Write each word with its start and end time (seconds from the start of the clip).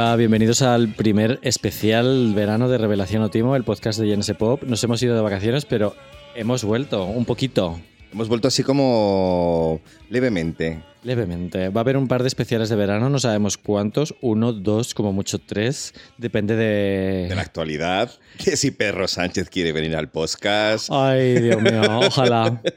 Hola, 0.00 0.16
bienvenidos 0.16 0.62
al 0.62 0.94
primer 0.94 1.38
especial 1.42 2.32
verano 2.34 2.70
de 2.70 2.78
Revelación 2.78 3.22
Otimo, 3.22 3.54
el 3.54 3.64
podcast 3.64 4.00
de 4.00 4.08
JNS 4.08 4.32
Pop. 4.38 4.62
Nos 4.62 4.82
hemos 4.82 5.02
ido 5.02 5.14
de 5.14 5.20
vacaciones, 5.20 5.66
pero 5.66 5.94
hemos 6.34 6.64
vuelto 6.64 7.04
un 7.04 7.26
poquito. 7.26 7.78
Hemos 8.12 8.28
vuelto 8.28 8.48
así 8.48 8.62
como 8.62 9.80
levemente. 10.08 10.82
Levemente. 11.02 11.70
Va 11.70 11.80
a 11.80 11.82
haber 11.82 11.96
un 11.96 12.08
par 12.08 12.22
de 12.22 12.28
especiales 12.28 12.68
de 12.68 12.76
verano, 12.76 13.08
no 13.08 13.18
sabemos 13.18 13.56
cuántos, 13.56 14.14
uno, 14.20 14.52
dos, 14.52 14.92
como 14.92 15.12
mucho 15.12 15.38
tres, 15.38 15.94
depende 16.18 16.56
de... 16.56 17.26
De 17.28 17.34
la 17.34 17.40
actualidad, 17.40 18.10
que 18.36 18.56
si 18.56 18.70
Perro 18.70 19.08
Sánchez 19.08 19.48
quiere 19.48 19.72
venir 19.72 19.96
al 19.96 20.10
podcast. 20.10 20.88
Ay, 20.90 21.40
Dios 21.40 21.62
mío, 21.62 21.82
ojalá. 22.06 22.60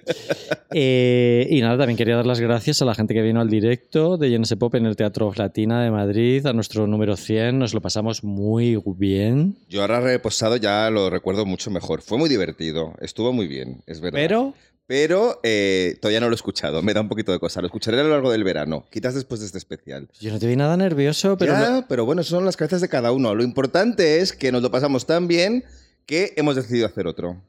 Eh, 0.75 1.45
y 1.51 1.61
nada, 1.61 1.77
también 1.77 1.97
quería 1.97 2.15
dar 2.15 2.25
las 2.25 2.39
gracias 2.39 2.81
a 2.81 2.85
la 2.85 2.95
gente 2.95 3.13
que 3.13 3.21
vino 3.21 3.39
al 3.39 3.47
directo 3.47 4.17
de 4.17 4.31
JNS 4.31 4.55
Pop 4.55 4.73
en 4.73 4.87
el 4.87 4.95
Teatro 4.95 5.31
Latina 5.35 5.83
de 5.83 5.91
Madrid, 5.91 6.43
a 6.47 6.53
nuestro 6.53 6.87
número 6.87 7.15
100, 7.15 7.59
nos 7.59 7.75
lo 7.75 7.81
pasamos 7.81 8.23
muy 8.23 8.81
bien. 8.97 9.55
Yo 9.69 9.81
ahora 9.81 9.99
reposado 9.99 10.57
ya 10.57 10.89
lo 10.89 11.11
recuerdo 11.11 11.45
mucho 11.45 11.69
mejor. 11.69 12.01
Fue 12.01 12.17
muy 12.17 12.27
divertido, 12.27 12.95
estuvo 13.01 13.31
muy 13.31 13.47
bien, 13.47 13.83
es 13.85 14.01
verdad. 14.01 14.17
Pero 14.17 14.55
pero 14.87 15.39
eh, 15.43 15.97
todavía 16.01 16.19
no 16.19 16.27
lo 16.27 16.33
he 16.33 16.35
escuchado, 16.35 16.81
me 16.81 16.93
da 16.93 17.01
un 17.01 17.07
poquito 17.09 17.31
de 17.31 17.39
cosa. 17.39 17.61
Lo 17.61 17.67
escucharé 17.67 17.99
a 17.99 18.03
lo 18.03 18.09
largo 18.09 18.31
del 18.31 18.43
verano, 18.43 18.85
quizás 18.91 19.15
después 19.15 19.39
de 19.39 19.45
este 19.47 19.57
especial. 19.57 20.09
yo 20.19 20.31
no 20.31 20.39
te 20.39 20.47
vi 20.47 20.55
nada 20.55 20.75
nervioso, 20.77 21.37
pero... 21.37 21.53
Ya, 21.53 21.69
lo- 21.69 21.87
pero 21.87 22.05
bueno, 22.05 22.23
son 22.23 22.45
las 22.45 22.57
cabezas 22.57 22.81
de 22.81 22.89
cada 22.89 23.11
uno. 23.11 23.33
Lo 23.35 23.43
importante 23.43 24.19
es 24.19 24.33
que 24.33 24.51
nos 24.51 24.61
lo 24.61 24.71
pasamos 24.71 25.05
tan 25.05 25.27
bien 25.27 25.63
que 26.05 26.33
hemos 26.35 26.55
decidido 26.55 26.85
hacer 26.85 27.07
otro. 27.07 27.41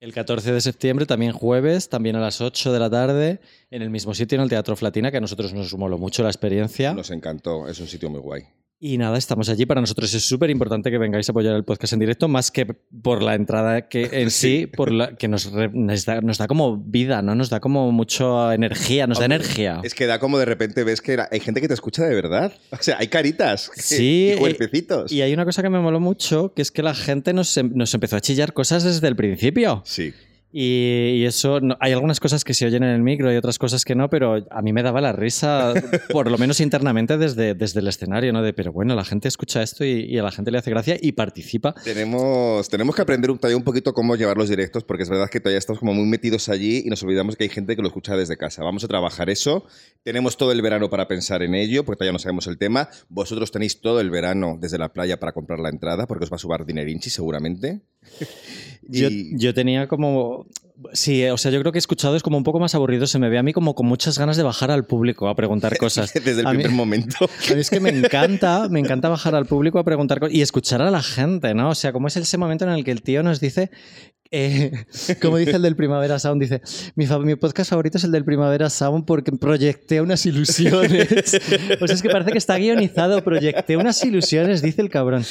El 0.00 0.12
14 0.12 0.52
de 0.52 0.60
septiembre, 0.60 1.06
también 1.06 1.30
jueves, 1.32 1.88
también 1.88 2.16
a 2.16 2.20
las 2.20 2.40
8 2.40 2.72
de 2.72 2.78
la 2.80 2.90
tarde, 2.90 3.38
en 3.70 3.82
el 3.82 3.90
mismo 3.90 4.12
sitio, 4.14 4.34
en 4.34 4.42
el 4.42 4.48
Teatro 4.48 4.74
Flatina, 4.74 5.12
que 5.12 5.18
a 5.18 5.20
nosotros 5.20 5.54
nos 5.54 5.72
moló 5.74 5.96
mucho 5.96 6.24
la 6.24 6.28
experiencia. 6.28 6.92
Nos 6.92 7.12
encantó, 7.12 7.68
es 7.68 7.78
un 7.78 7.86
sitio 7.86 8.10
muy 8.10 8.18
guay. 8.18 8.42
Y 8.84 8.98
nada, 8.98 9.16
estamos 9.16 9.48
allí. 9.48 9.64
Para 9.64 9.80
nosotros 9.80 10.12
es 10.12 10.24
súper 10.24 10.50
importante 10.50 10.90
que 10.90 10.98
vengáis 10.98 11.28
a 11.28 11.32
apoyar 11.32 11.54
el 11.54 11.62
podcast 11.62 11.92
en 11.92 12.00
directo, 12.00 12.26
más 12.26 12.50
que 12.50 12.66
por 12.66 13.22
la 13.22 13.36
entrada 13.36 13.86
que 13.88 14.08
en 14.10 14.30
sí, 14.32 14.66
por 14.66 14.90
la, 14.90 15.14
que 15.14 15.28
nos, 15.28 15.52
re- 15.52 15.70
nos, 15.72 16.04
da, 16.04 16.20
nos 16.20 16.38
da 16.38 16.48
como 16.48 16.78
vida, 16.78 17.22
¿no? 17.22 17.36
Nos 17.36 17.48
da 17.48 17.60
como 17.60 17.92
mucha 17.92 18.52
energía, 18.54 19.06
nos 19.06 19.20
da 19.20 19.26
energía. 19.26 19.80
Es 19.84 19.94
que 19.94 20.06
da 20.06 20.18
como 20.18 20.36
de 20.36 20.46
repente 20.46 20.82
ves 20.82 21.00
que 21.00 21.16
hay 21.30 21.38
gente 21.38 21.60
que 21.60 21.68
te 21.68 21.74
escucha 21.74 22.02
de 22.04 22.12
verdad. 22.12 22.52
O 22.72 22.76
sea, 22.82 22.96
hay 22.98 23.06
caritas 23.06 23.70
Sí, 23.76 24.32
y 24.34 24.36
cuerpecitos. 24.36 25.12
Y 25.12 25.22
hay 25.22 25.32
una 25.32 25.44
cosa 25.44 25.62
que 25.62 25.70
me 25.70 25.78
moló 25.78 26.00
mucho, 26.00 26.52
que 26.52 26.62
es 26.62 26.72
que 26.72 26.82
la 26.82 26.96
gente 26.96 27.32
nos, 27.32 27.56
em- 27.56 27.70
nos 27.76 27.94
empezó 27.94 28.16
a 28.16 28.20
chillar 28.20 28.52
cosas 28.52 28.82
desde 28.82 29.06
el 29.06 29.14
principio. 29.14 29.82
Sí. 29.86 30.12
Y, 30.52 31.24
eso, 31.24 31.60
no- 31.60 31.76
hay 31.80 31.92
algunas 31.92 32.20
cosas 32.20 32.44
que 32.44 32.52
se 32.52 32.66
oyen 32.66 32.82
en 32.82 32.90
el 32.90 33.02
micro 33.02 33.32
y 33.32 33.36
otras 33.36 33.58
cosas 33.58 33.84
que 33.84 33.94
no, 33.94 34.10
pero 34.10 34.44
a 34.50 34.62
mí 34.62 34.72
me 34.72 34.82
daba 34.82 35.00
la 35.00 35.12
risa, 35.12 35.72
por 36.12 36.30
lo 36.30 36.36
menos 36.36 36.60
internamente 36.60 37.16
desde, 37.16 37.54
desde 37.54 37.80
el 37.80 37.88
escenario, 37.88 38.32
¿no? 38.32 38.42
De, 38.42 38.52
pero 38.52 38.72
bueno, 38.72 38.94
la 38.94 39.04
gente 39.04 39.28
escucha 39.28 39.62
esto 39.62 39.84
y, 39.84 40.04
y 40.04 40.18
a 40.18 40.22
la 40.22 40.30
gente 40.30 40.50
le 40.50 40.58
hace 40.58 40.70
gracia 40.70 40.96
y 41.00 41.12
participa. 41.12 41.74
Tenemos, 41.84 42.68
tenemos 42.68 42.94
que 42.94 43.02
aprender 43.02 43.30
un, 43.30 43.38
todavía 43.38 43.56
un 43.56 43.64
poquito 43.64 43.94
cómo 43.94 44.14
llevar 44.16 44.36
los 44.36 44.48
directos, 44.48 44.84
porque 44.84 45.04
es 45.04 45.08
verdad 45.08 45.30
que 45.30 45.40
todavía 45.40 45.58
estamos 45.58 45.78
como 45.80 45.94
muy 45.94 46.06
metidos 46.06 46.48
allí 46.48 46.82
y 46.84 46.90
nos 46.90 47.02
olvidamos 47.02 47.36
que 47.36 47.44
hay 47.44 47.50
gente 47.50 47.74
que 47.74 47.82
lo 47.82 47.88
escucha 47.88 48.16
desde 48.16 48.36
casa. 48.36 48.62
Vamos 48.62 48.84
a 48.84 48.88
trabajar 48.88 49.30
eso. 49.30 49.64
Tenemos 50.02 50.36
todo 50.36 50.52
el 50.52 50.60
verano 50.60 50.90
para 50.90 51.08
pensar 51.08 51.42
en 51.42 51.54
ello, 51.54 51.84
porque 51.84 51.98
todavía 51.98 52.12
no 52.12 52.18
sabemos 52.18 52.46
el 52.46 52.58
tema. 52.58 52.88
Vosotros 53.08 53.50
tenéis 53.52 53.80
todo 53.80 54.00
el 54.00 54.10
verano 54.10 54.58
desde 54.60 54.76
la 54.78 54.92
playa 54.92 55.18
para 55.18 55.32
comprar 55.32 55.60
la 55.60 55.70
entrada, 55.70 56.06
porque 56.06 56.24
os 56.24 56.30
va 56.32 56.36
a 56.36 56.38
subir 56.38 56.64
dinerinchi 56.66 57.08
seguramente. 57.08 57.80
Yo, 58.88 59.08
yo 59.10 59.54
tenía 59.54 59.86
como... 59.86 60.41
Sí, 60.92 61.24
o 61.26 61.36
sea, 61.36 61.50
yo 61.50 61.60
creo 61.60 61.72
que 61.72 61.78
he 61.78 61.80
escuchado 61.80 62.16
es 62.16 62.22
como 62.22 62.36
un 62.36 62.44
poco 62.44 62.58
más 62.60 62.74
aburrido. 62.74 63.06
Se 63.06 63.18
me 63.18 63.28
ve 63.28 63.38
a 63.38 63.42
mí 63.42 63.52
como 63.52 63.74
con 63.74 63.86
muchas 63.86 64.18
ganas 64.18 64.36
de 64.36 64.42
bajar 64.42 64.70
al 64.70 64.84
público 64.84 65.28
a 65.28 65.34
preguntar 65.34 65.76
cosas. 65.78 66.12
desde 66.12 66.40
el 66.40 66.46
A 66.46 66.52
mí- 66.52 66.58
primer 66.62 66.72
momento. 66.76 67.16
A 67.50 67.54
mí 67.54 67.60
es 67.60 67.70
que 67.70 67.80
me 67.80 67.90
encanta, 67.90 68.68
me 68.68 68.80
encanta 68.80 69.08
bajar 69.08 69.34
al 69.34 69.46
público 69.46 69.78
a 69.78 69.84
preguntar 69.84 70.20
cosas 70.20 70.34
y 70.34 70.42
escuchar 70.42 70.82
a 70.82 70.90
la 70.90 71.02
gente, 71.02 71.54
¿no? 71.54 71.70
O 71.70 71.74
sea, 71.74 71.92
como 71.92 72.08
es 72.08 72.16
ese 72.16 72.38
momento 72.38 72.64
en 72.64 72.70
el 72.72 72.84
que 72.84 72.90
el 72.90 73.02
tío 73.02 73.22
nos 73.22 73.40
dice, 73.40 73.70
eh, 74.32 74.72
como 75.20 75.36
dice 75.36 75.52
el 75.52 75.62
del 75.62 75.76
Primavera 75.76 76.18
Sound, 76.18 76.40
dice, 76.42 76.60
mi, 76.96 77.06
podcast 77.36 77.70
favorito 77.70 77.98
es 77.98 78.04
el 78.04 78.10
del 78.12 78.24
Primavera 78.24 78.70
Sound 78.70 79.04
porque 79.04 79.30
proyecté 79.32 80.00
unas 80.00 80.24
ilusiones. 80.26 81.08
sea, 81.30 81.40
es 81.94 82.02
que 82.02 82.08
parece 82.08 82.32
que 82.32 82.38
está 82.38 82.56
guionizado, 82.56 83.22
proyecté 83.22 83.76
unas 83.76 84.02
ilusiones, 84.04 84.62
dice 84.62 84.80
el 84.82 84.88
cabrón. 84.90 85.24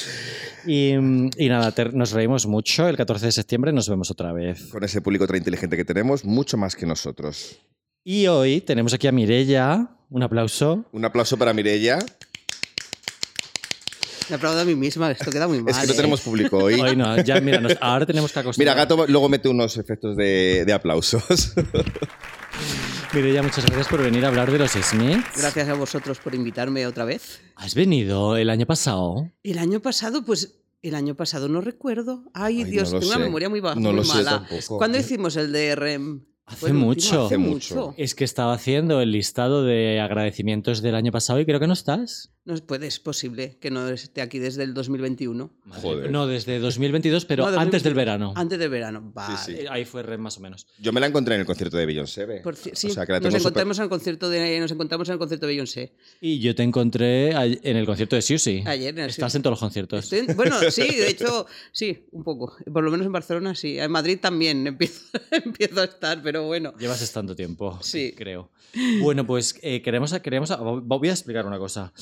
Y, 0.66 0.92
y 0.94 1.48
nada, 1.48 1.72
te- 1.72 1.86
nos 1.90 2.12
reímos 2.12 2.46
mucho. 2.46 2.88
El 2.88 2.96
14 2.96 3.26
de 3.26 3.32
septiembre 3.32 3.72
nos 3.72 3.88
vemos 3.88 4.10
otra 4.10 4.32
vez. 4.32 4.62
Con 4.70 4.84
ese 4.84 5.00
público 5.02 5.26
tan 5.26 5.36
inteligente 5.36 5.76
que 5.76 5.84
tenemos, 5.84 6.24
mucho 6.24 6.56
más 6.56 6.76
que 6.76 6.86
nosotros. 6.86 7.58
Y 8.04 8.26
hoy 8.28 8.60
tenemos 8.60 8.94
aquí 8.94 9.06
a 9.08 9.12
Mirella. 9.12 9.88
Un 10.10 10.22
aplauso. 10.22 10.84
Un 10.92 11.04
aplauso 11.04 11.36
para 11.36 11.52
Mirella. 11.52 11.98
Me 14.30 14.36
aplaudo 14.36 14.60
a 14.60 14.64
mí 14.64 14.74
misma, 14.74 15.10
esto 15.10 15.30
queda 15.30 15.46
muy 15.48 15.62
mal. 15.62 15.70
Es 15.70 15.78
que 15.78 15.86
no 15.86 15.92
¿eh? 15.92 15.96
tenemos 15.96 16.20
público 16.20 16.58
hoy. 16.58 16.80
Hoy 16.80 16.96
no, 16.96 17.20
ya 17.22 17.40
mira, 17.40 17.60
nos- 17.60 17.76
ahora 17.80 18.06
tenemos 18.06 18.32
que 18.32 18.38
acostumbrar. 18.40 18.74
Mira, 18.76 18.82
Gato 18.86 19.06
luego 19.06 19.28
mete 19.28 19.48
unos 19.48 19.76
efectos 19.76 20.16
de, 20.16 20.64
de 20.66 20.72
aplausos. 20.72 21.52
Mireia, 23.14 23.42
muchas 23.42 23.66
gracias 23.66 23.88
por 23.88 24.02
venir 24.02 24.24
a 24.24 24.28
hablar 24.28 24.50
de 24.50 24.58
los 24.58 24.70
Smiths. 24.72 25.36
Gracias 25.36 25.68
a 25.68 25.74
vosotros 25.74 26.18
por 26.18 26.34
invitarme 26.34 26.86
otra 26.86 27.04
vez. 27.04 27.40
¿Has 27.56 27.74
venido 27.74 28.36
el 28.38 28.48
año 28.48 28.64
pasado? 28.66 29.30
El 29.42 29.58
año 29.58 29.80
pasado, 29.80 30.24
pues, 30.24 30.60
el 30.80 30.94
año 30.94 31.14
pasado 31.14 31.48
no 31.48 31.60
recuerdo. 31.60 32.24
Ay, 32.32 32.62
Ay, 32.62 32.70
Dios, 32.70 32.92
no 32.92 33.00
tengo 33.00 33.12
sé. 33.12 33.16
una 33.18 33.26
memoria 33.26 33.48
muy 33.50 33.60
baja, 33.60 33.78
No 33.78 33.90
muy 33.90 33.96
lo 33.98 34.04
sé 34.04 34.14
mala. 34.14 34.30
tampoco. 34.48 34.78
¿Cuándo 34.78 34.98
hicimos 34.98 35.36
el 35.36 35.52
de 35.52 35.74
REM? 35.76 36.24
Hace 36.46 36.72
mucho. 36.72 37.26
Hace 37.26 37.36
mucho. 37.38 37.94
Es 37.98 38.14
que 38.14 38.24
estaba 38.24 38.54
haciendo 38.54 39.00
el 39.02 39.12
listado 39.12 39.62
de 39.62 40.00
agradecimientos 40.00 40.80
del 40.80 40.94
año 40.94 41.12
pasado 41.12 41.38
y 41.38 41.44
creo 41.44 41.60
que 41.60 41.66
no 41.66 41.72
estás. 41.74 42.31
No 42.44 42.56
puede, 42.56 42.88
es 42.88 42.98
posible 42.98 43.56
que 43.60 43.70
no 43.70 43.88
esté 43.88 44.20
aquí 44.20 44.40
desde 44.40 44.64
el 44.64 44.74
2021. 44.74 45.48
Joder. 45.80 46.10
No, 46.10 46.26
desde 46.26 46.58
2022, 46.58 47.24
pero 47.24 47.48
No, 47.48 47.56
antes 47.60 47.84
del 47.84 47.94
2022. 47.94 47.96
verano. 47.96 48.32
Antes 48.34 48.58
del 48.58 48.68
verano, 48.68 49.12
vale. 49.14 49.36
sí. 49.38 49.52
Eh, 49.52 49.66
Ahí 49.70 49.84
fue 49.84 50.02
red 50.02 50.18
más 50.18 50.38
o 50.38 50.40
menos. 50.40 50.66
Yo 50.80 50.92
me 50.92 50.98
la 50.98 51.06
encontré 51.06 51.36
en 51.36 51.42
el 51.42 51.46
concierto 51.46 51.76
de 51.76 51.86
Beyoncé. 51.86 52.26
Por 52.42 52.56
sí, 52.56 52.70
o 52.88 52.90
sea, 52.90 53.06
que 53.06 53.12
la 53.12 53.20
nos 53.20 53.32
encontramos 53.36 53.78
en 53.78 53.84
el 53.84 53.88
concierto 53.88 54.28
de 54.28 54.58
nos 54.58 54.72
encontramos 54.72 55.08
en 55.08 55.12
el 55.12 55.18
concierto 55.20 55.46
de 55.46 55.52
Beyoncé. 55.52 55.92
Y 56.20 56.40
yo 56.40 56.52
te 56.56 56.64
encontré 56.64 57.30
en 57.30 57.76
el 57.76 57.86
concierto 57.86 58.16
de 58.16 58.22
Siusi. 58.22 58.64
Ayer 58.66 58.88
en 58.88 59.04
el 59.04 59.10
Estás 59.10 59.30
Siusi. 59.30 59.36
en 59.36 59.42
todos 59.44 59.52
los 59.52 59.60
conciertos. 59.60 60.04
Estoy 60.04 60.18
en- 60.28 60.36
bueno, 60.36 60.56
sí, 60.72 60.82
de 60.88 61.10
hecho, 61.10 61.46
sí, 61.70 62.06
un 62.10 62.24
poco. 62.24 62.56
Por 62.72 62.82
lo 62.82 62.90
menos 62.90 63.06
en 63.06 63.12
Barcelona 63.12 63.54
sí. 63.54 63.78
En 63.78 63.92
Madrid 63.92 64.18
también 64.20 64.66
empiezo, 64.66 65.00
empiezo 65.30 65.80
a 65.80 65.84
estar, 65.84 66.20
pero 66.24 66.42
bueno. 66.44 66.74
Llevas 66.76 67.02
estando 67.02 67.36
tiempo, 67.36 67.78
Sí. 67.82 68.12
creo. 68.16 68.50
Bueno, 69.00 69.24
pues 69.26 69.54
eh, 69.62 69.80
queremos, 69.82 70.12
queremos, 70.20 70.52
voy 70.82 71.08
a 71.08 71.12
explicar 71.12 71.46
una 71.46 71.58
cosa. 71.58 71.92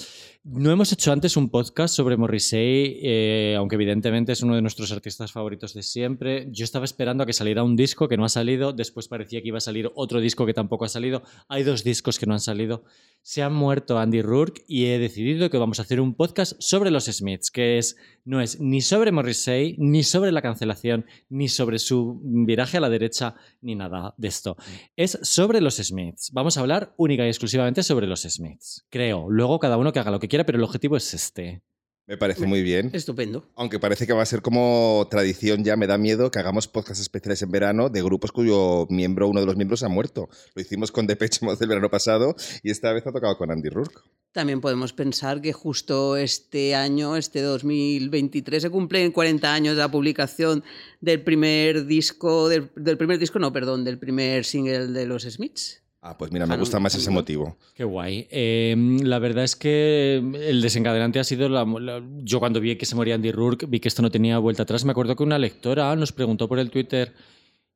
No 0.42 0.70
hemos 0.70 0.90
hecho 0.90 1.12
antes 1.12 1.36
un 1.36 1.50
podcast 1.50 1.94
sobre 1.94 2.16
Morrissey, 2.16 2.98
eh, 3.02 3.56
aunque 3.58 3.74
evidentemente 3.74 4.32
es 4.32 4.42
uno 4.42 4.54
de 4.54 4.62
nuestros 4.62 4.90
artistas 4.90 5.32
favoritos 5.32 5.74
de 5.74 5.82
siempre. 5.82 6.48
Yo 6.50 6.64
estaba 6.64 6.86
esperando 6.86 7.22
a 7.22 7.26
que 7.26 7.34
saliera 7.34 7.62
un 7.62 7.76
disco 7.76 8.08
que 8.08 8.16
no 8.16 8.24
ha 8.24 8.30
salido, 8.30 8.72
después 8.72 9.06
parecía 9.06 9.42
que 9.42 9.48
iba 9.48 9.58
a 9.58 9.60
salir 9.60 9.90
otro 9.94 10.18
disco 10.18 10.46
que 10.46 10.54
tampoco 10.54 10.86
ha 10.86 10.88
salido. 10.88 11.22
Hay 11.48 11.62
dos 11.62 11.84
discos 11.84 12.18
que 12.18 12.24
no 12.24 12.32
han 12.32 12.40
salido. 12.40 12.84
Se 13.22 13.42
ha 13.42 13.50
muerto 13.50 13.98
Andy 13.98 14.22
Rourke 14.22 14.64
y 14.66 14.86
he 14.86 14.98
decidido 14.98 15.50
que 15.50 15.58
vamos 15.58 15.78
a 15.78 15.82
hacer 15.82 16.00
un 16.00 16.14
podcast 16.14 16.54
sobre 16.58 16.90
los 16.90 17.04
Smiths, 17.04 17.50
que 17.50 17.78
es 17.78 17.96
no 18.24 18.40
es 18.40 18.60
ni 18.60 18.80
sobre 18.80 19.12
Morrissey, 19.12 19.76
ni 19.78 20.02
sobre 20.02 20.32
la 20.32 20.42
cancelación, 20.42 21.04
ni 21.28 21.48
sobre 21.48 21.78
su 21.78 22.20
viraje 22.22 22.78
a 22.78 22.80
la 22.80 22.88
derecha, 22.88 23.36
ni 23.60 23.74
nada 23.74 24.14
de 24.16 24.28
esto. 24.28 24.56
Es 24.96 25.18
sobre 25.22 25.60
los 25.60 25.76
Smiths. 25.76 26.30
Vamos 26.32 26.56
a 26.56 26.60
hablar 26.60 26.94
única 26.96 27.24
y 27.26 27.28
exclusivamente 27.28 27.82
sobre 27.82 28.06
los 28.06 28.22
Smiths. 28.22 28.86
Creo. 28.90 29.28
Luego 29.28 29.58
cada 29.58 29.76
uno 29.76 29.92
que 29.92 29.98
haga 29.98 30.10
lo 30.10 30.20
que 30.20 30.28
quiera, 30.28 30.46
pero 30.46 30.58
el 30.58 30.64
objetivo 30.64 30.96
es 30.96 31.12
este. 31.12 31.62
Me 32.10 32.16
parece 32.16 32.44
muy 32.44 32.64
bien. 32.64 32.90
Estupendo. 32.92 33.48
Aunque 33.54 33.78
parece 33.78 34.04
que 34.04 34.12
va 34.12 34.22
a 34.22 34.26
ser 34.26 34.42
como 34.42 35.06
tradición 35.08 35.62
ya, 35.62 35.76
me 35.76 35.86
da 35.86 35.96
miedo 35.96 36.32
que 36.32 36.40
hagamos 36.40 36.66
podcasts 36.66 37.00
especiales 37.00 37.40
en 37.42 37.52
verano 37.52 37.88
de 37.88 38.02
grupos 38.02 38.32
cuyo 38.32 38.88
miembro, 38.90 39.28
uno 39.28 39.38
de 39.38 39.46
los 39.46 39.54
miembros, 39.54 39.84
ha 39.84 39.88
muerto. 39.88 40.28
Lo 40.56 40.60
hicimos 40.60 40.90
con 40.90 41.06
Depeche 41.06 41.46
Mode 41.46 41.58
el 41.60 41.68
verano 41.68 41.88
pasado 41.88 42.34
y 42.64 42.72
esta 42.72 42.92
vez 42.92 43.06
ha 43.06 43.12
tocado 43.12 43.38
con 43.38 43.52
Andy 43.52 43.68
Rourke. 43.68 44.00
También 44.32 44.60
podemos 44.60 44.92
pensar 44.92 45.40
que 45.40 45.52
justo 45.52 46.16
este 46.16 46.74
año, 46.74 47.16
este 47.16 47.42
2023, 47.42 48.60
se 48.60 48.70
cumplen 48.70 49.12
40 49.12 49.54
años 49.54 49.76
de 49.76 49.82
la 49.82 49.90
publicación 49.92 50.64
del 51.00 51.22
primer 51.22 51.86
disco, 51.86 52.48
del, 52.48 52.72
del 52.74 52.98
primer 52.98 53.20
disco, 53.20 53.38
no, 53.38 53.52
perdón, 53.52 53.84
del 53.84 54.00
primer 54.00 54.44
single 54.44 54.88
de 54.88 55.06
los 55.06 55.22
Smiths. 55.22 55.79
Ah, 56.02 56.16
pues 56.16 56.32
mira, 56.32 56.46
me 56.46 56.56
gusta 56.56 56.80
más 56.80 56.94
ese 56.94 57.10
motivo. 57.10 57.58
Qué 57.74 57.84
guay. 57.84 58.26
Eh, 58.30 58.74
la 59.02 59.18
verdad 59.18 59.44
es 59.44 59.54
que 59.54 60.16
el 60.16 60.62
desencadenante 60.62 61.18
ha 61.20 61.24
sido 61.24 61.48
la, 61.50 61.64
la- 61.64 62.02
yo 62.22 62.38
cuando 62.40 62.58
vi 62.58 62.76
que 62.76 62.86
se 62.86 62.94
moría 62.96 63.16
Andy 63.16 63.30
Rourke, 63.32 63.66
vi 63.66 63.80
que 63.80 63.88
esto 63.88 64.00
no 64.00 64.10
tenía 64.10 64.38
vuelta 64.38 64.62
atrás. 64.62 64.84
Me 64.86 64.92
acuerdo 64.92 65.14
que 65.14 65.22
una 65.22 65.38
lectora 65.38 65.94
nos 65.96 66.12
preguntó 66.12 66.48
por 66.48 66.58
el 66.58 66.70
Twitter 66.70 67.12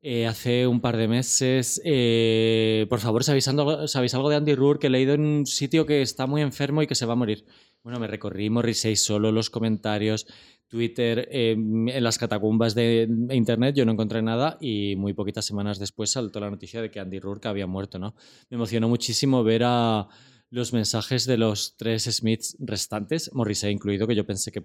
eh, 0.00 0.26
hace 0.26 0.66
un 0.66 0.80
par 0.80 0.96
de 0.96 1.06
meses, 1.08 1.80
eh, 1.84 2.86
por 2.88 3.00
favor, 3.00 3.24
¿sabéis 3.24 3.46
algo, 3.48 3.86
¿sabéis 3.88 4.14
algo 4.14 4.30
de 4.30 4.36
Andy 4.36 4.54
Rourke? 4.54 4.80
Que 4.82 4.86
he 4.86 4.90
leído 4.90 5.12
en 5.14 5.20
un 5.22 5.46
sitio 5.46 5.84
que 5.84 6.00
está 6.00 6.26
muy 6.26 6.40
enfermo 6.40 6.82
y 6.82 6.86
que 6.86 6.94
se 6.94 7.04
va 7.06 7.12
a 7.12 7.16
morir. 7.16 7.44
Bueno, 7.84 8.00
me 8.00 8.06
recorrí 8.06 8.48
Morrissey 8.48 8.96
solo, 8.96 9.30
los 9.30 9.50
comentarios, 9.50 10.26
Twitter, 10.68 11.28
eh, 11.30 11.50
en 11.52 12.02
las 12.02 12.16
catacumbas 12.16 12.74
de 12.74 13.06
Internet 13.30 13.76
yo 13.76 13.84
no 13.84 13.92
encontré 13.92 14.22
nada 14.22 14.56
y 14.58 14.96
muy 14.96 15.12
poquitas 15.12 15.44
semanas 15.44 15.78
después 15.78 16.10
saltó 16.10 16.40
la 16.40 16.48
noticia 16.48 16.80
de 16.80 16.90
que 16.90 16.98
Andy 16.98 17.20
Rourke 17.20 17.46
había 17.46 17.66
muerto, 17.66 17.98
¿no? 17.98 18.14
Me 18.48 18.54
emocionó 18.54 18.88
muchísimo 18.88 19.44
ver 19.44 19.64
a 19.66 20.08
los 20.54 20.72
mensajes 20.72 21.26
de 21.26 21.36
los 21.36 21.76
tres 21.76 22.04
Smiths 22.04 22.56
restantes, 22.60 23.28
Morrissey 23.34 23.72
incluido, 23.72 24.06
que 24.06 24.14
yo 24.14 24.24
pensé 24.24 24.52
que 24.52 24.62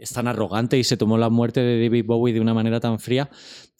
es 0.00 0.10
tan 0.10 0.26
arrogante 0.26 0.76
y 0.76 0.84
se 0.84 0.96
tomó 0.96 1.16
la 1.16 1.30
muerte 1.30 1.60
de 1.60 1.80
David 1.80 2.04
Bowie 2.04 2.34
de 2.34 2.40
una 2.40 2.54
manera 2.54 2.80
tan 2.80 2.98
fría 2.98 3.30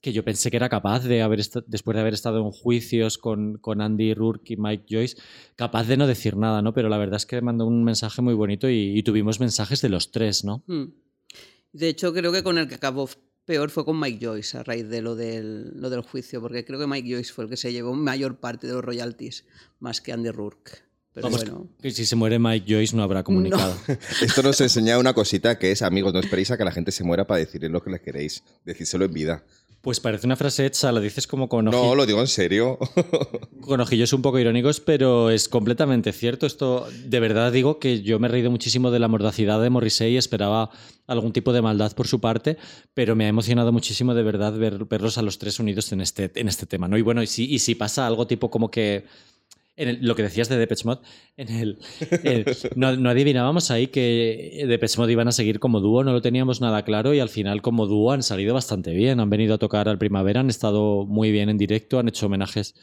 que 0.01 0.13
yo 0.13 0.25
pensé 0.25 0.53
que 0.53 0.57
era 0.57 0.69
capaz 0.69 1.01
de 1.01 1.21
haber 1.21 1.41
después 1.67 1.95
de 1.95 2.01
haber 2.01 2.15
estado 2.15 2.39
en 2.39 2.53
juicios 2.53 3.19
con, 3.19 3.59
con 3.59 3.81
Andy 3.81 4.15
Rourke 4.15 4.53
y 4.53 4.57
Mike 4.57 4.85
Joyce, 4.89 5.17
capaz 5.57 5.89
de 5.89 5.97
no 5.97 6.07
decir 6.07 6.37
nada, 6.37 6.63
¿no? 6.63 6.73
Pero 6.75 6.89
la 6.89 6.99
verdad 6.99 7.17
es 7.17 7.27
que 7.27 7.41
mandó 7.41 7.67
un 7.67 7.83
mensaje 7.83 8.23
muy 8.23 8.35
bonito 8.35 8.71
y, 8.71 8.97
y 8.97 9.03
tuvimos 9.03 9.41
mensajes 9.41 9.83
de 9.83 9.89
los 9.89 10.13
tres, 10.13 10.45
¿no? 10.45 10.63
Mm. 10.69 10.93
De 11.73 11.89
hecho, 11.89 12.13
creo 12.13 12.31
que 12.31 12.45
con 12.45 12.59
el 12.59 12.69
que 12.69 12.77
acabó 12.77 13.09
peor 13.45 13.71
fue 13.71 13.85
con 13.85 13.99
Mike 13.99 14.25
Joyce 14.25 14.59
a 14.59 14.63
raíz 14.63 14.89
de 14.89 15.03
lo 15.03 15.17
del, 15.17 15.73
lo 15.75 15.91
del 15.91 16.03
juicio, 16.03 16.41
porque 16.41 16.65
creo 16.65 16.79
que 16.79 16.87
Mike 16.87 17.13
Joyce 17.13 17.33
fue 17.33 17.45
el 17.45 17.51
que 17.51 17.57
se 17.57 17.73
llevó 17.73 17.95
mayor 17.95 18.39
parte 18.39 18.69
de 18.69 18.75
los 18.75 18.85
royalties, 18.85 19.45
más 19.81 20.01
que 20.01 20.13
Andy 20.13 20.31
Rourke. 20.31 20.92
Pero 21.15 21.25
Vamos, 21.27 21.43
bueno. 21.45 21.69
que 21.81 21.91
si 21.91 22.07
se 22.07 22.17
muere 22.17 22.39
Mike 22.39 22.65
Joyce 22.73 22.97
no 22.97 23.03
habrá 23.03 23.23
comunicado. 23.23 23.77
Esto 24.23 24.43
nos 24.43 24.61
enseña 24.63 24.99
una 24.99 25.13
cosita 25.13 25.59
que 25.59 25.71
es, 25.73 25.83
amigos, 25.83 26.15
no 26.15 26.21
esperéis 26.21 26.51
a 26.51 26.57
que 26.57 26.65
la 26.65 26.73
gente 26.73 26.91
se 26.91 27.05
muera 27.05 27.27
para 27.27 27.39
decirle 27.41 27.69
lo 27.69 27.83
que 27.83 27.91
le 27.91 28.01
queréis. 28.01 28.43
Decírselo 28.65 29.05
en 29.05 29.13
vida. 29.13 29.45
Pues 29.83 29.99
parece 29.99 30.27
una 30.27 30.37
frase 30.37 30.65
hecha, 30.65 30.93
la 30.93 31.01
dices 31.01 31.27
como 31.27 31.49
con, 31.49 31.67
oji- 31.67 31.73
No, 31.73 31.95
lo 31.97 32.07
digo 32.07 32.21
en 32.21 32.29
serio. 32.29 32.79
con 33.61 33.81
ojillos 33.81 34.13
un 34.13 34.23
poco 34.23 34.39
irónicos, 34.39 34.81
pero 34.81 35.29
es 35.29 35.49
completamente 35.49 36.13
cierto. 36.13 36.47
Esto, 36.47 36.87
de 37.05 37.21
verdad 37.21 37.51
digo 37.53 37.79
que 37.81 38.01
yo 38.01 38.19
me 38.19 38.29
he 38.29 38.31
reído 38.31 38.51
muchísimo 38.51 38.91
de 38.93 39.01
la 39.01 39.09
mordacidad 39.09 39.61
de 39.61 39.71
Morrissey 39.71 40.15
y 40.15 40.17
esperaba 40.17 40.71
algún 41.09 41.33
tipo 41.33 41.53
de 41.53 41.63
maldad 41.63 41.93
por 41.95 42.07
su 42.07 42.21
parte, 42.21 42.57
pero 42.95 43.17
me 43.17 43.25
ha 43.27 43.29
emocionado 43.29 43.73
muchísimo 43.73 44.15
de 44.15 44.23
verdad 44.23 44.53
ver, 44.57 44.85
verlos 44.85 45.19
a 45.19 45.23
los 45.23 45.39
tres 45.39 45.59
unidos 45.59 45.91
en 45.93 46.01
este, 46.01 46.31
en 46.37 46.47
este 46.49 46.65
tema. 46.65 46.87
¿no? 46.89 46.97
Y 46.97 47.03
bueno, 47.03 47.21
y 47.23 47.27
si, 47.27 47.53
y 47.53 47.59
si 47.59 47.75
pasa 47.75 48.07
algo 48.07 48.27
tipo 48.29 48.51
como 48.53 48.71
que 48.71 49.05
en 49.77 49.89
el- 49.89 49.99
lo 50.07 50.15
que 50.15 50.23
decías 50.23 50.49
de 50.49 50.57
Depeche 50.59 50.85
Mode, 50.85 51.01
en 51.37 51.49
el, 51.49 51.79
el- 52.25 52.45
no, 52.77 52.95
no 52.97 53.11
adivinábamos 53.11 53.71
ahí 53.71 53.87
que 53.89 54.65
Depeche 54.69 54.99
Mode 54.99 55.13
iban 55.13 55.29
a 55.29 55.33
seguir 55.33 55.59
como 55.61 55.81
dúo, 55.81 56.05
no 56.05 56.13
lo 56.13 56.21
teníamos 56.23 56.61
nada 56.61 56.83
claro 56.85 57.15
y 57.15 57.21
al 57.21 57.29
final 57.29 57.63
como 57.63 57.87
dúo 57.87 58.13
han 58.13 58.23
salido 58.23 58.55
bastante 58.55 58.93
bien, 58.93 59.21
han 59.21 59.31
venido 59.31 59.55
a 59.55 59.59
tocar 59.59 59.89
al 59.89 59.99
primavera, 59.99 60.41
han 60.41 60.51
estado 60.51 61.07
muy 61.07 61.31
bien 61.33 61.49
en 61.49 61.59
directo, 61.59 61.99
han 61.99 62.09
hecho 62.09 62.27
homenajes 62.27 62.75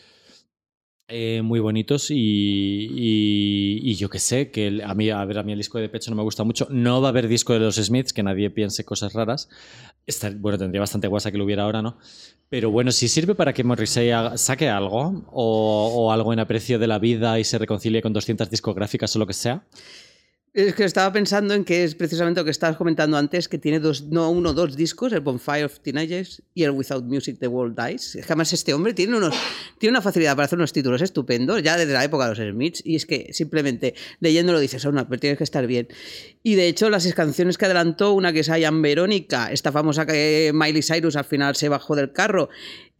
eh, 1.11 1.41
muy 1.43 1.59
bonitos 1.59 2.11
y, 2.11 2.15
y- 2.17 3.79
y 3.81 3.95
yo 3.95 4.09
que 4.09 4.19
sé, 4.19 4.51
que 4.51 4.67
el- 4.67 4.81
a 4.81 4.93
mí, 4.93 5.09
a 5.09 5.25
ver, 5.25 5.39
a 5.39 5.43
mí 5.43 5.53
el 5.53 5.57
disco 5.57 5.79
de 5.79 5.89
Pecho 5.89 6.11
no 6.11 6.17
me 6.17 6.21
gusta 6.23 6.43
mucho. 6.43 6.67
No 6.69 7.01
va 7.01 7.07
a 7.07 7.09
haber 7.09 7.27
disco 7.27 7.53
de 7.53 7.59
los 7.61 7.77
Smiths, 7.77 8.13
que 8.13 8.21
nadie 8.21 8.51
piense 8.51 8.85
cosas 8.85 9.13
raras. 9.13 9.49
Está- 10.09 10.31
bueno, 10.35 10.57
tendría 10.57 10.79
bastante 10.81 11.07
guasa 11.07 11.31
que 11.31 11.37
lo 11.37 11.43
hubiera 11.43 11.63
ahora, 11.63 11.83
¿no? 11.83 11.97
Pero 12.49 12.71
bueno, 12.71 12.91
si 12.91 13.07
sirve 13.07 13.35
para 13.35 13.53
que 13.53 13.63
Morrissey 13.63 14.09
saque 14.37 14.67
algo 14.67 15.23
o, 15.31 15.91
o 15.95 16.11
algo 16.11 16.33
en 16.33 16.39
aprecio 16.39 16.79
de 16.79 16.87
la 16.87 16.97
vida 16.97 17.37
y 17.39 17.43
se 17.43 17.59
reconcilie 17.59 18.01
con 18.01 18.11
200 18.11 18.49
discográficas 18.49 19.15
o 19.15 19.19
lo 19.19 19.27
que 19.27 19.33
sea. 19.33 19.63
Es 20.51 20.73
que 20.73 20.83
estaba 20.83 21.13
pensando 21.13 21.53
en 21.53 21.63
que 21.63 21.83
es 21.83 21.93
precisamente 21.93 22.41
lo 22.41 22.45
que 22.45 22.49
estabas 22.49 22.75
comentando 22.75 23.17
antes, 23.17 23.47
que 23.47 23.59
tiene 23.59 23.79
dos, 23.79 24.05
no 24.05 24.31
uno, 24.31 24.51
dos 24.53 24.75
discos, 24.75 25.13
el 25.13 25.19
Bonfire 25.19 25.65
of 25.65 25.79
Teenagers 25.81 26.41
y 26.55 26.63
el 26.63 26.71
Without 26.71 27.05
Music 27.05 27.37
The 27.39 27.47
World 27.47 27.79
Dies. 27.79 28.15
Es 28.15 28.25
que 28.25 28.33
además 28.33 28.51
este 28.51 28.73
hombre 28.73 28.95
tiene, 28.95 29.15
unos, 29.15 29.35
tiene 29.77 29.91
una 29.91 30.01
facilidad 30.01 30.35
para 30.35 30.45
hacer 30.45 30.57
unos 30.57 30.73
títulos 30.73 31.03
estupendos, 31.03 31.61
ya 31.61 31.77
desde 31.77 31.93
la 31.93 32.03
época 32.03 32.27
de 32.27 32.35
los 32.35 32.53
Smiths, 32.53 32.81
y 32.83 32.95
es 32.95 33.05
que 33.05 33.31
simplemente 33.31 33.93
leyéndolo 34.21 34.59
dices, 34.59 34.83
no, 34.85 35.07
pero 35.07 35.19
tienes 35.19 35.37
que 35.37 35.43
estar 35.43 35.67
bien. 35.67 35.87
Y 36.41 36.55
de 36.55 36.67
hecho 36.67 36.89
las 36.89 37.05
canciones 37.13 37.59
que 37.59 37.65
adelantó, 37.65 38.13
una 38.13 38.33
que 38.33 38.39
es 38.39 38.47
I 38.47 38.63
Am 38.63 38.81
Verónica, 38.81 39.51
esta 39.51 39.71
famosa 39.71 40.07
que 40.07 40.51
Miley 40.51 40.81
Cyrus 40.81 41.15
al 41.15 41.25
final 41.25 41.55
se 41.55 41.69
bajó 41.69 41.95
del 41.95 42.11
carro, 42.11 42.49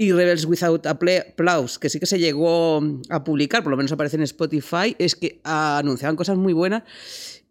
y 0.01 0.13
Rebels 0.13 0.45
Without 0.45 0.85
Applause, 0.87 1.77
que 1.77 1.89
sí 1.89 1.99
que 1.99 2.05
se 2.05 2.17
llegó 2.17 2.81
a 3.09 3.21
publicar, 3.25 3.63
por 3.63 3.71
lo 3.71 3.75
menos 3.75 3.91
aparece 3.91 4.15
en 4.15 4.23
Spotify, 4.23 4.95
es 4.97 5.13
que 5.13 5.41
anunciaban 5.43 6.15
cosas 6.15 6.37
muy 6.37 6.53
buenas. 6.53 6.83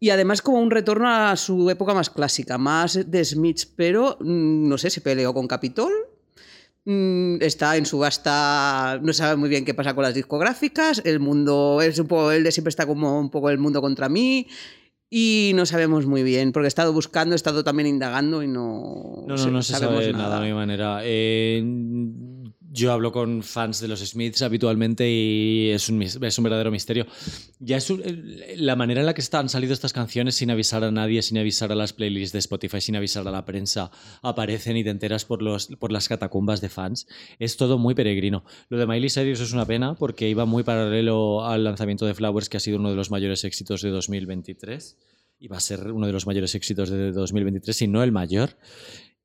Y 0.01 0.09
además 0.09 0.41
como 0.41 0.59
un 0.59 0.71
retorno 0.71 1.11
a 1.11 1.37
su 1.37 1.69
época 1.69 1.93
más 1.93 2.09
clásica, 2.09 2.57
más 2.57 3.11
de 3.11 3.23
Smiths, 3.23 3.67
pero 3.67 4.17
mm, 4.21 4.67
no 4.67 4.79
sé, 4.79 4.89
se 4.89 5.03
peleó 5.03 5.35
con 5.35 5.47
Capitol. 5.47 5.93
mm, 6.87 7.43
Está 7.43 7.77
en 7.77 7.85
subasta, 7.85 8.99
no 9.03 9.13
sabe 9.13 9.37
muy 9.37 9.51
bien 9.51 9.67
qué 9.67 9.75
pasa 9.75 9.93
con 9.95 10.05
las 10.05 10.15
discográficas. 10.15 11.03
El 11.05 11.21
mundo 11.21 11.83
es 11.83 11.99
un 11.99 12.07
poco, 12.07 12.33
él 12.33 12.45
de 12.45 12.53
siempre 12.53 12.71
está 12.71 12.87
como 12.87 13.21
un 13.21 13.31
poco 13.31 13.51
el 13.51 13.59
mundo 13.59 13.83
contra 13.83 14.09
mí. 14.09 14.47
Y 15.11 15.53
no 15.55 15.65
sabemos 15.67 16.07
muy 16.07 16.23
bien, 16.23 16.53
porque 16.53 16.67
he 16.67 16.69
estado 16.69 16.93
buscando, 16.93 17.35
he 17.35 17.37
estado 17.37 17.65
también 17.65 17.87
indagando 17.89 18.43
y 18.43 18.47
no, 18.47 19.25
No, 19.27 19.37
no, 19.37 19.51
no 19.51 19.63
se 19.63 19.73
sabe 19.75 20.13
nada, 20.13 20.39
no 20.39 20.45
hay 20.45 20.53
manera. 20.53 21.01
Eh, 21.03 21.63
yo 22.79 22.93
hablo 22.93 23.11
con 23.11 23.43
fans 23.43 23.81
de 23.81 23.89
los 23.89 24.01
Smiths 24.01 24.41
habitualmente 24.43 25.11
y 25.11 25.71
es 25.71 25.89
un, 25.89 26.01
es 26.03 26.39
un 26.39 26.45
verdadero 26.45 26.71
misterio. 26.71 27.07
Ya 27.59 27.77
es 27.77 27.93
la 28.57 28.77
manera 28.77 29.01
en 29.01 29.07
la 29.07 29.15
que 29.15 29.23
han 29.33 29.49
salido 29.49 29.75
estas 29.75 29.93
canciones 29.93 30.37
sin 30.37 30.51
avisar 30.51 30.85
a 30.85 30.93
nadie, 30.93 31.23
sin 31.23 31.39
avisar 31.39 31.73
a 31.73 31.75
las 31.75 31.93
playlists 31.93 32.33
de 32.33 32.39
Spotify, 32.39 32.81
sin 32.81 32.95
avisar 32.95 33.27
a 33.27 33.33
la 33.33 33.45
prensa, 33.45 33.91
aparecen 34.23 34.77
y 34.77 34.85
te 34.85 34.91
enteras 34.91 35.25
por, 35.25 35.43
los, 35.43 35.67
por 35.79 35.91
las 35.91 36.09
catacumbas 36.09 36.61
de 36.61 36.69
fans. 36.69 37.09
Es 37.41 37.57
todo 37.57 37.79
muy 37.79 37.95
peregrino. 37.95 38.45
Lo 38.69 38.79
de 38.79 38.87
Miley 38.87 39.11
Cyrus 39.11 39.41
es 39.41 39.53
una 39.53 39.67
pena 39.67 39.95
porque 39.95 40.29
iba 40.29 40.47
muy 40.47 40.63
paralelo 40.63 41.45
al 41.45 41.65
lanzamiento 41.65 42.07
de 42.07 42.15
Flowers, 42.15 42.49
que 42.49 42.59
ha 42.59 42.61
sido 42.61 42.79
uno 42.79 42.91
de 42.91 42.97
los 42.97 43.11
mayores 43.11 43.43
éxitos 43.45 43.83
de 43.83 43.91
2023 43.91 44.97
y 45.41 45.49
va 45.49 45.57
a 45.57 45.61
ser 45.61 45.93
uno 45.93 46.07
de 46.07 46.13
los 46.13 46.27
mayores 46.27 46.55
éxitos 46.55 46.91
de 46.91 47.13
2023, 47.13 47.77
si 47.77 47.87
no 47.87 48.03
el 48.03 48.13
mayor, 48.13 48.57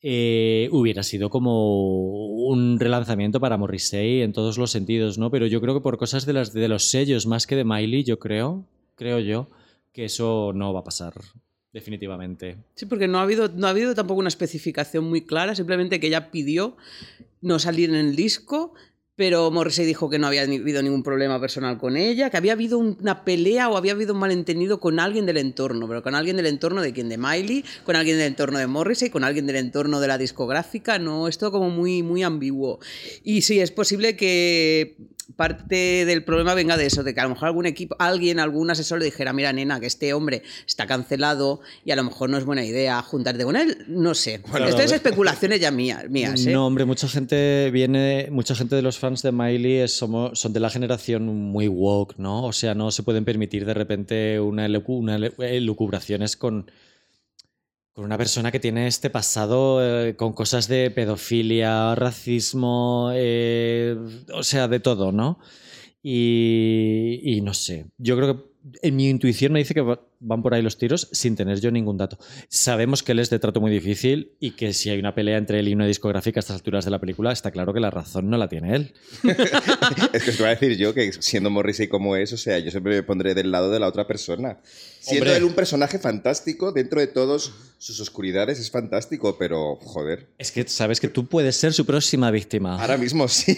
eh, 0.05 0.67
hubiera 0.73 1.01
sido 1.01 1.29
como 1.29 2.25
un 2.45 2.77
relanzamiento 2.77 3.39
para 3.39 3.55
Morrissey 3.55 4.21
en 4.21 4.33
todos 4.33 4.57
los 4.57 4.69
sentidos, 4.69 5.17
¿no? 5.17 5.31
Pero 5.31 5.47
yo 5.47 5.61
creo 5.61 5.73
que 5.73 5.79
por 5.79 5.97
cosas 5.97 6.25
de, 6.25 6.33
las, 6.33 6.51
de 6.51 6.67
los 6.67 6.89
sellos 6.89 7.25
más 7.25 7.47
que 7.47 7.55
de 7.55 7.63
Miley, 7.63 8.03
yo 8.03 8.19
creo, 8.19 8.65
creo 8.95 9.19
yo, 9.19 9.47
que 9.94 10.03
eso 10.03 10.51
no 10.53 10.73
va 10.73 10.81
a 10.81 10.83
pasar, 10.83 11.13
definitivamente. 11.71 12.57
Sí, 12.75 12.85
porque 12.85 13.07
no 13.07 13.19
ha 13.19 13.21
habido, 13.21 13.47
no 13.47 13.65
ha 13.65 13.69
habido 13.69 13.95
tampoco 13.95 14.19
una 14.19 14.27
especificación 14.27 15.05
muy 15.05 15.21
clara, 15.21 15.55
simplemente 15.55 16.01
que 16.01 16.07
ella 16.07 16.31
pidió 16.31 16.75
no 17.39 17.57
salir 17.57 17.89
en 17.89 17.95
el 17.95 18.17
disco, 18.17 18.73
pero 19.15 19.51
Morrissey 19.51 19.86
dijo 19.86 20.10
que 20.10 20.18
no 20.18 20.27
había 20.27 20.42
habido 20.42 20.81
ningún 20.81 21.04
problema 21.04 21.39
personal 21.39 21.77
con 21.77 21.98
ella, 21.98 22.30
que 22.30 22.38
había 22.38 22.54
habido 22.54 22.80
un- 22.80 22.98
una 23.00 23.24
pelea 23.24 23.69
o 23.69 23.77
había 23.77 23.92
habido 23.92 24.13
un 24.13 24.19
malentendido 24.19 24.80
con 24.80 25.00
alguien 25.00 25.25
del 25.25 25.38
entorno, 25.38 25.88
pero 25.88 26.01
con 26.01 26.15
alguien 26.15 26.36
del 26.38 26.48
entorno 26.48 26.81
de 26.81 26.94
quien, 26.94 27.10
de 27.10 27.18
Miley, 27.18 27.63
con 27.83 27.95
alguien 27.95 28.18
del 28.18 28.27
entorno 28.27 28.57
de 28.57 28.68
Morrissey, 28.68 29.10
con 29.10 29.24
alguien 29.24 29.45
del 29.45 29.57
entorno 29.57 30.00
de 30.00 30.07
la 30.07 30.18
discográfica, 30.18 30.98
no, 30.98 31.27
esto 31.27 31.51
como 31.51 31.69
muy, 31.69 32.01
muy 32.01 32.24
ambiguo. 32.24 32.79
Y 33.24 33.43
sí, 33.43 33.60
es 33.60 33.72
posible 33.72 34.15
que 34.15 34.98
parte 35.36 36.06
del 36.06 36.24
problema 36.24 36.53
venga 36.53 36.77
de 36.77 36.86
eso, 36.86 37.03
de 37.03 37.13
que 37.13 37.20
a 37.20 37.24
lo 37.24 37.30
mejor 37.30 37.48
algún 37.48 37.65
equipo, 37.65 37.96
alguien, 38.00 38.39
algún 38.39 38.70
asesor 38.70 39.00
le 39.00 39.06
dijera, 39.06 39.34
mira, 39.34 39.53
nena, 39.53 39.80
que 39.80 39.86
este 39.88 40.13
hombre 40.13 40.44
está 40.68 40.86
cancelado 40.86 41.62
y 41.86 41.92
a 41.92 41.96
lo 41.96 42.03
mejor 42.03 42.30
no 42.30 42.38
es 42.38 42.46
buena 42.46 42.63
idea 42.65 43.01
juntarte 43.01 43.44
con 43.44 43.56
él, 43.56 43.86
no 43.88 44.13
sé. 44.15 44.42
Bueno, 44.50 44.68
Esto 44.68 44.82
es 44.82 44.92
especulaciones 44.92 45.60
ya 45.60 45.72
mías, 45.72 46.10
mías 46.10 46.46
¿eh? 46.46 46.51
No, 46.51 46.68
hombre, 46.68 46.86
mucha 46.86 47.08
gente 47.08 47.70
viene, 47.72 48.27
mucha 48.32 48.56
gente 48.56 48.75
de 48.75 48.82
los 48.82 49.00
fans 49.00 49.22
de 49.22 49.32
Miley 49.32 49.77
es- 49.77 49.94
somos, 49.94 50.39
son 50.39 50.53
de 50.53 50.60
la 50.60 50.70
generación 50.70 51.25
muy 51.25 51.68
woke, 51.68 52.15
¿no? 52.18 52.46
O 52.46 52.53
sea, 52.53 52.75
no 52.75 52.92
se 52.92 53.03
pueden 53.03 53.25
permitir 53.25 53.65
de 53.65 53.74
repente 53.74 54.39
una, 54.39 54.68
una 54.88 55.15
elucubraciones 55.39 56.36
con, 56.38 56.70
con 57.93 58.05
una 58.05 58.17
persona 58.17 58.51
que 58.51 58.59
tiene 58.59 58.88
este 58.88 59.09
pasado 59.09 59.79
eh, 59.81 60.15
con 60.15 60.33
cosas 60.33 60.67
de 60.67 60.89
pedofilia, 60.91 61.95
racismo, 61.95 63.12
eh, 63.13 63.95
o 64.33 64.43
sea, 64.43 64.67
de 64.67 64.79
todo, 64.79 65.12
¿no? 65.12 65.39
Y, 66.01 67.21
y 67.23 67.41
no 67.41 67.53
sé, 67.53 67.85
yo 67.97 68.17
creo 68.17 68.35
que 68.35 68.53
en 68.81 68.95
mi 68.95 69.09
intuición 69.09 69.53
me 69.53 69.59
dice 69.59 69.73
que 69.73 69.97
van 70.24 70.42
por 70.42 70.53
ahí 70.53 70.62
los 70.62 70.77
tiros 70.77 71.10
sin 71.12 71.36
tener 71.36 71.60
yo 71.60 71.70
ningún 71.72 71.98
dato. 71.98 72.18
Sabemos 72.50 73.03
que 73.03 73.12
él 73.12 73.20
es 73.20 73.30
de 73.30 73.39
trato 73.39 73.62
muy 73.62 73.72
difícil 73.72 74.32
y 74.39 74.51
que 74.51 74.74
si 74.74 74.89
hay 74.89 75.00
una 75.00 75.13
pelea 75.13 75.38
entre 75.38 75.60
él 75.60 75.68
y 75.68 75.74
una 75.74 75.86
discográfica 75.86 76.39
a 76.39 76.42
estas 76.42 76.56
alturas 76.56 76.86
de 76.86 76.92
la 76.92 77.00
película, 77.00 77.32
está 77.32 77.51
claro 77.51 77.74
que 77.74 77.80
la 77.80 77.92
razón 77.92 78.30
no 78.30 78.38
la 78.38 78.48
tiene 78.50 78.75
él. 78.75 78.94
Es 80.13 80.24
que 80.24 80.30
os 80.32 80.38
voy 80.38 80.48
a 80.48 80.51
decir 80.51 80.77
yo 80.77 80.94
que 80.94 81.12
siendo 81.13 81.50
Morrissey 81.50 81.88
como 81.88 82.15
es, 82.15 82.32
o 82.34 82.38
sea, 82.38 82.60
yo 82.60 82.72
siempre 82.72 82.96
me 82.96 83.03
pondré 83.03 83.34
del 83.34 83.51
lado 83.51 83.70
de 83.72 83.80
la 83.80 83.88
otra 83.88 84.08
persona. 84.08 84.60
Siendo 85.00 85.25
Hombre. 85.25 85.38
él 85.38 85.44
un 85.44 85.53
personaje 85.53 86.00
fantástico, 86.00 86.72
dentro 86.72 87.00
de 87.00 87.08
todas 87.08 87.51
sus 87.77 88.00
oscuridades 88.00 88.60
es 88.60 88.72
fantástico, 88.72 89.38
pero 89.38 89.75
joder, 89.82 90.27
Es 90.38 90.51
que 90.51 90.65
sabes 90.68 91.00
que 91.01 91.10
tú 91.10 91.27
puedes 91.27 91.56
ser 91.58 91.74
su 91.74 91.86
próxima 91.86 92.32
víctima. 92.32 92.80
ahora 92.80 92.98
mismo 92.98 93.27
sí. 93.27 93.58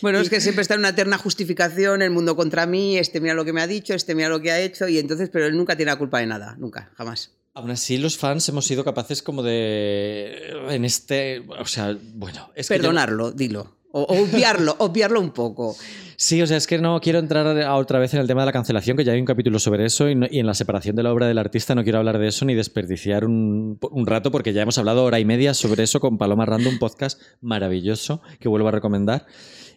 Bueno, 0.00 0.20
es 0.20 0.30
que 0.30 0.40
siempre 0.40 0.62
está 0.62 0.74
en 0.74 0.80
una 0.80 0.90
eterna 0.90 1.18
justificación, 1.18 2.02
el 2.02 2.10
mundo 2.10 2.36
contra 2.36 2.66
mí, 2.66 2.98
este 2.98 3.20
mira 3.20 3.34
lo 3.34 3.44
que 3.44 3.52
me 3.52 3.60
ha 3.60 3.66
dicho, 3.66 3.87
este 3.94 4.14
mira 4.14 4.28
lo 4.28 4.40
que 4.40 4.50
ha 4.50 4.60
hecho, 4.60 4.88
y 4.88 4.98
entonces, 4.98 5.28
pero 5.32 5.46
él 5.46 5.56
nunca 5.56 5.76
tiene 5.76 5.92
la 5.92 5.98
culpa 5.98 6.18
de 6.20 6.26
nada, 6.26 6.56
nunca, 6.58 6.90
jamás. 6.96 7.32
Aún 7.54 7.70
así, 7.70 7.98
los 7.98 8.16
fans 8.16 8.48
hemos 8.48 8.66
sido 8.66 8.84
capaces 8.84 9.22
como 9.22 9.42
de... 9.42 10.52
En 10.70 10.84
este... 10.84 11.42
O 11.60 11.66
sea, 11.66 11.96
bueno... 12.14 12.50
Es 12.54 12.68
que 12.68 12.74
yo- 12.76 12.80
Perdonarlo, 12.82 13.32
dilo. 13.32 13.76
O, 13.90 14.02
obviarlo, 14.02 14.76
obviarlo 14.78 15.20
un 15.20 15.30
poco. 15.32 15.74
Sí, 16.16 16.40
o 16.42 16.46
sea, 16.46 16.56
es 16.56 16.66
que 16.68 16.78
no 16.78 17.00
quiero 17.00 17.18
entrar 17.18 17.46
a- 17.46 17.74
otra 17.74 17.98
vez 17.98 18.14
en 18.14 18.20
el 18.20 18.26
tema 18.28 18.42
de 18.42 18.46
la 18.46 18.52
cancelación, 18.52 18.96
que 18.96 19.02
ya 19.04 19.12
hay 19.12 19.18
un 19.18 19.24
capítulo 19.26 19.58
sobre 19.58 19.86
eso, 19.86 20.08
y, 20.08 20.14
no- 20.14 20.26
y 20.30 20.38
en 20.38 20.46
la 20.46 20.54
separación 20.54 20.94
de 20.94 21.02
la 21.02 21.12
obra 21.12 21.26
del 21.26 21.38
artista 21.38 21.74
no 21.74 21.82
quiero 21.82 21.98
hablar 21.98 22.18
de 22.18 22.28
eso 22.28 22.44
ni 22.44 22.54
desperdiciar 22.54 23.24
un, 23.24 23.78
un 23.90 24.06
rato, 24.06 24.30
porque 24.30 24.52
ya 24.52 24.62
hemos 24.62 24.78
hablado 24.78 25.02
hora 25.04 25.18
y 25.18 25.24
media 25.24 25.52
sobre 25.54 25.82
eso 25.82 25.98
con 25.98 26.16
Paloma 26.18 26.46
Random, 26.46 26.74
un 26.74 26.78
podcast 26.78 27.20
maravilloso 27.40 28.20
que 28.38 28.48
vuelvo 28.48 28.68
a 28.68 28.72
recomendar. 28.72 29.26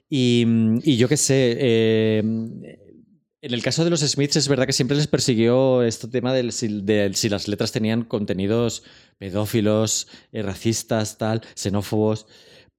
Y, 0.09 0.45
y 0.83 0.97
yo 0.97 1.07
qué 1.07 1.17
sé, 1.17 1.55
eh, 1.59 2.23
en 3.41 3.53
el 3.53 3.63
caso 3.63 3.83
de 3.83 3.89
los 3.89 4.01
Smiths 4.01 4.35
es 4.35 4.47
verdad 4.47 4.67
que 4.67 4.73
siempre 4.73 4.95
les 4.95 5.07
persiguió 5.07 5.81
este 5.83 6.07
tema 6.07 6.33
del, 6.33 6.51
si, 6.51 6.81
de 6.81 7.11
si 7.13 7.27
las 7.27 7.47
letras 7.47 7.71
tenían 7.71 8.03
contenidos 8.03 8.83
pedófilos, 9.17 10.07
eh, 10.31 10.43
racistas, 10.43 11.17
tal, 11.17 11.41
xenófobos, 11.55 12.27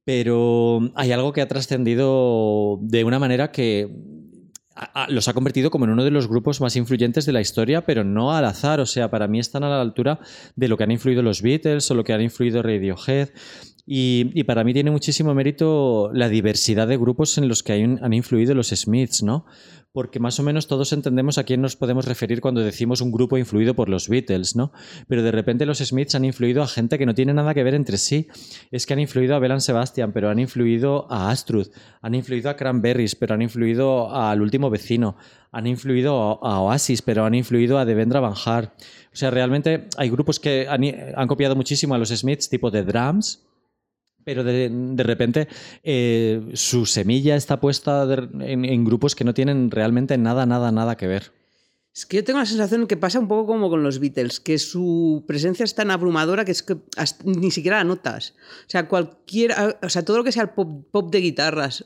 pero 0.05 0.91
hay 0.95 1.11
algo 1.11 1.33
que 1.33 1.41
ha 1.41 1.47
trascendido 1.47 2.79
de 2.81 3.03
una 3.03 3.19
manera 3.19 3.51
que 3.51 3.89
los 5.09 5.27
ha 5.27 5.33
convertido 5.33 5.69
como 5.69 5.85
en 5.85 5.91
uno 5.91 6.03
de 6.03 6.11
los 6.11 6.27
grupos 6.27 6.59
más 6.59 6.75
influyentes 6.75 7.25
de 7.25 7.31
la 7.31 7.41
historia, 7.41 7.85
pero 7.85 8.03
no 8.03 8.33
al 8.33 8.45
azar. 8.45 8.79
O 8.79 8.85
sea, 8.85 9.11
para 9.11 9.27
mí 9.27 9.39
están 9.39 9.63
a 9.63 9.69
la 9.69 9.81
altura 9.81 10.19
de 10.55 10.67
lo 10.67 10.77
que 10.77 10.83
han 10.83 10.91
influido 10.91 11.21
los 11.21 11.41
Beatles 11.41 11.89
o 11.91 11.95
lo 11.95 12.03
que 12.03 12.13
han 12.13 12.21
influido 12.21 12.63
Radiohead. 12.63 13.29
Y, 13.85 14.43
para 14.45 14.63
mí 14.63 14.73
tiene 14.73 14.91
muchísimo 14.91 15.33
mérito 15.35 16.09
la 16.13 16.29
diversidad 16.29 16.87
de 16.87 16.97
grupos 16.97 17.37
en 17.37 17.47
los 17.49 17.63
que 17.63 17.73
han 17.73 18.13
influido 18.13 18.55
los 18.55 18.69
Smiths, 18.69 19.23
¿no? 19.23 19.45
Porque 19.93 20.19
más 20.19 20.39
o 20.39 20.43
menos 20.43 20.65
todos 20.65 20.91
entendemos 20.91 21.37
a 21.37 21.43
quién 21.43 21.61
nos 21.61 21.75
podemos 21.75 22.05
referir 22.05 22.41
cuando 22.41 22.61
decimos 22.61 22.99
un 22.99 23.11
grupo 23.11 23.37
influido 23.37 23.75
por 23.75 23.89
los 23.89 24.09
Beatles, 24.09 24.55
¿no? 24.55 24.73
Pero 25.07 25.21
de 25.21 25.31
repente 25.31 25.67
los 25.67 25.77
Smiths 25.77 26.15
han 26.15 26.25
influido 26.25 26.63
a 26.63 26.67
gente 26.67 26.97
que 26.97 27.05
no 27.05 27.13
tiene 27.13 27.31
nada 27.31 27.53
que 27.53 27.63
ver 27.63 27.75
entre 27.75 27.97
sí. 27.97 28.27
Es 28.71 28.87
que 28.87 28.93
han 28.93 28.99
influido 28.99 29.35
a 29.35 29.39
Belan 29.39 29.61
Sebastian, 29.61 30.11
pero 30.11 30.31
han 30.31 30.39
influido 30.39 31.05
a 31.11 31.29
Astruth, 31.29 31.71
han 32.01 32.15
influido 32.15 32.49
a 32.49 32.55
Cranberries, 32.55 33.15
pero 33.15 33.35
han 33.35 33.43
influido 33.43 34.11
al 34.11 34.41
último 34.41 34.71
vecino, 34.71 35.15
han 35.51 35.67
influido 35.67 36.43
a, 36.43 36.59
Oasis, 36.61 37.03
pero 37.03 37.23
han 37.25 37.35
influido 37.35 37.77
a 37.77 37.85
Devendra 37.85 38.19
Banjar. 38.19 38.73
O 39.13 39.15
sea, 39.15 39.29
realmente 39.29 39.89
hay 39.97 40.09
grupos 40.09 40.39
que 40.39 40.67
han, 40.67 40.81
han 41.15 41.27
copiado 41.27 41.55
muchísimo 41.55 41.93
a 41.93 41.99
los 41.99 42.09
Smiths, 42.09 42.49
tipo 42.49 42.71
de 42.71 42.83
drums, 42.83 43.45
pero 44.23 44.43
de, 44.43 44.69
de 44.71 45.03
repente 45.03 45.47
eh, 45.83 46.41
su 46.53 46.85
semilla 46.85 47.35
está 47.35 47.59
puesta 47.59 48.05
de- 48.05 48.27
en, 48.51 48.65
en 48.65 48.83
grupos 48.85 49.15
que 49.15 49.23
no 49.23 49.33
tienen 49.33 49.71
realmente 49.71 50.17
nada, 50.17 50.45
nada, 50.45 50.71
nada 50.71 50.95
que 50.97 51.07
ver. 51.07 51.31
Es 51.95 52.07
que 52.07 52.17
yo 52.17 52.23
tengo 52.23 52.39
la 52.39 52.47
sensación 52.47 52.87
que 52.87 52.97
pasa 52.97 53.19
un 53.19 53.27
poco 53.27 53.45
como 53.45 53.69
con 53.69 53.83
los 53.83 53.99
Beatles, 53.99 54.39
que 54.39 54.57
su 54.57 55.23
presencia 55.27 55.63
es 55.63 55.75
tan 55.75 55.91
abrumadora 55.91 56.43
que 56.43 56.51
es 56.51 56.63
que 56.63 56.77
hasta- 56.97 57.23
ni 57.23 57.51
siquiera 57.51 57.77
la 57.77 57.83
notas. 57.83 58.33
O 58.65 58.69
sea, 58.69 58.87
cualquier, 58.87 59.53
o 59.79 59.89
sea, 59.89 60.03
todo 60.03 60.17
lo 60.17 60.23
que 60.23 60.31
sea 60.31 60.41
el 60.41 60.49
pop, 60.49 60.87
pop 60.89 61.11
de 61.11 61.19
guitarras 61.19 61.85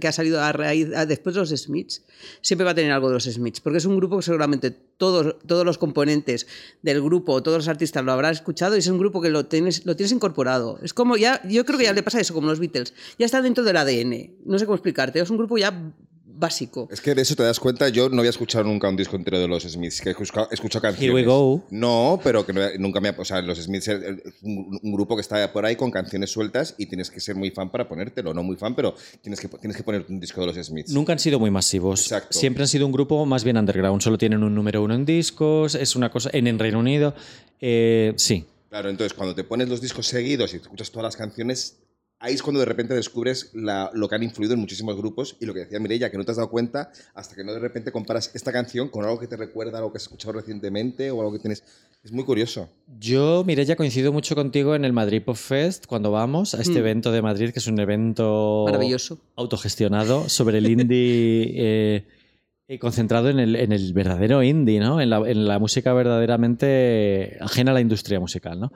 que 0.00 0.08
ha 0.08 0.12
salido 0.12 0.40
a 0.40 0.50
raíz, 0.52 0.88
a- 0.96 1.04
después 1.04 1.34
de 1.34 1.40
los 1.42 1.50
Smiths, 1.50 2.04
siempre 2.40 2.64
va 2.64 2.70
a 2.70 2.74
tener 2.74 2.90
algo 2.90 3.08
de 3.08 3.14
los 3.14 3.24
Smiths, 3.24 3.60
porque 3.60 3.76
es 3.76 3.84
un 3.84 3.98
grupo 3.98 4.16
que 4.16 4.22
seguramente 4.22 4.70
todos, 4.70 5.36
todos 5.46 5.66
los 5.66 5.76
componentes 5.76 6.46
del 6.80 7.02
grupo, 7.02 7.42
todos 7.42 7.58
los 7.58 7.68
artistas 7.68 8.02
lo 8.02 8.12
habrán 8.12 8.32
escuchado 8.32 8.76
y 8.76 8.78
es 8.78 8.86
un 8.88 8.96
grupo 8.98 9.20
que 9.20 9.28
lo 9.28 9.44
tienes, 9.44 9.84
lo 9.84 9.94
tienes 9.94 10.12
incorporado. 10.12 10.78
Es 10.82 10.94
como 10.94 11.18
ya, 11.18 11.46
yo 11.46 11.66
creo 11.66 11.78
que 11.78 11.84
ya 11.84 11.92
le 11.92 12.02
pasa 12.02 12.18
eso, 12.18 12.32
como 12.32 12.46
los 12.46 12.60
Beatles, 12.60 12.94
ya 13.18 13.26
está 13.26 13.42
dentro 13.42 13.62
del 13.62 13.76
ADN. 13.76 14.36
No 14.46 14.58
sé 14.58 14.64
cómo 14.64 14.76
explicarte, 14.76 15.20
es 15.20 15.28
un 15.28 15.36
grupo 15.36 15.58
ya 15.58 15.92
básico. 16.36 16.88
Es 16.90 17.00
que 17.00 17.14
de 17.14 17.22
eso 17.22 17.34
te 17.36 17.42
das 17.42 17.60
cuenta, 17.60 17.88
yo 17.88 18.08
no 18.08 18.18
había 18.18 18.30
escuchado 18.30 18.64
nunca 18.64 18.88
un 18.88 18.96
disco 18.96 19.16
entero 19.16 19.38
de 19.38 19.48
los 19.48 19.62
Smiths, 19.62 20.00
que 20.00 20.08
he 20.08 20.12
escuchado, 20.12 20.48
he 20.50 20.54
escuchado 20.54 20.82
canciones. 20.82 21.04
Here 21.04 21.14
we 21.14 21.22
go. 21.24 21.64
No, 21.70 22.20
pero 22.22 22.44
que 22.44 22.52
no- 22.52 22.60
nunca 22.78 23.00
me 23.00 23.08
ha... 23.08 23.14
O 23.18 23.24
sea, 23.24 23.40
los 23.42 23.58
Smiths 23.58 23.88
es 23.88 24.00
un, 24.42 24.78
un 24.82 24.92
grupo 24.92 25.14
que 25.16 25.20
está 25.22 25.52
por 25.52 25.64
ahí 25.64 25.76
con 25.76 25.90
canciones 25.90 26.30
sueltas 26.30 26.74
y 26.78 26.86
tienes 26.86 27.10
que 27.10 27.20
ser 27.20 27.36
muy 27.36 27.50
fan 27.50 27.70
para 27.70 27.88
ponértelo. 27.88 28.34
No 28.34 28.42
muy 28.42 28.56
fan, 28.56 28.74
pero 28.74 28.94
tienes 29.22 29.40
que, 29.40 29.48
tienes 29.48 29.76
que 29.76 29.82
ponerte 29.82 30.12
un 30.12 30.20
disco 30.20 30.40
de 30.40 30.48
los 30.48 30.66
Smiths. 30.66 30.92
Nunca 30.92 31.12
han 31.12 31.18
sido 31.18 31.38
muy 31.38 31.50
masivos. 31.50 32.02
Exacto. 32.02 32.38
Siempre 32.38 32.62
han 32.64 32.68
sido 32.68 32.86
un 32.86 32.92
grupo 32.92 33.24
más 33.26 33.44
bien 33.44 33.56
underground. 33.56 34.02
Solo 34.02 34.18
tienen 34.18 34.42
un 34.42 34.54
número 34.54 34.82
uno 34.82 34.94
en 34.94 35.04
discos. 35.04 35.74
Es 35.74 35.94
una 35.96 36.10
cosa. 36.10 36.30
En 36.32 36.46
el 36.46 36.58
Reino 36.58 36.78
Unido. 36.80 37.14
eh, 37.60 38.12
sí. 38.16 38.44
Claro, 38.70 38.90
entonces 38.90 39.14
cuando 39.14 39.36
te 39.36 39.44
pones 39.44 39.68
los 39.68 39.80
discos 39.80 40.08
seguidos 40.08 40.52
y 40.52 40.56
escuchas 40.56 40.90
todas 40.90 41.04
las 41.04 41.16
canciones, 41.16 41.76
ahí 42.24 42.34
es 42.34 42.42
cuando 42.42 42.60
de 42.60 42.66
repente 42.66 42.94
descubres 42.94 43.50
la- 43.54 43.90
lo 43.92 44.08
que 44.08 44.14
han 44.14 44.22
influido 44.22 44.54
en 44.54 44.60
muchísimos 44.60 44.96
grupos 44.96 45.36
y 45.40 45.46
lo 45.46 45.52
que 45.52 45.60
decía 45.60 45.78
Mireia, 45.78 46.10
que 46.10 46.16
no 46.16 46.24
te 46.24 46.30
has 46.30 46.38
dado 46.38 46.48
cuenta 46.50 46.90
hasta 47.14 47.34
que 47.36 47.44
no 47.44 47.52
de 47.52 47.58
repente 47.60 47.92
comparas 47.92 48.30
esta 48.34 48.50
canción 48.50 48.88
con 48.88 49.04
algo 49.04 49.18
que 49.18 49.26
te 49.26 49.36
recuerda 49.36 49.74
a 49.74 49.78
algo 49.78 49.92
que 49.92 49.98
has 49.98 50.04
escuchado 50.04 50.32
recientemente 50.32 51.10
o 51.10 51.20
algo 51.20 51.32
que 51.32 51.38
tienes... 51.38 51.62
Es 52.02 52.12
muy 52.12 52.24
curioso. 52.24 52.68
Yo, 53.00 53.44
Mireya, 53.46 53.76
coincido 53.76 54.12
mucho 54.12 54.34
contigo 54.34 54.74
en 54.74 54.84
el 54.84 54.92
Madrid 54.92 55.22
Pop 55.22 55.36
Fest 55.36 55.86
cuando 55.86 56.10
vamos 56.10 56.54
a 56.54 56.60
este 56.60 56.74
Mm. 56.74 56.78
evento 56.78 57.12
de 57.12 57.22
Madrid, 57.22 57.50
que 57.50 57.58
es 57.60 57.66
un 57.66 57.78
evento 57.80 58.64
Maravilloso. 58.66 59.18
autogestionado 59.36 60.28
sobre 60.28 60.58
el 60.58 60.68
indie 60.68 61.52
eh, 61.56 62.04
eh, 62.66 62.78
concentrado 62.78 63.28
en 63.28 63.38
el, 63.38 63.92
verdadero 63.92 64.42
indie, 64.42 64.80
¿no? 64.80 65.00
En 65.00 65.10
la, 65.10 65.58
música 65.58 65.92
verdaderamente 65.92 67.36
ajena 67.40 67.72
a 67.72 67.74
la 67.74 67.80
industria 67.80 68.18
musical, 68.20 68.58
¿no? 68.58 68.72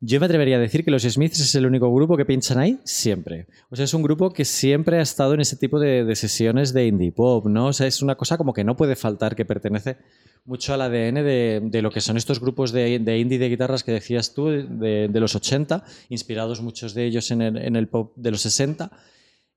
Yo 0.00 0.20
me 0.20 0.26
atrevería 0.26 0.56
a 0.56 0.60
decir 0.60 0.84
que 0.84 0.92
los 0.92 1.02
Smiths 1.02 1.40
es 1.40 1.54
el 1.56 1.66
único 1.66 1.92
grupo 1.92 2.16
que 2.16 2.24
pinchan 2.24 2.58
ahí 2.58 2.78
siempre. 2.84 3.48
O 3.70 3.76
sea, 3.76 3.84
es 3.84 3.94
un 3.94 4.02
grupo 4.02 4.32
que 4.32 4.44
siempre 4.44 4.98
ha 4.98 5.02
estado 5.02 5.34
en 5.34 5.40
ese 5.40 5.56
tipo 5.56 5.80
de, 5.80 6.04
de 6.04 6.14
sesiones 6.14 6.72
de 6.72 6.86
indie 6.86 7.10
pop, 7.10 7.46
¿no? 7.46 7.66
O 7.66 7.72
sea, 7.72 7.86
es 7.86 8.00
una 8.00 8.14
cosa 8.14 8.38
como 8.38 8.52
que 8.52 8.62
no 8.62 8.76
puede 8.76 8.94
faltar, 8.94 9.34
que 9.34 9.44
pertenece 9.44 9.96
mucho 10.44 10.74
al 10.74 10.82
ADN 10.82 11.14
de, 11.14 11.60
de 11.64 11.82
lo 11.82 11.90
que 11.90 12.00
son 12.00 12.16
estos 12.16 12.40
grupos 12.40 12.72
de, 12.72 12.94
indie 12.94 13.38
de 13.38 13.48
guitarras 13.48 13.84
que 13.84 13.92
decías 13.92 14.34
tú, 14.34 14.48
de, 14.48 15.10
los 15.14 15.34
80, 15.34 15.84
inspirados 16.08 16.60
muchos 16.60 16.94
de 16.94 17.06
ellos 17.06 17.30
en 17.30 17.42
el, 17.42 17.56
en 17.58 17.76
el 17.76 17.88
pop 17.88 18.12
de 18.16 18.30
los 18.30 18.42
60. 18.42 18.90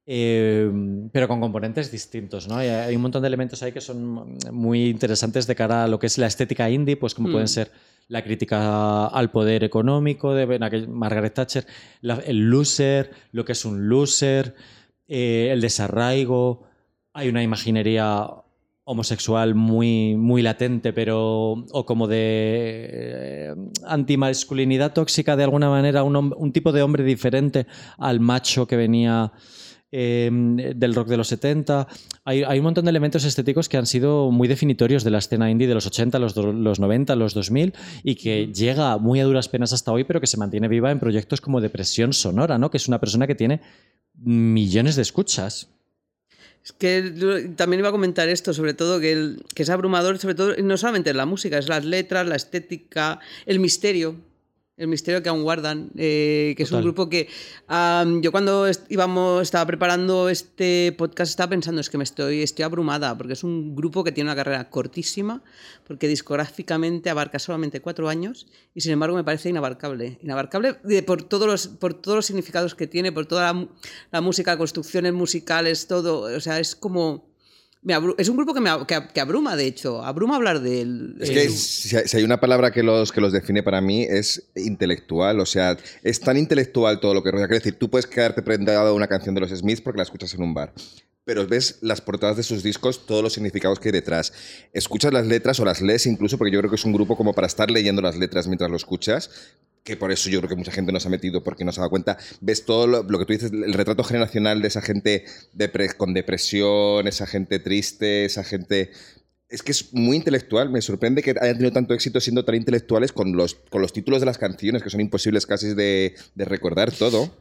Eh, 0.07 0.71
pero 1.12 1.27
con 1.27 1.39
componentes 1.41 1.91
distintos, 1.91 2.47
¿no? 2.47 2.63
Y 2.63 2.67
hay 2.67 2.95
un 2.95 3.01
montón 3.01 3.21
de 3.24 3.27
elementos 3.27 3.62
ahí 3.63 3.71
que 3.71 3.81
son 3.81 4.38
muy 4.51 4.88
interesantes 4.89 5.47
de 5.47 5.55
cara 5.55 5.83
a 5.83 5.88
lo 5.88 5.97
que 6.00 6.07
es 6.07 6.17
la 6.17 6.27
estética 6.27 6.69
indie, 6.69 6.95
pues 6.97 7.15
como 7.15 7.29
Mm. 7.29 7.31
pueden 7.31 7.47
ser 7.47 7.71
la 8.07 8.24
crítica 8.24 9.07
al 9.07 9.31
poder 9.31 9.63
económico 9.63 10.33
de 10.35 10.43
aquel- 10.43 10.88
Margaret 10.88 11.33
Thatcher, 11.33 11.65
la- 12.01 12.19
el 12.25 12.50
loser, 12.51 13.09
lo 13.31 13.45
que 13.45 13.53
es 13.53 13.65
un 13.65 13.89
loser, 13.89 14.53
eh, 15.07 15.50
el 15.51 15.59
desarraigo, 15.62 16.63
hay 17.13 17.29
una 17.29 17.41
imaginería 17.41 18.27
homosexual 18.83 19.55
muy, 19.55 20.15
muy 20.15 20.43
latente, 20.43 20.93
pero 20.93 21.53
o 21.71 21.85
como 21.88 22.07
de 22.07 22.89
eh, 22.91 23.55
antimasculinidad 23.88 24.93
tóxica 24.93 25.35
de 25.35 25.43
alguna 25.43 25.69
manera, 25.71 26.03
un 26.03 26.51
tipo 26.51 26.71
de 26.71 26.83
hombre 26.83 27.03
diferente 27.03 27.65
al 27.97 28.19
macho 28.19 28.67
que 28.67 28.75
venía 28.75 29.31
eh, 29.97 30.29
del 30.75 30.93
rock 30.93 31.07
de 31.07 31.15
los 31.17 31.29
70. 31.29 31.87
Hay, 32.25 32.43
hay 32.43 32.59
un 32.59 32.65
montón 32.65 32.83
de 32.85 32.89
elementos 32.89 33.23
estéticos 33.23 33.69
que 33.69 33.77
han 33.77 33.85
sido 33.85 34.29
muy 34.29 34.47
definitorios 34.49 35.03
de 35.05 35.11
la 35.11 35.19
escena 35.19 35.49
indie 35.49 35.67
de 35.67 35.73
los 35.73 35.85
80, 35.87 36.19
los, 36.19 36.33
do- 36.33 36.51
los 36.51 36.79
90, 36.81 37.15
los 37.15 37.33
2000 37.33 37.73
y 38.03 38.15
que 38.15 38.47
llega 38.53 38.97
muy 38.97 39.19
a 39.21 39.23
duras 39.23 39.47
penas 39.47 39.71
hasta 39.71 39.91
hoy, 39.93 40.03
pero 40.03 40.19
que 40.19 40.27
se 40.27 40.37
mantiene 40.37 40.67
viva 40.67 40.91
en 40.91 40.99
proyectos 40.99 41.39
como 41.39 41.61
Depresión 41.61 42.11
Sonora, 42.11 42.57
¿no? 42.57 42.69
que 42.69 42.77
es 42.77 42.87
una 42.89 42.99
persona 42.99 43.25
que 43.27 43.35
tiene 43.35 43.61
millones 44.17 44.95
de 44.95 45.01
escuchas. 45.03 45.69
Es 46.63 46.71
que 46.71 47.53
también 47.55 47.79
iba 47.79 47.89
a 47.89 47.91
comentar 47.91 48.27
esto, 48.27 48.51
sobre 48.53 48.73
todo, 48.73 48.99
que, 48.99 49.11
el- 49.11 49.43
que 49.53 49.63
es 49.63 49.69
abrumador, 49.69 50.17
sobre 50.17 50.35
todo, 50.35 50.55
no 50.63 50.77
solamente 50.77 51.13
la 51.13 51.25
música, 51.25 51.57
es 51.57 51.69
las 51.69 51.85
letras, 51.85 52.27
la 52.27 52.35
estética, 52.35 53.19
el 53.45 53.59
misterio. 53.59 54.15
El 54.77 54.89
misterio 54.89 55.24
que 55.24 55.29
aún 55.29 55.44
guardan, 55.44 55.89
eh, 55.96 56.53
que 56.58 56.63
es 56.63 56.72
un 56.74 56.82
grupo 56.82 57.08
que 57.10 57.29
yo 58.22 58.32
cuando 58.34 58.67
est- 58.67 58.91
íbamos, 58.91 59.41
estaba 59.44 59.65
preparando 59.65 60.27
este 60.27 60.94
podcast 60.98 61.29
estaba 61.29 61.51
pensando 61.51 61.79
es 61.79 61.89
que 61.89 61.98
me 61.98 62.03
estoy, 62.03 62.41
estoy 62.41 62.63
abrumada 62.63 63.17
porque 63.17 63.34
es 63.34 63.46
un 63.46 63.74
grupo 63.74 64.03
que 64.03 64.12
tiene 64.12 64.29
una 64.29 64.36
carrera 64.36 64.70
cortísima 64.70 65.41
porque 65.88 66.10
discográficamente 66.10 67.10
abarca 67.10 67.39
solamente 67.39 67.79
cuatro 67.79 68.10
años 68.10 68.48
y 68.74 68.82
sin 68.82 68.91
embargo 68.91 69.15
me 69.15 69.24
parece 69.24 69.48
inabarcable, 69.48 70.20
inabarcable 70.22 70.74
por 71.05 71.24
todos 71.24 71.48
los, 71.48 71.67
por 71.70 71.94
todos 71.94 72.17
los 72.17 72.25
significados 72.25 72.75
que 72.75 72.86
tiene, 72.86 73.13
por 73.13 73.27
toda 73.27 73.53
la, 73.53 73.67
la 74.12 74.20
música, 74.20 74.58
construcciones 74.58 75.13
musicales, 75.13 75.88
todo, 75.88 76.36
o 76.36 76.39
sea 76.41 76.60
es 76.60 76.75
como 76.75 77.34
es 78.17 78.29
un 78.29 78.35
grupo 78.37 78.53
que, 78.53 78.61
me, 78.61 78.69
que, 78.87 78.99
que 79.13 79.19
abruma, 79.21 79.55
de 79.55 79.65
hecho. 79.67 80.03
Abruma 80.03 80.35
hablar 80.37 80.61
de 80.61 80.81
él. 80.81 81.15
Es 81.19 81.29
Eh, 81.29 81.33
que 81.33 81.49
si 81.49 81.95
hay- 81.95 82.07
si 82.07 82.17
hay 82.17 82.23
una 82.23 82.39
palabra 82.39 82.71
que 82.71 82.81
los, 82.83 83.11
que 83.11 83.21
los 83.21 83.31
define 83.31 83.61
para 83.63 83.79
mí 83.81 84.03
es 84.03 84.49
intelectual. 84.55 85.39
O 85.39 85.45
sea, 85.45 85.77
es 86.03 86.19
tan 86.19 86.37
intelectual 86.37 86.99
todo 86.99 87.13
lo 87.13 87.21
que 87.23 87.31
rodea. 87.31 87.47
Quiero 87.47 87.59
decir, 87.59 87.77
tú 87.77 87.89
puedes 87.89 88.07
quedarte 88.07 88.41
prendado 88.41 88.87
a 88.89 88.93
una 88.93 89.07
canción 89.07 89.35
de 89.35 89.41
los 89.41 89.51
Smiths 89.51 89.81
porque 89.81 89.97
la 89.97 90.03
escuchas 90.03 90.33
en 90.33 90.41
un 90.43 90.53
bar. 90.53 90.73
Pero 91.25 91.47
ves 91.47 91.79
las 91.81 92.01
portadas 92.01 92.37
de 92.37 92.43
sus 92.43 92.61
discos, 92.61 93.07
todos 93.07 93.23
los 93.23 93.33
significados 93.33 93.79
que 93.79 93.89
hay 93.89 93.93
detrás. 93.93 94.31
Escuchas 94.73 95.11
las 95.11 95.25
letras 95.25 95.59
o 95.59 95.65
las 95.65 95.81
lees 95.81 96.05
incluso, 96.05 96.37
porque 96.37 96.51
yo 96.53 96.59
creo 96.59 96.69
que 96.69 96.75
es 96.75 96.85
un 96.85 96.93
grupo 96.93 97.17
como 97.17 97.33
para 97.33 97.47
estar 97.47 97.71
leyendo 97.71 98.01
las 98.03 98.15
letras 98.15 98.45
mientras 98.47 98.69
lo 98.69 98.77
escuchas. 98.77 99.31
Que 99.85 99.95
por 99.95 100.11
eso 100.11 100.31
yo 100.31 100.39
creo 100.39 100.49
que 100.49 100.55
mucha 100.55 100.71
gente 100.71 100.91
no 100.91 100.99
se 100.99 101.07
ha 101.07 101.11
metido 101.11 101.43
porque 101.43 101.63
no 101.63 101.71
se 101.71 101.79
ha 101.79 101.83
dado 101.83 101.91
cuenta. 101.91 102.17
Ves 102.41 102.65
todo 102.65 102.87
lo, 102.87 103.03
lo 103.03 103.19
que 103.19 103.25
tú 103.25 103.33
dices, 103.33 103.51
el 103.53 103.71
retrato 103.71 104.03
generacional 104.03 104.61
de 104.61 104.67
esa 104.67 104.81
gente 104.81 105.25
depre- 105.53 105.95
con 105.95 106.13
depresión, 106.15 107.07
esa 107.07 107.27
gente 107.27 107.59
triste, 107.59 108.25
esa 108.25 108.43
gente 108.43 108.91
es 109.47 109.61
que 109.61 109.71
es 109.71 109.93
muy 109.93 110.17
intelectual. 110.17 110.71
Me 110.71 110.81
sorprende 110.81 111.21
que 111.21 111.35
hayan 111.39 111.57
tenido 111.57 111.71
tanto 111.71 111.93
éxito 111.93 112.19
siendo 112.19 112.43
tan 112.43 112.55
intelectuales 112.55 113.11
con 113.11 113.37
los, 113.37 113.53
con 113.69 113.79
los 113.83 113.93
títulos 113.93 114.21
de 114.21 114.25
las 114.25 114.39
canciones, 114.39 114.81
que 114.81 114.89
son 114.89 115.01
imposibles 115.01 115.45
casi 115.45 115.75
de, 115.75 116.15
de 116.33 116.45
recordar 116.45 116.91
todo. 116.91 117.31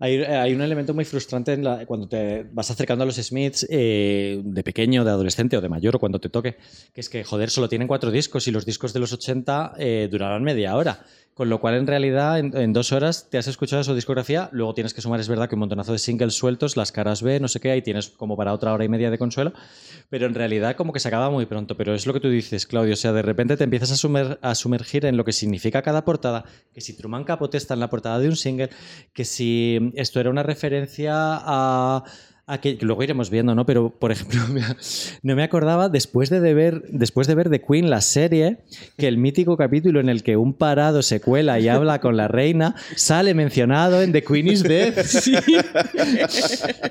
Hay, 0.00 0.18
hay 0.22 0.54
un 0.54 0.60
elemento 0.62 0.94
muy 0.94 1.04
frustrante 1.04 1.52
en 1.54 1.64
la- 1.64 1.84
cuando 1.86 2.08
te 2.08 2.44
vas 2.52 2.70
acercando 2.70 3.02
a 3.02 3.06
los 3.06 3.16
Smiths 3.16 3.66
eh, 3.68 4.40
de 4.44 4.62
pequeño, 4.62 5.04
de 5.04 5.10
adolescente 5.10 5.56
o 5.56 5.60
de 5.60 5.68
mayor 5.68 5.96
o 5.96 5.98
cuando 5.98 6.20
te 6.20 6.28
toque, 6.28 6.56
que 6.94 7.00
es 7.00 7.08
que, 7.08 7.24
joder, 7.24 7.50
solo 7.50 7.68
tienen 7.68 7.88
cuatro 7.88 8.10
discos 8.10 8.46
y 8.46 8.50
los 8.52 8.64
discos 8.64 8.92
de 8.92 9.00
los 9.00 9.12
80 9.12 9.72
eh, 9.78 10.08
durarán 10.10 10.42
media 10.44 10.76
hora. 10.76 11.04
Con 11.34 11.48
lo 11.50 11.60
cual, 11.60 11.74
en 11.76 11.86
realidad, 11.86 12.36
en, 12.40 12.72
dos 12.72 12.90
horas 12.90 13.28
te 13.30 13.38
has 13.38 13.46
escuchado 13.46 13.84
su 13.84 13.94
discografía, 13.94 14.48
luego 14.50 14.74
tienes 14.74 14.92
que 14.92 15.00
sumar, 15.00 15.20
es 15.20 15.28
verdad, 15.28 15.48
que 15.48 15.54
un 15.54 15.60
montonazo 15.60 15.92
de 15.92 16.00
singles 16.00 16.34
sueltos, 16.34 16.76
las 16.76 16.90
caras 16.90 17.22
B, 17.22 17.38
no 17.38 17.46
sé 17.46 17.60
qué, 17.60 17.76
y 17.76 17.80
tienes 17.82 18.08
como 18.08 18.36
para 18.36 18.52
otra 18.52 18.72
hora 18.74 18.84
y 18.84 18.88
media 18.88 19.08
de 19.08 19.18
consuelo, 19.18 19.52
pero 20.10 20.26
en 20.26 20.34
realidad 20.34 20.74
como 20.74 20.92
que 20.92 20.98
se 20.98 21.06
acaba 21.06 21.30
muy 21.30 21.46
pronto. 21.46 21.76
Pero 21.76 21.94
es 21.94 22.08
lo 22.08 22.12
que 22.12 22.18
tú 22.18 22.28
dices, 22.28 22.66
Claudio, 22.66 22.94
o 22.94 22.96
sea, 22.96 23.12
de 23.12 23.22
repente 23.22 23.56
te 23.56 23.62
empiezas 23.62 23.92
a, 23.92 23.96
sumer- 23.96 24.40
a 24.42 24.56
sumergir 24.56 25.06
en 25.06 25.16
lo 25.16 25.24
que 25.24 25.30
significa 25.32 25.80
cada 25.80 26.04
portada, 26.04 26.44
que 26.74 26.80
si 26.80 26.94
Truman 26.96 27.22
Capote 27.22 27.56
está 27.56 27.74
en 27.74 27.80
la 27.80 27.88
portada 27.88 28.18
de 28.18 28.26
un 28.28 28.34
single, 28.34 28.70
que 29.12 29.24
si 29.24 29.87
esto 29.96 30.20
era 30.20 30.30
una 30.30 30.42
referencia 30.42 31.12
a... 31.14 32.04
a 32.46 32.60
que, 32.62 32.78
que 32.78 32.86
luego 32.86 33.02
iremos 33.02 33.28
viendo, 33.28 33.54
¿no? 33.54 33.66
Pero, 33.66 33.90
por 33.90 34.10
ejemplo, 34.10 34.40
no 35.22 35.36
me 35.36 35.42
acordaba 35.42 35.90
después 35.90 36.30
de, 36.30 36.40
de 36.40 36.54
ver, 36.54 36.82
después 36.90 37.26
de 37.26 37.34
ver 37.34 37.50
The 37.50 37.60
Queen, 37.60 37.90
la 37.90 38.00
serie, 38.00 38.58
que 38.96 39.06
el 39.06 39.18
mítico 39.18 39.58
capítulo 39.58 40.00
en 40.00 40.08
el 40.08 40.22
que 40.22 40.38
un 40.38 40.54
parado 40.54 41.02
se 41.02 41.20
cuela 41.20 41.60
y 41.60 41.68
habla 41.68 42.00
con 42.00 42.16
la 42.16 42.26
reina 42.26 42.74
sale 42.96 43.34
mencionado 43.34 44.00
en 44.00 44.12
The 44.12 44.22
Queen 44.24 44.48
is 44.48 44.62
Dead. 44.62 44.94
Sí. 45.04 45.34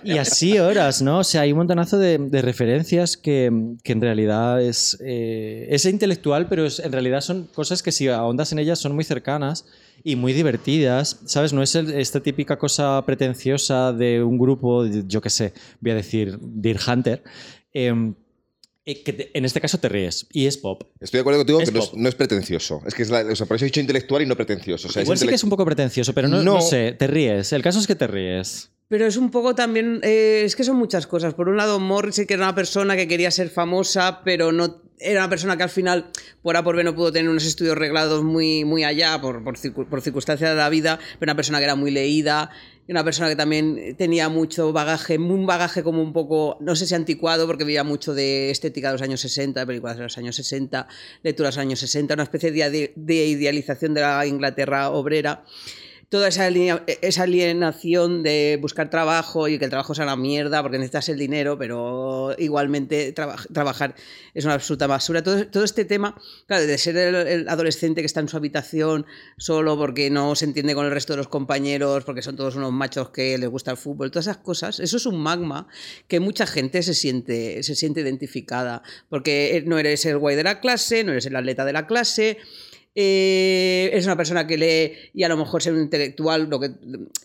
Y 0.03 0.17
así 0.17 0.59
horas, 0.59 1.01
¿no? 1.01 1.19
O 1.19 1.23
sea, 1.23 1.41
hay 1.41 1.51
un 1.51 1.57
montonazo 1.57 1.97
de, 1.97 2.17
de 2.17 2.41
referencias 2.41 3.17
que, 3.17 3.51
que 3.83 3.91
en 3.93 4.01
realidad 4.01 4.61
es, 4.61 4.97
eh, 5.03 5.67
es 5.71 5.85
intelectual, 5.85 6.47
pero 6.47 6.65
es- 6.65 6.79
en 6.79 6.91
realidad 6.91 7.21
son 7.21 7.47
cosas 7.53 7.81
que 7.83 7.91
si 7.91 8.07
ahondas 8.07 8.51
en 8.51 8.59
ellas 8.59 8.79
son 8.79 8.93
muy 8.95 9.03
cercanas 9.03 9.65
y 10.03 10.15
muy 10.15 10.33
divertidas, 10.33 11.19
¿sabes? 11.25 11.53
No 11.53 11.61
es 11.63 11.75
el- 11.75 11.93
esta 11.93 12.19
típica 12.21 12.57
cosa 12.57 13.03
pretenciosa 13.05 13.91
de 13.93 14.23
un 14.23 14.37
grupo, 14.37 14.85
yo 14.85 15.21
qué 15.21 15.29
sé, 15.29 15.53
voy 15.81 15.91
a 15.91 15.95
decir 15.95 16.37
Deer 16.41 16.79
Hunter, 16.87 17.23
em, 17.73 18.13
eh, 18.85 19.03
que 19.03 19.11
te- 19.13 19.37
en 19.37 19.43
este 19.43 19.59
caso 19.59 19.77
te 19.79 19.89
ríes 19.89 20.27
y 20.31 20.45
es 20.45 20.57
pop. 20.57 20.83
Estoy 21.01 21.17
de 21.17 21.21
acuerdo 21.21 21.39
contigo 21.39 21.59
Es 21.59 21.69
que 21.69 21.75
no 21.77 21.83
es, 21.83 21.89
pop. 21.89 21.99
no 21.99 22.07
es 22.09 22.15
pretencioso. 22.15 22.81
Es 22.87 22.93
que 22.95 23.03
es 23.03 23.09
la, 23.09 23.21
o 23.21 23.35
sea, 23.35 23.45
por 23.45 23.55
eso 23.55 23.65
he 23.65 23.67
dicho 23.67 23.81
intelectual 23.81 24.21
y 24.21 24.25
no 24.25 24.35
pretencioso. 24.35 24.87
O 24.87 24.91
sea, 24.91 25.03
Igual 25.03 25.17
sí 25.17 25.27
que 25.27 25.35
es 25.35 25.43
un 25.43 25.49
poco 25.49 25.65
pretencioso, 25.65 26.13
pero 26.13 26.27
no, 26.29 26.37
no 26.43 26.55
No. 26.55 26.61
sé, 26.61 26.93
te 26.93 27.05
ríes. 27.07 27.51
El 27.51 27.61
caso 27.63 27.79
es 27.79 27.87
que 27.87 27.95
te 27.95 28.07
ríes. 28.07 28.69
Pero 28.89 29.05
es 29.05 29.17
un 29.17 29.31
poco 29.31 29.53
también, 29.53 29.99
eh, 30.03 30.43
es 30.45 30.55
que 30.55 30.63
son 30.63 30.77
muchas 30.77 31.07
cosas. 31.07 31.33
Por 31.33 31.49
un 31.49 31.57
lado, 31.57 31.77
Morrissey, 31.79 32.25
que 32.25 32.35
era 32.35 32.43
una 32.43 32.55
persona 32.55 32.95
que 32.95 33.07
quería 33.07 33.31
ser 33.31 33.49
famosa, 33.49 34.21
pero 34.23 34.53
no 34.53 34.81
era 34.99 35.19
una 35.19 35.29
persona 35.29 35.57
que 35.57 35.63
al 35.63 35.69
final, 35.69 36.09
por 36.41 36.55
A 36.55 36.63
por 36.63 36.75
B, 36.75 36.83
no 36.83 36.95
pudo 36.95 37.11
tener 37.11 37.29
unos 37.29 37.45
estudios 37.45 37.77
reglados 37.77 38.23
muy, 38.23 38.63
muy 38.63 38.83
allá 38.83 39.19
por, 39.21 39.43
por, 39.43 39.55
por 39.87 40.01
circunstancias 40.01 40.49
de 40.49 40.55
la 40.55 40.69
vida, 40.69 40.99
pero 41.19 41.29
una 41.29 41.35
persona 41.35 41.59
que 41.59 41.65
era 41.65 41.75
muy 41.75 41.91
leída, 41.91 42.49
una 42.87 43.03
persona 43.03 43.27
que 43.29 43.35
también 43.35 43.95
tenía 43.97 44.29
mucho 44.29 44.71
bagaje, 44.71 45.17
un 45.17 45.45
bagaje 45.45 45.83
como 45.83 46.01
un 46.01 46.13
poco, 46.13 46.57
no 46.61 46.75
sé 46.75 46.87
si 46.87 46.95
anticuado, 46.95 47.45
porque 47.45 47.65
veía 47.65 47.83
mucho 47.83 48.13
de 48.13 48.49
estética 48.49 48.87
de 48.87 48.93
los 48.93 49.01
años 49.01 49.19
60, 49.19 49.59
de 49.59 49.67
películas 49.67 49.97
de 49.97 50.03
los 50.03 50.17
años 50.17 50.35
60, 50.37 50.87
lecturas 51.23 51.55
de 51.55 51.59
los 51.59 51.65
años 51.65 51.79
60, 51.79 52.13
una 52.13 52.23
especie 52.23 52.51
de, 52.51 52.93
de 52.95 53.25
idealización 53.25 53.93
de 53.93 54.01
la 54.01 54.25
Inglaterra 54.25 54.89
obrera 54.89 55.43
toda 56.09 56.29
esa, 56.29 56.47
esa 56.47 57.23
alienación 57.23 58.23
de 58.23 58.57
buscar 58.61 58.89
trabajo 58.89 59.49
y 59.49 59.59
que 59.59 59.65
el 59.65 59.69
trabajo 59.69 59.93
sea 59.93 60.05
una 60.05 60.15
mierda 60.15 60.61
porque 60.61 60.77
necesitas 60.77 61.09
el 61.09 61.17
dinero, 61.17 61.57
pero 61.57 62.33
igualmente 62.37 63.11
traba- 63.11 63.35
trabajar 63.53 63.93
es 64.33 64.45
una 64.45 64.53
absoluta 64.53 64.87
basura. 64.87 65.21
Todo, 65.21 65.47
todo 65.47 65.65
este 65.65 65.83
tema, 65.83 66.15
claro, 66.45 66.65
de 66.65 66.77
ser 66.77 66.95
el, 66.95 67.15
el 67.15 67.49
adolescente 67.49 68.01
que 68.01 68.05
está 68.05 68.21
en 68.21 68.29
su 68.29 68.37
habitación 68.37 69.05
solo 69.37 69.77
porque 69.77 70.09
no 70.09 70.33
se 70.35 70.45
entiende 70.45 70.75
con 70.75 70.85
el 70.85 70.91
resto 70.91 71.11
de 71.13 71.17
los 71.17 71.27
compañeros, 71.27 72.05
porque 72.05 72.21
son 72.21 72.37
todos 72.37 72.55
unos 72.55 72.71
machos 72.71 73.09
que 73.09 73.37
les 73.37 73.49
gusta 73.49 73.71
el 73.71 73.77
fútbol, 73.77 74.09
todas 74.09 74.27
esas 74.27 74.37
cosas, 74.37 74.79
eso 74.79 74.95
es 74.97 75.05
un 75.05 75.19
magma 75.21 75.67
que 76.07 76.21
mucha 76.21 76.47
gente 76.47 76.83
se 76.83 76.93
siente, 76.93 77.61
se 77.63 77.75
siente 77.75 77.99
identificada, 77.99 78.81
porque 79.09 79.61
no 79.65 79.77
eres 79.77 80.05
el 80.05 80.17
guay 80.17 80.37
de 80.37 80.43
la 80.43 80.61
clase, 80.61 81.03
no 81.03 81.11
eres 81.11 81.25
el 81.25 81.35
atleta 81.35 81.65
de 81.65 81.73
la 81.73 81.85
clase, 81.85 82.37
eh, 82.99 83.91
es 83.93 84.05
una 84.05 84.17
persona 84.17 84.47
que 84.47 84.57
lee 84.57 84.91
y 85.13 85.21
a 85.23 85.29
lo 85.29 85.37
mejor 85.37 85.61
ser 85.61 85.73
un 85.73 85.81
intelectual 85.81 86.49
lo 86.49 86.59
que 86.59 86.71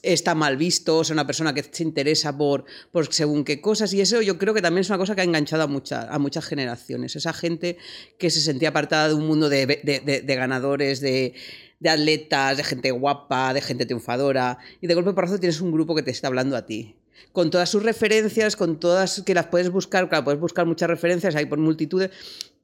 está 0.02 0.35
mal 0.35 0.59
visto, 0.59 1.00
es 1.00 1.09
una 1.09 1.26
persona 1.26 1.55
que 1.55 1.62
se 1.62 1.83
interesa 1.83 2.37
por, 2.37 2.67
por 2.91 3.11
según 3.11 3.43
qué 3.43 3.63
cosas. 3.63 3.95
Y 3.95 4.02
eso 4.02 4.21
yo 4.21 4.37
creo 4.37 4.52
que 4.52 4.61
también 4.61 4.82
es 4.82 4.91
una 4.91 4.99
cosa 4.99 5.15
que 5.15 5.23
ha 5.23 5.25
enganchado 5.25 5.63
a, 5.63 6.00
a 6.15 6.19
muchas 6.19 6.45
generaciones, 6.45 7.17
esa 7.17 7.32
gente 7.32 7.78
que 8.19 8.28
se 8.28 8.43
sentía 8.43 8.69
apartada 8.69 9.08
de 9.08 9.15
un 9.15 9.26
mundo 9.26 9.49
de- 9.49 9.67
de 9.67 10.35
ganadores, 10.35 11.00
de, 11.00 11.32
de 11.80 11.89
atletas, 11.89 12.58
de 12.58 12.65
gente 12.65 12.91
guapa, 12.91 13.54
de 13.54 13.63
gente 13.63 13.87
triunfadora. 13.87 14.58
Y 14.82 14.89
de 14.89 14.95
golpe 14.95 15.15
porrazo 15.15 15.39
tienes 15.41 15.63
un 15.63 15.73
grupo 15.73 15.95
que 15.95 16.02
te 16.02 16.11
está 16.11 16.28
hablando 16.28 16.54
a 16.54 16.67
ti. 16.67 16.97
Con 17.32 17.50
todas 17.50 17.71
sus 17.71 17.82
referencias, 17.82 18.56
con 18.56 18.78
todas 18.78 19.23
que 19.25 19.32
las 19.32 19.47
puedes 19.47 19.71
buscar, 19.71 20.06
claro, 20.11 20.25
puedes 20.25 20.41
buscar 20.41 20.67
muchas 20.67 20.91
referencias, 20.91 21.35
hay 21.35 21.47
por 21.47 21.58
multitudes, 21.58 22.11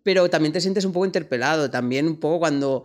pero 0.02 0.28
también 0.30 0.52
te 0.52 0.60
sientes 0.60 0.84
un 0.84 0.92
poco 0.92 1.06
interpelado, 1.06 1.70
también 1.70 2.06
un 2.06 2.18
poco 2.18 2.38
cuando 2.40 2.84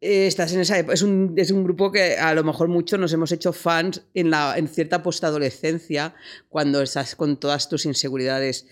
eh, 0.00 0.26
estás 0.26 0.52
en 0.52 0.60
esa 0.60 0.78
época. 0.78 0.94
Es 0.94 1.02
un, 1.02 1.34
es 1.36 1.50
un 1.50 1.64
grupo 1.64 1.90
que 1.92 2.16
a 2.16 2.34
lo 2.34 2.44
mejor 2.44 2.68
muchos 2.68 2.98
nos 2.98 3.12
hemos 3.12 3.32
hecho 3.32 3.52
fans 3.52 4.02
en, 4.14 4.30
la, 4.30 4.54
en 4.56 4.68
cierta 4.68 5.02
postadolescencia, 5.02 6.14
cuando 6.48 6.82
estás 6.82 7.14
con 7.16 7.38
todas 7.38 7.68
tus 7.68 7.84
inseguridades. 7.86 8.66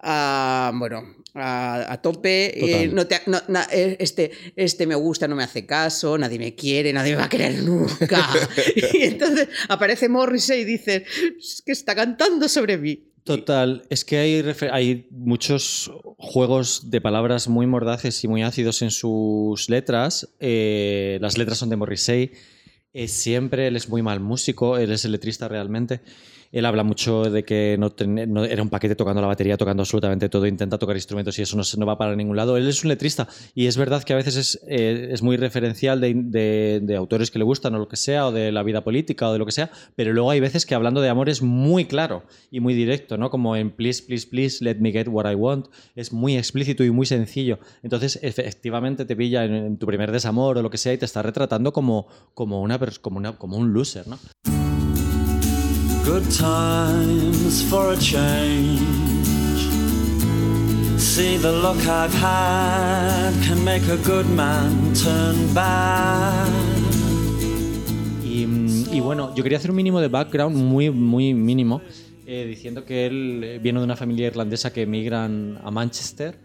ah, 0.00 0.72
bueno, 0.74 1.16
a, 1.34 1.92
a 1.92 2.02
tope, 2.02 2.52
eh, 2.58 2.88
no 2.88 3.06
te- 3.06 3.22
no- 3.26 3.40
na- 3.48 3.66
eh, 3.70 3.96
este, 4.00 4.32
este 4.56 4.86
me 4.86 4.94
gusta, 4.96 5.28
no 5.28 5.36
me 5.36 5.44
hace 5.44 5.64
caso, 5.64 6.18
nadie 6.18 6.38
me 6.38 6.54
quiere, 6.54 6.92
nadie 6.92 7.12
me 7.12 7.18
va 7.18 7.24
a 7.24 7.28
querer 7.28 7.62
nunca. 7.62 8.28
y 8.94 9.02
entonces 9.04 9.48
aparece 9.68 10.08
Morrissey 10.08 10.62
y 10.62 10.64
dice, 10.64 11.04
es 11.38 11.62
que 11.64 11.72
está 11.72 11.94
cantando 11.94 12.48
sobre 12.48 12.76
mí. 12.78 13.11
Total, 13.24 13.84
es 13.88 14.04
que 14.04 14.18
hay, 14.18 15.06
muchos 15.10 15.92
juegos 16.18 16.90
de 16.90 17.00
palabras 17.00 17.46
muy 17.46 17.66
mordaces 17.66 18.22
y 18.24 18.28
muy 18.28 18.42
ácidos 18.42 18.82
en 18.82 18.90
sus 18.90 19.70
letras. 19.70 20.28
Eh, 20.40 21.18
las 21.20 21.38
letras 21.38 21.58
son 21.58 21.70
de 21.70 21.76
Morrissey. 21.76 22.32
Eh, 22.92 23.06
siempre 23.06 23.68
él 23.68 23.76
es 23.76 23.88
muy 23.88 24.02
mal 24.02 24.18
músico, 24.18 24.76
él 24.76 24.90
es 24.90 25.04
el 25.04 25.12
letrista 25.12 25.46
realmente. 25.46 26.00
Él 26.52 26.66
habla 26.66 26.84
mucho 26.84 27.24
de 27.24 27.44
que 27.44 27.76
no, 27.78 27.90
ten- 27.90 28.32
no- 28.32 28.44
era 28.44 28.62
un 28.62 28.68
paquete 28.68 28.94
tocando 28.94 29.20
la 29.22 29.26
batería, 29.26 29.56
tocando 29.56 29.82
absolutamente 29.82 30.28
todo, 30.28 30.46
intenta 30.46 30.78
tocar 30.78 30.94
instrumentos 30.96 31.38
y 31.38 31.42
eso 31.42 31.56
no, 31.56 31.62
no 31.78 31.86
va 31.86 31.96
para 31.98 32.14
ningún 32.14 32.36
lado. 32.36 32.56
Él 32.56 32.68
es 32.68 32.84
un 32.84 32.90
letrista 32.90 33.26
y 33.54 33.66
es 33.66 33.76
verdad 33.76 34.02
que 34.04 34.12
a 34.12 34.16
veces 34.16 34.36
es, 34.36 34.60
eh, 34.68 35.14
muy 35.22 35.36
referencial 35.36 36.00
de, 36.00 36.94
autores 36.96 37.30
que 37.30 37.38
le 37.38 37.44
gustan 37.44 37.74
o 37.74 37.78
lo 37.78 37.88
que 37.88 37.96
sea, 37.96 38.26
o 38.26 38.32
de 38.32 38.52
la 38.52 38.62
vida 38.62 38.84
política 38.84 39.28
o 39.28 39.32
de 39.32 39.38
lo 39.38 39.46
que 39.46 39.52
sea, 39.52 39.70
pero 39.96 40.12
luego 40.12 40.30
hay 40.30 40.40
veces 40.40 40.66
que 40.66 40.74
hablando 40.74 41.00
de 41.00 41.08
amor 41.08 41.28
es 41.28 41.40
muy 41.42 41.86
claro 41.86 42.24
y 42.50 42.60
muy 42.60 42.74
directo, 42.74 43.16
¿no? 43.16 43.30
Como 43.30 43.56
en 43.56 43.70
Please, 43.70 44.02
Please, 44.06 44.26
Please, 44.26 44.62
Let 44.64 44.76
Me 44.76 44.92
Get 44.92 45.08
What 45.08 45.30
I 45.30 45.34
Want. 45.34 45.68
Es 45.94 46.12
muy 46.12 46.36
explícito 46.36 46.84
y 46.84 46.90
muy 46.90 47.06
sencillo. 47.06 47.58
Entonces, 47.82 48.18
efectivamente 48.22 49.04
te 49.04 49.16
pilla 49.16 49.44
en, 49.44 49.78
tu 49.78 49.86
primer 49.86 50.12
desamor 50.12 50.58
o 50.58 50.62
lo 50.62 50.70
que 50.70 50.78
sea 50.78 50.92
y 50.92 50.98
te 50.98 51.06
está 51.06 51.22
retratando 51.22 51.72
como, 51.72 52.06
como, 52.34 52.60
una, 52.60 52.78
como, 53.00 53.16
una, 53.18 53.38
como 53.38 53.56
un 53.56 53.72
loser, 53.72 54.06
¿no? 54.06 54.18
Good 56.04 56.36
times 56.36 57.62
for 57.70 57.92
a 57.92 57.96
change. 57.96 58.80
See 60.98 61.36
the 61.36 61.52
luck 61.52 61.78
I've 61.86 62.12
had 62.12 63.32
can 63.46 63.64
make 63.64 63.86
a 63.88 63.96
good 63.98 64.26
man 64.26 64.92
turn 64.94 65.54
bad. 65.54 66.48
Y, 68.24 69.00
bueno, 69.00 69.32
yo 69.36 69.42
quería 69.44 69.58
hacer 69.58 69.70
un 69.70 69.76
mínimo 69.76 70.00
de 70.00 70.08
background, 70.08 70.56
muy, 70.56 70.90
muy 70.90 71.34
mínimo, 71.34 71.80
eh, 72.26 72.46
diciendo 72.46 72.84
que 72.84 73.06
él 73.06 73.40
eh, 73.44 73.58
viene 73.62 73.78
de 73.78 73.84
una 73.84 73.96
familia 73.96 74.26
irlandesa 74.26 74.72
que 74.72 74.82
emigran 74.82 75.60
a 75.62 75.70
Manchester. 75.70 76.36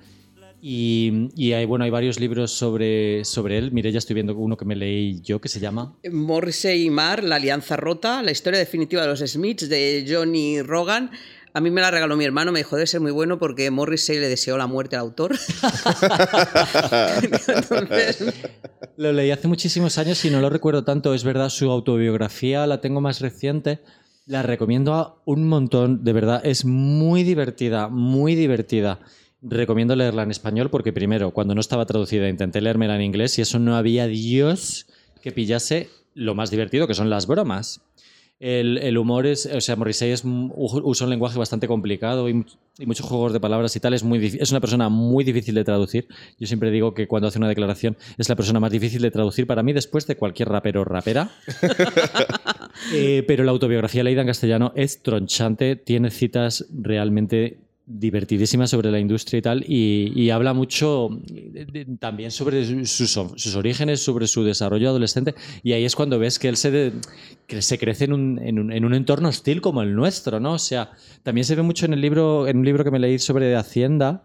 Y, 0.59 1.29
y 1.35 1.53
hay, 1.53 1.65
bueno, 1.65 1.85
hay 1.85 1.91
varios 1.91 2.19
libros 2.19 2.51
sobre, 2.51 3.23
sobre 3.25 3.57
él. 3.57 3.71
Mire, 3.71 3.91
ya 3.91 3.99
estoy 3.99 4.15
viendo 4.15 4.35
uno 4.35 4.57
que 4.57 4.65
me 4.65 4.75
leí 4.75 5.21
yo 5.21 5.39
que 5.39 5.49
se 5.49 5.59
llama 5.59 5.95
Morrissey 6.11 6.85
y 6.85 6.89
Marr, 6.89 7.23
La 7.23 7.35
Alianza 7.35 7.77
Rota, 7.77 8.23
la 8.23 8.31
historia 8.31 8.59
definitiva 8.59 9.03
de 9.03 9.07
los 9.07 9.19
Smiths, 9.19 9.69
de 9.69 10.05
Johnny 10.07 10.61
Rogan. 10.61 11.11
A 11.53 11.61
mí 11.61 11.71
me 11.71 11.81
la 11.81 11.89
regaló 11.89 12.15
mi 12.15 12.25
hermano, 12.25 12.51
me 12.51 12.59
dijo, 12.59 12.75
debe 12.75 12.85
ser 12.85 13.01
muy 13.01 13.11
bueno 13.11 13.39
porque 13.39 13.71
Morrissey 13.71 14.19
le 14.19 14.29
deseó 14.29 14.57
la 14.57 14.67
muerte 14.67 14.95
al 14.95 15.01
autor. 15.01 15.35
Entonces, 17.49 18.23
Lo 18.95 19.11
leí 19.11 19.31
hace 19.31 19.47
muchísimos 19.47 19.97
años 19.97 20.23
y 20.25 20.29
no 20.29 20.39
lo 20.39 20.49
recuerdo 20.49 20.83
tanto. 20.83 21.13
Es 21.15 21.23
verdad, 21.23 21.49
su 21.49 21.71
autobiografía 21.71 22.67
la 22.67 22.79
tengo 22.79 23.01
más 23.01 23.21
reciente. 23.21 23.79
La 24.27 24.43
recomiendo 24.43 24.93
a 24.93 25.21
un 25.25 25.47
montón, 25.47 26.03
de 26.03 26.13
verdad. 26.13 26.41
Es 26.43 26.65
muy 26.65 27.23
divertida, 27.23 27.87
muy 27.87 28.35
divertida. 28.35 28.99
Recomiendo 29.41 29.95
leerla 29.95 30.23
en 30.23 30.31
español 30.31 30.69
porque 30.69 30.91
primero, 30.93 31.31
cuando 31.31 31.53
no 31.53 31.61
estaba 31.61 31.85
traducida, 31.85 32.27
intenté 32.27 32.59
leérmela 32.61 32.95
en 32.95 33.01
inglés 33.03 33.37
y 33.37 33.41
eso 33.43 33.59
no 33.59 33.75
había 33.75 34.07
Dios 34.07 34.87
que 35.21 35.31
pillase 35.31 35.89
lo 36.15 36.33
más 36.35 36.49
divertido, 36.49 36.87
que 36.87 36.93
son 36.95 37.09
las 37.09 37.27
bromas. 37.27 37.81
El, 38.39 38.77
el 38.77 38.99
humor 38.99 39.25
es, 39.25 39.47
o 39.47 39.61
sea, 39.61 39.75
Morrissey 39.75 40.11
es, 40.11 40.23
usa 40.23 41.05
un 41.05 41.09
lenguaje 41.09 41.39
bastante 41.39 41.67
complicado 41.67 42.29
y, 42.29 42.33
mu- 42.35 42.43
y 42.77 42.85
muchos 42.85 43.05
juegos 43.07 43.33
de 43.33 43.39
palabras 43.39 43.75
y 43.75 43.79
tal. 43.79 43.95
Es, 43.95 44.03
muy, 44.03 44.23
es 44.39 44.51
una 44.51 44.59
persona 44.59 44.89
muy 44.89 45.23
difícil 45.23 45.55
de 45.55 45.63
traducir. 45.63 46.07
Yo 46.39 46.45
siempre 46.45 46.69
digo 46.69 46.93
que 46.93 47.07
cuando 47.07 47.27
hace 47.27 47.39
una 47.39 47.47
declaración 47.47 47.97
es 48.17 48.29
la 48.29 48.35
persona 48.35 48.59
más 48.59 48.71
difícil 48.71 49.01
de 49.01 49.09
traducir 49.09 49.47
para 49.47 49.63
mí 49.63 49.73
después 49.73 50.05
de 50.05 50.17
cualquier 50.17 50.49
rapero 50.49 50.81
o 50.81 50.85
rapera. 50.85 51.29
Eh, 52.93 53.23
pero 53.27 53.43
la 53.43 53.51
autobiografía 53.51 54.03
leída 54.03 54.21
en 54.21 54.27
castellano 54.27 54.71
es 54.75 55.01
tronchante, 55.01 55.75
tiene 55.75 56.11
citas 56.11 56.67
realmente 56.71 57.57
divertidísimas 57.89 58.69
sobre 58.69 58.91
la 58.91 58.99
industria 58.99 59.37
y 59.39 59.41
tal, 59.41 59.63
y, 59.65 60.11
y 60.13 60.29
habla 60.29 60.53
mucho 60.53 61.07
de- 61.23 61.65
de- 61.65 61.85
también 61.99 62.31
sobre 62.31 62.85
sus, 62.85 63.11
sus 63.35 63.55
orígenes, 63.55 64.01
sobre 64.01 64.27
su 64.27 64.43
desarrollo 64.43 64.89
adolescente, 64.89 65.35
y 65.63 65.71
ahí 65.71 65.85
es 65.85 65.95
cuando 65.95 66.19
ves 66.19 66.37
que 66.37 66.49
él 66.49 66.57
se, 66.57 66.69
de- 66.69 66.91
que 67.47 67.61
se 67.61 67.79
crece 67.79 68.03
en 68.03 68.13
un, 68.13 68.39
en, 68.39 68.59
un, 68.59 68.73
en 68.73 68.83
un 68.83 68.93
entorno 68.93 69.29
hostil 69.29 69.61
como 69.61 69.81
el 69.81 69.95
nuestro, 69.95 70.41
¿no? 70.41 70.53
O 70.53 70.59
sea, 70.59 70.91
también 71.23 71.45
se 71.45 71.55
ve 71.55 71.61
mucho 71.61 71.85
en 71.85 71.93
el 71.93 72.01
libro, 72.01 72.45
en 72.47 72.57
un 72.57 72.65
libro 72.65 72.83
que 72.83 72.91
me 72.91 72.99
leí 72.99 73.19
sobre 73.19 73.55
Hacienda, 73.55 74.23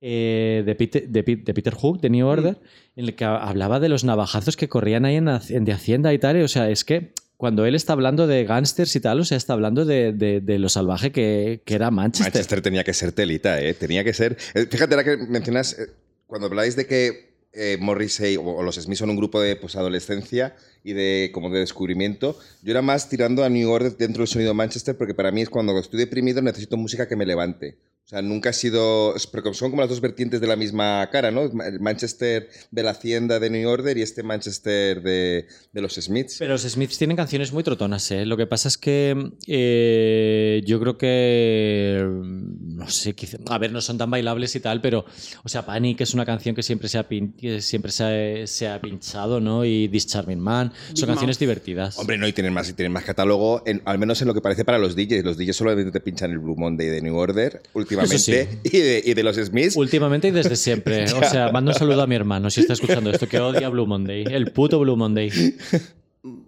eh, 0.00 0.62
de, 0.64 0.74
Peter, 0.76 1.08
de, 1.08 1.22
Peter 1.24 1.74
Hook, 1.74 2.00
de 2.00 2.10
New 2.10 2.26
Order, 2.26 2.60
en 2.94 3.06
el 3.06 3.14
que 3.16 3.24
hablaba 3.24 3.80
de 3.80 3.88
los 3.88 4.04
navajazos 4.04 4.56
que 4.56 4.68
corrían 4.68 5.04
ahí 5.04 5.16
en, 5.16 5.28
en 5.28 5.64
de 5.64 5.72
Hacienda 5.72 6.12
y 6.14 6.18
tal. 6.18 6.36
y, 6.38 6.42
O 6.42 6.48
sea, 6.48 6.70
es 6.70 6.84
que 6.84 7.12
cuando 7.44 7.66
él 7.66 7.74
está 7.74 7.92
hablando 7.92 8.26
de 8.26 8.44
gángsters 8.44 8.96
y 8.96 9.00
tal, 9.00 9.20
o 9.20 9.24
sea, 9.26 9.36
está 9.36 9.52
hablando 9.52 9.84
de, 9.84 10.14
de- 10.14 10.58
lo 10.58 10.70
salvaje 10.70 11.12
que, 11.12 11.60
que 11.66 11.74
era 11.74 11.90
Manchester. 11.90 12.32
Manchester 12.32 12.62
tenía 12.62 12.84
que 12.84 12.94
ser 12.94 13.12
telita, 13.12 13.60
¿eh? 13.60 13.74
Tenía 13.74 14.02
que 14.02 14.14
ser. 14.14 14.38
eh, 14.54 14.66
Fíjate, 14.70 14.94
ahora 14.94 15.04
que 15.04 15.18
mencionas, 15.18 15.78
eh, 15.78 15.88
cuando 16.26 16.46
habláis 16.46 16.74
de 16.74 16.86
que 16.86 17.34
Morrissey 17.80 18.38
o, 18.38 18.42
o 18.44 18.62
los 18.62 18.76
Smiths 18.76 19.00
son 19.00 19.10
un 19.10 19.16
grupo 19.16 19.42
de 19.42 19.56
pues, 19.56 19.76
adolescencia 19.76 20.56
y 20.82 20.94
de 20.94 21.30
como 21.34 21.50
de 21.50 21.60
descubrimiento, 21.60 22.38
yo 22.62 22.70
era 22.70 22.80
más 22.80 23.10
tirando 23.10 23.44
a 23.44 23.50
New 23.50 23.70
Order 23.70 23.94
dentro 23.98 24.22
del 24.22 24.28
sonido 24.28 24.54
Manchester 24.54 24.96
porque 24.96 25.12
para 25.12 25.30
mí 25.32 25.42
es 25.42 25.50
cuando 25.50 25.78
estoy 25.78 25.98
deprimido 26.00 26.40
necesito 26.40 26.78
música 26.78 27.06
que 27.06 27.14
me 27.16 27.26
levante. 27.26 27.76
O 28.04 28.06
sea, 28.06 28.20
nunca 28.20 28.50
ha 28.50 28.52
sido. 28.52 29.14
son 29.18 29.70
como 29.70 29.80
las 29.80 29.88
dos 29.88 30.02
vertientes 30.02 30.38
de 30.38 30.46
la 30.46 30.56
misma 30.56 31.08
cara, 31.10 31.30
¿no? 31.30 31.44
El 31.62 31.80
Manchester 31.80 32.50
de 32.70 32.82
la 32.82 32.90
Hacienda 32.90 33.40
de 33.40 33.48
New 33.48 33.66
Order 33.66 33.96
y 33.96 34.02
este 34.02 34.22
Manchester 34.22 35.02
de, 35.02 35.46
de 35.72 35.80
los 35.80 35.94
Smiths. 35.94 36.36
Pero 36.38 36.52
los 36.52 36.62
Smiths 36.64 36.98
tienen 36.98 37.16
canciones 37.16 37.50
muy 37.50 37.62
trotonas, 37.64 38.10
¿eh? 38.10 38.26
Lo 38.26 38.36
que 38.36 38.46
pasa 38.46 38.68
es 38.68 38.76
que 38.76 39.30
eh, 39.46 40.62
yo 40.66 40.78
creo 40.80 40.98
que. 40.98 42.06
No 42.06 42.88
sé, 42.90 43.14
quizá- 43.14 43.38
a 43.48 43.56
ver, 43.56 43.72
no 43.72 43.80
son 43.80 43.96
tan 43.96 44.10
bailables 44.10 44.54
y 44.54 44.60
tal, 44.60 44.82
pero. 44.82 45.06
O 45.42 45.48
sea, 45.48 45.64
Panic 45.64 46.02
es 46.02 46.12
una 46.12 46.26
canción 46.26 46.54
que 46.54 46.62
siempre 46.62 46.88
se 46.88 46.98
ha, 46.98 47.08
pin- 47.08 47.34
que 47.36 47.62
siempre 47.62 47.90
se 47.90 48.04
ha, 48.42 48.46
se 48.46 48.68
ha 48.68 48.82
pinchado, 48.82 49.40
¿no? 49.40 49.64
Y 49.64 49.88
This 49.88 50.08
Charming 50.08 50.40
Man. 50.40 50.72
Big 50.90 50.98
son 50.98 51.06
canciones 51.08 51.36
Mouth. 51.36 51.40
divertidas. 51.40 51.98
Hombre, 51.98 52.18
no, 52.18 52.28
y 52.28 52.34
tienen 52.34 52.52
más, 52.52 52.68
y 52.68 52.74
tienen 52.74 52.92
más 52.92 53.04
catálogo, 53.04 53.62
en- 53.64 53.80
al 53.86 53.98
menos 53.98 54.20
en 54.20 54.28
lo 54.28 54.34
que 54.34 54.42
parece 54.42 54.66
para 54.66 54.76
los 54.78 54.94
DJs. 54.94 55.24
Los 55.24 55.38
DJs 55.38 55.56
solamente 55.56 55.90
te 55.90 56.00
pinchan 56.00 56.30
el 56.32 56.38
Blue 56.38 56.56
Monday 56.56 56.88
de 56.88 57.00
New 57.00 57.16
Order 57.16 57.62
últimamente 57.94 58.48
sí. 58.62 58.76
y, 58.76 58.80
de, 58.80 59.02
y 59.04 59.14
de 59.14 59.22
los 59.22 59.36
Smiths. 59.36 59.76
Últimamente 59.76 60.28
y 60.28 60.30
desde 60.30 60.56
siempre. 60.56 61.04
O 61.14 61.24
sea, 61.24 61.50
mando 61.52 61.70
un 61.70 61.78
saludo 61.78 62.02
a 62.02 62.06
mi 62.06 62.14
hermano 62.14 62.50
si 62.50 62.60
está 62.60 62.72
escuchando 62.72 63.10
esto, 63.10 63.28
que 63.28 63.40
odia 63.40 63.68
Blue 63.68 63.86
Monday. 63.86 64.24
El 64.28 64.52
puto 64.52 64.78
Blue 64.78 64.96
Monday. 64.96 65.30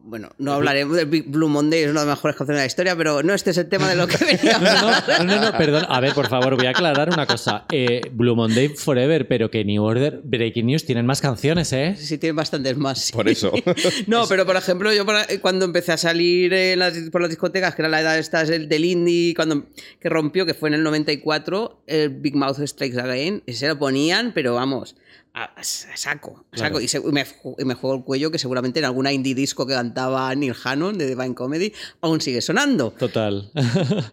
Bueno, 0.09 0.29
no 0.39 0.53
hablaremos 0.53 0.97
del 0.97 1.07
Big 1.07 1.25
Blue 1.29 1.49
Monday, 1.49 1.81
es 1.83 1.91
una 1.91 2.03
de 2.03 2.07
las 2.07 2.17
mejores 2.19 2.37
canciones 2.37 2.59
de 2.61 2.63
la 2.63 2.67
historia, 2.67 2.95
pero 2.97 3.25
no 3.25 3.35
este 3.35 3.51
es 3.51 3.59
el 3.59 3.69
tema 3.69 3.89
de 3.89 3.97
lo 3.97 4.07
que 4.07 4.17
veníamos 4.25 4.69
a 4.71 5.19
No, 5.19 5.25
no, 5.25 5.35
no, 5.41 5.51
no, 5.51 5.59
perdón. 5.59 5.85
A 5.89 5.99
ver, 6.01 6.15
por 6.15 6.29
favor, 6.29 6.55
voy 6.57 6.67
a 6.67 6.71
aclarar 6.71 7.09
una 7.11 7.27
cosa. 7.27 7.65
Eh, 7.73 8.03
Blue 8.13 8.37
Monday 8.37 8.69
Forever, 8.69 9.27
pero 9.27 9.51
que 9.51 9.65
New 9.65 9.83
Order, 9.83 10.21
Breaking 10.23 10.67
News 10.67 10.85
tienen 10.85 11.07
más 11.07 11.21
canciones, 11.21 11.73
¿eh? 11.73 11.97
Sí, 11.99 12.19
tienen 12.19 12.37
bastantes 12.37 12.77
más. 12.77 13.01
sí. 13.07 13.13
Por 13.13 13.29
eso. 13.29 13.51
No, 14.07 14.29
pero 14.29 14.47
por 14.47 14.55
ejemplo, 14.57 14.93
yo 14.93 15.05
para- 15.05 15.27
cuando 15.41 15.65
empecé 15.65 15.91
a 15.93 15.97
salir 15.97 16.53
en 16.53 16.79
las- 16.79 16.95
por 17.11 17.21
las 17.21 17.31
discotecas, 17.31 17.75
que 17.75 17.83
era 17.83 17.89
la 17.89 18.01
edad 18.01 18.17
esta 18.17 18.45
del, 18.45 18.69
del 18.69 18.85
indie, 18.85 19.35
cuando 19.35 19.67
que 20.01 20.09
rompió, 20.09 20.47
que 20.47 20.55
fue 20.55 20.69
en 20.69 20.75
el 20.77 20.83
94, 20.85 21.83
el 21.89 22.11
Big 22.11 22.37
Mouth 22.37 22.59
Strikes 22.65 23.01
Again, 23.01 23.43
ese 23.47 23.67
lo 23.67 23.77
ponían, 23.79 24.33
pero 24.35 24.55
vamos, 24.55 24.95
a, 25.37 25.45
a 25.45 25.63
saco, 25.65 25.93
a 25.93 25.97
saco. 25.97 26.45
Claro. 26.51 26.81
Y, 26.81 26.89
se- 26.89 26.99
y 26.99 27.13
me, 27.13 27.25
ju- 27.27 27.55
y 27.59 27.65
me 27.65 27.75
juego 27.75 27.97
el 27.97 28.03
cuello 28.05 28.31
que 28.31 28.39
seguramente 28.39 28.79
en 28.79 28.87
alguna 28.87 29.13
indie 29.13 29.35
disco 29.35 29.67
que 29.67 29.75
cantaba 29.75 30.35
Neil 30.35 30.55
Hannon 30.65 30.97
de 30.97 31.07
Divine 31.07 31.35
Comedy 31.35 31.73
aún 32.01 32.21
sigue 32.21 32.41
sonando. 32.41 32.91
Total. 32.93 33.51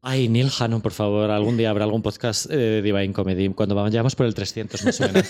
Ay, 0.00 0.28
Neil 0.28 0.50
Hannon, 0.58 0.80
por 0.80 0.92
favor, 0.92 1.30
algún 1.30 1.56
día 1.56 1.70
habrá 1.70 1.84
algún 1.84 2.02
podcast 2.02 2.46
eh, 2.50 2.56
de 2.56 2.82
Divine 2.82 3.12
Comedy, 3.12 3.48
cuando 3.52 3.74
vayamos 3.74 4.14
por 4.14 4.26
el 4.26 4.34
300 4.34 4.84
más 4.84 5.00
o 5.00 5.04
menos. 5.08 5.26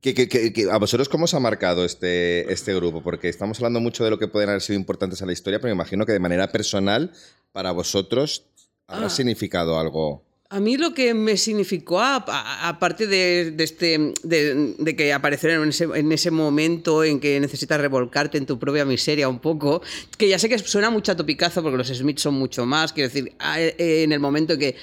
¿Qué- 0.00 0.14
qué- 0.14 0.28
qué- 0.28 0.52
qué- 0.52 0.70
¿A 0.70 0.78
vosotros 0.78 1.08
cómo 1.08 1.24
os 1.24 1.34
ha 1.34 1.40
marcado 1.40 1.84
este, 1.84 2.52
este 2.52 2.74
grupo? 2.74 3.02
Porque 3.02 3.28
estamos 3.28 3.58
hablando 3.58 3.80
mucho 3.80 4.02
de 4.04 4.10
lo 4.10 4.18
que 4.18 4.28
pueden 4.28 4.48
haber 4.48 4.60
sido 4.62 4.78
importantes 4.78 5.22
a 5.22 5.26
la 5.26 5.32
historia, 5.32 5.58
pero 5.60 5.74
me 5.74 5.76
imagino 5.80 6.04
que 6.06 6.12
de 6.12 6.18
manera 6.20 6.50
personal, 6.50 7.12
para 7.52 7.70
vosotros, 7.72 8.44
habrá 8.88 9.06
Ah. 9.06 9.10
significado 9.10 9.78
algo. 9.78 10.24
A 10.54 10.60
mí 10.60 10.76
lo 10.76 10.92
que 10.92 11.14
me 11.14 11.38
significó, 11.38 11.98
aparte 12.02 13.06
de, 13.06 13.52
de 13.52 13.64
este, 13.64 14.12
de, 14.22 14.94
que 14.96 15.10
aparecer 15.14 15.52
en 15.52 15.66
ese, 15.70 15.84
en 15.84 16.12
ese 16.12 16.30
momento 16.30 17.02
en 17.04 17.20
que 17.20 17.40
necesitas 17.40 17.80
revolcarte 17.80 18.36
en 18.36 18.44
tu 18.44 18.58
propia 18.58 18.84
miseria 18.84 19.30
un 19.30 19.38
poco, 19.38 19.80
que 20.18 20.28
ya 20.28 20.38
sé 20.38 20.50
que 20.50 20.58
suena 20.58 20.90
mucho 20.90 21.12
a 21.12 21.16
topicazo 21.16 21.62
porque 21.62 21.78
los 21.78 21.88
Smiths 21.88 22.20
son 22.20 22.34
mucho 22.34 22.66
más, 22.66 22.92
quiero 22.92 23.08
decir, 23.08 23.32
a- 23.38 23.58
en 23.60 24.12
el 24.12 24.20
momento 24.20 24.52
en 24.52 24.58
que 24.58 24.76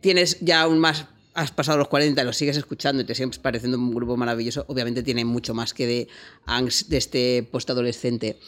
tienes 0.00 0.38
ya 0.40 0.62
aún 0.62 0.80
más, 0.80 1.06
has 1.34 1.52
pasado 1.52 1.78
los 1.78 1.86
40 1.86 2.20
y 2.20 2.24
los 2.24 2.36
sigues 2.36 2.56
escuchando 2.56 3.02
y 3.02 3.06
te 3.06 3.14
sigues 3.14 3.38
pareciendo 3.38 3.78
un 3.78 3.94
grupo 3.94 4.16
maravilloso, 4.16 4.64
obviamente 4.66 5.04
tiene 5.04 5.24
mucho 5.24 5.54
más 5.54 5.72
que 5.72 5.86
de 5.86 6.08
angst 6.46 6.88
de 6.88 6.96
este 6.96 7.48
postadolescente. 7.48 8.38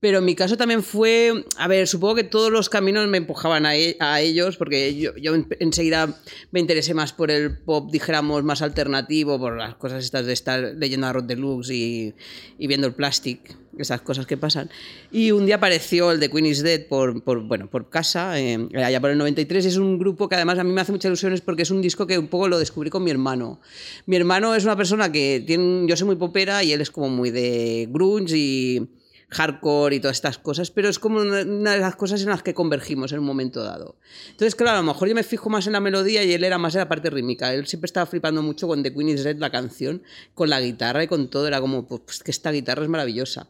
Pero 0.00 0.22
mi 0.22 0.34
caso 0.34 0.56
también 0.56 0.82
fue, 0.82 1.44
a 1.58 1.68
ver, 1.68 1.86
supongo 1.86 2.14
que 2.14 2.24
todos 2.24 2.50
los 2.50 2.70
caminos 2.70 3.06
me 3.06 3.18
empujaban 3.18 3.66
a, 3.66 3.76
e- 3.76 3.98
a 4.00 4.22
ellos, 4.22 4.56
porque 4.56 4.96
yo, 4.98 5.14
yo 5.16 5.34
en- 5.34 5.46
enseguida 5.58 6.18
me 6.52 6.60
interesé 6.60 6.94
más 6.94 7.12
por 7.12 7.30
el 7.30 7.58
pop, 7.58 7.90
dijéramos, 7.92 8.42
más 8.42 8.62
alternativo, 8.62 9.38
por 9.38 9.58
las 9.58 9.74
cosas 9.74 10.02
estas 10.02 10.24
de 10.24 10.32
estar 10.32 10.72
leyendo 10.78 11.06
a 11.06 11.12
Rod 11.12 11.24
Deluxe 11.24 11.68
y, 11.74 12.14
y 12.58 12.66
viendo 12.66 12.86
el 12.86 12.94
plastic, 12.94 13.54
esas 13.76 14.00
cosas 14.00 14.24
que 14.24 14.38
pasan. 14.38 14.70
Y 15.12 15.32
un 15.32 15.44
día 15.44 15.56
apareció 15.56 16.12
el 16.12 16.18
de 16.18 16.30
Queen 16.30 16.46
is 16.46 16.62
Dead 16.62 16.86
por, 16.86 17.22
por, 17.22 17.42
bueno, 17.42 17.68
por 17.68 17.90
casa, 17.90 18.40
eh, 18.40 18.58
allá 18.82 19.00
por 19.02 19.10
el 19.10 19.18
93, 19.18 19.66
es 19.66 19.76
un 19.76 19.98
grupo 19.98 20.30
que 20.30 20.34
además 20.36 20.58
a 20.58 20.64
mí 20.64 20.72
me 20.72 20.80
hace 20.80 20.92
muchas 20.92 21.10
ilusiones 21.10 21.42
porque 21.42 21.60
es 21.64 21.70
un 21.70 21.82
disco 21.82 22.06
que 22.06 22.18
un 22.18 22.28
poco 22.28 22.48
lo 22.48 22.58
descubrí 22.58 22.88
con 22.88 23.04
mi 23.04 23.10
hermano. 23.10 23.60
Mi 24.06 24.16
hermano 24.16 24.54
es 24.54 24.64
una 24.64 24.76
persona 24.76 25.12
que 25.12 25.44
tiene, 25.46 25.86
yo 25.86 25.94
soy 25.94 26.06
muy 26.06 26.16
popera 26.16 26.64
y 26.64 26.72
él 26.72 26.80
es 26.80 26.90
como 26.90 27.10
muy 27.10 27.30
de 27.30 27.86
grunge 27.90 28.34
y 28.38 28.88
hardcore 29.30 29.96
y 29.96 30.00
todas 30.00 30.16
estas 30.16 30.38
cosas, 30.38 30.70
pero 30.70 30.88
es 30.88 30.98
como 30.98 31.20
una 31.20 31.72
de 31.72 31.78
las 31.78 31.96
cosas 31.96 32.22
en 32.22 32.28
las 32.28 32.42
que 32.42 32.54
convergimos 32.54 33.12
en 33.12 33.20
un 33.20 33.24
momento 33.24 33.62
dado. 33.62 33.96
Entonces, 34.30 34.54
claro, 34.54 34.78
a 34.78 34.80
lo 34.80 34.86
mejor 34.86 35.08
yo 35.08 35.14
me 35.14 35.22
fijo 35.22 35.48
más 35.48 35.66
en 35.66 35.74
la 35.74 35.80
melodía 35.80 36.24
y 36.24 36.32
él 36.32 36.44
era 36.44 36.58
más 36.58 36.74
en 36.74 36.80
la 36.80 36.88
parte 36.88 37.10
rítmica. 37.10 37.54
Él 37.54 37.66
siempre 37.66 37.86
estaba 37.86 38.06
flipando 38.06 38.42
mucho 38.42 38.66
con 38.66 38.82
The 38.82 38.92
Queen 38.92 39.10
is 39.10 39.24
Dead, 39.24 39.36
la 39.36 39.50
canción, 39.50 40.02
con 40.34 40.50
la 40.50 40.60
guitarra 40.60 41.04
y 41.04 41.06
con 41.06 41.28
todo. 41.28 41.46
Era 41.46 41.60
como, 41.60 41.86
pues 41.86 42.22
que 42.22 42.30
esta 42.30 42.50
guitarra 42.50 42.82
es 42.82 42.88
maravillosa. 42.88 43.48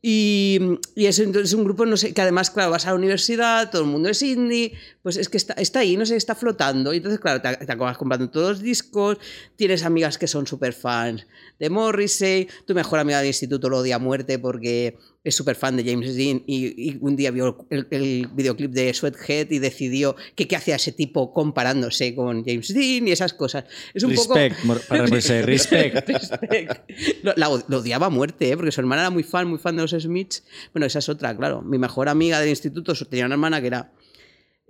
Y, 0.00 0.78
y 0.94 1.06
es, 1.06 1.18
entonces 1.18 1.52
un 1.54 1.64
grupo, 1.64 1.84
no 1.84 1.96
sé, 1.96 2.14
que 2.14 2.20
además, 2.20 2.50
claro, 2.50 2.70
vas 2.70 2.86
a 2.86 2.90
la 2.90 2.94
universidad, 2.96 3.70
todo 3.70 3.82
el 3.82 3.88
mundo 3.88 4.08
es 4.08 4.22
indie, 4.22 4.72
pues 5.02 5.16
es 5.16 5.28
que 5.28 5.36
está, 5.36 5.54
está 5.54 5.80
ahí, 5.80 5.96
no 5.96 6.06
sé, 6.06 6.14
está 6.14 6.34
flotando. 6.34 6.94
Y 6.94 6.98
entonces, 6.98 7.20
claro, 7.20 7.42
te, 7.42 7.66
te 7.66 7.72
acabas 7.72 7.98
comprando 7.98 8.30
todos 8.30 8.50
los 8.50 8.60
discos, 8.60 9.18
tienes 9.56 9.82
amigas 9.82 10.16
que 10.16 10.28
son 10.28 10.46
súper 10.46 10.72
fans 10.72 11.26
de 11.58 11.70
Morrissey, 11.70 12.48
tu 12.66 12.74
mejor 12.74 13.00
amiga 13.00 13.18
del 13.18 13.28
instituto 13.28 13.68
lo 13.68 13.78
odia 13.78 13.96
a 13.96 13.98
muerte 13.98 14.38
porque 14.38 14.96
es 15.24 15.34
súper 15.34 15.56
fan 15.56 15.76
de 15.76 15.84
James 15.84 16.14
Dean 16.16 16.42
y, 16.46 16.90
y 16.90 16.98
un 17.00 17.16
día 17.16 17.30
vio 17.30 17.66
el, 17.70 17.86
el 17.90 18.28
videoclip 18.32 18.70
de 18.70 18.94
Sweathead 18.94 19.50
y 19.50 19.58
decidió 19.58 20.16
que 20.34 20.46
qué 20.46 20.56
hacía 20.56 20.76
ese 20.76 20.92
tipo 20.92 21.32
comparándose 21.32 22.14
con 22.14 22.44
James 22.44 22.72
Dean 22.72 23.08
y 23.08 23.12
esas 23.12 23.34
cosas. 23.34 23.64
Es 23.92 24.04
un 24.04 24.10
Respect, 24.10 24.56
poco... 24.64 24.80
para 24.88 25.06
respect. 25.06 25.46
Respect. 26.08 26.90
Lo, 27.22 27.34
la 27.36 27.48
lo 27.66 27.78
odiaba 27.78 28.06
a 28.06 28.10
muerte, 28.10 28.50
¿eh? 28.50 28.56
porque 28.56 28.72
su 28.72 28.80
hermana 28.80 29.02
era 29.02 29.10
muy 29.10 29.22
fan, 29.22 29.48
muy 29.48 29.58
fan 29.58 29.76
de 29.76 29.82
los 29.82 29.90
Smiths. 29.90 30.44
Bueno, 30.72 30.86
esa 30.86 31.00
es 31.00 31.08
otra, 31.08 31.36
claro. 31.36 31.62
Mi 31.62 31.78
mejor 31.78 32.08
amiga 32.08 32.40
del 32.40 32.50
instituto 32.50 32.94
tenía 33.06 33.26
una 33.26 33.34
hermana 33.34 33.60
que 33.60 33.66
era 33.66 33.92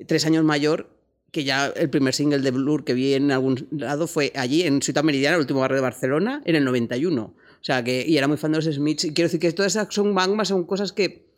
tres 0.06 0.24
años 0.26 0.44
mayor, 0.44 0.90
que 1.30 1.44
ya 1.44 1.66
el 1.66 1.90
primer 1.90 2.14
single 2.14 2.38
de 2.38 2.50
Blur 2.50 2.84
que 2.84 2.94
vi 2.94 3.14
en 3.14 3.30
algún 3.30 3.68
lado 3.70 4.06
fue 4.06 4.32
allí, 4.34 4.62
en 4.62 4.80
Ciudad 4.80 5.04
Meridiana, 5.04 5.36
el 5.36 5.42
último 5.42 5.60
barrio 5.60 5.76
de 5.76 5.82
Barcelona, 5.82 6.42
en 6.44 6.56
el 6.56 6.64
91. 6.64 7.34
O 7.60 7.64
sea, 7.64 7.82
que, 7.82 8.04
y 8.06 8.16
era 8.16 8.28
muy 8.28 8.36
fan 8.36 8.52
de 8.52 8.58
los 8.58 8.66
Smiths. 8.66 9.04
Y 9.04 9.12
quiero 9.12 9.28
decir 9.28 9.40
que 9.40 9.52
todas 9.52 9.72
esas 9.72 9.92
son 9.92 10.12
magmas, 10.12 10.48
son 10.48 10.64
cosas 10.64 10.92
que, 10.92 11.28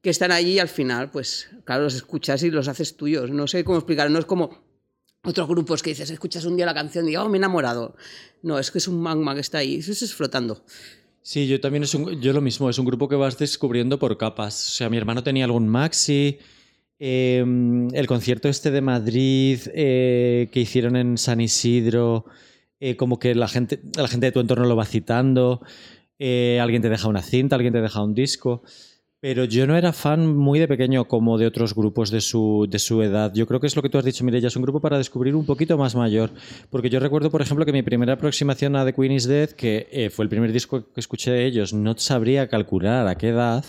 que 0.00 0.10
están 0.10 0.32
allí 0.32 0.52
y 0.52 0.58
al 0.58 0.68
final, 0.68 1.10
pues, 1.10 1.48
claro, 1.64 1.84
los 1.84 1.94
escuchas 1.94 2.42
y 2.42 2.50
los 2.50 2.68
haces 2.68 2.96
tuyos. 2.96 3.30
No 3.30 3.46
sé 3.46 3.64
cómo 3.64 3.78
explicar, 3.78 4.10
no 4.10 4.18
es 4.18 4.24
como 4.24 4.62
otros 5.24 5.48
grupos 5.48 5.82
que 5.82 5.90
dices, 5.90 6.10
escuchas 6.10 6.44
un 6.44 6.56
día 6.56 6.66
la 6.66 6.74
canción 6.74 7.06
y 7.06 7.10
digo, 7.10 7.22
oh, 7.22 7.28
me 7.28 7.36
he 7.36 7.40
enamorado. 7.40 7.96
No, 8.42 8.58
es 8.58 8.70
que 8.70 8.78
es 8.78 8.88
un 8.88 9.00
magma 9.00 9.34
que 9.34 9.40
está 9.40 9.58
ahí, 9.58 9.76
eso 9.76 9.92
es 9.92 10.14
flotando. 10.14 10.64
Sí, 11.22 11.48
yo 11.48 11.58
también 11.58 11.82
es 11.82 11.94
un, 11.94 12.20
yo 12.20 12.34
lo 12.34 12.42
mismo, 12.42 12.68
es 12.68 12.78
un 12.78 12.84
grupo 12.84 13.08
que 13.08 13.16
vas 13.16 13.38
descubriendo 13.38 13.98
por 13.98 14.18
capas. 14.18 14.68
O 14.68 14.72
sea, 14.72 14.90
mi 14.90 14.98
hermano 14.98 15.22
tenía 15.22 15.46
algún 15.46 15.66
maxi, 15.66 16.38
eh, 16.98 17.42
el 17.92 18.06
concierto 18.06 18.48
este 18.48 18.70
de 18.70 18.82
Madrid 18.82 19.58
eh, 19.74 20.48
que 20.52 20.60
hicieron 20.60 20.96
en 20.96 21.16
San 21.16 21.40
Isidro, 21.40 22.26
eh, 22.86 22.96
como 22.96 23.18
que 23.18 23.34
la 23.34 23.48
gente, 23.48 23.80
la 23.96 24.08
gente 24.08 24.26
de 24.26 24.32
tu 24.32 24.40
entorno 24.40 24.66
lo 24.66 24.76
va 24.76 24.84
citando, 24.84 25.62
eh, 26.18 26.58
alguien 26.60 26.82
te 26.82 26.90
deja 26.90 27.08
una 27.08 27.22
cinta, 27.22 27.56
alguien 27.56 27.72
te 27.72 27.80
deja 27.80 28.02
un 28.02 28.12
disco. 28.12 28.62
Pero 29.20 29.46
yo 29.46 29.66
no 29.66 29.74
era 29.74 29.94
fan 29.94 30.36
muy 30.36 30.58
de 30.58 30.68
pequeño 30.68 31.08
como 31.08 31.38
de 31.38 31.46
otros 31.46 31.74
grupos 31.74 32.10
de 32.10 32.20
su, 32.20 32.66
de 32.68 32.78
su 32.78 33.00
edad. 33.00 33.32
Yo 33.32 33.46
creo 33.46 33.58
que 33.58 33.68
es 33.68 33.74
lo 33.74 33.80
que 33.80 33.88
tú 33.88 33.96
has 33.96 34.04
dicho, 34.04 34.22
Mireya, 34.22 34.48
es 34.48 34.56
un 34.56 34.64
grupo 34.64 34.80
para 34.80 34.98
descubrir 34.98 35.34
un 35.34 35.46
poquito 35.46 35.78
más 35.78 35.94
mayor. 35.94 36.28
Porque 36.68 36.90
yo 36.90 37.00
recuerdo, 37.00 37.30
por 37.30 37.40
ejemplo, 37.40 37.64
que 37.64 37.72
mi 37.72 37.82
primera 37.82 38.12
aproximación 38.12 38.76
a 38.76 38.84
The 38.84 38.92
Queen 38.92 39.12
is 39.12 39.26
Dead, 39.26 39.48
que 39.52 39.88
eh, 39.90 40.10
fue 40.10 40.26
el 40.26 40.28
primer 40.28 40.52
disco 40.52 40.92
que 40.92 41.00
escuché 41.00 41.30
de 41.30 41.46
ellos, 41.46 41.72
no 41.72 41.96
sabría 41.96 42.48
calcular 42.48 43.08
a 43.08 43.16
qué 43.16 43.28
edad. 43.28 43.64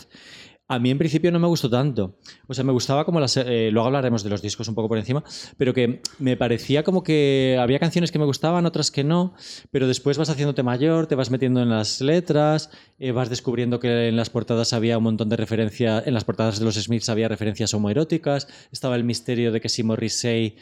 A 0.68 0.80
mí 0.80 0.90
en 0.90 0.98
principio 0.98 1.32
no 1.32 1.38
me 1.40 1.48
gustó 1.48 1.70
tanto. 1.70 2.18
O 2.48 2.56
sea, 2.56 2.64
me 2.64 2.72
gustaba 2.72 3.06
como 3.06 3.20
las... 3.20 3.38
eh, 3.38 3.70
luego 3.72 3.86
hablaremos 3.86 4.24
de 4.24 4.32
los 4.32 4.42
discos 4.42 4.68
un 4.68 4.74
poco 4.74 4.88
por 4.88 4.98
encima, 4.98 5.24
pero 5.58 5.76
que 5.76 6.02
me 6.18 6.38
parecía 6.38 6.84
como 6.84 7.04
que 7.04 7.56
había 7.60 7.78
canciones 7.78 8.12
que 8.12 8.18
me 8.18 8.26
gustaban, 8.26 8.66
otras 8.66 8.90
que 8.90 9.04
no, 9.04 9.36
pero 9.70 9.88
después 9.88 10.18
vas 10.18 10.32
haciéndote 10.32 10.64
mayor, 10.64 11.06
te 11.06 11.14
vas 11.14 11.30
metiendo 11.30 11.62
en 11.62 11.70
las 11.70 12.02
letras, 12.02 12.72
eh, 12.98 13.12
vas 13.12 13.30
descubriendo 13.30 13.80
que 13.80 14.08
en 14.08 14.16
las 14.16 14.32
portadas 14.32 14.74
había 14.74 14.98
un 14.98 15.04
montón 15.04 15.30
de 15.30 15.36
referencias, 15.36 16.08
en 16.08 16.16
las 16.16 16.24
portadas 16.24 16.58
de 16.58 16.66
los 16.66 16.76
Smiths 16.76 17.10
había 17.10 17.28
referencias 17.28 17.72
homoeróticas, 17.76 18.48
estaba 18.72 18.96
el 18.96 19.04
misterio 19.04 19.52
de 19.52 19.62
que 19.62 19.70
si 19.70 19.84
Morrissey 19.84 20.56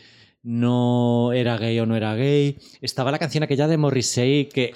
no 0.43 1.31
era 1.33 1.57
gay 1.57 1.79
o 1.79 1.85
no 1.85 1.95
era 1.95 2.15
gay, 2.15 2.57
estaba 2.81 3.11
la 3.11 3.19
canción 3.19 3.43
aquella 3.43 3.67
de 3.67 3.77
Morrissey 3.77 4.45
que... 4.53 4.73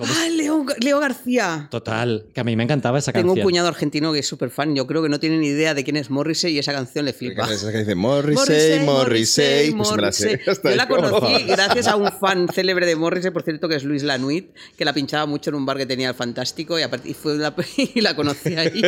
¡Ah, 0.00 0.28
Leo, 0.30 0.64
Leo 0.80 1.00
García! 1.00 1.66
Total, 1.72 2.26
que 2.32 2.38
a 2.40 2.44
mí 2.44 2.54
me 2.54 2.62
encantaba 2.62 3.00
esa 3.00 3.10
Tengo 3.10 3.30
canción. 3.30 3.44
un 3.44 3.50
cuñado 3.50 3.66
argentino 3.66 4.12
que 4.12 4.20
es 4.20 4.28
súper 4.28 4.50
fan. 4.50 4.76
Yo 4.76 4.86
creo 4.86 5.02
que 5.02 5.08
no 5.08 5.18
tiene 5.18 5.38
ni 5.38 5.48
idea 5.48 5.74
de 5.74 5.82
quién 5.82 5.96
es 5.96 6.08
Morrissey 6.08 6.54
y 6.54 6.58
esa 6.60 6.72
canción 6.72 7.04
le 7.04 7.12
flipa. 7.12 7.52
Esa 7.52 7.72
que 7.72 7.78
dice 7.78 7.96
Morrissey, 7.96 8.78
Morrissey, 8.86 9.72
pues 9.72 9.90
me 9.96 10.02
la 10.02 10.12
sé. 10.12 10.26
Morrissey. 10.36 10.52
Hasta 10.52 10.70
Yo 10.70 10.76
la 10.76 10.86
conocí 10.86 11.42
gracias 11.48 11.88
a 11.88 11.96
un 11.96 12.12
fan 12.12 12.46
célebre 12.46 12.86
de 12.86 12.94
Morrissey, 12.94 13.32
por 13.32 13.42
cierto, 13.42 13.68
que 13.68 13.74
es 13.74 13.82
Luis 13.82 14.04
Lanuit, 14.04 14.50
que 14.76 14.84
la 14.84 14.92
pinchaba 14.92 15.26
mucho 15.26 15.50
en 15.50 15.56
un 15.56 15.66
bar 15.66 15.76
que 15.78 15.86
tenía 15.86 16.10
el 16.10 16.14
Fantástico 16.14 16.78
y, 16.78 16.82
a 16.82 16.90
partir- 16.90 17.10
y 17.10 17.14
fue 17.14 17.36
la- 17.36 17.52
y 17.76 18.00
la 18.00 18.14
conocí 18.14 18.54
ahí. 18.54 18.80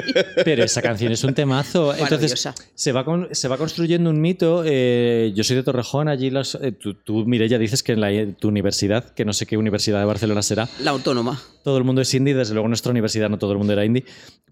Pero 0.44 0.62
esa 0.62 0.80
canción 0.80 1.10
es 1.10 1.24
un 1.24 1.34
temazo. 1.34 1.90
Entonces, 1.92 2.10
Maravillosa. 2.44 2.54
se 2.72 2.92
va, 2.92 3.04
con- 3.04 3.34
se 3.34 3.48
va 3.48 3.58
construyendo 3.58 4.10
un 4.10 4.20
mito. 4.20 4.62
eh, 4.64 5.32
yo 5.34 5.42
soy 5.42 5.56
de 5.56 5.64
Torrejón, 5.64 6.06
allí 6.20 6.30
los, 6.30 6.54
eh, 6.56 6.72
tú, 6.72 6.94
tú, 6.94 7.24
Mireia, 7.26 7.58
dices 7.58 7.82
que 7.82 7.92
en 7.92 8.00
la, 8.00 8.10
tu 8.38 8.48
universidad, 8.48 9.10
que 9.14 9.24
no 9.24 9.32
sé 9.32 9.46
qué 9.46 9.56
universidad 9.56 9.98
de 9.98 10.04
Barcelona 10.04 10.42
será, 10.42 10.68
La 10.82 10.90
autónoma. 10.92 11.40
todo 11.64 11.78
el 11.78 11.84
mundo 11.84 12.00
es 12.02 12.12
indie, 12.14 12.34
desde 12.34 12.54
luego 12.54 12.66
en 12.66 12.70
nuestra 12.70 12.90
universidad 12.90 13.28
no 13.30 13.38
todo 13.38 13.52
el 13.52 13.58
mundo 13.58 13.72
era 13.72 13.84
indie, 13.84 14.04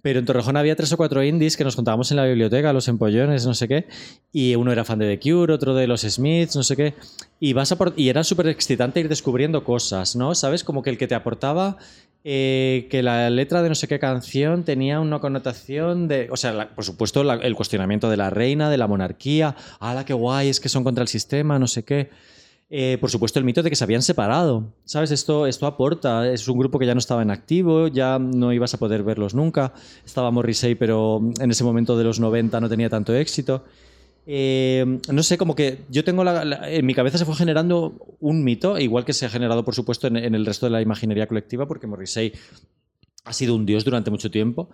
pero 0.03 0.19
en 0.21 0.25
Torrejón 0.25 0.57
había 0.57 0.77
tres 0.77 0.93
o 0.93 0.97
cuatro 0.97 1.23
indies 1.25 1.57
que 1.57 1.65
nos 1.65 1.75
juntábamos 1.75 2.11
en 2.11 2.17
la 2.19 2.25
biblioteca, 2.27 2.73
los 2.73 2.89
empollones, 2.89 3.47
no 3.47 3.55
sé 3.55 3.69
qué, 3.69 3.87
y 4.33 4.55
uno 4.55 4.73
era 4.73 4.85
fan 4.85 4.99
de 4.99 5.17
The 5.17 5.21
Cure, 5.31 5.53
otro 5.53 5.75
de 5.75 5.87
los 5.87 6.03
Smiths, 6.03 6.57
no 6.57 6.63
sé 6.63 6.77
qué, 6.77 6.95
y, 7.41 7.53
vas 7.53 7.71
a 7.73 7.77
por- 7.77 7.95
y 7.97 8.09
era 8.09 8.25
súper 8.25 8.49
excitante 8.49 9.01
ir 9.01 9.09
descubriendo 9.09 9.65
cosas, 9.65 10.17
¿no? 10.17 10.35
¿Sabes? 10.35 10.65
Como 10.65 10.83
que 10.83 10.91
el 10.91 10.99
que 10.99 11.07
te 11.09 11.15
aportaba 11.15 11.77
eh, 12.25 12.89
que 12.91 13.03
la 13.03 13.31
letra 13.31 13.63
de 13.63 13.69
no 13.69 13.75
sé 13.75 13.89
qué 13.89 13.99
canción 13.99 14.65
tenía 14.65 15.01
una 15.01 15.21
connotación 15.21 16.09
de, 16.09 16.29
o 16.31 16.37
sea, 16.37 16.71
por 16.75 16.85
supuesto 16.85 17.23
el 17.23 17.55
cuestionamiento 17.55 18.11
de 18.11 18.17
la 18.17 18.31
reina, 18.31 18.71
de 18.71 18.77
la 18.77 18.87
monarquía, 18.87 19.57
¡hala, 19.81 20.05
qué 20.05 20.15
guay! 20.15 20.49
Es 20.49 20.61
que 20.61 20.69
son 20.69 20.85
contra 20.85 21.03
el 21.03 21.09
sistema, 21.09 21.59
no 21.59 21.67
sé 21.67 21.85
qué. 21.85 22.11
Eh, 22.71 22.99
por 23.01 23.11
supuesto, 23.11 23.39
el 23.39 23.47
mito 23.47 23.63
de 23.63 23.71
que 23.71 23.77
se 23.77 23.85
habían 23.85 24.03
separado. 24.03 24.65
¿Sabes? 24.85 25.11
Esto, 25.11 25.47
esto 25.47 25.67
aporta. 25.67 26.31
Es 26.31 26.49
un 26.49 26.59
grupo 26.59 26.79
que 26.79 26.87
ya 26.87 26.95
no 26.95 26.99
estaba 26.99 27.23
en 27.23 27.31
activo, 27.31 27.89
ya 27.89 28.19
no 28.19 28.53
ibas 28.53 28.75
a 28.75 28.79
poder 28.79 29.03
verlos 29.03 29.35
nunca. 29.35 29.73
Estaba 30.05 30.31
Morrissey, 30.31 30.75
pero 30.75 31.23
en 31.41 31.51
ese 31.51 31.65
momento 31.65 31.97
de 31.97 32.05
los 32.05 32.21
90 32.21 32.61
no 32.61 32.69
tenía 32.69 32.91
tanto 32.91 33.15
éxito. 33.15 33.65
Eh, 34.31 34.85
no 35.11 35.23
sé, 35.23 35.39
como 35.39 35.55
que 35.55 35.79
yo 35.89 36.05
tengo 36.05 36.23
la, 36.23 36.71
en 36.71 36.85
mi 36.85 36.93
cabeza 36.93 37.17
se 37.17 37.25
fue 37.25 37.35
generando 37.35 38.17
un 38.21 38.45
mito, 38.45 38.79
igual 38.79 39.07
que 39.07 39.15
se 39.15 39.25
ha 39.25 39.31
generado, 39.31 39.65
por 39.65 39.75
supuesto, 39.75 40.07
en, 40.07 40.19
en 40.19 40.35
el 40.35 40.45
resto 40.45 40.67
de 40.67 40.71
la 40.71 40.83
imaginería 40.83 41.27
colectiva, 41.27 41.67
porque 41.67 41.87
Morrissey 41.87 42.35
ha 43.25 43.33
sido 43.33 43.55
un 43.55 43.65
dios 43.65 43.87
durante 43.87 44.11
mucho 44.11 44.31
tiempo. 44.31 44.69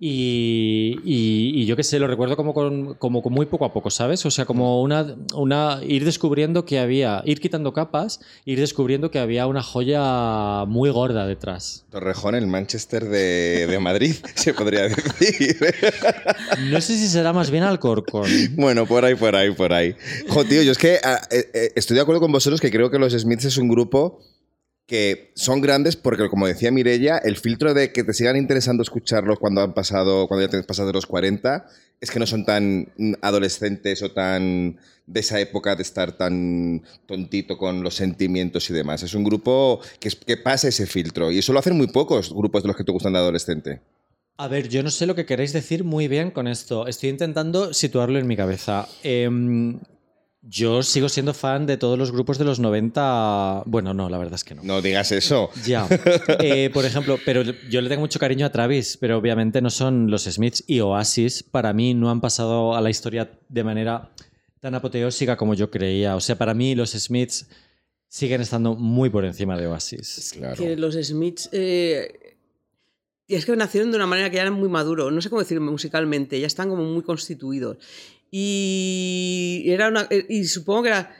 Y, 0.00 0.96
y- 1.04 1.60
y 1.62 1.66
yo 1.66 1.74
qué 1.74 1.82
sé, 1.82 1.98
lo 1.98 2.06
recuerdo 2.06 2.36
como 2.36 2.54
con, 2.54 2.94
como 2.94 3.20
con 3.20 3.32
muy 3.32 3.46
poco 3.46 3.64
a 3.64 3.72
poco, 3.72 3.90
¿sabes? 3.90 4.24
O 4.26 4.30
sea, 4.30 4.44
como 4.44 4.80
una, 4.80 5.16
una. 5.34 5.80
ir 5.86 6.04
descubriendo 6.04 6.64
que 6.64 6.78
había. 6.78 7.20
ir 7.24 7.40
quitando 7.40 7.72
capas, 7.72 8.20
ir 8.44 8.60
descubriendo 8.60 9.10
que 9.10 9.18
había 9.18 9.48
una 9.48 9.60
joya 9.62 10.64
muy 10.66 10.90
gorda 10.90 11.26
detrás. 11.26 11.84
Torrejón, 11.90 12.36
el 12.36 12.46
Manchester 12.46 13.06
de, 13.06 13.66
de 13.66 13.78
Madrid, 13.80 14.14
se 14.36 14.54
podría 14.54 14.82
decir. 14.88 15.56
No 16.70 16.80
sé 16.80 16.96
si 16.96 17.08
será 17.08 17.32
más 17.32 17.50
bien 17.50 17.64
Alcorcón. 17.64 18.28
Bueno, 18.56 18.86
por 18.86 19.04
ahí, 19.04 19.14
por 19.16 19.34
ahí, 19.34 19.50
por 19.52 19.72
ahí. 19.72 19.94
Jo, 20.28 20.44
tío, 20.44 20.62
yo 20.62 20.72
es 20.72 20.78
que 20.78 20.98
ah, 21.02 21.20
eh, 21.30 21.48
eh, 21.54 21.72
estoy 21.74 21.96
de 21.96 22.02
acuerdo 22.02 22.20
con 22.20 22.30
vosotros 22.30 22.60
que 22.60 22.70
creo 22.70 22.90
que 22.90 22.98
los 22.98 23.12
Smiths 23.12 23.46
es 23.46 23.56
un 23.58 23.68
grupo 23.68 24.20
que 24.88 25.32
son 25.34 25.60
grandes 25.60 25.96
porque, 25.96 26.30
como 26.30 26.46
decía 26.46 26.70
Mirella, 26.70 27.18
el 27.18 27.36
filtro 27.36 27.74
de 27.74 27.92
que 27.92 28.04
te 28.04 28.14
sigan 28.14 28.36
interesando 28.36 28.82
escucharlos 28.82 29.38
cuando 29.38 29.60
han 29.60 29.74
pasado, 29.74 30.26
cuando 30.26 30.46
ya 30.46 30.50
tienes 30.50 30.66
pasado 30.66 30.90
los 30.92 31.04
40, 31.04 31.66
es 32.00 32.10
que 32.10 32.18
no 32.18 32.26
son 32.26 32.46
tan 32.46 32.90
adolescentes 33.20 34.02
o 34.02 34.10
tan 34.12 34.78
de 35.06 35.20
esa 35.20 35.38
época 35.40 35.76
de 35.76 35.82
estar 35.82 36.16
tan 36.16 36.82
tontito 37.04 37.58
con 37.58 37.82
los 37.82 37.96
sentimientos 37.96 38.70
y 38.70 38.72
demás. 38.72 39.02
Es 39.02 39.12
un 39.12 39.24
grupo 39.24 39.80
que 40.00 40.36
pasa 40.38 40.68
ese 40.68 40.86
filtro 40.86 41.30
y 41.30 41.38
eso 41.38 41.52
lo 41.52 41.58
hacen 41.58 41.76
muy 41.76 41.88
pocos 41.88 42.32
grupos 42.32 42.62
de 42.62 42.68
los 42.68 42.76
que 42.76 42.84
te 42.84 42.92
gustan 42.92 43.12
de 43.12 43.18
adolescente. 43.18 43.82
A 44.38 44.48
ver, 44.48 44.68
yo 44.68 44.82
no 44.82 44.90
sé 44.90 45.04
lo 45.04 45.14
que 45.14 45.26
queréis 45.26 45.52
decir 45.52 45.84
muy 45.84 46.08
bien 46.08 46.30
con 46.30 46.48
esto. 46.48 46.86
Estoy 46.86 47.10
intentando 47.10 47.74
situarlo 47.74 48.18
en 48.18 48.26
mi 48.26 48.36
cabeza. 48.36 48.88
Em, 49.02 49.80
yo 50.50 50.82
sigo 50.82 51.10
siendo 51.10 51.34
fan 51.34 51.66
de 51.66 51.76
todos 51.76 51.98
los 51.98 52.10
grupos 52.10 52.38
de 52.38 52.44
los 52.44 52.58
90. 52.58 53.64
Bueno, 53.66 53.92
no, 53.92 54.08
la 54.08 54.16
verdad 54.16 54.34
es 54.34 54.44
que 54.44 54.54
no. 54.54 54.62
No 54.62 54.80
digas 54.80 55.12
eso. 55.12 55.50
Ya. 55.66 55.86
Eh, 56.40 56.70
por 56.72 56.84
ejemplo, 56.84 57.18
pero 57.24 57.42
yo 57.42 57.80
le 57.80 57.88
tengo 57.88 58.00
mucho 58.00 58.18
cariño 58.18 58.46
a 58.46 58.52
Travis, 58.52 58.96
pero 58.96 59.18
obviamente 59.18 59.60
no 59.60 59.70
son 59.70 60.10
los 60.10 60.24
Smiths 60.24 60.64
y 60.66 60.80
Oasis. 60.80 61.42
Para 61.42 61.72
mí 61.72 61.94
no 61.94 62.10
han 62.10 62.20
pasado 62.20 62.74
a 62.74 62.80
la 62.80 62.90
historia 62.90 63.30
de 63.48 63.64
manera 63.64 64.10
tan 64.60 64.74
apoteósica 64.74 65.36
como 65.36 65.54
yo 65.54 65.70
creía. 65.70 66.16
O 66.16 66.20
sea, 66.20 66.36
para 66.36 66.54
mí 66.54 66.74
los 66.74 66.92
Smiths 66.92 67.48
siguen 68.08 68.40
estando 68.40 68.74
muy 68.74 69.10
por 69.10 69.24
encima 69.24 69.58
de 69.58 69.66
Oasis. 69.66 70.34
Claro. 70.36 70.56
Que 70.56 70.76
los 70.76 70.94
Smiths. 70.94 71.48
eh, 71.52 72.36
y 73.30 73.34
es 73.34 73.44
que 73.44 73.54
nacieron 73.54 73.90
de 73.90 73.96
una 73.98 74.06
manera 74.06 74.30
que 74.30 74.36
ya 74.36 74.42
eran 74.42 74.54
muy 74.54 74.70
maduros, 74.70 75.12
no 75.12 75.20
sé 75.20 75.28
cómo 75.28 75.42
decirlo 75.42 75.70
musicalmente, 75.70 76.40
ya 76.40 76.46
están 76.46 76.70
como 76.70 76.82
muy 76.84 77.02
constituidos. 77.02 77.76
Y, 78.30 79.64
era 79.66 79.88
una, 79.88 80.06
eh, 80.10 80.26
y 80.28 80.44
supongo 80.44 80.84
que 80.84 80.88
era 80.90 81.14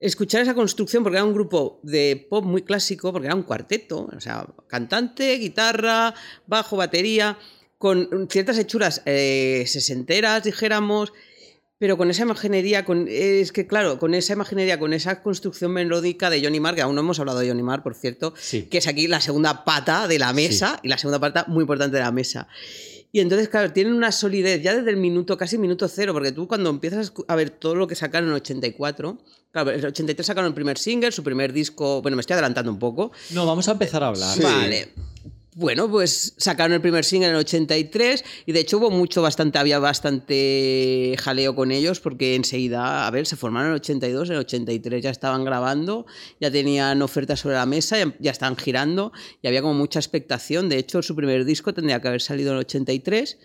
escuchar 0.00 0.42
esa 0.42 0.54
construcción, 0.54 1.02
porque 1.02 1.16
era 1.16 1.24
un 1.24 1.34
grupo 1.34 1.80
de 1.82 2.26
pop 2.28 2.44
muy 2.44 2.62
clásico, 2.62 3.12
porque 3.12 3.26
era 3.26 3.34
un 3.34 3.42
cuarteto, 3.42 4.08
o 4.14 4.20
sea, 4.20 4.46
cantante, 4.68 5.36
guitarra, 5.36 6.14
bajo, 6.46 6.76
batería, 6.76 7.38
con 7.78 8.28
ciertas 8.30 8.58
hechuras 8.58 9.02
eh, 9.06 9.64
sesenteras, 9.66 10.44
dijéramos, 10.44 11.12
pero 11.78 11.96
con 11.96 12.10
esa 12.10 12.22
imaginería, 12.22 12.84
con, 12.84 13.06
es 13.08 13.52
que 13.52 13.66
claro, 13.66 13.98
con 13.98 14.14
esa 14.14 14.32
imaginería, 14.32 14.78
con 14.78 14.92
esa 14.92 15.22
construcción 15.22 15.72
melódica 15.72 16.30
de 16.30 16.42
Johnny 16.42 16.60
Marr, 16.60 16.76
que 16.76 16.82
aún 16.82 16.94
no 16.94 17.00
hemos 17.00 17.18
hablado 17.18 17.40
de 17.40 17.48
Johnny 17.48 17.62
Marr, 17.62 17.82
por 17.82 17.94
cierto, 17.94 18.32
Sí. 18.38 18.62
que 18.70 18.78
es 18.78 18.86
aquí 18.86 19.06
la 19.06 19.20
segunda 19.20 19.64
pata 19.64 20.06
de 20.06 20.18
la 20.18 20.32
mesa 20.32 20.80
y 20.82 20.88
la 20.88 20.98
segunda 20.98 21.18
pata 21.18 21.44
muy 21.48 21.62
importante 21.62 21.96
de 21.96 22.02
la 22.02 22.12
mesa. 22.12 22.46
Y 23.14 23.20
entonces, 23.20 23.48
claro, 23.48 23.72
tienen 23.72 23.92
una 23.94 24.10
solidez 24.10 24.60
ya 24.60 24.74
desde 24.74 24.90
el 24.90 24.96
minuto, 24.96 25.36
casi 25.38 25.56
minuto 25.56 25.86
cero, 25.86 26.12
porque 26.12 26.32
tú 26.32 26.48
cuando 26.48 26.68
empiezas 26.68 27.12
a 27.28 27.36
ver 27.36 27.48
todo 27.50 27.76
lo 27.76 27.86
que 27.86 27.94
sacaron 27.94 28.28
en 28.28 28.34
el 28.34 28.40
84, 28.40 29.18
claro, 29.52 29.70
en 29.70 29.78
el 29.78 29.86
83 29.86 30.26
sacaron 30.26 30.48
el 30.48 30.54
primer 30.54 30.78
single, 30.78 31.12
su 31.12 31.22
primer 31.22 31.52
disco, 31.52 32.02
bueno, 32.02 32.16
me 32.16 32.22
estoy 32.22 32.34
adelantando 32.34 32.72
un 32.72 32.80
poco, 32.80 33.12
No, 33.30 33.46
vamos 33.46 33.68
a 33.68 33.70
empezar 33.70 34.02
a 34.02 34.08
hablar. 34.08 34.36
Sí. 34.36 34.42
Vale. 34.42 34.88
Bueno, 35.56 35.88
pues 35.88 36.34
sacaron 36.36 36.72
el 36.72 36.80
primer 36.80 37.04
single 37.04 37.28
en 37.28 37.34
el 37.36 37.40
83 37.40 38.24
y 38.44 38.50
de 38.50 38.58
hecho 38.58 38.78
hubo 38.78 38.90
mucho, 38.90 39.22
bastante, 39.22 39.60
había 39.60 39.78
bastante 39.78 41.14
jaleo 41.20 41.54
con 41.54 41.70
ellos 41.70 42.00
porque 42.00 42.34
enseguida, 42.34 43.06
a 43.06 43.10
ver, 43.12 43.24
se 43.24 43.36
formaron 43.36 43.68
en 43.68 43.74
el 43.74 43.80
82, 43.80 44.30
en 44.30 44.34
el 44.34 44.40
83 44.40 45.00
ya 45.00 45.10
estaban 45.10 45.44
grabando, 45.44 46.06
ya 46.40 46.50
tenían 46.50 47.02
ofertas 47.02 47.38
sobre 47.38 47.54
la 47.54 47.66
mesa, 47.66 47.98
ya, 48.18 48.32
estaban 48.32 48.56
girando 48.56 49.12
y 49.42 49.46
había 49.46 49.62
como 49.62 49.74
mucha 49.74 50.00
expectación. 50.00 50.68
De 50.68 50.78
hecho, 50.78 51.02
su 51.02 51.14
primer 51.14 51.44
disco 51.44 51.72
tendría 51.72 52.00
que 52.00 52.08
haber 52.08 52.20
salido 52.20 52.50
en 52.50 52.56
el 52.56 52.64
83, 52.64 53.38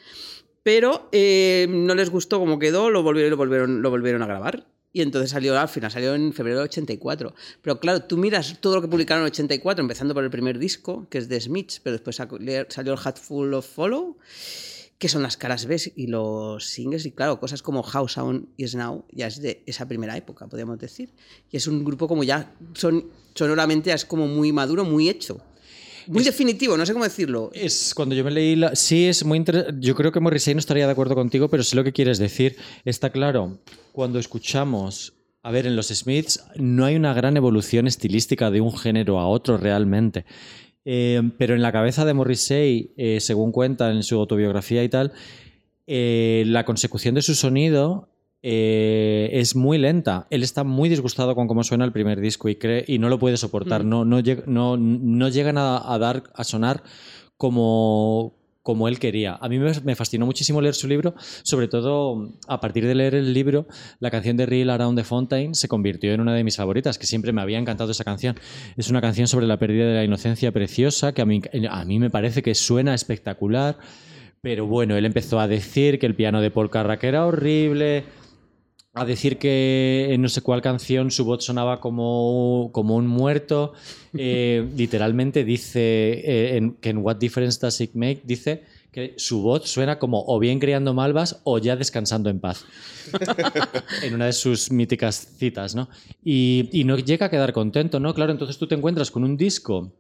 pero 0.63 1.09
eh, 1.11 1.67
no 1.69 1.93
les 1.93 2.09
gustó 2.09 2.39
cómo 2.39 2.57
quedó, 2.57 2.89
lo 2.89 3.03
volvieron, 3.03 3.83
lo 3.83 3.89
volvieron 3.91 4.23
a 4.23 4.25
grabar. 4.25 4.65
Y 4.91 5.01
entonces 5.01 5.31
salió, 5.31 5.59
al 5.59 5.69
final 5.69 5.91
salió 5.91 6.15
en 6.15 6.33
febrero 6.33 6.59
del 6.59 6.65
84. 6.65 7.33
Pero 7.61 7.79
claro, 7.79 8.03
tú 8.03 8.17
miras 8.17 8.59
todo 8.59 8.75
lo 8.75 8.81
que 8.81 8.87
publicaron 8.87 9.21
en 9.21 9.27
el 9.27 9.31
84, 9.31 9.81
empezando 9.81 10.13
por 10.13 10.23
el 10.23 10.31
primer 10.31 10.57
disco, 10.57 11.07
que 11.09 11.19
es 11.19 11.29
de 11.29 11.39
Smiths, 11.39 11.79
pero 11.79 11.93
después 11.93 12.15
salió 12.15 12.93
el 12.93 12.99
Hatful 13.03 13.53
of 13.53 13.67
Follow, 13.67 14.17
que 14.97 15.07
son 15.07 15.21
las 15.21 15.37
caras 15.37 15.65
B 15.65 15.93
y 15.95 16.07
los 16.07 16.65
singles, 16.65 17.05
y 17.05 17.11
claro, 17.11 17.39
cosas 17.39 17.61
como 17.61 17.81
How 17.81 18.07
Sound 18.07 18.47
Is 18.57 18.75
Now, 18.75 19.05
ya 19.11 19.27
es 19.27 19.41
de 19.41 19.63
esa 19.65 19.87
primera 19.87 20.17
época, 20.17 20.47
podríamos 20.47 20.79
decir. 20.79 21.13
Y 21.51 21.57
es 21.57 21.67
un 21.67 21.85
grupo 21.85 22.07
como 22.07 22.23
ya, 22.23 22.53
son, 22.73 23.11
sonoramente 23.35 23.89
ya 23.89 23.95
es 23.95 24.05
como 24.05 24.27
muy 24.27 24.51
maduro, 24.51 24.83
muy 24.85 25.07
hecho. 25.07 25.39
Muy 26.09 26.23
definitivo, 26.23 26.75
no 26.75 26.85
sé 26.87 26.93
cómo 26.93 27.05
decirlo. 27.05 27.51
Es 27.53 27.93
cuando 27.93 28.15
yo 28.15 28.23
me 28.23 28.31
leí 28.31 28.55
la... 28.55 28.75
Sí, 28.75 29.05
es 29.05 29.23
muy 29.23 29.37
interesante. 29.37 29.75
Yo 29.79 29.93
creo 29.93 30.11
que 30.11 30.19
Morrissey 30.19 30.55
no 30.55 30.59
estaría 30.59 30.87
de 30.87 30.91
acuerdo 30.91 31.13
contigo, 31.13 31.49
pero 31.49 31.61
sé 31.61 31.75
lo 31.75 31.83
que 31.83 31.93
quieres 31.93 32.17
decir. 32.17 32.55
Está 32.83 33.11
claro, 33.11 33.59
cuando 33.91 34.17
escuchamos... 34.17 35.13
A 35.41 35.51
ver, 35.51 35.67
en 35.67 35.75
los 35.75 35.87
Smiths 35.87 36.43
no 36.55 36.83
hay 36.83 36.95
una 36.95 37.13
gran 37.13 37.37
evolución 37.37 37.87
estilística 37.87 38.51
de 38.51 38.59
un 38.59 38.75
género 38.75 39.19
a 39.19 39.27
otro 39.27 39.57
realmente. 39.57 40.25
Eh, 40.83 41.21
pero 41.37 41.53
en 41.53 41.61
la 41.61 41.71
cabeza 41.71 42.03
de 42.05 42.13
Morrissey, 42.13 42.91
eh, 42.97 43.19
según 43.21 43.51
cuenta 43.51 43.89
en 43.91 44.03
su 44.03 44.15
autobiografía 44.15 44.83
y 44.83 44.89
tal, 44.89 45.13
eh, 45.87 46.43
la 46.47 46.65
consecución 46.65 47.15
de 47.15 47.21
su 47.21 47.35
sonido 47.35 48.08
eh, 48.41 49.29
es 49.33 49.55
muy 49.55 49.77
lenta. 49.77 50.27
Él 50.29 50.43
está 50.43 50.63
muy 50.63 50.89
disgustado 50.89 51.35
con 51.35 51.47
cómo 51.47 51.63
suena 51.63 51.85
el 51.85 51.91
primer 51.91 52.19
disco 52.21 52.49
y, 52.49 52.55
cree, 52.55 52.85
y 52.87 52.99
no 52.99 53.09
lo 53.09 53.19
puede 53.19 53.37
soportar. 53.37 53.83
Mm. 53.83 53.89
No, 53.89 54.05
no, 54.05 54.21
no, 54.45 54.77
no 54.77 55.29
llegan 55.29 55.57
a, 55.57 55.93
a 55.93 55.97
dar, 55.97 56.23
a 56.33 56.43
sonar 56.43 56.83
como, 57.37 58.39
como 58.61 58.87
él 58.87 58.99
quería. 58.99 59.37
A 59.41 59.49
mí 59.49 59.57
me, 59.59 59.71
me 59.83 59.95
fascinó 59.95 60.25
muchísimo 60.25 60.61
leer 60.61 60.75
su 60.75 60.87
libro, 60.87 61.15
sobre 61.43 61.67
todo 61.67 62.29
a 62.47 62.59
partir 62.59 62.85
de 62.85 62.95
leer 62.95 63.15
el 63.15 63.33
libro, 63.33 63.67
la 63.99 64.11
canción 64.11 64.37
de 64.37 64.45
Reel 64.45 64.69
Around 64.69 64.97
the 64.97 65.03
Fountain 65.03 65.55
se 65.55 65.67
convirtió 65.67 66.13
en 66.13 66.21
una 66.21 66.33
de 66.33 66.43
mis 66.43 66.57
favoritas, 66.57 66.97
que 66.97 67.07
siempre 67.07 67.33
me 67.33 67.41
había 67.41 67.57
encantado 67.57 67.91
esa 67.91 68.03
canción. 68.03 68.37
Es 68.77 68.89
una 68.89 69.01
canción 69.01 69.27
sobre 69.27 69.47
la 69.47 69.57
pérdida 69.57 69.87
de 69.87 69.95
la 69.95 70.03
inocencia 70.03 70.51
preciosa, 70.51 71.13
que 71.13 71.21
a 71.21 71.25
mí, 71.25 71.41
a 71.69 71.85
mí 71.85 71.99
me 71.99 72.09
parece 72.09 72.41
que 72.41 72.53
suena 72.55 72.93
espectacular. 72.93 73.77
Pero 74.41 74.67
bueno, 74.67 74.95
él 74.95 75.05
empezó 75.05 75.39
a 75.39 75.47
decir 75.47 75.99
que 75.99 76.05
el 76.05 76.15
piano 76.15 76.39
de 76.39 76.49
Paul 76.51 76.69
Carrack 76.69 77.03
era 77.03 77.25
horrible, 77.25 78.05
a 78.93 79.05
decir 79.05 79.37
que 79.37 80.07
en 80.11 80.21
no 80.21 80.29
sé 80.29 80.41
cuál 80.41 80.61
canción 80.61 81.11
su 81.11 81.23
voz 81.25 81.45
sonaba 81.45 81.79
como, 81.79 82.69
como 82.73 82.95
un 82.95 83.07
muerto. 83.07 83.73
Eh, 84.17 84.67
literalmente 84.75 85.43
dice 85.43 85.79
eh, 86.25 86.57
en- 86.57 86.71
que 86.81 86.89
en 86.89 86.97
What 86.97 87.17
Difference 87.17 87.59
Does 87.61 87.79
It 87.79 87.91
Make 87.93 88.21
dice 88.23 88.63
que 88.91 89.13
su 89.17 89.43
voz 89.43 89.69
suena 89.69 89.99
como 89.99 90.23
o 90.25 90.39
bien 90.39 90.57
criando 90.59 90.95
malvas 90.95 91.41
o 91.43 91.59
ya 91.59 91.75
descansando 91.75 92.31
en 92.31 92.39
paz. 92.39 92.65
en 94.03 94.15
una 94.15 94.25
de 94.25 94.33
sus 94.33 94.71
míticas 94.71 95.35
citas, 95.37 95.75
¿no? 95.75 95.89
Y, 96.23 96.69
y 96.71 96.85
no 96.85 96.97
llega 96.97 97.27
a 97.27 97.29
quedar 97.29 97.53
contento, 97.53 97.99
¿no? 97.99 98.15
Claro, 98.15 98.31
entonces 98.31 98.57
tú 98.57 98.65
te 98.65 98.73
encuentras 98.73 99.11
con 99.11 99.23
un 99.23 99.37
disco 99.37 99.93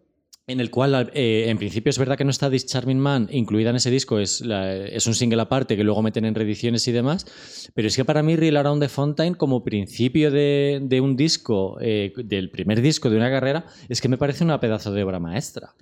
en 0.49 0.59
el 0.59 0.71
cual, 0.71 1.11
eh, 1.13 1.45
en 1.47 1.57
principio, 1.57 1.91
es 1.91 1.99
verdad 1.99 2.17
que 2.17 2.25
no 2.25 2.31
está 2.31 2.49
This 2.49 2.65
Charming 2.65 2.99
Man 2.99 3.29
incluida 3.31 3.69
en 3.69 3.75
ese 3.75 3.91
disco, 3.91 4.19
es, 4.19 4.41
es 4.41 5.07
un 5.07 5.13
single 5.13 5.41
aparte 5.41 5.77
que 5.77 5.83
luego 5.83 6.01
meten 6.01 6.25
en 6.25 6.33
reediciones 6.33 6.87
y 6.87 6.91
demás, 6.91 7.71
pero 7.75 7.87
es 7.87 7.95
que 7.95 8.03
para 8.03 8.23
mí 8.23 8.35
Reel 8.35 8.57
Around 8.57 8.81
the 8.81 8.89
Fountain, 8.89 9.35
como 9.35 9.63
principio 9.63 10.31
de, 10.31 10.79
de 10.81 11.01
un 11.01 11.15
disco, 11.15 11.77
eh, 11.81 12.13
del 12.17 12.49
primer 12.49 12.81
disco 12.81 13.09
de 13.09 13.17
una 13.17 13.29
carrera, 13.29 13.65
es 13.87 14.01
que 14.01 14.09
me 14.09 14.17
parece 14.17 14.43
una 14.43 14.59
pedazo 14.59 14.91
de 14.91 15.03
obra 15.03 15.19
maestra. 15.19 15.75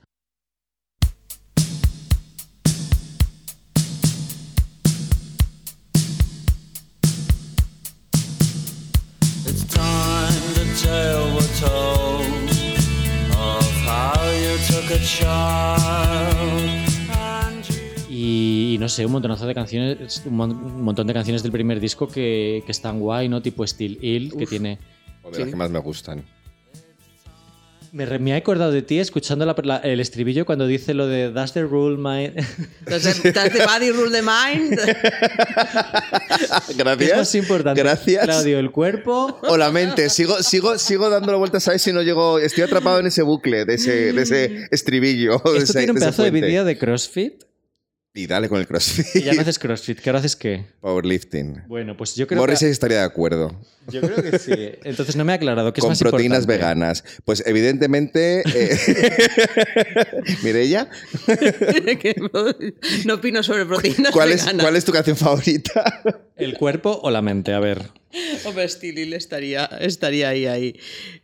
Y, 18.10 18.74
y 18.76 18.78
no 18.80 18.90
sé, 18.90 19.06
un 19.06 19.12
montonazo 19.12 19.46
de 19.46 19.54
canciones, 19.54 20.24
un, 20.26 20.36
mon- 20.36 20.52
un 20.56 20.82
montón 20.82 21.08
de 21.08 21.14
canciones 21.14 21.44
del 21.44 21.52
primer 21.52 21.80
disco 21.80 22.08
que, 22.08 22.64
que 22.66 22.72
están 22.72 23.00
guay, 23.00 23.30
¿no? 23.30 23.42
Tipo 23.42 23.66
Still 23.66 24.00
Ill, 24.02 24.34
que 24.38 24.46
tiene... 24.46 24.80
O 25.24 25.30
de 25.32 25.40
las 25.40 25.46
Sí. 25.48 25.52
que 25.52 25.58
más 25.58 25.70
me 25.70 25.80
gustan. 25.80 26.24
Me, 27.98 28.06
re- 28.06 28.20
me 28.20 28.30
he 28.30 28.36
acordado 28.36 28.72
de 28.72 28.84
ti 28.84 29.00
escuchando 29.00 29.44
la- 29.44 29.56
la- 29.64 29.78
el 29.78 30.00
estribillo 30.00 30.46
cuando 30.46 30.68
dice 30.68 30.94
lo 30.94 31.08
de 31.08 31.32
That's 31.32 31.54
the 31.54 31.64
rule, 31.64 31.98
my... 31.98 32.28
Does 32.86 33.22
the, 33.22 33.32
does 33.32 33.52
the 33.52 33.66
body 33.66 33.90
rule 33.90 34.12
the 34.12 34.22
mind? 34.22 34.80
¿Qué 36.68 36.74
Gracias. 36.78 37.10
es 37.12 37.18
más 37.18 37.34
importante? 37.36 37.82
Gracias. 37.82 38.24
Claudio, 38.24 38.60
¿el 38.60 38.70
cuerpo? 38.70 39.40
O 39.50 39.58
la 39.58 39.72
mente, 39.72 40.12
sigo, 40.12 40.44
sigo, 40.44 40.78
sigo 40.78 41.10
dándole 41.10 41.40
vueltas 41.40 41.68
a 41.70 41.74
eso 41.74 41.90
y 41.90 41.94
no 41.94 42.04
llego. 42.04 42.38
Estoy 42.38 42.66
atrapado 42.66 43.00
en 43.00 43.08
ese 43.08 43.24
bucle, 43.24 43.66
de 43.66 43.74
ese, 43.74 44.14
de 44.14 44.22
ese 44.22 44.68
estribillo. 44.70 45.42
de 45.44 45.58
Esto 45.58 45.64
ese- 45.64 45.74
tiene 45.80 45.92
un 45.94 45.96
de 45.96 46.02
pedazo 46.02 46.22
de 46.22 46.30
vídeo 46.30 46.66
de 46.66 46.78
CrossFit 46.78 47.44
Y 48.18 48.26
dale 48.26 48.50
con 48.50 48.58
el 48.58 48.64
y 48.64 48.66
crossfit. 48.66 49.24
ya 49.24 49.32
no 49.36 49.42
haces 49.42 49.60
CrossFit. 49.60 50.00
¿Qué 50.00 50.10
ahora 50.10 50.18
haces 50.20 50.36
qué? 50.36 50.66
Powerlifting. 50.82 51.66
Bueno, 51.68 51.96
pues 51.96 52.16
yo 52.16 52.26
creo 52.26 52.42
Morrissey 52.42 52.68
que... 52.68 52.72
estaría 52.72 52.98
de 52.98 53.04
acuerdo. 53.04 53.56
Yo 53.90 54.02
creo 54.02 54.24
que 54.24 54.40
sí. 54.40 54.54
Entonces 54.84 55.16
no 55.16 55.24
me 55.24 55.34
ha 55.34 55.36
aclarado 55.36 55.72
qué 55.72 55.82
es 55.82 55.84
Con 55.84 55.92
más 55.92 56.00
proteínas 56.00 56.40
importante. 56.40 56.66
veganas. 56.66 57.04
Pues 57.26 57.44
evidentemente. 57.46 58.42
Eh... 58.44 58.78
Que 62.00 62.16
no, 62.20 62.56
no 63.06 63.14
opino 63.14 63.44
sobre 63.44 63.68
proteínas 63.68 64.12
¿cuál 64.12 64.32
es, 64.32 64.42
veganas. 64.42 64.64
¿cuál 64.64 64.76
es 64.76 64.86
tu 64.86 64.92
canción 64.92 65.16
favorita? 65.16 66.24
¿El 66.38 66.54
cuerpo 66.58 67.00
o 67.04 67.10
la 67.12 67.22
mente? 67.22 67.54
A 67.54 67.60
ver. 67.60 67.82
Hombre, 68.46 68.68
Stilil 68.70 69.14
estaría, 69.14 69.66
estaría 69.66 70.30
ahí, 70.30 70.46
ahí. 70.46 70.80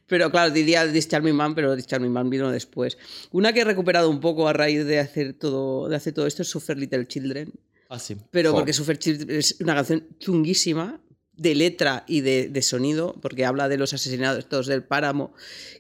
Pero 0.08 0.32
claro, 0.32 0.52
diría 0.52 0.92
This 0.92 1.08
Charming 1.08 1.36
Man, 1.36 1.56
pero 1.56 1.76
This 1.76 1.88
Charming 1.88 2.12
Man 2.12 2.30
vino 2.30 2.52
después. 2.52 2.98
Una 3.32 3.54
que 3.54 3.62
he 3.62 3.64
recuperado 3.64 4.10
un 4.10 4.20
poco 4.20 4.48
a 4.48 4.54
raíz 4.54 4.86
de 4.86 5.00
hacer 5.00 5.34
todo, 5.34 5.88
de 5.90 5.96
hacer 5.96 6.14
todo 6.14 6.28
esto 6.28 6.42
es 6.42 6.50
Suffer 6.50 6.78
Little 6.78 7.08
Children. 7.08 7.52
Ah, 7.90 8.00
sí. 8.00 8.18
Pero 8.32 8.52
Jo. 8.52 8.58
porque 8.58 8.74
Suffer 8.74 8.98
Children 8.98 9.38
es 9.40 9.58
una 9.62 9.76
canción 9.76 10.08
chunguísima 10.20 11.00
de 11.36 11.56
letra 11.56 12.04
y 12.08 12.22
de, 12.22 12.48
de 12.50 12.62
sonido, 12.62 13.16
porque 13.22 13.46
habla 13.46 13.68
de 13.70 13.78
los 13.78 13.94
asesinatos 13.94 14.68
del 14.68 14.84
páramo, 14.84 15.34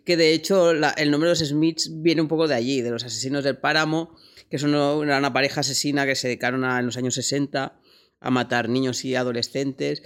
que 0.04 0.18
de 0.18 0.34
hecho 0.34 0.74
la- 0.74 0.90
el 0.92 1.12
nombre 1.12 1.30
de 1.30 1.36
los 1.40 1.48
Smiths 1.48 1.92
viene 2.02 2.22
un 2.22 2.28
poco 2.28 2.48
de 2.48 2.56
allí, 2.56 2.82
de 2.82 2.90
los 2.90 3.04
asesinos 3.04 3.44
del 3.44 3.58
páramo, 3.58 4.16
que 4.50 4.58
son 4.58 4.74
una, 4.74 5.18
una 5.18 5.34
pareja 5.34 5.62
asesina 5.62 6.06
que 6.08 6.16
se 6.16 6.28
dedicaron 6.28 6.64
a- 6.64 6.80
en 6.80 6.88
los 6.88 6.98
años 6.98 7.14
60 7.16 7.80
a 8.24 8.32
matar 8.32 8.70
niños 8.70 9.06
y 9.06 9.16
adolescentes. 9.16 10.02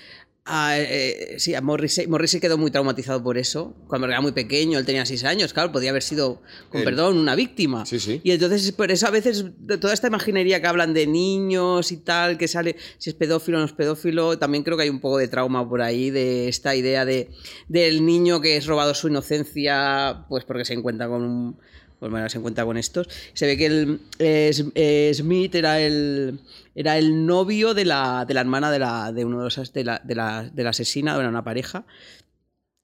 A, 0.50 0.80
eh, 0.80 1.36
sí, 1.40 1.56
a 1.56 1.62
Morrissey. 1.62 2.08
Morrissey 2.08 2.40
quedó 2.40 2.58
muy 2.58 2.72
traumatizado 2.72 3.22
por 3.22 3.38
eso. 3.38 3.76
Cuando 3.88 4.08
era 4.08 4.22
muy 4.22 4.32
pequeño, 4.32 4.80
él 4.80 4.86
tenía 4.86 5.06
6 5.06 5.26
años, 5.26 5.54
claro, 5.54 5.74
podía 5.74 5.90
haber 5.90 6.02
sido, 6.02 6.42
con 6.70 6.80
Él. 6.80 6.86
perdón, 6.86 7.18
una 7.18 7.36
víctima. 7.36 7.86
Sí, 7.86 8.00
sí. 8.00 8.22
Y 8.24 8.32
entonces, 8.32 8.72
por 8.72 8.90
eso 8.90 9.08
a 9.08 9.12
veces, 9.12 9.46
de 9.60 9.78
toda 9.78 9.94
esta 9.94 10.08
imaginería 10.08 10.62
que 10.62 10.68
hablan 10.68 10.94
de 10.94 11.06
niños 11.06 11.92
y 11.92 11.98
tal, 11.98 12.38
que 12.38 12.48
sale 12.48 12.78
si 12.98 13.10
es 13.10 13.16
pedófilo 13.16 13.58
o 13.58 13.60
no 13.60 13.66
es 13.66 13.74
pedófilo, 13.74 14.40
también 14.40 14.64
creo 14.64 14.78
que 14.78 14.84
hay 14.84 14.90
un 14.90 15.02
poco 15.02 15.18
de 15.18 15.28
trauma 15.28 15.68
por 15.68 15.82
ahí, 15.82 16.12
de 16.12 16.48
esta 16.48 16.76
idea 16.76 17.04
de, 17.04 17.30
del 17.68 18.06
niño 18.06 18.40
que 18.40 18.56
es 18.56 18.68
robado 18.68 18.94
su 18.96 19.10
inocencia, 19.10 20.26
pues 20.30 20.46
porque 20.46 20.64
se 20.64 20.74
encuentra 20.74 21.10
con 21.10 21.24
un. 21.24 21.58
Pues 22.00 22.12
bueno, 22.12 22.30
se 22.30 22.38
encuentra 22.38 22.64
con 22.64 22.78
estos. 22.78 23.10
Se 23.34 23.48
ve 23.48 23.58
que 23.58 23.66
el, 23.66 24.00
eh, 24.20 24.52
eh, 24.76 25.12
Smith 25.16 25.56
era 25.56 25.82
el, 25.82 26.40
era 26.78 27.00
el 27.00 27.26
novio 27.26 27.74
de 27.74 27.86
la, 27.86 28.24
de 28.26 28.36
la 28.36 28.42
hermana 28.42 28.70
de, 28.70 28.78
la, 28.78 29.12
de 29.12 29.26
uno 29.26 29.40
de 29.40 29.46
los 29.46 29.74
de 29.74 29.84
la, 29.84 30.00
de 30.04 30.14
la, 30.14 30.44
de 30.44 30.64
la 30.64 30.70
asesina, 30.70 31.18
era 31.18 31.28
una 31.28 31.44
pareja. 31.44 31.86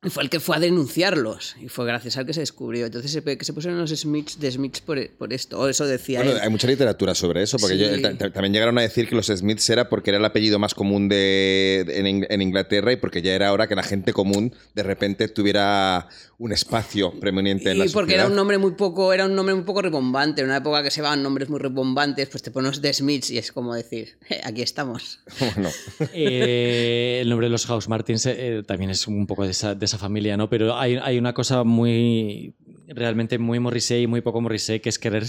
Y 0.04 0.10
fue 0.10 0.24
el 0.24 0.30
que 0.30 0.40
fue 0.40 0.58
a 0.58 0.60
denunciarlos. 0.60 1.56
Y 1.62 1.70
fue 1.70 1.86
gracias 1.86 2.18
al 2.18 2.26
que 2.26 2.34
se 2.34 2.42
descubrió. 2.42 2.86
Entonces 2.86 3.12
se, 3.12 3.24
que 3.24 3.46
se 3.46 3.54
pusieron 3.54 3.80
los 3.80 3.90
Smiths 3.92 4.40
de 4.40 4.52
Smiths 4.52 4.82
por, 4.82 5.10
por 5.12 5.32
esto. 5.34 5.60
O 5.60 5.68
eso 5.68 5.86
decía 5.86 6.20
Bueno, 6.20 6.34
él. 6.38 6.42
hay 6.42 6.50
mucha 6.50 6.68
literatura 6.68 7.16
sobre 7.16 7.42
eso, 7.44 7.58
porque 7.58 7.76
Sí. 7.76 7.82
yo- 7.82 8.02
ta- 8.02 8.18
ta- 8.18 8.32
también 8.34 8.54
llegaron 8.54 8.78
a 8.78 8.82
decir 8.82 9.08
que 9.08 9.16
los 9.16 9.28
Smiths 9.28 9.70
era 9.70 9.88
porque 9.90 10.10
era 10.12 10.18
el 10.20 10.26
apellido 10.26 10.60
más 10.60 10.74
común 10.74 11.08
de, 11.10 11.86
en, 11.90 12.26
en 12.30 12.42
Inglaterra 12.42 12.92
y 12.92 12.98
porque 12.98 13.22
ya 13.22 13.34
era 13.34 13.54
hora 13.54 13.68
que 13.68 13.76
la 13.76 13.84
gente 13.84 14.14
común 14.14 14.54
de 14.76 14.84
repente 14.84 15.28
tuviera 15.30 16.08
un 16.38 16.52
espacio 16.52 17.18
preeminente 17.20 17.72
en 17.72 17.78
la 17.80 17.86
Y 17.86 17.90
porque 17.90 18.16
era 18.16 18.28
un 18.28 18.36
nombre 18.36 18.58
muy 18.58 18.72
poco, 18.72 19.14
era 19.14 19.26
un 19.26 19.34
nombre 19.36 19.56
muy 19.56 19.64
poco 19.64 19.82
rebombante. 19.82 20.42
En 20.42 20.48
una 20.48 20.58
época 20.58 20.84
que 20.84 20.92
se 20.92 21.02
van 21.02 21.24
nombres 21.24 21.48
muy 21.48 21.60
rebombantes, 21.60 22.28
pues 22.28 22.44
te 22.44 22.52
pones 22.52 22.82
de 22.82 22.94
Smiths 22.94 23.30
y 23.32 23.38
es 23.38 23.52
como 23.54 23.74
decir, 23.74 24.18
"Eh, 24.30 24.42
aquí 24.44 24.62
estamos. 24.62 25.20
Bueno, 25.56 25.70
Eh, 26.14 27.20
el 27.22 27.30
nombre 27.30 27.48
de 27.48 27.52
los 27.52 27.66
House 27.66 27.88
Martins 27.88 28.26
eh, 28.26 28.64
también 28.66 28.90
es 28.92 29.08
un 29.08 29.26
poco 29.28 29.44
de 29.46 29.52
esa, 29.52 29.76
de 29.76 29.86
esa 29.86 29.93
familia, 29.98 30.38
¿no? 30.38 30.50
Pero 30.50 30.78
hay, 30.78 30.98
hay 31.02 31.18
una 31.18 31.34
cosa 31.34 31.64
muy. 31.64 32.56
realmente 32.88 33.38
muy 33.38 33.60
Morrissey 33.60 34.04
y 34.04 34.08
muy 34.08 34.22
poco 34.22 34.42
Morrissey, 34.42 34.80
que 34.80 34.90
es 34.90 35.00
querer 35.00 35.26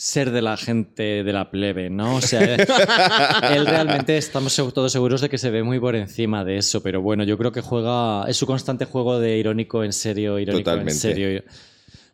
ser 0.00 0.30
de 0.30 0.40
la 0.40 0.56
gente 0.56 1.24
de 1.24 1.32
la 1.32 1.50
plebe, 1.50 1.90
¿no? 1.90 2.16
O 2.16 2.20
sea, 2.22 2.40
él 3.54 3.66
realmente 3.66 4.16
estamos 4.16 4.56
todos 4.56 4.90
seguros 4.90 5.20
de 5.20 5.28
que 5.28 5.36
se 5.36 5.50
ve 5.50 5.62
muy 5.62 5.78
por 5.78 5.94
encima 5.94 6.42
de 6.42 6.56
eso, 6.56 6.82
pero 6.82 7.02
bueno, 7.02 7.22
yo 7.24 7.36
creo 7.36 7.52
que 7.52 7.60
juega. 7.60 8.24
es 8.26 8.38
su 8.38 8.46
constante 8.46 8.86
juego 8.86 9.20
de 9.20 9.36
irónico 9.36 9.84
en 9.84 9.92
serio, 9.92 10.38
irónico 10.38 10.70
Totalmente. 10.70 10.92
en 10.92 10.98
serio. 10.98 11.42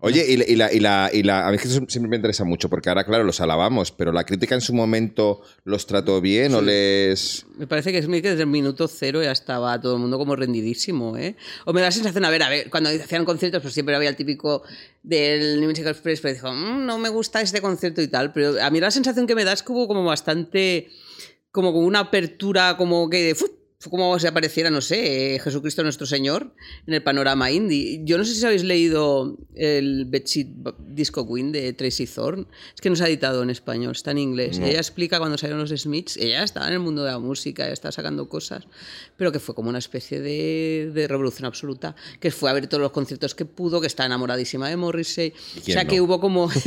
Oye, 0.07 0.25
y 0.29 0.37
la, 0.37 0.45
y, 0.47 0.57
la, 0.57 0.73
y, 0.73 0.81
la, 0.81 1.11
y 1.12 1.23
la- 1.23 1.47
a 1.47 1.51
mí 1.51 1.57
es 1.57 1.62
que 1.62 1.69
eso 1.69 1.81
siempre 1.88 2.09
me 2.09 2.16
interesa 2.16 2.45
mucho, 2.45 2.69
porque 2.69 2.88
ahora, 2.88 3.05
claro, 3.05 3.25
los 3.25 3.40
alabamos, 3.40 3.90
pero 3.92 4.12
la 4.12 4.25
crítica 4.25 4.55
en 4.55 4.61
su 4.61 4.73
momento 4.75 5.42
los 5.64 5.87
trató 5.87 6.21
bien 6.21 6.55
o 6.55 6.61
les... 6.62 7.45
Me 7.59 7.66
parece 7.66 7.92
que 7.92 8.03
Smith 8.03 8.23
que 8.23 8.31
desde 8.31 8.42
el 8.42 8.49
minuto 8.49 8.88
cero 8.88 9.23
ya 9.23 9.33
estaba 9.33 9.81
todo 9.81 9.95
el 9.95 10.01
mundo 10.01 10.19
como 10.19 10.37
rendidísimo, 10.37 11.16
¿eh? 11.16 11.37
O 11.64 11.73
me 11.73 11.81
da 11.81 11.88
la 11.88 11.92
sensación, 11.92 12.25
a 12.25 12.31
ver, 12.31 12.42
a 12.42 12.49
ver, 12.49 12.71
cuando 12.71 12.90
hacían 12.90 13.25
conciertos, 13.25 13.62
pues 13.62 13.75
siempre 13.75 13.97
había 13.97 14.09
el 14.11 14.16
típico 14.16 14.62
del 15.03 15.61
New 15.61 15.69
Musical 15.69 15.92
Express, 15.92 16.21
pero 16.21 16.35
dijo, 16.35 16.53
"Mm, 16.53 16.87
no 16.87 16.99
me 16.99 17.09
gusta 17.09 17.40
este 17.40 17.61
concierto 17.61 18.01
y 18.03 18.09
tal, 18.09 18.33
pero 18.33 18.62
a 18.62 18.71
mí 18.71 18.81
la 18.81 18.90
sensación 18.90 19.27
que 19.27 19.35
me 19.35 19.45
da 19.45 19.53
es 19.53 19.62
como, 19.62 19.87
como 19.88 20.05
bastante, 20.05 20.88
como 21.51 21.73
con 21.73 21.85
una 21.85 22.01
apertura, 22.01 22.77
como 22.77 23.09
que, 23.11 23.35
¡fu! 23.35 23.47
Fue 23.87 23.90
como 23.99 24.18
si 24.18 24.27
apareciera, 24.27 24.68
no 24.68 24.81
sé, 24.81 25.37
eh, 25.37 25.38
Jesucristo 25.38 25.85
nuestro 25.85 26.07
Señor 26.07 26.53
en 26.88 26.94
el 26.94 27.03
panorama 27.05 27.51
indie. 27.53 28.00
Yo 28.04 28.19
no 28.19 28.25
sé 28.25 28.35
si 28.35 28.44
habéis 28.44 28.65
leído 28.65 29.37
el 29.54 30.06
Bedsheet 30.06 30.48
Disco 30.88 31.27
Queen 31.33 31.52
de 31.52 31.73
Tracy 31.73 32.06
Thorn. 32.06 32.48
Es 32.75 32.81
que 32.81 32.90
no 32.90 32.96
se 32.96 33.04
ha 33.04 33.06
editado 33.06 33.42
en 33.44 33.50
español, 33.50 33.92
está 33.92 34.11
en 34.11 34.19
inglés. 34.19 34.58
Ella 34.58 34.79
explica 34.79 35.19
cuando 35.19 35.38
salieron 35.38 35.61
los 35.61 35.71
Smiths, 35.71 36.17
ella 36.17 36.42
estaba 36.42 36.67
en 36.67 36.73
el 36.73 36.81
mundo 36.81 37.04
de 37.04 37.13
la 37.13 37.19
música, 37.21 37.65
ella 37.65 37.75
estaba 37.75 37.92
sacando 37.92 38.29
cosas, 38.29 38.67
pero 39.17 39.31
que 39.31 39.38
fue 39.38 39.54
como 39.54 39.69
una 39.69 39.79
especie 39.79 40.21
de, 40.21 40.90
de 40.92 41.06
revolución 41.08 41.46
absoluta, 41.46 41.94
que 42.19 42.33
fue 42.33 42.50
a 42.50 42.52
ver 42.54 42.67
todos 42.67 42.81
los 42.81 42.90
conciertos 42.90 43.35
que 43.37 43.44
pudo, 43.44 43.81
que 43.81 43.87
está 43.87 44.04
enamoradísima 44.04 44.69
de 44.69 44.77
Morrissey. 44.77 45.33
O 45.58 45.61
sea 45.65 45.85
no? 45.85 45.90
que 45.90 46.00
hubo 46.00 46.21
como... 46.21 46.50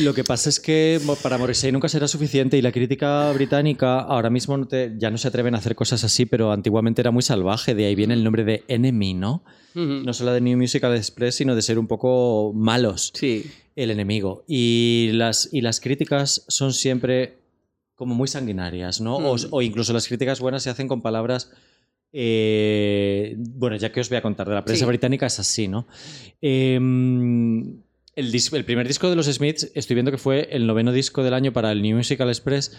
Lo 0.00 0.12
que 0.14 0.24
pasa 0.24 0.50
es 0.50 0.58
que 0.60 1.00
para 1.22 1.38
Morrissey 1.38 1.70
nunca 1.72 1.88
será 1.88 2.08
suficiente 2.08 2.58
y 2.58 2.62
la 2.62 2.72
crítica 2.72 3.32
británica 3.32 4.00
ahora 4.00 4.30
mismo 4.30 4.56
no 4.56 4.66
te- 4.66 4.92
ya 4.98 5.05
no 5.10 5.18
se 5.18 5.28
atreven 5.28 5.54
a 5.54 5.58
hacer 5.58 5.74
cosas 5.74 6.04
así, 6.04 6.26
pero 6.26 6.52
antiguamente 6.52 7.00
era 7.02 7.10
muy 7.10 7.22
salvaje, 7.22 7.74
de 7.74 7.86
ahí 7.86 7.94
viene 7.94 8.14
el 8.14 8.24
nombre 8.24 8.44
de 8.44 8.64
enemy, 8.68 9.14
¿no? 9.14 9.42
No 9.74 10.12
solo 10.14 10.32
de 10.32 10.40
New 10.40 10.56
Musical 10.56 10.94
Express, 10.96 11.34
sino 11.34 11.54
de 11.54 11.60
ser 11.60 11.78
un 11.78 11.86
poco 11.86 12.52
malos, 12.54 13.12
sí. 13.14 13.44
el 13.74 13.90
enemigo. 13.90 14.42
Y 14.48 15.10
las, 15.12 15.50
y 15.52 15.60
las 15.60 15.80
críticas 15.80 16.44
son 16.48 16.72
siempre 16.72 17.38
como 17.94 18.14
muy 18.14 18.26
sanguinarias, 18.28 19.00
¿no? 19.02 19.16
O, 19.16 19.36
o 19.50 19.62
incluso 19.62 19.92
las 19.92 20.08
críticas 20.08 20.40
buenas 20.40 20.62
se 20.62 20.70
hacen 20.70 20.88
con 20.88 21.02
palabras... 21.02 21.50
eh, 22.12 23.34
bueno, 23.38 23.76
ya 23.76 23.92
que 23.92 24.00
os 24.00 24.08
voy 24.08 24.16
a 24.18 24.22
contar, 24.22 24.48
de 24.48 24.54
la 24.54 24.64
prensa 24.64 24.84
Sí. 24.84 24.88
británica 24.88 25.26
es 25.26 25.38
así, 25.38 25.68
¿no? 25.68 25.86
Em, 26.40 27.80
el, 28.14 28.34
el 28.52 28.64
primer 28.64 28.86
disco 28.88 29.10
de 29.10 29.16
los 29.16 29.26
Smiths, 29.26 29.70
estoy 29.74 29.94
viendo 29.94 30.10
que 30.10 30.16
fue 30.18 30.48
el 30.52 30.66
noveno 30.66 30.90
disco 30.92 31.22
del 31.22 31.34
año 31.34 31.52
para 31.52 31.70
el 31.72 31.82
New 31.82 31.96
Musical 31.98 32.28
Express. 32.28 32.72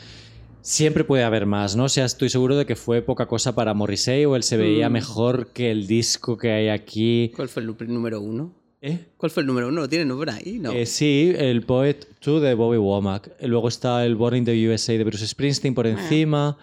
Siempre 0.68 1.06
puede 1.06 1.24
haber 1.24 1.46
más, 1.46 1.78
¿no? 1.78 1.86
O 1.86 1.90
sea, 1.90 2.04
estoy 2.04 2.30
seguro 2.30 2.58
de 2.58 2.66
que 2.66 2.76
fue 2.76 3.02
poca 3.02 3.26
cosa 3.26 3.56
para 3.56 3.74
Morrissey 3.74 4.26
o 4.26 4.36
él 4.36 4.44
se 4.44 4.58
veía 4.58 4.90
Mm. 4.90 4.92
mejor 4.92 5.48
que 5.54 5.72
el 5.72 5.88
disco 5.88 6.38
que 6.38 6.52
hay 6.52 6.68
aquí. 6.68 7.32
¿Cuál 7.38 7.48
fue 7.48 7.64
el 7.64 7.74
número 7.88 8.20
uno? 8.20 8.54
¿Eh? 8.82 9.00
¿Cuál 9.16 9.32
fue 9.32 9.42
el 9.44 9.48
número 9.48 9.70
uno? 9.70 9.80
¿Lo 9.80 9.88
tiene 9.88 10.14
por 10.14 10.30
ahí? 10.30 10.60
No. 10.60 10.74
Eh, 10.74 10.86
sí, 10.86 11.34
el 11.38 11.62
Poet 11.64 12.06
2 12.22 12.42
de 12.42 12.54
Bobby 12.54 12.78
Womack. 12.78 13.32
Luego 13.44 13.70
está 13.70 14.06
el 14.06 14.16
Born 14.16 14.36
in 14.40 14.44
the 14.46 14.70
USA 14.70 14.92
de 14.98 15.06
Bruce 15.06 15.26
Springsteen 15.26 15.74
por 15.74 15.88
encima. 15.88 16.58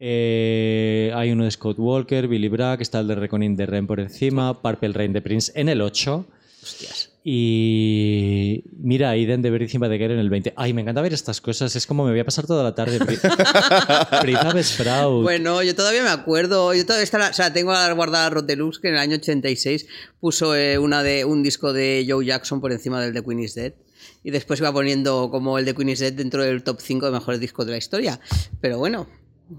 Eh, 0.00 1.12
hay 1.14 1.30
uno 1.30 1.44
de 1.44 1.50
Scott 1.52 1.78
Walker, 1.78 2.26
Billy 2.26 2.48
Bragg, 2.48 2.82
está 2.82 2.98
el 2.98 3.06
de 3.06 3.14
Reckoning 3.14 3.54
de 3.54 3.66
Ren 3.66 3.86
por 3.86 4.00
encima, 4.00 4.60
Purple 4.60 4.88
Rain 4.92 5.12
de 5.12 5.22
Prince 5.22 5.52
en 5.54 5.68
el 5.68 5.80
8. 5.82 6.26
Hostias. 6.62 7.12
Y 7.28 8.62
mira, 8.78 9.10
Aiden 9.10 9.42
de 9.42 9.48
Everything 9.48 9.80
But 9.80 9.90
Again 9.90 10.12
en 10.12 10.20
el 10.20 10.30
20. 10.30 10.52
Ay, 10.56 10.72
me 10.72 10.82
encanta 10.82 11.02
ver 11.02 11.12
estas 11.12 11.40
cosas. 11.40 11.74
Es 11.74 11.84
como 11.84 12.04
me 12.04 12.12
voy 12.12 12.20
a 12.20 12.24
pasar 12.24 12.46
toda 12.46 12.62
la 12.62 12.72
tarde. 12.72 13.00
Pri- 13.00 13.18
Priza 14.22 14.62
Sprout. 14.62 15.24
Bueno, 15.24 15.60
yo 15.64 15.74
todavía 15.74 16.04
me 16.04 16.10
acuerdo, 16.10 16.72
yo 16.72 16.86
todavía 16.86 17.02
está 17.02 17.28
o 17.28 17.32
sea, 17.32 17.52
tengo 17.52 17.72
la 17.72 17.92
guardada 17.94 18.30
Rod 18.30 18.44
Deluxe 18.44 18.78
que 18.78 18.88
en 18.88 18.94
el 18.94 19.00
año 19.00 19.16
86 19.16 19.86
puso 20.20 20.54
eh, 20.54 20.78
una 20.78 21.02
de, 21.02 21.24
un 21.24 21.42
disco 21.42 21.72
de 21.72 22.06
Joe 22.08 22.24
Jackson 22.24 22.60
por 22.60 22.70
encima 22.70 23.00
del 23.00 23.12
de 23.12 23.24
Queen 23.24 23.40
is 23.40 23.56
Dead. 23.56 23.72
Y 24.22 24.30
después 24.30 24.60
iba 24.60 24.72
poniendo 24.72 25.28
como 25.28 25.58
el 25.58 25.64
de 25.64 25.74
Queen 25.74 25.88
is 25.88 25.98
Dead 25.98 26.12
dentro 26.12 26.44
del 26.44 26.62
top 26.62 26.78
5 26.80 27.06
de 27.06 27.12
mejores 27.12 27.40
discos 27.40 27.66
de 27.66 27.72
la 27.72 27.78
historia. 27.78 28.20
Pero 28.60 28.78
bueno, 28.78 29.08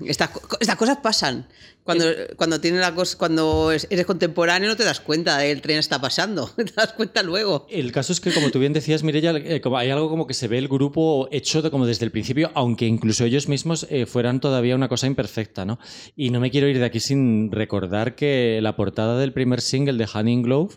estas, 0.05 0.29
estas 0.59 0.75
cosas 0.75 0.97
pasan. 0.97 1.47
Cuando, 1.83 2.05
cuando, 2.35 2.59
tiene 2.59 2.79
la 2.79 2.93
cosa, 2.93 3.17
cuando 3.17 3.71
es- 3.71 3.87
eres 3.89 4.05
contemporáneo 4.05 4.67
no 4.67 4.75
te 4.75 4.83
das 4.83 4.99
cuenta 4.99 5.37
de 5.37 5.51
el 5.51 5.61
tren 5.61 5.77
está 5.77 6.01
pasando. 6.01 6.47
Te 6.57 6.65
das 6.75 6.91
cuenta 6.91 7.23
luego. 7.23 7.65
El 7.69 7.93
caso 7.93 8.11
es 8.11 8.19
que, 8.19 8.33
como 8.33 8.51
tú 8.51 8.59
bien 8.59 8.73
decías, 8.73 9.03
Mireia, 9.03 9.31
eh, 9.37 9.61
hay 9.75 9.89
algo 9.89 10.09
como 10.09 10.27
que 10.27 10.33
se 10.33 10.49
ve 10.49 10.57
el 10.57 10.67
grupo 10.67 11.29
hecho 11.31 11.61
de- 11.61 11.71
como 11.71 11.85
desde 11.85 12.03
el 12.03 12.11
principio, 12.11 12.51
aunque 12.55 12.85
incluso 12.85 13.23
ellos 13.23 13.47
mismos 13.47 13.87
eh, 13.89 14.05
fueran 14.05 14.41
todavía 14.41 14.75
una 14.75 14.89
cosa 14.89 15.07
imperfecta, 15.07 15.63
¿no? 15.63 15.79
Y 16.17 16.29
no 16.29 16.41
me 16.41 16.51
quiero 16.51 16.67
ir 16.67 16.77
de 16.77 16.83
aquí 16.85 16.99
sin 16.99 17.51
recordar 17.53 18.15
que 18.15 18.59
la 18.61 18.75
portada 18.75 19.17
del 19.17 19.31
primer 19.31 19.61
single 19.61 19.93
de 19.97 20.09
Honey 20.13 20.41
Glove 20.41 20.75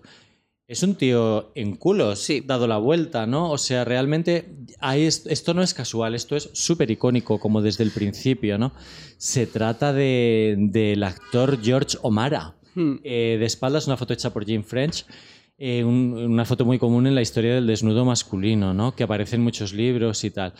es 0.70 0.82
un 0.84 0.94
tío 0.94 1.50
en 1.56 1.74
culos, 1.76 2.20
Sí. 2.20 2.40
dado 2.46 2.66
la 2.68 2.78
vuelta, 2.78 3.26
¿no? 3.26 3.50
O 3.50 3.58
sea, 3.58 3.84
realmente 3.84 4.46
esto 5.26 5.52
no 5.52 5.62
es 5.62 5.74
casual, 5.74 6.14
esto 6.14 6.36
es 6.36 6.48
súper 6.52 6.90
icónico, 6.90 7.38
como 7.40 7.60
desde 7.60 7.82
el 7.84 7.90
principio, 7.90 8.56
¿no? 8.56 8.72
Se 9.18 9.46
trata 9.46 9.92
de- 9.92 10.54
del 10.58 11.02
actor 11.02 11.58
George 11.62 11.98
O'Mara. 12.02 12.54
Hmm. 12.74 12.96
Eh, 13.02 13.36
de 13.40 13.46
espaldas, 13.46 13.88
una 13.88 13.96
foto 13.96 14.12
hecha 14.14 14.32
por 14.32 14.44
Jim 14.46 14.62
French. 14.62 15.04
eh, 15.62 15.84
un- 15.84 16.14
una 16.14 16.46
foto 16.46 16.64
muy 16.64 16.78
común 16.78 17.06
en 17.06 17.14
la 17.14 17.20
historia 17.20 17.54
del 17.56 17.66
desnudo 17.66 18.02
masculino, 18.06 18.72
¿no? 18.72 18.96
Que 18.96 19.02
aparece 19.02 19.36
en 19.36 19.42
muchos 19.42 19.74
libros 19.74 20.24
y 20.24 20.30
tal. 20.30 20.54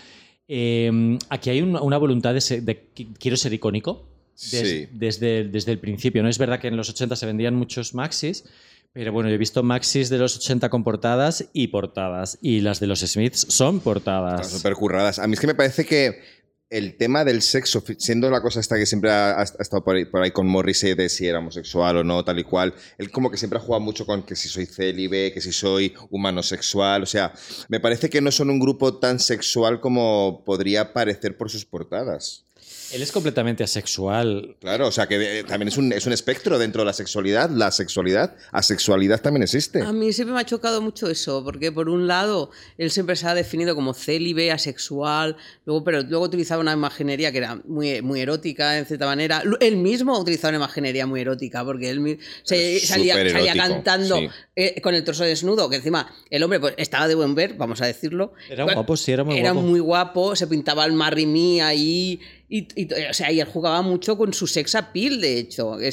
Eh, 0.47 1.17
aquí 1.31 1.49
hay 1.49 1.63
una, 1.63 1.81
una 1.81 1.97
voluntad 1.97 2.35
de, 2.35 2.41
ser- 2.43 2.63
de 2.65 2.89
quiero 3.19 3.37
ser 3.39 3.53
icónico 3.55 4.09
des- 4.51 4.69
Sí. 4.69 4.87
desde, 4.93 5.45
desde 5.45 5.73
el 5.73 5.79
principio. 5.79 6.23
¿no? 6.23 6.29
Es 6.29 6.37
verdad 6.37 6.61
que 6.61 6.69
en 6.69 6.77
los 6.77 6.91
80 6.91 7.17
se 7.17 7.25
vendían 7.25 7.55
muchos 7.55 7.95
maxis, 7.95 8.45
pero 8.93 9.13
bueno, 9.13 9.29
yo 9.29 9.37
he 9.37 9.39
visto 9.39 9.63
maxis 9.63 10.09
de 10.09 10.19
los 10.19 10.37
80 10.37 10.69
con 10.69 10.83
portadas 10.85 11.49
y 11.53 11.69
portadas. 11.69 12.39
Y 12.43 12.61
las 12.61 12.81
de 12.81 12.87
los 12.89 13.01
Smiths 13.01 13.47
son 13.49 13.77
Están 13.77 13.81
portadas. 13.85 14.51
súper 14.51 14.75
curradas. 14.75 15.19
A 15.19 15.27
mí 15.27 15.35
es 15.35 15.41
que 15.41 15.47
me 15.47 15.55
parece 15.55 15.85
que 15.87 16.41
el 16.71 16.97
tema 16.97 17.25
del 17.25 17.43
sexo, 17.43 17.83
siendo 17.99 18.31
la 18.31 18.41
cosa 18.41 18.61
esta 18.61 18.77
que 18.77 18.87
siempre 18.87 19.11
ha, 19.11 19.41
ha 19.41 19.43
estado 19.43 19.83
por 19.83 19.97
ahí, 19.97 20.05
por 20.05 20.23
ahí 20.23 20.31
con 20.31 20.47
Morrissey 20.47 20.95
de 20.95 21.09
si 21.09 21.27
era 21.27 21.41
homosexual 21.41 21.97
o 21.99 22.05
no, 22.05 22.25
tal 22.25 22.39
y 22.39 22.45
cual, 22.45 22.75
él 22.97 23.11
como 23.11 23.29
que 23.31 23.37
siempre 23.37 23.59
ha 23.59 23.63
jugado 23.63 23.81
mucho 23.81 24.07
con 24.07 24.23
que 24.23 24.37
si 24.37 24.49
soy 24.49 24.67
célibe, 24.67 25.33
que 25.33 25.41
si 25.41 25.51
soy 25.51 25.95
humano 26.11 26.45
sexual, 26.45 27.03
o 27.03 27.07
sea, 27.07 27.33
me 27.69 27.81
parece 27.81 28.09
que 28.09 28.21
no 28.21 28.31
son 28.31 28.51
un 28.51 28.61
grupo 28.61 28.99
tan 28.99 29.19
sexual 29.19 29.81
como 29.81 30.45
podría 30.45 30.93
parecer 30.93 31.37
por 31.37 31.51
sus 31.51 31.65
portadas. 31.65 32.47
Él 32.93 33.03
es 33.03 33.13
completamente 33.13 33.63
asexual. 33.63 34.57
Claro, 34.61 34.89
o 34.89 34.93
sea 34.93 35.07
que 35.07 35.41
eh, 35.41 35.45
también 35.45 35.69
es 35.69 35.77
un, 35.77 35.93
es 35.93 36.07
un 36.07 36.13
espectro 36.13 36.59
dentro 36.59 36.83
de 36.83 36.87
la 36.87 36.93
sexualidad, 36.93 37.49
la 37.51 37.71
sexualidad, 37.71 38.35
asexualidad 38.51 39.21
también 39.21 39.45
existe. 39.45 39.81
A 39.83 39.93
mí 39.93 40.13
siempre 40.13 40.35
me 40.35 40.41
ha 40.41 40.45
chocado 40.45 40.83
mucho 40.83 41.09
eso, 41.09 41.45
porque 41.45 41.71
por 41.71 41.89
un 41.89 42.09
lado 42.09 42.51
él 42.79 42.91
siempre 42.91 43.15
se 43.15 43.29
ha 43.29 43.35
definido 43.35 43.77
como 43.77 43.95
célibe, 43.95 44.51
asexual, 44.51 45.37
luego, 45.67 45.85
pero 45.85 46.03
luego 46.03 46.25
utilizaba 46.25 46.61
una 46.61 46.73
imaginería 46.73 47.31
que 47.31 47.39
era 47.39 47.61
muy, 47.65 48.03
muy 48.03 48.21
erótica 48.21 48.77
en 48.79 48.87
cierta 48.87 49.07
manera. 49.07 49.43
Él 49.61 49.77
mismo 49.77 50.19
utilizaba 50.19 50.51
una 50.51 50.59
imaginería 50.59 51.07
muy 51.07 51.21
erótica, 51.21 51.65
porque 51.65 51.91
él 51.91 52.19
se, 52.43 52.81
salía, 52.81 53.15
cantando 53.55 54.17
sí. 54.17 54.29
eh, 54.57 54.81
con 54.81 54.97
el 54.97 55.05
torso 55.05 55.23
desnudo, 55.23 55.71
que 55.71 55.77
encima 55.77 56.13
el 56.29 56.43
hombre 56.43 56.59
pues, 56.59 56.75
estaba 56.77 57.07
de 57.07 57.15
buen 57.15 57.37
ver, 57.37 57.55
vamos 57.55 57.81
a 57.83 57.87
decirlo. 57.87 58.33
Era 58.49 58.65
guapo, 58.65 58.97
sí, 58.97 59.13
era 59.13 59.23
muy 59.23 59.39
Era 59.39 59.53
guapo. 59.53 59.67
muy 59.69 59.79
guapo, 59.81 60.35
se 60.35 60.49
pintaba 60.49 60.85
el 60.85 60.93
Marry 60.93 61.27
Me 61.27 61.63
ahí. 61.63 62.21
Y, 62.53 62.67
o 63.09 63.15
sea, 63.15 63.31
y 63.31 63.39
él 63.39 63.47
jugaba 63.47 63.81
mucho 63.81 64.19
con 64.19 64.35
su 64.35 64.49
sex 64.49 64.75
appeal, 64.75 65.21
de 65.21 65.39
hecho. 65.39 65.79
Y 65.81 65.87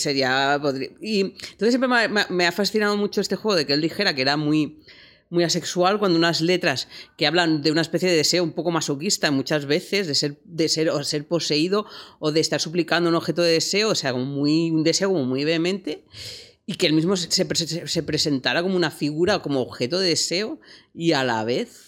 entonces 1.21 1.69
siempre 1.69 1.87
me, 2.29 2.45
ha- 2.45 2.51
fascinado 2.51 2.97
mucho 2.97 3.21
este 3.21 3.35
juego 3.35 3.55
de 3.55 3.67
que 3.67 3.73
él 3.73 3.81
dijera 3.81 4.15
que 4.15 4.23
era 4.23 4.37
muy 4.37 4.79
muy 5.29 5.43
asexual 5.43 5.99
cuando 5.99 6.17
unas 6.17 6.39
letras 6.39 6.87
que 7.17 7.27
hablan 7.27 7.61
de 7.61 7.69
una 7.71 7.81
especie 7.81 8.09
de 8.09 8.15
deseo 8.15 8.45
un 8.45 8.53
poco 8.53 8.71
masoquista 8.71 9.29
muchas 9.29 9.65
veces 9.65 10.07
de 10.07 10.15
ser 10.15 10.37
de 10.45 10.69
ser 10.69 10.89
o 10.89 11.03
ser 11.03 11.27
poseído 11.27 11.85
o 12.19 12.31
de 12.31 12.39
estar 12.39 12.61
suplicando 12.61 13.09
un 13.09 13.15
objeto 13.15 13.41
de 13.41 13.51
deseo 13.51 13.89
o 13.89 13.95
sea 13.95 14.13
como 14.13 14.23
muy 14.23 14.71
un 14.71 14.85
deseo 14.85 15.09
como 15.09 15.25
muy 15.25 15.43
vehemente 15.43 16.05
y 16.65 16.75
que 16.75 16.87
él 16.87 16.93
mismo 16.93 17.17
se, 17.17 17.29
se 17.29 18.03
presentara 18.03 18.61
como 18.63 18.77
una 18.77 18.89
figura 18.89 19.39
como 19.39 19.59
objeto 19.59 19.99
de 19.99 20.07
deseo 20.07 20.61
y 20.95 21.11
a 21.11 21.25
la 21.25 21.43
vez 21.43 21.86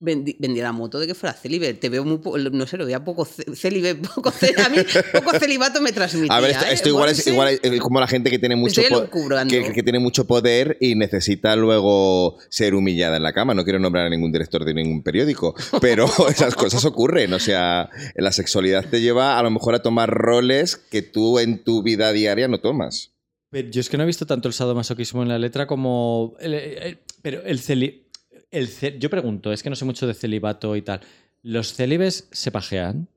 vendi- 0.00 0.36
vendía 0.38 0.62
la 0.64 0.72
moto 0.72 0.98
de 0.98 1.06
que 1.06 1.14
fuera 1.14 1.34
célibe. 1.34 1.74
Te 1.74 1.88
veo 1.88 2.04
muy, 2.04 2.18
po- 2.18 2.36
no 2.38 2.66
sé, 2.66 2.76
lo 2.76 2.84
veía 2.86 3.04
poco 3.04 3.24
cé- 3.24 3.44
célibe, 3.54 3.94
poco 4.14 4.30
cé- 4.30 4.54
a 4.64 4.68
mí 4.68 4.78
poco 5.12 5.38
celibato 5.38 5.80
me 5.80 5.92
transmitía. 5.92 6.34
A 6.34 6.40
ver, 6.40 6.56
esto, 6.70 6.88
¿eh? 6.88 6.92
igual, 6.92 7.10
es, 7.10 7.26
igual 7.26 7.58
es 7.62 7.80
como 7.80 8.00
la 8.00 8.06
gente 8.06 8.30
que 8.30 8.38
tiene 8.38 8.56
mucho 8.56 8.80
Estoy 8.80 8.94
po- 8.96 9.02
elucubrando. 9.02 9.50
que, 9.52 9.72
que 9.72 9.82
tiene 9.82 9.98
mucho 9.98 10.26
poder 10.26 10.76
y 10.80 10.94
necesita 10.94 11.54
luego 11.56 12.38
ser 12.48 12.74
humillada 12.74 13.16
en 13.18 13.22
la 13.22 13.32
cama. 13.32 13.54
No 13.54 13.64
quiero 13.64 13.78
nombrar 13.78 14.06
a 14.06 14.10
ningún 14.10 14.32
director 14.32 14.64
de 14.64 14.74
ningún 14.74 15.02
periódico, 15.02 15.54
pero 15.80 16.06
esas 16.30 16.54
cosas 16.54 16.84
ocurren. 16.84 17.32
O 17.34 17.38
sea, 17.38 17.90
la 18.16 18.32
sexualidad 18.32 18.86
te 18.88 19.00
lleva 19.00 19.38
a 19.38 19.42
lo 19.42 19.50
mejor 19.50 19.74
a 19.74 19.82
tomar 19.82 20.10
roles 20.10 20.76
que 20.76 21.02
tú 21.02 21.38
en 21.38 21.62
tu 21.62 21.82
vida 21.82 22.12
diaria 22.12 22.48
no 22.48 22.58
tomas. 22.60 23.12
Pero 23.52 23.68
yo 23.68 23.80
es 23.80 23.88
que 23.88 23.96
no 23.96 24.04
he 24.04 24.06
visto 24.06 24.26
tanto 24.26 24.46
el 24.48 24.54
sadomasoquismo 24.54 25.22
en 25.22 25.28
la 25.28 25.38
letra 25.38 25.66
como. 25.66 26.36
el- 26.40 26.54
el- 26.54 26.98
pero 27.20 27.42
el 27.44 27.58
celi. 27.60 28.06
El 28.50 28.68
yo 28.98 29.10
pregunto, 29.10 29.52
es 29.52 29.62
que 29.62 29.70
no 29.70 29.76
sé 29.76 29.84
mucho 29.84 30.06
de 30.06 30.14
celibato 30.14 30.74
y 30.76 30.82
tal. 30.82 31.00
¿Los 31.42 31.74
célibes 31.74 32.28
se 32.32 32.50
pajean? 32.50 33.08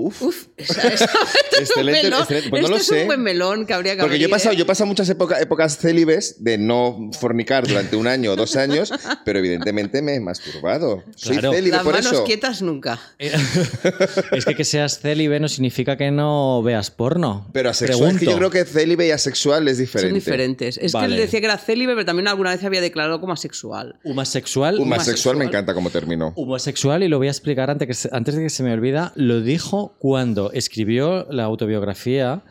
Uf. 0.00 0.22
Uf, 0.22 0.46
esa- 0.56 0.88
esa- 0.88 1.04
esto 1.04 1.10
es 1.50 1.58
un 1.58 1.62
Excelente, 1.62 2.02
melón. 2.04 2.20
excelente. 2.20 2.50
Pues 2.50 2.62
no 2.62 2.68
lo 2.68 2.76
es 2.76 2.86
sé. 2.86 3.00
un 3.02 3.06
buen 3.08 3.20
melón 3.22 3.66
que 3.66 3.74
habría 3.74 3.96
que 3.96 4.02
Porque 4.02 4.18
yo 4.20 4.26
he 4.26 4.30
pasado, 4.30 4.52
¿eh? 4.54 4.56
yo 4.56 4.62
he 4.62 4.66
pasado 4.66 4.86
muchas 4.86 5.08
época- 5.08 5.40
épocas 5.40 5.76
célibes 5.78 6.36
de 6.44 6.56
no 6.56 7.10
fornicar 7.18 7.66
durante 7.66 7.96
un 7.96 8.06
año 8.06 8.32
o 8.32 8.36
dos 8.36 8.54
años, 8.56 8.92
pero 9.24 9.40
evidentemente 9.40 10.00
me 10.02 10.14
he 10.14 10.20
masturbado. 10.20 11.02
Soy 11.16 11.38
Claro. 11.38 11.52
célibe 11.52 11.76
Las 11.76 11.84
por 11.84 11.94
manos 11.94 12.12
eso. 12.12 12.24
quietas 12.24 12.62
nunca. 12.62 13.00
es 13.18 14.44
que 14.44 14.54
que 14.54 14.64
seas 14.64 15.00
célibe 15.00 15.40
no 15.40 15.48
significa 15.48 15.96
que 15.96 16.10
no 16.10 16.62
veas 16.62 16.90
porno. 16.90 17.46
Pero 17.52 17.70
asexual, 17.70 18.12
es 18.12 18.18
que 18.20 18.26
yo 18.26 18.36
creo 18.36 18.50
que 18.50 18.64
célibe 18.64 19.06
y 19.06 19.10
asexual 19.10 19.66
es 19.68 19.78
diferente. 19.78 20.10
Son 20.10 20.14
diferentes. 20.14 20.78
Es 20.80 20.92
que 20.92 21.04
él 21.04 21.16
decía 21.16 21.40
que 21.40 21.46
era 21.46 21.58
célibe, 21.58 21.94
pero 21.94 22.04
también 22.06 22.28
alguna 22.28 22.50
vez 22.50 22.62
había 22.64 22.80
declarado 22.80 23.20
como 23.20 23.32
asexual. 23.32 23.98
Homosexual. 24.04 24.76
Humasexual 24.76 24.76
me 24.76 24.82
Humasexual. 24.82 25.42
encanta 25.42 25.74
como 25.74 25.90
término. 25.90 26.32
Homosexual, 26.36 27.02
y 27.02 27.08
lo 27.08 27.18
voy 27.18 27.28
a 27.28 27.30
explicar 27.30 27.70
antes, 27.70 27.86
que 27.88 27.94
se- 27.94 28.08
antes 28.12 28.34
de 28.34 28.42
que 28.42 28.50
se 28.50 28.62
me 28.62 28.72
olvida, 28.72 29.12
lo 29.16 29.40
dijo 29.40 29.87
cuando 29.98 30.52
escribió 30.52 31.26
la 31.30 31.44
autobiografía 31.44 32.44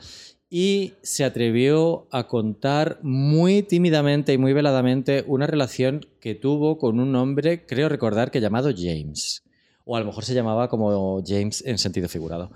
y 0.50 0.94
se 1.02 1.26
atrevió 1.26 2.08
a 2.12 2.28
contar 2.28 3.00
muy 3.04 3.64
tímidamente 3.64 4.34
y 4.34 4.38
muy 4.38 4.54
veladamente 4.54 5.24
una 5.28 5.48
relación 5.48 6.06
que 6.22 6.36
tuvo 6.36 6.78
con 6.78 7.00
un 7.00 7.16
hombre, 7.16 7.66
creo 7.66 7.90
recordar 7.90 8.32
que 8.32 8.40
llamado 8.40 8.72
James. 8.76 9.44
O 9.84 9.96
a 9.96 10.00
lo 10.00 10.06
mejor 10.06 10.24
se 10.24 10.34
llamaba 10.34 10.70
como 10.70 11.22
James 11.26 11.64
en 11.66 11.78
sentido 11.78 12.08
figurado. 12.08 12.52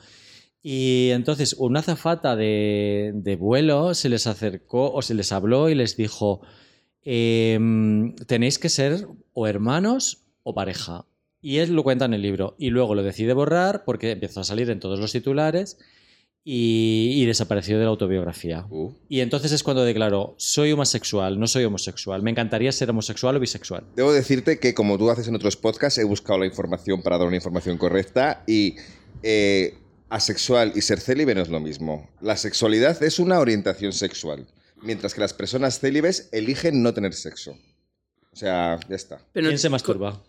Y 0.63 1.09
entonces 1.11 1.55
una 1.57 1.79
azafata 1.79 2.35
de, 2.35 3.11
de 3.15 3.35
vuelo 3.35 3.93
se 3.93 4.09
les 4.09 4.27
acercó 4.27 4.91
o 4.93 5.01
se 5.01 5.13
les 5.13 5.31
habló 5.31 5.69
y 5.69 5.75
les 5.75 5.97
dijo, 5.97 6.41
em, 7.03 8.15
tenéis 8.27 8.59
que 8.59 8.69
ser 8.69 9.07
o 9.33 9.47
hermanos 9.47 10.23
o 10.43 10.53
pareja. 10.53 11.05
Y 11.41 11.57
él 11.57 11.73
lo 11.73 11.83
cuenta 11.83 12.05
en 12.05 12.13
el 12.13 12.21
libro. 12.21 12.55
Y 12.57 12.69
luego 12.69 12.95
lo 12.95 13.03
decide 13.03 13.33
borrar 13.33 13.83
porque 13.83 14.11
empezó 14.11 14.41
a 14.41 14.43
salir 14.43 14.69
en 14.69 14.79
todos 14.79 14.99
los 14.99 15.11
titulares 15.11 15.77
y, 16.43 17.11
y 17.15 17.25
desapareció 17.25 17.77
de 17.77 17.83
la 17.83 17.89
autobiografía. 17.89 18.65
Uh. 18.69 18.93
Y 19.09 19.19
entonces 19.21 19.51
es 19.51 19.63
cuando 19.63 19.83
declaró, 19.83 20.35
soy 20.37 20.71
homosexual, 20.71 21.39
no 21.39 21.47
soy 21.47 21.63
homosexual. 21.65 22.23
Me 22.23 22.31
encantaría 22.31 22.71
ser 22.71 22.89
homosexual 22.89 23.35
o 23.35 23.39
bisexual. 23.39 23.85
Debo 23.95 24.13
decirte 24.13 24.59
que, 24.59 24.73
como 24.73 24.97
tú 24.97 25.09
haces 25.09 25.27
en 25.27 25.35
otros 25.35 25.57
podcasts, 25.57 25.99
he 25.99 26.03
buscado 26.03 26.39
la 26.39 26.45
información 26.45 27.01
para 27.01 27.17
dar 27.17 27.27
una 27.27 27.35
información 27.35 27.77
correcta 27.77 28.43
y 28.47 28.75
eh, 29.23 29.75
asexual 30.09 30.73
y 30.75 30.81
ser 30.81 30.99
célibe 30.99 31.35
no 31.35 31.41
es 31.41 31.49
lo 31.49 31.59
mismo. 31.59 32.09
La 32.21 32.37
sexualidad 32.37 33.01
es 33.01 33.19
una 33.19 33.39
orientación 33.39 33.93
sexual, 33.93 34.47
mientras 34.81 35.13
que 35.13 35.21
las 35.21 35.33
personas 35.33 35.79
célibes 35.79 36.29
eligen 36.31 36.83
no 36.83 36.93
tener 36.93 37.13
sexo. 37.13 37.57
O 38.31 38.35
sea, 38.35 38.79
ya 38.87 38.95
está. 38.95 39.21
Pero 39.33 39.47
¿Quién 39.47 39.59
se 39.59 39.69
masturba? 39.69 40.21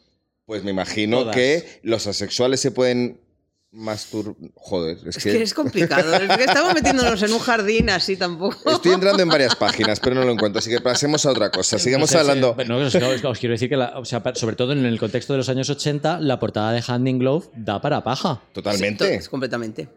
Pues 0.47 0.65
me 0.65 0.71
imagino 0.71 1.21
Todas. 1.21 1.37
que 1.37 1.81
los 1.83 2.07
asexuales 2.07 2.61
se 2.61 2.71
pueden 2.71 3.21
masturbar. 3.71 4.35
Joder, 4.55 4.99
es, 5.07 5.17
Es 5.17 5.23
que 5.23 5.43
es 5.43 5.55
complicado. 5.55 6.15
Es 6.15 6.37
que 6.37 6.45
estamos 6.45 6.75
metiéndonos 6.75 7.23
en 7.23 7.33
un 7.33 7.39
jardín 7.39 7.89
así 7.91 8.17
tampoco. 8.17 8.71
Estoy 8.71 8.93
entrando 8.93 9.23
en 9.23 9.29
varias 9.29 9.57
páginas, 9.57 9.99
pero 10.01 10.15
no 10.15 10.25
lo 10.25 10.33
encuentro. 10.33 10.59
Así 10.59 10.69
que 10.69 10.81
pasemos 10.81 11.25
a 11.25 11.31
otra 11.31 11.51
cosa. 11.51 11.79
Sigamos 11.79 12.11
No 12.11 12.13
sé, 12.13 12.19
hablando. 12.19 12.55
sí, 12.59 12.69
no, 12.69 12.77
os, 12.79 12.95
os- 12.95 13.25
os 13.25 13.39
quiero 13.39 13.53
decir 13.55 13.69
que, 13.71 13.77
la- 13.77 13.99
o 13.99 14.05
sea, 14.05 14.23
sobre 14.35 14.57
todo 14.57 14.73
en 14.73 14.85
el 14.85 14.99
contexto 14.99 15.33
de 15.33 15.39
los 15.39 15.49
años 15.49 15.71
80, 15.71 16.21
la 16.21 16.39
portada 16.39 16.73
de 16.73 16.83
Hand 16.87 17.09
in 17.09 17.19
Glove 17.19 17.47
da 17.57 17.81
para 17.81 18.05
paja. 18.05 18.43
Totalmente. 18.53 19.19
Sí, 19.19 19.25
to- 19.25 19.31
completamente. 19.31 19.89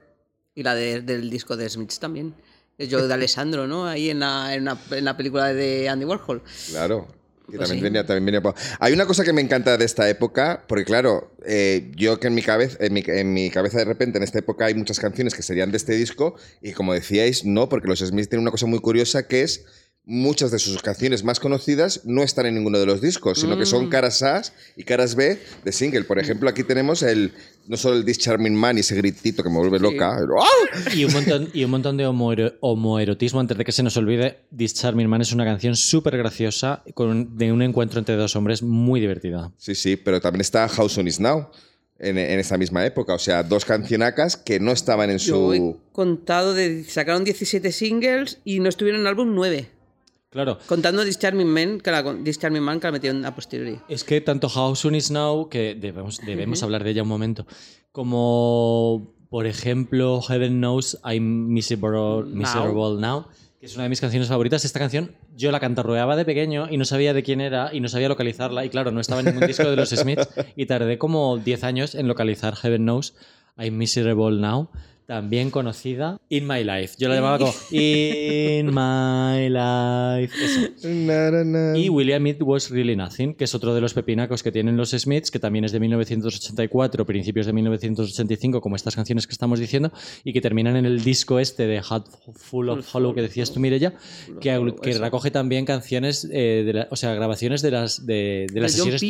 Y 0.54 0.64
la 0.64 0.74
de- 0.74 1.02
del 1.02 1.30
disco 1.30 1.58
de 1.58 1.70
Smiths 1.70 2.00
también. 2.00 2.34
Es 2.78 2.88
yo 2.88 3.06
de 3.08 3.14
Alessandro, 3.14 3.68
¿no? 3.68 3.88
Ahí 3.88 4.10
en 4.10 4.20
la, 4.22 4.54
en 4.56 4.64
la- 4.66 4.78
en 4.92 5.04
la 5.04 5.18
película 5.18 5.54
de 5.54 5.90
Andy 5.90 6.06
Warhol. 6.06 6.42
Claro. 6.70 7.08
Que 7.50 7.58
Pues 7.58 7.70
también 7.70 7.80
sí. 7.80 7.84
venía, 7.84 8.06
también 8.06 8.26
venía 8.26 8.42
por- 8.42 8.56
Hay 8.80 8.94
una 8.94 9.06
cosa 9.06 9.24
que 9.24 9.32
me 9.32 9.42
encanta 9.42 9.78
de 9.78 9.86
esta 9.86 10.10
época, 10.10 10.64
porque 10.68 10.84
claro, 10.84 11.32
eh, 11.46 11.92
yo 11.96 12.20
que 12.20 12.28
en 12.28 12.34
mi, 12.34 12.42
cabeza, 12.42 12.78
en, 12.80 12.94
mi, 12.94 13.04
en 13.06 13.34
mi 13.34 13.52
cabeza 13.52 13.78
de 13.78 13.86
repente 13.86 14.18
en 14.18 14.24
esta 14.24 14.40
época 14.40 14.66
hay 14.66 14.74
muchas 14.74 15.00
canciones 15.00 15.36
que 15.36 15.44
serían 15.44 15.70
de 15.72 15.78
este 15.78 15.94
disco, 15.94 16.36
y 16.62 16.72
como 16.74 16.94
decíais, 16.94 17.46
no, 17.46 17.70
porque 17.70 17.88
los 17.88 18.00
Smiths 18.00 18.30
tienen 18.30 18.42
una 18.42 18.52
cosa 18.52 18.66
muy 18.66 18.80
curiosa 18.80 19.28
que 19.28 19.44
es 19.44 19.64
muchas 20.08 20.52
de 20.52 20.60
sus 20.60 20.82
canciones 20.84 21.24
más 21.24 21.40
conocidas 21.40 22.02
no 22.06 22.22
están 22.22 22.46
en 22.46 22.54
ninguno 22.56 22.78
de 22.78 22.86
los 22.86 23.02
discos, 23.02 23.40
sino 23.40 23.56
que 23.58 23.64
Mm. 23.64 23.68
son 23.68 23.90
caras 23.90 24.22
A 24.22 24.42
y 24.76 24.84
caras 24.84 25.16
B 25.16 25.40
de 25.64 25.72
single. 25.72 26.04
Por 26.04 26.20
ejemplo, 26.20 26.48
aquí 26.50 26.64
tenemos 26.64 27.02
el 27.02 27.32
no 27.68 27.76
solo 27.78 27.96
el 27.98 28.06
This 28.06 28.20
Charming 28.20 28.54
Man 28.54 28.78
y 28.78 28.82
ese 28.82 28.96
gritito 28.96 29.42
que 29.42 29.50
me 29.50 29.58
vuelve 29.58 29.80
loca. 29.80 30.18
¡ah! 30.20 30.94
Y 30.96 31.06
un 31.06 31.14
montón, 31.14 31.50
y 31.54 31.64
un 31.64 31.72
montón 31.72 31.98
de 31.98 32.06
homoero- 32.06 32.54
homoerotismo 32.60 33.40
antes 33.40 33.58
de 33.58 33.66
que 33.66 33.72
se 33.72 33.82
nos 33.82 33.98
olvide. 33.98 34.42
This 34.56 34.76
Charming 34.76 35.08
Man 35.08 35.22
es 35.22 35.32
una 35.32 35.44
canción 35.46 35.76
súper 35.76 36.18
graciosa 36.18 36.84
con 36.94 37.10
un- 37.10 37.38
de 37.38 37.52
un 37.52 37.62
encuentro 37.64 37.98
entre 37.98 38.16
dos 38.16 38.36
hombres 38.36 38.62
muy 38.62 39.00
divertida. 39.00 39.52
Sí, 39.58 39.74
sí, 39.74 39.96
pero 39.96 40.22
también 40.22 40.42
está 40.42 40.68
How 40.68 40.88
Soon 40.88 41.08
Is 41.08 41.20
Now 41.20 41.48
en, 41.98 42.20
en 42.20 42.40
esa 42.40 42.58
misma 42.58 42.86
época. 42.86 43.16
O 43.16 43.20
sea, 43.20 43.42
dos 43.42 43.66
cancionacas 43.66 44.38
que 44.38 44.60
no 44.60 44.72
estaban 44.72 45.10
en 45.10 45.18
Yo 45.18 45.54
he 45.54 45.58
su. 45.58 45.80
contado 45.92 46.54
de. 46.54 46.84
Sacaron 46.84 47.24
17 47.24 47.72
singles 47.72 48.38
y 48.46 48.60
no 48.60 48.70
estuvieron 48.70 49.02
en 49.02 49.08
el 49.08 49.10
álbum 49.10 49.34
9. 49.34 49.72
Claro. 50.36 50.58
Contando 50.68 51.06
This 51.06 51.18
Charming 51.18 51.48
Man, 51.48 51.80
que 51.80 51.92
la, 51.92 52.04
This 52.22 52.38
Charming 52.38 52.62
Man 52.62 52.82
que 52.82 52.88
la 52.88 52.92
metieron 52.92 53.24
a 53.24 53.34
posteriori. 53.34 53.80
Es 53.88 54.04
que 54.04 54.20
tanto 54.20 54.48
How 54.48 54.76
Soon 54.76 54.96
Is 54.96 55.10
Now, 55.10 55.48
que 55.48 55.76
debemos, 55.76 56.20
debemos 56.26 56.62
hablar 56.62 56.84
de 56.84 56.90
ella 56.90 57.04
un 57.04 57.08
momento, 57.08 57.48
como 57.94 59.16
por 59.30 59.48
ejemplo 59.48 60.22
Heaven 60.22 60.58
Knows 60.58 61.00
I'm 61.06 61.48
Miserable, 61.48 62.26
Miserable 62.26 63.00
Now, 63.00 63.28
que 63.62 63.66
es 63.68 63.76
una 63.76 63.84
de 63.84 63.90
mis 63.90 64.02
canciones 64.02 64.28
favoritas. 64.28 64.66
Esta 64.66 64.78
canción 64.78 65.16
yo 65.38 65.54
la 65.54 65.62
cantarroeaba 65.62 66.18
de 66.18 66.26
pequeño 66.26 66.68
y 66.70 66.76
no 66.76 66.84
sabía 66.84 67.14
de 67.14 67.24
quién 67.24 67.40
era 67.40 67.74
y 67.74 67.80
no 67.80 67.88
sabía 67.88 68.10
localizarla. 68.10 68.66
Y 68.66 68.70
claro, 68.70 68.92
no 68.92 69.00
estaba 69.00 69.22
en 69.22 69.28
ningún 69.28 69.48
disco 69.48 69.70
de 69.70 69.78
los 69.78 69.90
Smiths 69.92 70.28
y 70.58 70.66
tardé 70.66 70.98
como 70.98 71.38
10 71.38 71.64
años 71.64 71.96
en 71.96 72.10
localizar 72.10 72.58
Heaven 72.58 72.84
Knows 72.84 73.16
I'm 73.58 73.78
Miserable 73.78 74.38
Now. 74.38 74.70
También 75.08 75.52
conocida 75.52 76.18
In 76.30 76.48
My 76.48 76.64
Life. 76.64 76.96
Yo 76.98 77.08
la 77.10 77.16
llamaba 77.16 77.38
como 77.38 77.54
In 77.72 78.68
My 78.74 79.50
Life. 79.50 80.34
Eso. 80.44 80.88
Y 81.78 81.90
William 81.90 82.26
It 82.26 82.42
Was 82.42 82.72
Really 82.72 82.96
Nothing, 82.96 83.36
que 83.36 83.44
es 83.44 83.54
otro 83.54 83.76
de 83.76 83.82
los 83.82 83.94
pepinacos 83.94 84.42
que 84.42 84.52
tienen 84.52 84.78
los 84.78 84.92
Smiths, 84.92 85.30
que 85.30 85.38
también 85.40 85.64
es 85.66 85.72
de 85.72 85.80
1984, 85.80 87.06
principios 87.06 87.46
de 87.46 87.54
1985, 87.54 88.62
como 88.62 88.76
estas 88.76 88.96
canciones 88.96 89.28
que 89.28 89.32
estamos 89.34 89.60
diciendo, 89.60 89.92
y 90.24 90.34
que 90.34 90.42
terminan 90.42 90.76
en 90.76 90.86
el 90.86 91.04
disco 91.04 91.40
este 91.40 91.68
de 91.68 91.82
Hat 91.88 92.06
Full 92.34 92.70
of 92.70 92.96
Hollow 92.96 93.14
que 93.14 93.22
decías 93.22 93.52
tú, 93.54 93.60
Mirella, 93.60 93.94
que, 94.42 94.50
que 94.82 94.90
recoge 94.98 95.30
también 95.32 95.66
canciones, 95.66 96.28
eh, 96.32 96.64
de 96.66 96.74
la- 96.74 96.88
o 96.90 96.96
sea, 96.96 97.14
grabaciones 97.14 97.62
de 97.62 97.72
las, 97.72 98.06
de, 98.06 98.48
de 98.52 98.60
las 98.62 98.76
John 98.76 98.92
sesiones 98.92 99.02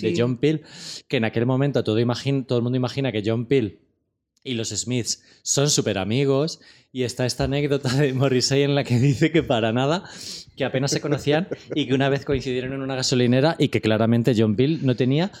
de. 0.00 0.14
John 0.16 0.38
Peel, 0.38 0.62
que 1.08 1.18
en 1.18 1.24
aquel 1.24 1.44
momento 1.46 1.84
todo, 1.84 1.98
imagin- 2.00 2.46
todo 2.46 2.58
el 2.58 2.62
mundo 2.64 2.76
imagina 2.76 3.12
que 3.12 3.22
John 3.24 3.46
Peel 3.46 3.78
y 4.44 4.54
los 4.54 4.70
Smiths 4.70 5.22
son 5.42 5.70
súper 5.70 5.98
amigos 5.98 6.60
y 6.92 7.04
está 7.04 7.24
esta 7.26 7.44
anécdota 7.44 7.88
de 7.94 8.12
Morrissey 8.12 8.62
en 8.62 8.74
la 8.74 8.84
que 8.84 8.98
dice 8.98 9.32
que 9.32 9.42
para 9.42 9.72
nada, 9.72 10.04
que 10.56 10.64
apenas 10.64 10.90
se 10.90 11.00
conocían 11.00 11.48
y 11.74 11.86
que 11.86 11.94
una 11.94 12.08
vez 12.08 12.24
coincidieron 12.24 12.72
en 12.72 12.82
una 12.82 12.96
gasolinera 12.96 13.56
y 13.58 13.68
que 13.68 13.80
claramente 13.80 14.34
John 14.36 14.56
Peel 14.56 14.84
no 14.84 14.96
tenía 14.96 15.32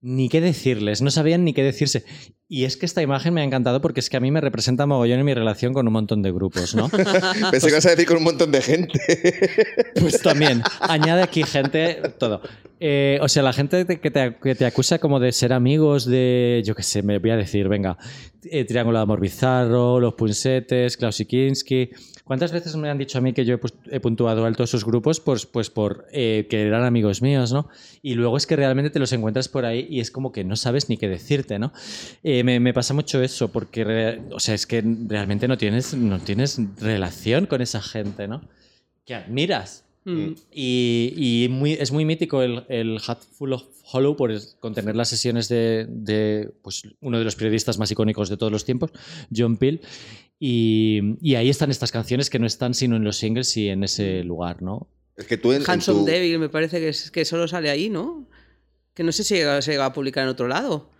ni 0.00 0.28
qué 0.28 0.40
decirles, 0.40 1.02
no 1.02 1.10
sabían 1.10 1.44
ni 1.44 1.52
qué 1.52 1.62
decirse. 1.62 2.04
Y 2.50 2.64
es 2.64 2.76
que 2.78 2.86
esta 2.86 3.02
imagen 3.02 3.34
me 3.34 3.42
ha 3.42 3.44
encantado 3.44 3.82
porque 3.82 4.00
es 4.00 4.08
que 4.08 4.16
a 4.16 4.20
mí 4.20 4.30
me 4.30 4.40
representa 4.40 4.86
mogollón 4.86 5.18
en 5.18 5.26
mi 5.26 5.34
relación 5.34 5.74
con 5.74 5.86
un 5.86 5.92
montón 5.92 6.22
de 6.22 6.32
grupos, 6.32 6.74
¿no? 6.74 6.88
Pensé 7.50 7.66
que 7.66 7.72
ibas 7.72 7.84
a 7.86 7.90
decir 7.90 8.06
con 8.06 8.16
un 8.18 8.22
montón 8.24 8.50
de 8.52 8.62
gente. 8.62 8.98
Pues 10.00 10.22
también, 10.22 10.62
añade 10.80 11.22
aquí 11.22 11.42
gente, 11.42 12.00
todo. 12.18 12.40
Eh, 12.80 13.18
o 13.20 13.28
sea, 13.28 13.42
la 13.42 13.52
gente 13.52 13.84
te- 13.84 13.98
que 14.00 14.10
te, 14.12 14.36
que 14.40 14.54
te 14.54 14.64
acusa 14.64 14.98
como 15.00 15.18
de 15.18 15.32
ser 15.32 15.52
amigos 15.52 16.06
de, 16.06 16.62
yo 16.64 16.74
qué 16.76 16.84
sé, 16.84 17.02
me 17.02 17.18
voy 17.18 17.30
a 17.30 17.36
decir, 17.36 17.68
venga, 17.68 17.98
eh, 18.44 18.64
Triángulo 18.64 18.98
de 18.98 19.02
Amor 19.02 19.20
Bizarro, 19.20 19.98
Los 20.00 20.14
Punsetes, 20.14 20.96
Klaus 20.96 21.22
Kinski. 21.28 21.90
¿Cuántas 22.28 22.52
veces 22.52 22.76
me 22.76 22.90
han 22.90 22.98
dicho 22.98 23.16
a 23.16 23.22
mí 23.22 23.32
que 23.32 23.46
yo 23.46 23.54
he, 23.54 23.96
he 23.96 24.00
puntuado 24.00 24.44
alto 24.44 24.62
esos 24.62 24.84
grupos? 24.84 25.18
Pues, 25.18 25.46
pues 25.46 25.70
por 25.70 26.06
eh, 26.12 26.46
que 26.50 26.60
eran 26.60 26.84
amigos 26.84 27.22
míos, 27.22 27.54
¿no? 27.54 27.70
Y 28.02 28.16
luego 28.16 28.36
es 28.36 28.46
que 28.46 28.54
realmente 28.54 28.90
te 28.90 28.98
los 28.98 29.10
encuentras 29.14 29.48
por 29.48 29.64
ahí 29.64 29.86
y 29.88 30.00
es 30.00 30.10
como 30.10 30.30
que 30.30 30.44
no 30.44 30.54
sabes 30.54 30.90
ni 30.90 30.98
qué 30.98 31.08
decirte, 31.08 31.58
¿no? 31.58 31.72
Eh, 32.22 32.44
me, 32.44 32.60
me 32.60 32.74
pasa 32.74 32.92
mucho 32.92 33.22
eso, 33.22 33.50
porque, 33.50 34.20
o 34.30 34.40
sea, 34.40 34.54
es 34.54 34.66
que 34.66 34.84
realmente 35.06 35.48
no 35.48 35.56
tienes, 35.56 35.94
no 35.94 36.18
tienes 36.18 36.60
relación 36.78 37.46
con 37.46 37.62
esa 37.62 37.80
gente, 37.80 38.28
¿no? 38.28 38.42
Que 39.06 39.14
admiras. 39.14 39.86
Mm. 40.04 40.32
Y, 40.52 41.14
y 41.16 41.48
muy, 41.48 41.72
es 41.72 41.92
muy 41.92 42.04
mítico 42.04 42.42
el, 42.42 42.64
el 42.68 42.98
Hat 43.06 43.20
Full 43.38 43.52
of 43.52 43.64
Hollow 43.90 44.16
por 44.16 44.32
contener 44.60 44.96
las 44.96 45.08
sesiones 45.08 45.48
de, 45.48 45.86
de, 45.88 46.50
pues, 46.62 46.82
uno 47.00 47.18
de 47.18 47.24
los 47.24 47.36
periodistas 47.36 47.78
más 47.78 47.90
icónicos 47.90 48.28
de 48.28 48.36
todos 48.36 48.52
los 48.52 48.66
tiempos, 48.66 48.90
John 49.34 49.56
Peel. 49.56 49.80
Y, 50.40 51.16
y 51.20 51.34
ahí 51.34 51.48
están 51.50 51.70
estas 51.70 51.90
canciones 51.90 52.30
que 52.30 52.38
no 52.38 52.46
están 52.46 52.74
sino 52.74 52.96
en 52.96 53.04
los 53.04 53.16
singles 53.16 53.56
y 53.56 53.68
en 53.68 53.82
ese 53.84 54.22
lugar, 54.24 54.62
¿no? 54.62 54.88
Es 55.16 55.26
que 55.26 55.36
tú 55.36 55.50
en, 55.52 55.62
en 55.62 55.68
Handsome 55.70 56.00
tu- 56.00 56.06
Devil 56.06 56.38
me 56.38 56.48
parece 56.48 56.78
que, 56.78 56.90
es- 56.90 57.10
que 57.10 57.24
solo 57.24 57.48
sale 57.48 57.70
ahí, 57.70 57.90
¿no? 57.90 58.28
Que 58.94 59.02
no 59.02 59.10
sé 59.12 59.24
si 59.24 59.34
llega- 59.34 59.60
se 59.62 59.72
llega 59.72 59.86
a 59.86 59.92
publicar 59.92 60.22
en 60.24 60.28
otro 60.30 60.46
lado. 60.46 60.90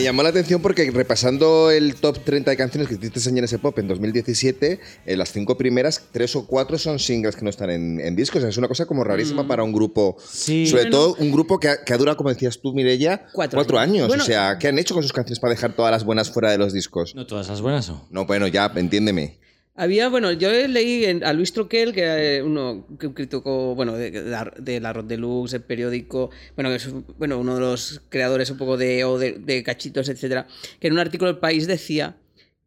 Me 0.00 0.04
llamó 0.04 0.22
la 0.22 0.30
atención 0.30 0.62
porque 0.62 0.90
repasando 0.90 1.70
el 1.70 1.94
top 1.96 2.24
30 2.24 2.50
de 2.50 2.56
canciones 2.56 2.88
que 2.88 2.94
hiciste 2.94 3.28
en 3.28 3.44
ese 3.44 3.58
Pop 3.58 3.78
en 3.78 3.86
2017, 3.86 4.80
en 5.04 5.18
las 5.18 5.30
cinco 5.30 5.58
primeras, 5.58 6.04
tres 6.10 6.34
o 6.36 6.46
cuatro 6.46 6.78
son 6.78 6.98
singles 6.98 7.36
que 7.36 7.42
no 7.44 7.50
están 7.50 7.68
en, 7.68 8.00
en 8.00 8.16
discos. 8.16 8.42
Es 8.42 8.56
una 8.56 8.66
cosa 8.66 8.86
como 8.86 9.04
rarísima 9.04 9.46
para 9.46 9.62
un 9.62 9.74
grupo. 9.74 10.16
Sí. 10.26 10.66
Sobre 10.66 10.84
Bueno. 10.84 10.96
todo 10.96 11.16
un 11.18 11.30
grupo 11.30 11.58
que 11.60 11.68
ha, 11.68 11.84
que 11.84 11.92
ha 11.92 11.98
durado, 11.98 12.16
como 12.16 12.30
decías 12.30 12.58
tú, 12.62 12.72
Mirella, 12.72 13.26
Cuatro 13.34 13.60
años. 13.78 13.78
años. 13.78 14.08
Bueno. 14.08 14.22
o 14.22 14.26
sea, 14.26 14.56
¿qué 14.58 14.68
han 14.68 14.78
hecho 14.78 14.94
con 14.94 15.02
sus 15.02 15.12
canciones 15.12 15.38
para 15.38 15.52
dejar 15.52 15.74
todas 15.76 15.92
las 15.92 16.02
buenas 16.04 16.30
fuera 16.30 16.50
de 16.50 16.56
los 16.56 16.72
discos? 16.72 17.14
No 17.14 17.26
todas 17.26 17.48
las 17.48 17.60
buenas, 17.60 17.86
¿o? 17.90 18.06
No, 18.10 18.24
bueno, 18.24 18.46
ya, 18.48 18.72
entiéndeme. 18.74 19.38
Había, 19.76 20.08
bueno, 20.08 20.32
yo 20.32 20.50
leí 20.50 21.06
a 21.22 21.32
Luis 21.32 21.52
Troquel, 21.52 21.92
que 21.94 22.02
era 22.02 22.44
uno 22.44 22.86
que 22.98 23.06
un 23.06 23.14
crítico, 23.14 23.74
bueno, 23.74 23.94
de, 23.94 24.10
de 24.10 24.30
la, 24.30 24.52
de 24.58 24.92
Rock 24.92 25.06
Deluxe, 25.06 25.54
el 25.54 25.62
periódico, 25.62 26.30
bueno, 26.54 26.70
que 26.70 26.76
es 26.76 26.88
bueno, 27.18 27.38
uno 27.38 27.54
de 27.54 27.60
los 27.60 28.02
creadores 28.08 28.50
un 28.50 28.58
poco 28.58 28.76
de, 28.76 29.04
o 29.04 29.18
de, 29.18 29.32
de 29.32 29.62
cachitos, 29.62 30.08
etcétera, 30.08 30.46
que 30.80 30.88
en 30.88 30.94
un 30.94 30.98
artículo 30.98 31.32
del 31.32 31.40
País 31.40 31.66
decía 31.66 32.16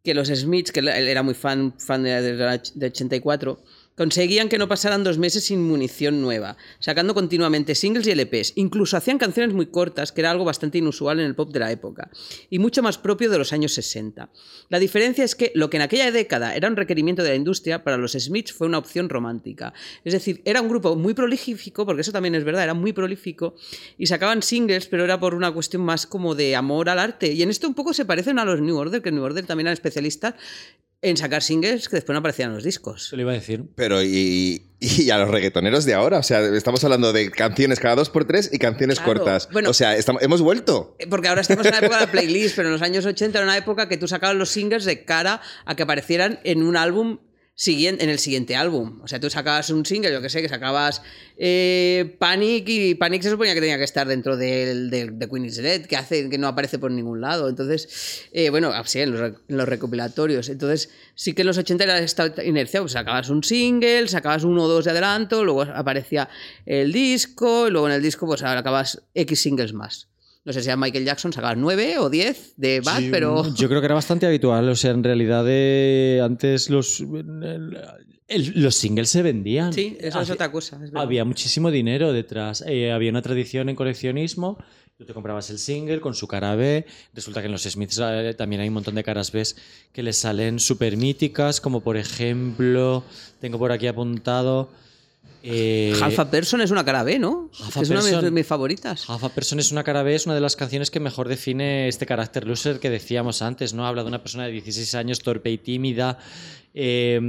que 0.04 0.14
los 0.14 0.30
Smiths, 0.30 0.72
que 0.72 0.80
él 0.80 0.88
era 0.88 1.24
muy 1.24 1.34
fan, 1.34 1.74
fan 1.78 2.04
de, 2.04 2.22
de 2.22 2.86
84, 2.86 3.62
Conseguían 3.95 4.49
que 4.49 4.57
no 4.57 4.67
pasaran 4.67 5.03
dos 5.03 5.19
meses 5.19 5.43
sin 5.43 5.61
munición 5.61 6.21
nueva, 6.21 6.57
sacando 6.79 7.13
continuamente 7.13 7.75
singles 7.75 8.07
y 8.07 8.11
LPs. 8.11 8.53
Incluso 8.55 8.97
hacían 8.97 9.19
canciones 9.19 9.53
muy 9.53 9.67
cortas, 9.67 10.11
que 10.11 10.21
era 10.21 10.31
algo 10.31 10.45
bastante 10.45 10.79
inusual 10.79 11.19
en 11.19 11.27
el 11.27 11.35
pop 11.35 11.51
de 11.51 11.59
la 11.59 11.71
época, 11.71 12.09
y 12.49 12.57
mucho 12.57 12.81
más 12.81 12.97
propio 12.97 13.29
de 13.29 13.37
los 13.37 13.53
años 13.53 13.73
60. 13.73 14.31
La 14.69 14.79
diferencia 14.79 15.23
es 15.23 15.35
que 15.35 15.51
lo 15.53 15.69
que 15.69 15.77
en 15.77 15.83
aquella 15.83 16.11
década 16.11 16.55
era 16.55 16.67
un 16.67 16.75
requerimiento 16.75 17.21
de 17.21 17.29
la 17.29 17.35
industria, 17.35 17.83
para 17.83 17.97
los 17.97 18.13
Smiths 18.13 18.53
fue 18.53 18.65
una 18.65 18.79
opción 18.79 19.09
romántica. 19.09 19.73
Es 20.03 20.13
decir, 20.13 20.41
era 20.45 20.61
un 20.61 20.69
grupo 20.69 20.95
muy 20.95 21.13
prolífico, 21.13 21.85
porque 21.85 22.01
eso 22.01 22.11
también 22.11 22.33
es 22.33 22.43
verdad, 22.43 22.63
era 22.63 22.73
muy 22.73 22.93
prolífico, 22.93 23.55
y 23.97 24.07
sacaban 24.07 24.41
singles, 24.41 24.87
pero 24.87 25.03
era 25.03 25.19
por 25.19 25.35
una 25.35 25.51
cuestión 25.51 25.83
más 25.83 26.07
como 26.07 26.33
de 26.33 26.55
amor 26.55 26.89
al 26.89 26.97
arte. 26.97 27.31
Y 27.31 27.43
en 27.43 27.49
esto 27.49 27.67
un 27.67 27.75
poco 27.75 27.93
se 27.93 28.05
parecen 28.05 28.39
a 28.39 28.45
los 28.45 28.59
New 28.59 28.75
Order, 28.75 29.01
que 29.01 29.11
New 29.11 29.23
Order 29.23 29.45
también 29.45 29.67
eran 29.67 29.73
especialistas 29.73 30.33
en 31.04 31.18
sacar 31.18 31.43
singles 31.43 31.88
que 31.89 31.97
después 31.97 32.14
no 32.14 32.20
aparecían 32.20 32.49
en 32.49 32.56
los 32.56 32.64
discos. 32.64 33.10
Se 33.10 33.16
lo 33.16 33.22
iba 33.24 33.32
a 33.32 33.36
decir. 33.36 33.66
Pero 33.76 34.01
y, 34.01 34.64
y 34.80 35.10
a 35.12 35.18
los 35.20 35.30
reggaetoneros 35.30 35.86
de 35.86 35.93
ahora, 35.93 36.18
o 36.20 36.24
sea, 36.24 36.39
estamos 36.41 36.84
hablando 36.84 37.14
de 37.14 37.30
canciones 37.30 37.80
cada 37.80 37.95
dos 37.95 38.10
por 38.10 38.26
tres 38.26 38.49
y 38.51 38.58
canciones 38.58 38.99
Claro. 38.99 39.20
cortas. 39.20 39.49
Bueno. 39.51 39.70
o 39.70 39.74
sea, 39.74 39.95
estamos- 39.97 40.22
hemos 40.24 40.41
vuelto. 40.41 40.95
Eh, 40.99 41.08
Porque 41.08 41.28
ahora 41.28 41.41
estamos 41.41 41.66
en 41.66 41.72
la 41.74 41.80
época 41.80 41.99
de 41.99 42.06
la 42.06 42.12
playlist, 42.12 42.56
pero 42.56 42.70
en 42.70 42.74
los 42.74 42.82
años 42.82 43.06
80 43.06 43.38
era 43.38 43.45
una 43.45 43.58
época 43.58 43.88
que 43.89 43.97
tú 43.97 44.08
sacabas 44.08 44.36
los 44.36 44.49
singles 44.49 44.86
de 44.86 45.06
cara 45.06 45.41
a 45.66 45.76
que 45.76 45.84
aparecieran 45.84 46.39
en 46.43 46.64
un 46.64 46.78
álbum 46.78 47.20
en 47.56 48.10
el 48.10 48.20
siguiente 48.20 48.56
álbum. 48.56 48.99
O 49.04 49.08
sea, 49.08 49.20
tú 49.20 49.30
sacabas 49.30 49.70
un 49.70 49.86
single, 49.86 50.12
yo 50.12 50.22
que 50.22 50.30
sé, 50.30 50.41
que 50.41 50.49
sacabas 50.49 51.01
eh, 51.38 52.16
Panic 52.20 52.66
y 52.68 52.95
Panic 52.95 53.22
se 53.22 53.30
suponía 53.30 53.54
que 53.54 53.62
tenía 53.62 53.78
que 53.78 53.84
estar 53.84 54.08
dentro 54.08 54.36
del, 54.38 54.89
de 54.89 55.30
Queen 55.30 55.45
is 55.45 55.58
Dead, 55.58 55.86
que 55.86 55.95
hace 55.95 56.30
que 56.30 56.38
no 56.38 56.47
aparece 56.47 56.80
por 56.80 56.91
ningún 56.91 57.22
lado. 57.22 57.47
Entonces, 57.49 58.28
eh, 58.34 58.49
bueno, 58.49 58.70
así 58.70 58.99
en 58.99 59.12
los, 59.12 59.20
re- 59.20 59.36
en 59.47 59.58
los 59.58 59.68
recopilatorios. 59.70 60.49
Entonces, 60.49 60.89
sí 61.16 61.34
que 61.34 61.41
en 61.43 61.47
los 61.47 61.58
80 61.58 61.84
era 61.84 61.99
esta 61.99 62.34
inercia, 62.43 62.82
pues 62.82 62.93
sacabas 62.93 63.30
un 63.30 63.43
single, 63.43 64.08
sacabas 64.08 64.43
uno 64.43 64.64
o 64.64 64.68
dos 64.68 64.86
de 64.86 64.91
adelanto, 64.91 65.43
luego 65.43 65.62
aparecía 65.62 66.28
el 66.66 66.91
disco, 66.91 67.68
y 67.68 67.72
luego 67.72 67.88
en 67.88 67.93
el 67.93 68.01
disco 68.01 68.26
pues 68.26 68.41
acabas 68.43 69.04
X 69.14 69.41
singles 69.41 69.74
más. 69.74 70.10
No 70.45 70.51
sé 70.51 70.61
si 70.61 70.69
a 70.69 70.75
Michael 70.75 71.05
Jackson 71.05 71.31
sacaba 71.31 71.55
9 71.55 71.99
o 71.99 72.09
10 72.09 72.53
de 72.57 72.81
Bad, 72.81 72.99
Sí, 72.99 73.07
pero. 73.11 73.53
Yo 73.55 73.69
creo 73.69 73.79
que 73.79 73.85
era 73.85 73.95
bastante 73.95 74.25
habitual. 74.25 74.67
O 74.69 74.75
sea, 74.75 74.91
en 74.91 75.03
realidad, 75.03 75.45
eh, 75.47 76.19
antes 76.23 76.69
los, 76.69 76.99
el- 76.99 77.77
el- 78.27 78.61
los 78.61 78.75
singles 78.75 79.09
se 79.09 79.21
vendían. 79.21 79.71
Sí, 79.71 79.95
eso 79.99 80.19
es 80.21 80.29
otra 80.29 80.51
cosa. 80.51 80.79
es. 80.83 80.91
Había 80.95 81.23
muchísimo 81.23 81.71
dinero 81.71 82.11
detrás. 82.11 82.63
Eh, 82.67 82.91
había 82.91 83.09
una 83.09 83.21
tradición 83.21 83.69
en 83.69 83.75
coleccionismo. 83.75 84.57
Tú 84.97 85.05
te 85.05 85.13
comprabas 85.13 85.49
el 85.49 85.57
single 85.59 85.99
con 86.01 86.13
su 86.13 86.27
cara 86.27 86.55
B. 86.55 86.85
Resulta 87.13 87.39
que 87.41 87.47
en 87.47 87.51
los 87.53 87.63
Smiths 87.63 87.99
eh, 88.03 88.35
también 88.37 88.61
hay 88.61 88.67
un 88.67 88.75
montón 88.75 88.95
de 88.95 89.03
caras 89.03 89.31
B 89.31 89.43
que 89.91 90.03
les 90.03 90.17
salen 90.17 90.59
súper 90.59 90.97
míticas, 90.97 91.59
como 91.61 91.81
por 91.81 91.97
ejemplo, 91.97 93.03
tengo 93.39 93.57
por 93.57 93.71
aquí 93.71 93.87
apuntado. 93.87 94.69
Eh, 95.43 95.93
Half 96.01 96.19
a 96.19 96.31
Person 96.31 96.61
es 96.61 96.71
una 96.71 96.83
cara 96.85 97.03
B, 97.03 97.19
¿no? 97.19 97.49
Half 97.59 97.77
a 97.77 97.79
Que 97.79 97.83
es 97.83 97.89
una 97.91 98.21
de 98.21 98.31
mis- 98.31 98.47
favoritas. 98.47 99.09
Half 99.09 99.23
a 99.25 99.29
Person 99.29 99.59
es 99.59 99.71
una 99.71 99.83
cara 99.83 100.01
B, 100.01 100.15
es 100.15 100.25
una 100.25 100.35
de 100.35 100.41
las 100.41 100.55
canciones 100.55 100.89
que 100.89 100.99
mejor 100.99 101.27
define 101.27 101.87
este 101.87 102.05
carácter 102.05 102.47
loser 102.47 102.79
que 102.79 102.89
decíamos 102.89 103.41
antes, 103.41 103.73
¿no? 103.73 103.85
Habla 103.85 104.03
de 104.03 104.07
una 104.07 104.21
persona 104.23 104.45
de 104.45 104.51
16 104.53 104.95
años, 104.95 105.19
torpe 105.19 105.51
y 105.51 105.57
tímida, 105.57 106.17
eh, 106.73 107.19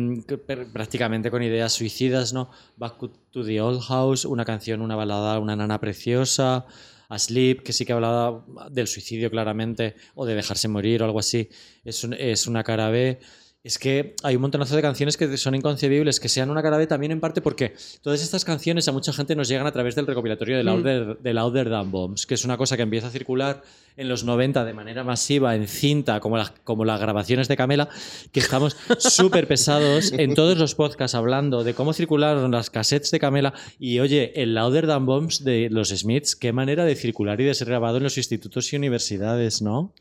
prácticamente 0.72 1.30
con 1.30 1.42
ideas 1.42 1.72
suicidas, 1.72 2.32
¿no? 2.32 2.50
Back 2.76 2.94
to 3.30 3.44
the 3.44 3.60
Old 3.60 3.82
House, 3.82 4.24
una 4.24 4.44
canción, 4.44 4.80
una 4.80 4.96
balada, 4.96 5.38
una 5.38 5.56
nana 5.56 5.80
preciosa. 5.80 6.66
Asleep, 7.08 7.62
que 7.62 7.72
sí 7.74 7.84
que 7.84 7.92
hablaba 7.92 8.44
del 8.70 8.86
suicidio 8.88 9.30
claramente, 9.30 9.94
o 10.14 10.24
de 10.24 10.34
dejarse 10.34 10.68
morir 10.68 11.02
o 11.02 11.04
algo 11.04 11.18
así, 11.18 11.48
es, 11.84 12.02
un- 12.02 12.14
es 12.14 12.46
una 12.46 12.64
cara 12.64 12.88
B. 12.90 13.20
Es 13.64 13.78
que 13.78 14.14
hay 14.22 14.36
un 14.36 14.42
montonazo 14.42 14.76
de 14.76 14.82
canciones 14.82 15.16
que 15.16 15.38
son 15.38 15.54
inconcebibles, 15.54 16.20
que 16.20 16.28
sean 16.28 16.50
una 16.50 16.62
cara 16.62 16.76
B 16.76 16.86
también 16.86 17.12
en 17.12 17.20
parte 17.20 17.40
porque 17.40 17.72
todas 18.02 18.22
estas 18.22 18.44
canciones 18.44 18.86
a 18.88 18.92
mucha 18.92 19.10
gente 19.10 19.34
nos 19.34 19.48
llegan 19.48 19.66
a 19.66 19.72
través 19.72 19.94
del 19.94 20.06
recopilatorio 20.06 20.58
de 20.58 20.62
Louder, 20.62 21.16
de 21.18 21.32
Louder 21.32 21.70
Than 21.70 21.90
Bombs, 21.90 22.26
que 22.26 22.34
es 22.34 22.44
una 22.44 22.58
cosa 22.58 22.76
que 22.76 22.82
empieza 22.82 23.06
a 23.06 23.10
circular 23.10 23.62
en 23.96 24.10
los 24.10 24.22
90 24.22 24.66
de 24.66 24.74
manera 24.74 25.02
masiva 25.02 25.56
en 25.56 25.66
cinta, 25.66 26.20
como 26.20 26.36
las, 26.36 26.50
como 26.62 26.84
las 26.84 27.00
grabaciones 27.00 27.48
de 27.48 27.56
Camela, 27.56 27.88
que 28.32 28.40
estamos 28.40 28.76
súper 28.98 29.48
pesados 29.48 30.12
en 30.12 30.34
todos 30.34 30.58
los 30.58 30.74
podcasts 30.74 31.14
hablando 31.14 31.64
de 31.64 31.72
cómo 31.72 31.94
circularon 31.94 32.50
las 32.50 32.68
cassettes 32.68 33.12
de 33.12 33.18
Camela 33.18 33.54
y 33.78 33.98
oye, 34.00 34.42
el 34.42 34.54
Louder 34.54 34.86
Than 34.86 35.06
Bombs 35.06 35.42
de 35.42 35.70
los 35.70 35.88
Smiths, 35.88 36.36
qué 36.36 36.52
manera 36.52 36.84
de 36.84 36.96
circular 36.96 37.40
y 37.40 37.44
de 37.44 37.54
ser 37.54 37.68
grabado 37.68 37.96
en 37.96 38.02
los 38.02 38.18
institutos 38.18 38.70
y 38.74 38.76
universidades, 38.76 39.62
¿no? 39.62 39.94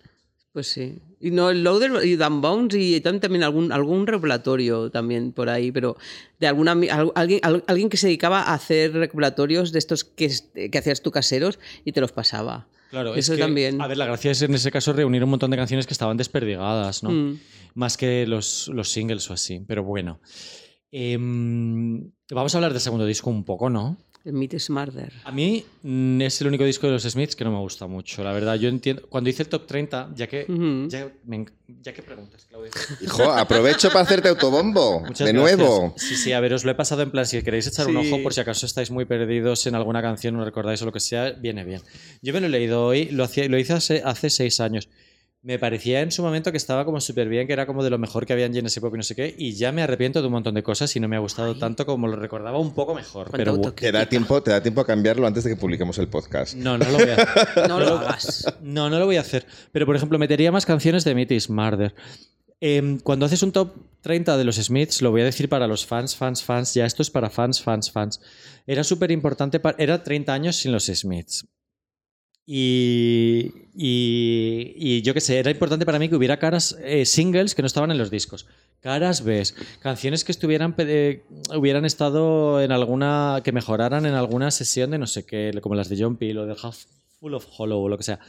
Pues 0.54 0.68
sí. 0.68 0.99
Y 1.20 1.32
no, 1.32 1.49
el 1.49 1.64
Loader 1.64 2.06
y 2.06 2.16
Dan 2.16 2.39
Bones 2.39 2.76
y 2.78 3.01
también, 3.01 3.22
también 3.22 3.43
algún, 3.43 3.72
algún 3.72 4.06
regulatorio 4.06 4.91
también 4.91 5.32
por 5.32 5.49
ahí, 5.49 5.72
pero 5.72 5.97
de 6.39 6.45
alguna 6.47 6.74
alguien, 7.16 7.39
al- 7.43 7.64
alguien 7.66 7.89
que 7.89 7.97
se 7.97 8.06
dedicaba 8.08 8.41
a 8.43 8.54
hacer 8.54 8.93
regulatorios 8.93 9.72
de 9.72 9.80
estos 9.80 10.04
que, 10.04 10.30
que 10.72 10.78
hacías 10.78 11.01
tú 11.01 11.10
caseros 11.10 11.58
y 11.86 11.91
te 11.91 12.01
los 12.01 12.12
pasaba. 12.12 12.68
Claro, 12.91 13.16
Eso 13.16 13.34
es 13.34 13.38
que, 13.38 13.43
también. 13.43 13.82
A 13.82 13.88
ver, 13.88 13.97
la 13.97 14.06
gracia 14.06 14.30
es 14.30 14.43
en 14.43 14.54
ese 14.54 14.72
caso 14.72 14.93
reunir 14.93 15.24
un 15.24 15.32
montón 15.32 15.49
de 15.49 15.58
canciones 15.58 15.88
que 15.88 15.93
estaban 15.93 16.18
desperdigadas, 16.18 17.01
¿no? 17.01 17.10
Mm. 17.10 17.39
Más 17.74 17.97
que 17.97 18.28
los, 18.28 18.68
los 18.72 18.91
singles 18.91 19.28
o 19.32 19.34
así. 19.34 19.60
Pero 19.68 19.84
bueno. 19.84 20.20
Em, 20.91 22.12
vamos 22.30 22.54
a 22.54 22.58
hablar 22.60 22.72
del 22.72 22.82
segundo 22.82 23.08
disco 23.08 23.32
un 23.32 23.43
poco, 23.43 23.72
¿no? 23.72 23.97
El 24.26 24.32
Meat 24.34 24.54
is 24.54 24.70
Murder. 24.70 25.12
A 25.26 25.34
mí 25.34 25.66
mm, 25.82 26.22
es 26.22 26.40
el 26.40 26.48
único 26.48 26.64
disco 26.64 26.88
de 26.88 26.94
los 26.94 27.04
Smiths 27.04 27.36
que 27.36 27.44
no 27.44 27.52
me 27.52 27.58
gusta 27.60 27.88
mucho. 27.88 28.24
La 28.24 28.32
verdad, 28.32 28.56
yo 28.56 28.70
entiendo. 28.70 29.02
Cuando 29.10 29.30
hice 29.30 29.44
el 29.44 29.50
top 29.50 29.68
30, 29.68 30.12
ya 30.16 30.28
que. 30.28 30.46
Ya, 30.88 31.12
me 31.26 31.40
enc- 31.40 31.52
ya 31.82 31.94
que 31.94 32.02
preguntas, 32.04 32.46
Claudia. 32.50 32.72
Hijo, 33.02 33.24
aprovecho 33.34 33.90
para 33.90 34.02
hacerte 34.06 34.30
autobombo. 34.30 35.02
Muchas 35.08 35.28
de 35.28 35.34
gracias. 35.34 35.58
nuevo. 35.60 35.94
Sí, 35.98 36.16
sí, 36.16 36.32
a 36.32 36.40
ver, 36.40 36.54
os 36.54 36.64
lo 36.64 36.72
he 36.72 36.76
pasado 36.76 37.02
en 37.02 37.12
plan, 37.12 37.26
si 37.26 37.42
queréis 37.44 37.68
echar 37.68 37.86
un 37.88 37.98
ojo 37.98 38.24
por 38.24 38.34
si 38.34 38.40
acaso 38.40 38.66
estáis 38.66 38.92
muy 38.92 39.04
perdidos 39.04 39.68
en 39.68 39.76
alguna 39.76 40.02
canción, 40.02 40.38
no 40.38 40.46
recordáis 40.46 40.82
o 40.82 40.86
lo 40.86 40.94
que 40.94 41.02
sea, 41.02 41.32
viene 41.32 41.66
bien. 41.66 41.82
Yo 42.22 42.32
me 42.34 42.40
lo 42.40 42.46
he 42.46 42.50
leído 42.50 42.86
hoy, 42.86 43.10
lo, 43.10 43.26
hacía, 43.26 43.50
lo 43.50 43.58
hice 43.60 43.74
hace, 43.74 44.02
hace 44.06 44.30
seis 44.30 44.62
años. 44.62 44.88
Me 45.44 45.60
parecía 45.60 46.00
en 46.00 46.10
su 46.10 46.24
momento 46.24 46.52
que 46.52 46.58
estaba 46.58 46.86
como 46.86 47.02
súper 47.02 47.28
bien, 47.28 47.48
que 47.48 47.52
era 47.52 47.66
como 47.66 47.84
de 47.84 47.89
lo 47.89 47.98
mejor 47.98 48.26
que 48.26 48.32
había 48.32 48.46
en 48.46 48.54
Genesis 48.54 48.80
Pop 48.80 48.94
y 48.94 48.98
no 48.98 49.04
sé 49.04 49.14
qué, 49.14 49.36
y 49.38 49.52
ya 49.52 49.74
me 49.74 49.82
arrepiento 49.82 50.22
de 50.22 50.28
un 50.28 50.32
montón 50.32 50.56
de 50.56 50.64
cosas 50.64 50.96
y 50.96 51.02
no 51.02 51.10
me 51.10 51.18
ha 51.18 51.20
gustado 51.20 51.58
tanto 51.58 51.86
como 51.86 52.08
lo 52.08 52.16
recordaba, 52.16 52.58
un 52.60 52.74
poco 52.74 52.96
mejor. 52.96 53.30
Pero. 53.30 53.60
Te 53.60 53.91
da, 53.91 54.08
tiempo, 54.08 54.41
te 54.41 54.52
da 54.52 54.64
tiempo 54.64 54.80
a 54.80 54.86
cambiarlo 54.86 55.28
antes 55.28 55.44
de 55.44 55.50
que 55.50 55.58
publiquemos 55.58 55.98
el 55.98 56.08
podcast. 56.08 56.56
no, 56.56 56.78
no 56.78 56.89
lo 56.89 56.98
voy 56.98 57.10
a 57.10 57.16
hacer. 57.16 57.68
No 57.68 57.80
lo 57.80 58.00
hagas. 58.00 58.54
No, 58.62 58.89
no 58.89 59.00
lo 59.00 59.06
voy 59.06 59.18
a 59.18 59.20
hacer. 59.22 59.46
Pero, 59.74 59.86
por 59.86 59.98
ejemplo, 59.98 60.18
metería 60.18 60.50
más 60.50 60.66
canciones 60.66 61.04
de 61.04 61.14
Meat 61.14 61.32
is 61.32 61.50
Murder. 61.50 61.94
Em, 62.62 62.98
cuando 63.00 63.26
haces 63.26 63.44
un 63.44 63.52
top 63.52 63.74
30 64.00 64.38
de 64.38 64.46
los 64.46 64.56
Smiths, 64.56 65.02
lo 65.02 65.12
voy 65.12 65.22
a 65.22 65.26
decir 65.26 65.50
para 65.50 65.68
los 65.68 65.86
fans, 65.86 66.16
fans, 66.16 66.41
fans. 66.41 66.74
Ya 66.74 66.86
esto 66.86 67.02
es 67.02 67.10
para 67.10 67.30
fans, 67.30 67.62
fans, 67.62 67.91
fans. 67.91 68.22
Era 68.66 68.86
súper 68.86 69.12
importante. 69.12 69.60
Era 69.78 70.04
30 70.04 70.34
años 70.34 70.56
sin 70.56 70.72
los 70.72 70.86
Smiths. 70.86 71.46
Y, 72.46 73.52
y, 73.74 75.02
yo 75.02 75.14
qué 75.14 75.22
sé, 75.22 75.39
era 75.39 75.50
importante 75.50 75.86
para 75.86 76.00
mí 76.00 76.10
que 76.10 76.16
hubiera 76.16 76.39
caras 76.39 76.78
eh, 76.84 77.06
singles 77.06 77.56
que 77.56 77.62
no 77.62 77.68
estaban 77.68 77.91
en 77.91 77.98
los 77.98 78.12
discos. 78.12 78.46
Caras 78.82 79.24
B, 79.24 79.41
canciones 79.80 80.26
que 80.26 80.34
estuvieran 80.34 80.76
pe- 80.76 81.24
hubieran 81.56 81.86
estado 81.86 82.62
en 82.62 82.74
alguna. 82.74 83.39
que 83.44 83.54
mejoraran 83.54 84.06
en 84.06 84.14
alguna 84.14 84.52
sesión 84.52 84.91
de 84.91 84.98
no 84.98 85.08
sé 85.08 85.26
qué, 85.26 85.58
como 85.62 85.76
las 85.76 85.88
de 85.88 85.96
John 85.98 86.18
Peel 86.18 86.38
o 86.38 86.46
de 86.46 86.56
Half 86.62 86.84
Full 87.20 87.34
of 87.34 87.48
Hollow 87.58 87.82
o 87.82 87.88
lo 87.88 87.98
que 87.98 88.04
sea. 88.04 88.20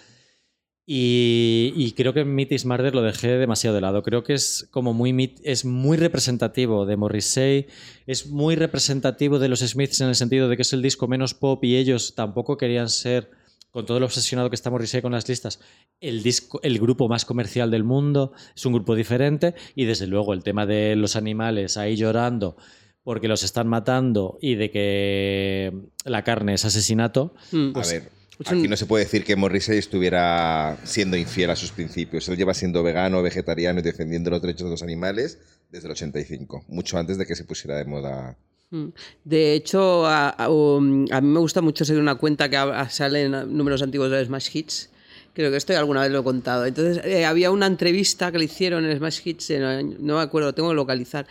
Y, 0.87 1.93
creo 1.97 2.13
que 2.13 2.25
Meat 2.27 2.53
is 2.53 2.67
Murder 2.67 2.95
lo 2.95 3.01
dejé 3.03 3.29
demasiado 3.39 3.75
de 3.75 3.81
lado. 3.81 4.03
Creo 4.03 4.23
que 4.23 4.35
es 4.35 4.69
como 4.71 4.93
muy 4.93 5.35
es 5.43 5.65
muy 5.65 5.97
representativo 5.97 6.85
de 6.85 6.97
Morrissey, 6.97 7.67
es 8.07 8.27
muy 8.27 8.55
representativo 8.55 9.39
de 9.39 9.49
los 9.49 9.61
Smiths 9.61 10.03
en 10.03 10.09
el 10.09 10.15
sentido 10.15 10.49
de 10.49 10.57
que 10.57 10.63
es 10.63 10.73
el 10.75 10.83
disco 10.83 11.09
menos 11.09 11.33
pop 11.33 11.65
y 11.65 11.77
ellos 11.77 12.15
tampoco 12.15 12.59
querían 12.59 12.91
ser, 12.91 13.31
con 13.75 13.85
todo 13.87 13.99
lo 13.99 14.07
obsesionado 14.07 14.51
que 14.51 14.55
está 14.55 14.71
Morrissey 14.71 15.03
con 15.03 15.11
las 15.11 15.29
listas, 15.29 15.59
el, 16.01 16.23
disco, 16.23 16.61
el 16.63 16.79
grupo 16.79 17.09
más 17.09 17.25
comercial 17.25 17.73
del 17.73 17.83
mundo. 17.83 18.33
Es 18.55 18.65
un 18.67 18.73
grupo 18.73 18.95
diferente 18.95 19.57
y 19.75 19.85
desde 19.85 20.07
luego 20.07 20.33
el 20.33 20.45
tema 20.45 20.65
de 20.65 20.95
los 20.95 21.17
animales 21.17 21.77
ahí 21.77 21.97
llorando 21.97 22.57
porque 23.03 23.27
los 23.27 23.43
están 23.43 23.67
matando 23.67 24.39
y 24.41 24.55
de 24.55 24.71
que 24.71 25.73
la 26.05 26.23
carne 26.23 26.55
es 26.55 26.65
asesinato. 26.65 27.35
Mm. 27.51 27.73
A 27.77 27.81
ver, 27.81 28.11
es 28.39 28.53
un- 28.53 28.59
aquí 28.59 28.69
no 28.69 28.77
se 28.77 28.87
puede 28.87 29.07
decir 29.07 29.25
que 29.25 29.35
Morrissey 29.35 29.77
estuviera 29.77 30.79
siendo 30.85 31.17
infiel 31.17 31.51
a 31.51 31.57
sus 31.57 31.73
principios. 31.73 32.29
Él 32.29 32.37
lleva 32.37 32.55
siendo 32.55 32.85
vegano, 32.85 33.23
vegetariano 33.23 33.81
y 33.81 33.83
defendiendo 33.83 34.31
los 34.31 34.41
derechos 34.41 34.67
de 34.67 34.71
los 34.71 34.85
animales 34.85 35.41
desde 35.73 35.89
el 35.89 35.93
85, 35.93 36.65
mucho 36.69 36.97
antes 36.97 37.19
de 37.19 37.27
que 37.27 37.35
se 37.35 37.43
pusiera 37.43 37.77
de 37.77 37.87
moda. 37.87 38.39
Mm. 38.71 38.87
De 39.25 39.55
hecho, 39.55 40.07
a, 40.07 40.29
a- 40.31 40.49
um, 40.51 41.07
a 41.11 41.21
mí 41.21 41.29
me 41.29 41.39
gusta 41.39 41.61
mucho 41.61 41.85
seguir 41.85 42.01
una 42.03 42.17
cuenta 42.17 42.49
que 42.49 42.57
sale 42.91 43.25
en 43.25 43.57
números 43.57 43.83
antiguos 43.83 44.11
de 44.11 44.25
Smash 44.25 44.49
Hits. 44.57 44.91
Creo 45.33 45.51
que 45.51 45.57
esto 45.57 45.77
alguna 45.77 46.03
vez 46.03 46.11
lo 46.13 46.21
he 46.21 46.25
contado. 46.25 46.65
Entonces, 46.65 47.05
eh, 47.05 47.25
había 47.25 47.51
una 47.51 47.67
entrevista 47.67 48.31
que 48.31 48.39
le 48.39 48.45
hicieron 48.45 48.85
en 48.85 48.97
Smash 48.97 49.21
Hits, 49.25 49.51
en 49.51 49.97
no 50.07 50.17
me 50.17 50.23
acuerdo, 50.23 50.55
tengo 50.55 50.69
que 50.71 50.77
localizar, 50.77 51.27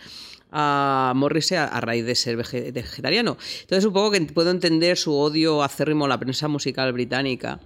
a 0.56 1.12
Morrissey 1.16 1.56
a, 1.58 1.80
raíz 1.80 2.04
de 2.06 2.14
ser 2.14 2.36
vege- 2.38 2.72
vegetariano. 2.72 3.36
Entonces, 3.62 3.84
poco 3.90 4.10
que 4.12 4.20
puedo 4.22 4.50
entender 4.50 4.96
su 4.96 5.12
odio 5.14 5.62
acérrimo 5.62 6.04
a 6.04 6.08
la 6.08 6.20
prensa 6.20 6.46
musical 6.48 6.92
británica 6.92 7.58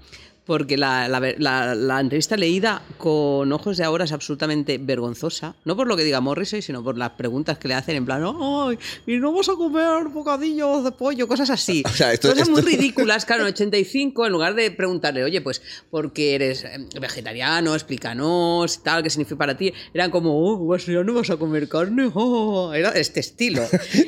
porque 0.49 0.79
la, 0.79 1.07
la, 1.09 1.21
la- 1.39 1.75
la 1.75 2.01
entrevista 2.01 2.35
leída 2.37 2.83
con 2.97 3.53
ojos 3.53 3.77
de 3.77 3.85
ahora 3.85 4.05
es 4.07 4.13
absolutamente 4.13 4.79
vergonzosa. 4.79 5.55
No 5.67 5.77
por 5.77 5.87
lo 5.87 5.95
que 5.95 6.05
diga 6.05 6.21
Morrissey, 6.23 6.63
sino 6.63 6.83
por 6.83 6.97
las 6.97 7.11
preguntas 7.11 7.59
que 7.59 7.69
le 7.69 7.75
hacen 7.75 7.97
en 7.97 8.07
plan, 8.07 8.25
¡ay! 8.25 8.79
¿Y 9.07 9.19
no 9.19 9.31
vas 9.33 9.51
a 9.51 9.53
comer 9.55 10.09
bocadillos 10.09 10.83
de 10.85 10.91
pollo? 10.93 11.29
Cosas 11.29 11.51
así. 11.51 11.83
O 11.87 11.91
sea, 11.91 12.13
esto- 12.15 12.31
cosas 12.31 12.49
muy 12.49 12.63
ridículas. 12.63 13.25
Claro, 13.27 13.43
en 13.43 13.49
85, 13.53 14.25
en 14.27 14.33
lugar 14.33 14.55
de 14.55 14.71
preguntarle, 14.71 15.23
oye, 15.23 15.41
pues, 15.43 15.61
¿por 15.91 16.13
qué 16.15 16.35
eres 16.35 16.65
eh, 16.65 16.89
vegetariano? 17.01 17.75
Explícanos, 17.75 18.83
tal, 18.83 19.03
qué 19.03 19.11
significa 19.11 19.37
para 19.37 19.57
ti. 19.57 19.73
Eran 19.93 20.11
como, 20.11 20.31
oh, 20.51 20.67
pues 20.67 20.87
ya 20.87 21.05
no 21.05 21.13
vas 21.13 21.29
a 21.31 21.37
comer 21.37 21.69
carne. 21.69 22.11
oh". 22.15 22.73
Era 22.73 22.91
este 22.93 23.21
estilo. 23.21 23.63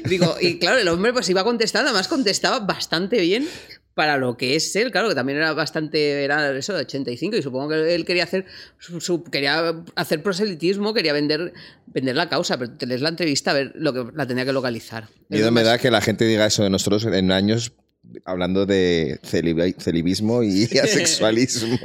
Digo, 0.06 0.36
y 0.40 0.58
claro, 0.58 0.78
el 0.78 0.88
hombre 0.88 1.12
pues 1.12 1.28
iba 1.28 1.44
contestando, 1.44 1.90
además 1.90 2.08
contestaba 2.08 2.60
bastante 2.60 3.20
bien 3.20 3.46
para 4.00 4.16
lo 4.16 4.38
que 4.38 4.56
es 4.56 4.74
él, 4.76 4.90
claro, 4.90 5.10
que 5.10 5.14
también 5.14 5.36
era 5.36 5.52
bastante, 5.52 6.24
era 6.24 6.56
eso 6.56 6.72
de 6.72 6.80
85 6.80 7.36
y 7.36 7.42
supongo 7.42 7.68
que 7.68 7.94
él 7.94 8.06
quería 8.06 8.24
hacer, 8.24 8.46
su- 8.78 8.98
su- 8.98 9.22
quería 9.24 9.74
hacer 9.94 10.22
proselitismo, 10.22 10.94
quería 10.94 11.12
vender, 11.12 11.52
vender 11.86 12.16
la 12.16 12.30
causa, 12.30 12.56
pero 12.56 12.70
te 12.72 12.86
lees 12.86 13.02
la 13.02 13.10
entrevista 13.10 13.50
a 13.50 13.54
ver 13.54 13.72
lo 13.74 13.92
que 13.92 14.06
la 14.16 14.26
tenía 14.26 14.46
que 14.46 14.54
localizar. 14.54 15.08
Miedo 15.28 15.50
me 15.52 15.62
da 15.64 15.76
que 15.76 15.90
la 15.90 16.00
gente 16.00 16.24
diga 16.24 16.46
eso 16.46 16.62
de 16.62 16.70
nosotros 16.70 17.04
en 17.04 17.30
años 17.30 17.72
hablando 18.24 18.64
de 18.64 19.20
celibi- 19.22 19.76
celibismo 19.78 20.42
y 20.42 20.64
asexualismo. 20.82 21.78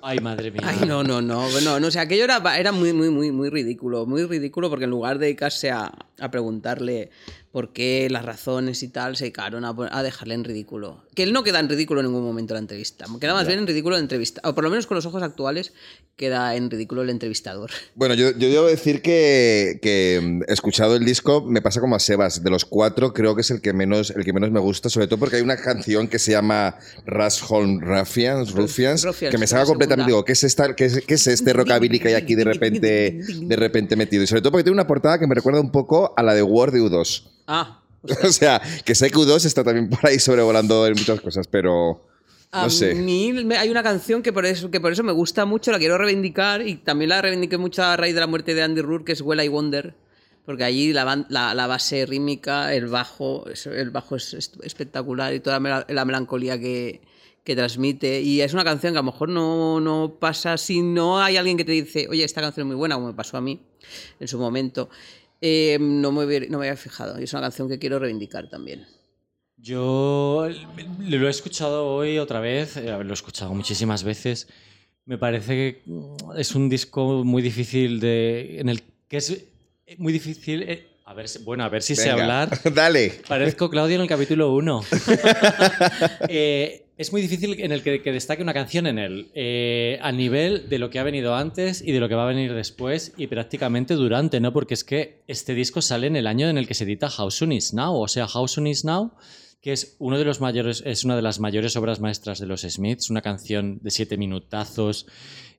Ay, 0.00 0.20
madre 0.20 0.52
mía. 0.52 0.60
Ay, 0.64 0.86
no, 0.86 1.02
no, 1.02 1.20
no, 1.20 1.48
no, 1.60 1.80
no, 1.80 1.86
o 1.88 1.90
sea, 1.90 2.02
aquello 2.02 2.22
era, 2.22 2.40
era 2.56 2.70
muy, 2.70 2.92
muy, 2.92 3.10
muy, 3.10 3.32
muy 3.32 3.50
ridículo, 3.50 4.06
muy 4.06 4.24
ridículo 4.24 4.70
porque 4.70 4.84
en 4.84 4.90
lugar 4.90 5.18
de 5.18 5.26
dedicarse 5.26 5.70
a, 5.72 5.92
a 6.20 6.30
preguntarle 6.30 7.10
por 7.52 7.72
qué, 7.72 8.08
las 8.10 8.24
razones 8.24 8.82
y 8.82 8.88
tal, 8.88 9.16
se 9.16 9.24
dedicaron 9.24 9.64
a, 9.64 10.02
dejarle 10.02 10.34
en 10.34 10.44
ridículo. 10.44 11.02
Que 11.14 11.22
él 11.22 11.32
no 11.32 11.42
queda 11.42 11.60
en 11.60 11.68
ridículo 11.68 12.00
en 12.00 12.06
ningún 12.06 12.24
momento 12.24 12.54
en 12.54 12.56
la 12.56 12.60
entrevista, 12.60 13.06
queda 13.20 13.34
más 13.34 13.46
bien 13.46 13.60
en 13.60 13.66
ridículo 13.66 13.96
la 13.96 14.02
entrevista, 14.02 14.40
o 14.44 14.54
por 14.54 14.64
lo 14.64 14.70
menos 14.70 14.86
con 14.86 14.96
los 14.96 15.06
ojos 15.06 15.22
actuales 15.22 15.72
queda 16.16 16.56
en 16.56 16.70
ridículo 16.70 17.02
el 17.02 17.10
entrevistador. 17.10 17.70
Bueno, 17.94 18.14
yo, 18.14 18.30
yo 18.30 18.48
debo 18.48 18.66
decir 18.66 19.02
que, 19.02 19.80
que, 19.82 20.20
mm, 20.22 20.42
escuchado 20.52 20.94
el 20.94 21.04
disco 21.04 21.42
me 21.44 21.60
pasa 21.62 21.80
como 21.80 21.96
a 21.96 21.98
Sebas. 21.98 22.44
De 22.44 22.50
los 22.50 22.64
cuatro 22.64 23.12
creo 23.12 23.34
que 23.34 23.40
es 23.40 23.50
el 23.50 23.60
que 23.60 23.72
menos, 23.72 24.10
el 24.10 24.24
que 24.24 24.32
menos 24.32 24.50
me 24.50 24.60
gusta, 24.60 24.88
sobre 24.88 25.08
todo 25.08 25.18
porque 25.18 25.36
hay 25.36 25.42
una 25.42 25.56
canción 25.56 26.06
que 26.06 26.18
se 26.18 26.32
llama 26.32 26.76
Rasholm 27.06 27.80
Ruffians, 27.80 28.52
Ruffians, 28.52 29.04
Ruffians, 29.04 29.32
que 29.32 29.38
me 29.38 29.46
saca 29.46 29.64
completamente. 29.64 30.10
Digo, 30.10 30.24
¿qué 30.24 30.32
es, 30.32 30.44
esta, 30.44 30.76
qué, 30.76 30.84
es, 30.84 31.00
qué 31.04 31.14
es 31.14 31.26
este 31.26 31.52
rockabilly 31.52 31.98
que 31.98 32.08
hay 32.08 32.14
aquí 32.14 32.34
de 32.34 32.44
repente, 32.52 33.20
de 33.42 33.56
repente 33.56 33.96
metido? 33.96 34.22
Y 34.22 34.26
sobre 34.26 34.42
todo 34.42 34.52
porque 34.52 34.64
tiene 34.64 34.74
una 34.74 34.86
portada 34.86 35.18
que 35.18 35.26
me 35.26 35.34
recuerda 35.34 35.60
un 35.60 35.72
poco 35.72 36.14
a 36.16 36.22
la 36.22 36.34
de 36.34 36.42
War 36.42 36.70
de 36.70 36.80
U2. 36.80 37.37
Ah, 37.48 37.80
O 38.24 38.30
sea, 38.32 38.60
que 38.84 38.94
sé 38.94 39.10
que 39.10 39.16
U2 39.16 39.44
está 39.44 39.64
también 39.64 39.88
por 39.90 40.06
ahí 40.06 40.20
sobrevolando 40.20 40.86
en 40.86 40.92
muchas 40.92 41.20
cosas, 41.20 41.48
pero 41.48 42.06
no 42.52 42.58
A 42.60 42.70
sé. 42.70 42.94
mí 42.94 43.32
hay 43.56 43.68
una 43.70 43.82
canción 43.82 44.22
que 44.22 44.32
por, 44.32 44.46
eso, 44.46 44.70
que 44.70 44.80
por 44.80 44.92
eso 44.92 45.02
me 45.02 45.10
gusta 45.12 45.44
mucho, 45.46 45.72
la 45.72 45.78
quiero 45.78 45.98
reivindicar 45.98 46.64
y 46.66 46.76
también 46.76 47.08
la 47.08 47.20
reivindiqué 47.20 47.58
mucho 47.58 47.82
a 47.82 47.96
raíz 47.96 48.14
de 48.14 48.20
la 48.20 48.26
muerte 48.28 48.54
de 48.54 48.62
Andy 48.62 48.82
Rourke, 48.82 49.06
que 49.06 49.12
es 49.12 49.20
Well 49.20 49.42
I 49.42 49.48
Wonder, 49.48 49.94
porque 50.46 50.62
allí 50.64 50.92
la, 50.92 51.04
ban- 51.04 51.26
la, 51.28 51.54
la 51.54 51.66
base 51.66 52.06
rítmica, 52.06 52.72
el 52.72 52.86
bajo, 52.86 53.48
es- 53.50 53.66
el 53.66 53.90
bajo 53.90 54.14
es 54.16 54.32
espectacular 54.62 55.34
y 55.34 55.40
toda 55.40 55.58
la 55.88 56.04
melancolía 56.04 56.58
que, 56.58 57.00
que 57.44 57.56
transmite. 57.56 58.20
Y 58.22 58.40
es 58.42 58.54
una 58.54 58.64
canción 58.64 58.92
que 58.92 58.98
a 58.98 59.02
lo 59.02 59.10
mejor 59.10 59.28
no, 59.28 59.80
no 59.80 60.16
pasa 60.20 60.56
si 60.56 60.80
no 60.82 61.20
hay 61.20 61.36
alguien 61.36 61.56
que 61.56 61.64
te 61.64 61.72
dice, 61.72 62.06
oye, 62.08 62.22
esta 62.24 62.40
canción 62.40 62.66
es 62.66 62.68
muy 62.68 62.76
buena, 62.76 62.94
como 62.94 63.08
me 63.08 63.14
pasó 63.14 63.36
a 63.36 63.40
mí 63.40 63.60
en 64.20 64.28
su 64.28 64.38
momento. 64.38 64.88
Eh, 65.40 65.78
no, 65.80 66.10
me 66.12 66.24
hubiera, 66.24 66.46
no 66.48 66.58
me 66.58 66.66
había 66.68 66.76
fijado 66.76 67.20
y 67.20 67.24
es 67.24 67.32
una 67.32 67.42
canción 67.42 67.68
que 67.68 67.78
quiero 67.78 67.98
reivindicar 67.98 68.48
también. 68.48 68.86
Yo 69.56 70.48
lo 71.00 71.26
he 71.26 71.30
escuchado 71.30 71.86
hoy 71.88 72.18
otra 72.18 72.40
vez, 72.40 72.76
eh, 72.76 72.84
lo 73.02 73.10
he 73.10 73.12
escuchado 73.12 73.52
muchísimas 73.54 74.04
veces. 74.04 74.46
Me 75.04 75.18
parece 75.18 75.52
que 75.54 75.82
mm, 75.86 76.36
es 76.38 76.54
un 76.54 76.68
disco 76.68 77.24
muy 77.24 77.42
difícil 77.42 77.98
de. 77.98 78.60
en 78.60 78.68
el 78.68 78.82
que 79.08 79.16
es 79.16 79.44
muy 79.96 80.12
difícil. 80.12 80.62
eh, 80.62 80.86
a 81.06 81.14
ver, 81.14 81.28
si- 81.28 81.38
bueno, 81.42 81.64
a 81.64 81.68
ver 81.70 81.82
si 81.82 81.96
sé 81.96 82.10
Venga, 82.10 82.22
hablar. 82.22 82.60
Dale. 82.74 83.20
Parezco 83.26 83.70
Claudio 83.70 83.96
en 83.96 84.02
el 84.02 84.08
capítulo 84.08 84.52
1. 84.54 84.84
es 86.98 87.12
muy 87.12 87.22
difícil 87.22 87.54
en 87.60 87.70
el 87.70 87.84
que, 87.84 88.02
que 88.02 88.10
destaque 88.10 88.42
una 88.42 88.52
canción 88.52 88.88
en 88.88 88.98
él, 88.98 89.30
eh, 89.34 90.00
a 90.02 90.10
nivel 90.10 90.68
de 90.68 90.80
lo 90.80 90.90
que 90.90 90.98
ha 90.98 91.04
venido 91.04 91.36
antes 91.36 91.80
y 91.80 91.92
de 91.92 92.00
lo 92.00 92.08
que 92.08 92.16
va 92.16 92.24
a 92.24 92.26
venir 92.26 92.52
después 92.52 93.12
y 93.16 93.28
prácticamente 93.28 93.94
durante, 93.94 94.40
¿no? 94.40 94.52
Porque 94.52 94.74
es 94.74 94.82
que 94.82 95.22
este 95.28 95.54
disco 95.54 95.80
sale 95.80 96.08
en 96.08 96.16
el 96.16 96.26
año 96.26 96.48
en 96.48 96.58
el 96.58 96.66
que 96.66 96.74
se 96.74 96.82
edita 96.82 97.08
How 97.08 97.30
Soon 97.30 97.52
Is 97.52 97.72
Now, 97.72 97.94
o 97.94 98.08
sea, 98.08 98.26
How 98.26 98.48
Soon 98.48 98.66
Is 98.66 98.84
Now, 98.84 99.12
que 99.62 99.72
es 99.72 99.94
uno 100.00 100.18
de 100.18 100.24
los 100.24 100.40
mayores, 100.40 100.82
es 100.84 101.04
una 101.04 101.14
de 101.14 101.22
las 101.22 101.38
mayores 101.38 101.76
obras 101.76 102.00
maestras 102.00 102.40
de 102.40 102.46
los 102.46 102.62
Smiths, 102.62 103.10
una 103.10 103.22
canción 103.22 103.78
de 103.80 103.92
siete 103.92 104.16
minutazos 104.16 105.06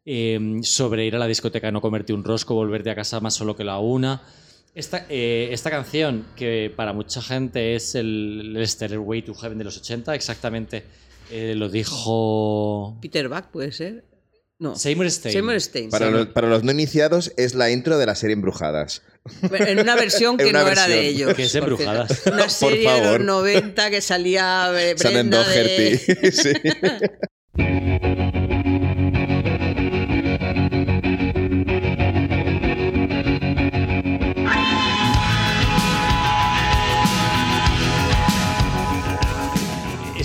eh, 0.06 0.60
sobre 0.64 1.06
ir 1.06 1.16
a 1.16 1.20
la 1.20 1.28
discoteca, 1.28 1.72
no 1.72 1.80
comerte 1.80 2.12
un 2.12 2.26
rosco, 2.26 2.54
volverte 2.54 2.90
a 2.90 2.96
casa 2.96 3.22
más 3.22 3.36
solo 3.36 3.56
que 3.56 3.64
la 3.64 3.80
una. 3.80 4.24
Esta, 4.76 5.06
eh, 5.10 5.48
esta 5.52 5.70
canción, 5.70 6.26
que 6.36 6.72
para 6.76 6.92
mucha 6.92 7.22
gente 7.22 7.76
es 7.76 7.96
el, 7.96 8.56
el 8.58 8.68
Stairway 8.68 9.22
to 9.22 9.34
Heaven 9.34 9.58
de 9.58 9.64
los 9.64 9.78
80, 9.78 10.14
exactamente 10.16 10.84
eh, 11.32 11.54
lo 11.56 11.70
dijo 11.70 12.98
Peter 13.02 13.28
Buck 13.30 13.48
puede 13.52 13.72
ser. 13.72 14.06
No. 14.60 14.76
Seymour 14.76 15.10
Stein. 15.10 15.32
Seymour 15.34 15.62
Stein. 15.62 15.90
Para 15.90 16.08
sí. 16.08 16.12
los, 16.12 16.28
para 16.28 16.50
los 16.50 16.64
no 16.64 16.72
iniciados 16.72 17.32
es 17.38 17.56
la 17.56 17.72
intro 17.72 17.98
de 17.98 18.06
la 18.06 18.16
serie 18.16 18.34
Embrujadas. 18.34 19.04
En 19.52 19.80
una 19.80 19.96
versión 19.96 20.36
que 20.38 20.50
una 20.50 20.64
no 20.64 20.68
era 20.70 20.86
de 20.88 20.96
versión. 20.96 21.16
ellos. 21.16 21.34
Que 21.36 21.44
es 21.44 21.52
por 21.54 21.60
Embrujadas. 21.70 22.22
Una 22.26 22.38
Por 22.40 22.50
serie 22.50 22.80
de 22.80 22.98
los 22.98 23.02
favor. 23.04 23.22
90 23.22 23.90
que 23.90 24.02
salía 24.02 24.70
eh, 24.76 24.96
Salen 24.98 25.30
Brenda 25.30 25.48
de... 25.48 25.98
Doherty. 25.98 26.32
Sí. 26.32 26.54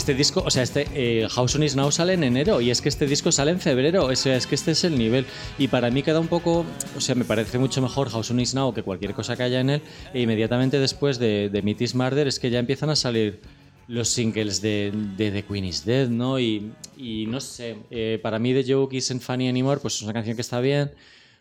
Este 0.04 0.12
disco, 0.12 0.42
o 0.44 0.50
sea, 0.50 0.62
este 0.62 0.86
eh, 0.92 1.26
House 1.30 1.54
on 1.56 1.62
Is 1.62 1.76
Now 1.76 1.90
sale 1.90 2.12
en 2.12 2.24
enero 2.24 2.60
y 2.60 2.70
es 2.70 2.82
que 2.82 2.90
este 2.90 3.06
disco 3.06 3.32
sale 3.32 3.52
en 3.52 3.58
febrero, 3.58 4.04
o 4.04 4.14
sea, 4.14 4.36
es 4.36 4.46
que 4.46 4.54
este 4.54 4.72
es 4.72 4.84
el 4.84 4.98
nivel. 4.98 5.24
Y 5.56 5.68
para 5.68 5.90
mí 5.90 6.02
queda 6.02 6.20
un 6.20 6.28
poco, 6.28 6.66
o 6.94 7.00
sea, 7.00 7.14
me 7.14 7.24
parece 7.24 7.58
mucho 7.58 7.80
mejor 7.80 8.10
House 8.10 8.30
on 8.30 8.38
Is 8.38 8.52
Now 8.52 8.74
que 8.74 8.82
cualquier 8.82 9.14
cosa 9.14 9.34
que 9.34 9.44
haya 9.44 9.60
en 9.60 9.70
él. 9.70 9.82
E 10.12 10.20
inmediatamente 10.20 10.78
después 10.78 11.18
de, 11.18 11.48
de 11.48 11.62
Meet 11.62 11.80
Is 11.80 11.94
Murder 11.94 12.28
es 12.28 12.38
que 12.38 12.50
ya 12.50 12.58
empiezan 12.58 12.90
a 12.90 12.96
salir 12.96 13.40
los 13.88 14.10
singles 14.10 14.60
de, 14.60 14.92
de 15.16 15.30
The 15.30 15.42
Queen 15.44 15.64
is 15.64 15.86
Dead, 15.86 16.10
¿no? 16.10 16.38
Y, 16.38 16.70
y 16.98 17.24
no 17.26 17.40
sé, 17.40 17.78
eh, 17.90 18.20
para 18.22 18.38
mí 18.38 18.52
The 18.52 18.74
Joke 18.74 18.94
Isn't 18.94 19.22
Funny 19.22 19.48
Anymore, 19.48 19.80
pues 19.80 19.94
es 19.94 20.02
una 20.02 20.12
canción 20.12 20.36
que 20.36 20.42
está 20.42 20.60
bien. 20.60 20.92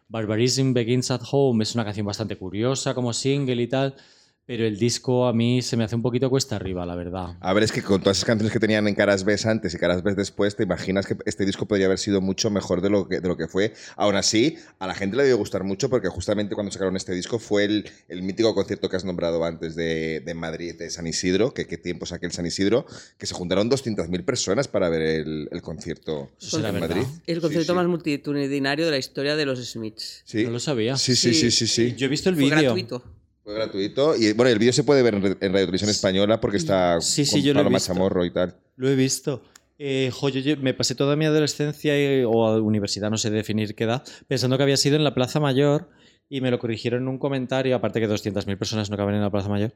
Barbarism 0.07 0.71
Begins 0.71 1.11
at 1.11 1.23
Home 1.31 1.63
es 1.63 1.75
una 1.75 1.83
canción 1.83 2.05
bastante 2.05 2.37
curiosa 2.37 2.93
como 2.93 3.11
single 3.11 3.61
y 3.61 3.67
tal. 3.67 3.93
Pero 4.45 4.65
el 4.65 4.77
disco 4.77 5.25
a 5.27 5.33
mí 5.33 5.61
se 5.61 5.77
me 5.77 5.85
hace 5.85 5.95
un 5.95 6.01
poquito 6.01 6.29
cuesta 6.29 6.57
arriba, 6.57 6.85
la 6.85 6.95
verdad. 6.95 7.37
A 7.39 7.53
ver, 7.53 7.63
es 7.63 7.71
que 7.71 7.81
con 7.81 8.01
todas 8.01 8.17
esas 8.17 8.27
canciones 8.27 8.51
que 8.51 8.59
tenían 8.59 8.85
en 8.89 8.93
Caras 8.93 9.23
B 9.23 9.37
antes 9.45 9.73
y 9.73 9.77
Caras 9.77 10.03
B 10.03 10.15
después, 10.15 10.57
te 10.57 10.63
imaginas 10.63 11.05
que 11.05 11.15
este 11.25 11.45
disco 11.45 11.65
podría 11.65 11.85
haber 11.85 11.97
sido 11.97 12.19
mucho 12.19 12.49
mejor 12.49 12.81
de 12.81 12.89
lo 12.89 13.07
que, 13.07 13.21
de 13.21 13.27
lo 13.29 13.37
que 13.37 13.47
fue. 13.47 13.73
Aún 13.95 14.17
así, 14.17 14.57
a 14.79 14.87
la 14.87 14.95
gente 14.95 15.15
le 15.15 15.23
debió 15.23 15.37
gustar 15.37 15.63
mucho 15.63 15.89
porque 15.89 16.09
justamente 16.09 16.55
cuando 16.55 16.73
sacaron 16.73 16.97
este 16.97 17.13
disco 17.13 17.39
fue 17.39 17.63
el, 17.63 17.89
el 18.09 18.21
mítico 18.21 18.53
concierto 18.53 18.89
que 18.89 18.97
has 18.97 19.05
nombrado 19.05 19.45
antes 19.45 19.75
de, 19.75 20.21
de 20.25 20.33
Madrid, 20.33 20.75
de 20.77 20.89
San 20.89 21.07
Isidro, 21.07 21.53
que 21.53 21.65
qué 21.65 21.77
tiempo 21.77 22.05
saqué 22.05 22.25
el 22.25 22.33
San 22.33 22.45
Isidro, 22.45 22.85
que 23.17 23.25
se 23.25 23.33
juntaron 23.35 23.71
200.000 23.71 24.25
personas 24.25 24.67
para 24.67 24.89
ver 24.89 25.03
el, 25.03 25.47
el 25.51 25.61
concierto 25.61 26.31
en 26.51 26.61
verdad. 26.61 26.79
Madrid. 26.81 27.03
El 27.27 27.39
concierto 27.39 27.71
sí. 27.71 27.77
más 27.77 27.87
multitudinario 27.87 28.83
de 28.83 28.91
la 28.91 28.97
historia 28.97 29.37
de 29.37 29.45
los 29.45 29.63
Smiths. 29.65 30.23
Sí. 30.25 30.43
No 30.43 30.51
lo 30.51 30.59
sabía. 30.59 30.97
Sí, 30.97 31.15
sí, 31.15 31.33
sí, 31.33 31.49
sí, 31.49 31.65
sí. 31.65 31.95
Yo 31.95 32.07
he 32.07 32.09
visto 32.09 32.27
el 32.27 32.35
vídeo. 32.35 32.59
gratuito. 32.59 33.22
Fue 33.43 33.53
gratuito. 33.53 34.15
Y 34.15 34.33
bueno, 34.33 34.49
el 34.51 34.59
vídeo 34.59 34.73
se 34.73 34.83
puede 34.83 35.03
ver 35.03 35.15
en, 35.15 35.25
en 35.25 35.53
Radio 35.53 35.65
Televisión 35.65 35.89
Española 35.89 36.39
porque 36.39 36.57
está 36.57 36.99
Sí, 37.01 37.25
sí, 37.25 37.31
con 37.31 37.41
yo 37.41 37.53
lo 37.53 37.59
he 37.59 37.63
Paloma 37.63 37.77
visto. 37.77 37.93
Chamorro 37.93 38.25
y 38.25 38.31
tal. 38.31 38.55
Lo 38.77 38.89
he 38.89 38.95
visto. 38.95 39.43
Eh, 39.79 40.11
jo, 40.13 40.29
yo- 40.29 40.39
yo 40.39 40.55
me 40.57 40.73
pasé 40.73 40.95
toda 40.95 41.15
mi 41.15 41.25
adolescencia 41.25 41.93
y- 42.21 42.23
o 42.23 42.31
universidad, 42.63 43.09
no 43.09 43.17
sé 43.17 43.29
definir 43.31 43.75
qué 43.75 43.83
edad, 43.85 44.03
pensando 44.27 44.55
que 44.57 44.63
había 44.63 44.77
sido 44.77 44.95
en 44.95 45.03
la 45.03 45.13
Plaza 45.13 45.39
Mayor 45.39 45.89
y 46.29 46.41
me 46.41 46.51
lo 46.51 46.59
corrigieron 46.59 47.01
en 47.03 47.07
un 47.09 47.17
comentario, 47.17 47.75
aparte 47.75 47.99
que 47.99 48.07
200.000 48.07 48.57
personas 48.57 48.89
no 48.89 48.95
caben 48.97 49.15
en 49.15 49.21
la 49.21 49.29
Plaza 49.29 49.49
Mayor. 49.49 49.73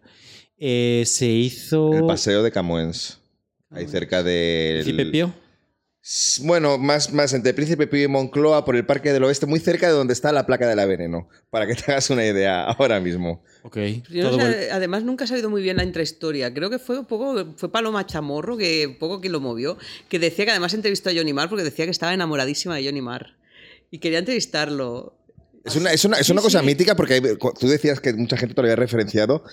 Eh, 0.58 1.04
se 1.06 1.28
hizo... 1.28 1.92
El 1.94 2.06
paseo 2.06 2.42
de 2.44 2.52
Camuens. 2.52 3.20
Ahí 3.70 3.86
cerca 3.88 4.24
del... 4.24 4.84
Príncipe 4.84 5.06
Pío. 5.12 5.34
Bueno, 6.42 6.78
más, 6.78 7.12
más 7.12 7.34
entre 7.34 7.54
Príncipe 7.54 7.86
Pío 7.88 8.04
y 8.04 8.08
Moncloa 8.08 8.64
por 8.64 8.76
el 8.78 8.86
Parque 8.86 9.12
del 9.12 9.24
Oeste, 9.26 9.46
muy 9.46 9.60
cerca 9.60 9.88
de 9.88 9.94
donde 9.94 10.14
está 10.14 10.32
la 10.32 10.46
placa 10.46 10.66
de 10.68 10.76
la 10.76 10.86
Veneno, 10.86 11.28
para 11.50 11.68
que 11.68 11.76
te 11.76 11.92
hagas 11.92 12.10
una 12.10 12.26
idea 12.26 12.64
ahora 12.64 13.00
mismo. 13.02 13.44
Ok. 13.64 13.78
Yo 14.10 14.32
no 14.32 14.38
sé, 14.40 14.72
además 14.72 15.04
nunca 15.04 15.26
he 15.26 15.28
sabido 15.28 15.50
muy 15.50 15.62
bien 15.62 15.76
la 15.78 15.84
intrahistoria. 15.84 16.54
Creo 16.54 16.70
que 16.70 16.80
fue 16.80 17.00
un 17.00 17.06
poco 17.06 17.54
fue 17.58 17.70
Paloma 17.72 18.06
Chamorro 18.06 18.56
que 18.58 18.88
un 18.88 18.96
poco 18.98 19.20
quien 19.20 19.34
lo 19.34 19.42
movió, 19.42 19.78
que 20.08 20.20
decía 20.20 20.46
que 20.46 20.52
además 20.52 20.74
entrevistó 20.74 21.10
a 21.10 21.14
Johnny 21.14 21.34
Marr 21.34 21.50
porque 21.50 21.66
decía 21.66 21.84
que 21.86 21.92
estaba 21.92 22.14
enamoradísima 22.14 22.76
de 22.78 22.86
Johnny 22.86 23.02
Marr 23.02 23.36
y 23.92 24.00
quería 24.00 24.20
entrevistarlo. 24.20 25.18
Es 25.66 25.76
una, 25.76 25.92
es 25.92 26.06
una, 26.06 26.18
es 26.18 26.30
una 26.30 26.40
Sí, 26.40 26.46
cosa 26.46 26.60
sí. 26.62 26.66
mítica 26.66 26.96
porque 26.96 27.20
tú 27.60 27.68
decías 27.68 28.00
que 28.00 28.14
mucha 28.14 28.38
gente 28.38 28.56
te 28.56 28.62
lo 28.62 28.68
había 28.68 28.78
referenciado. 28.78 29.44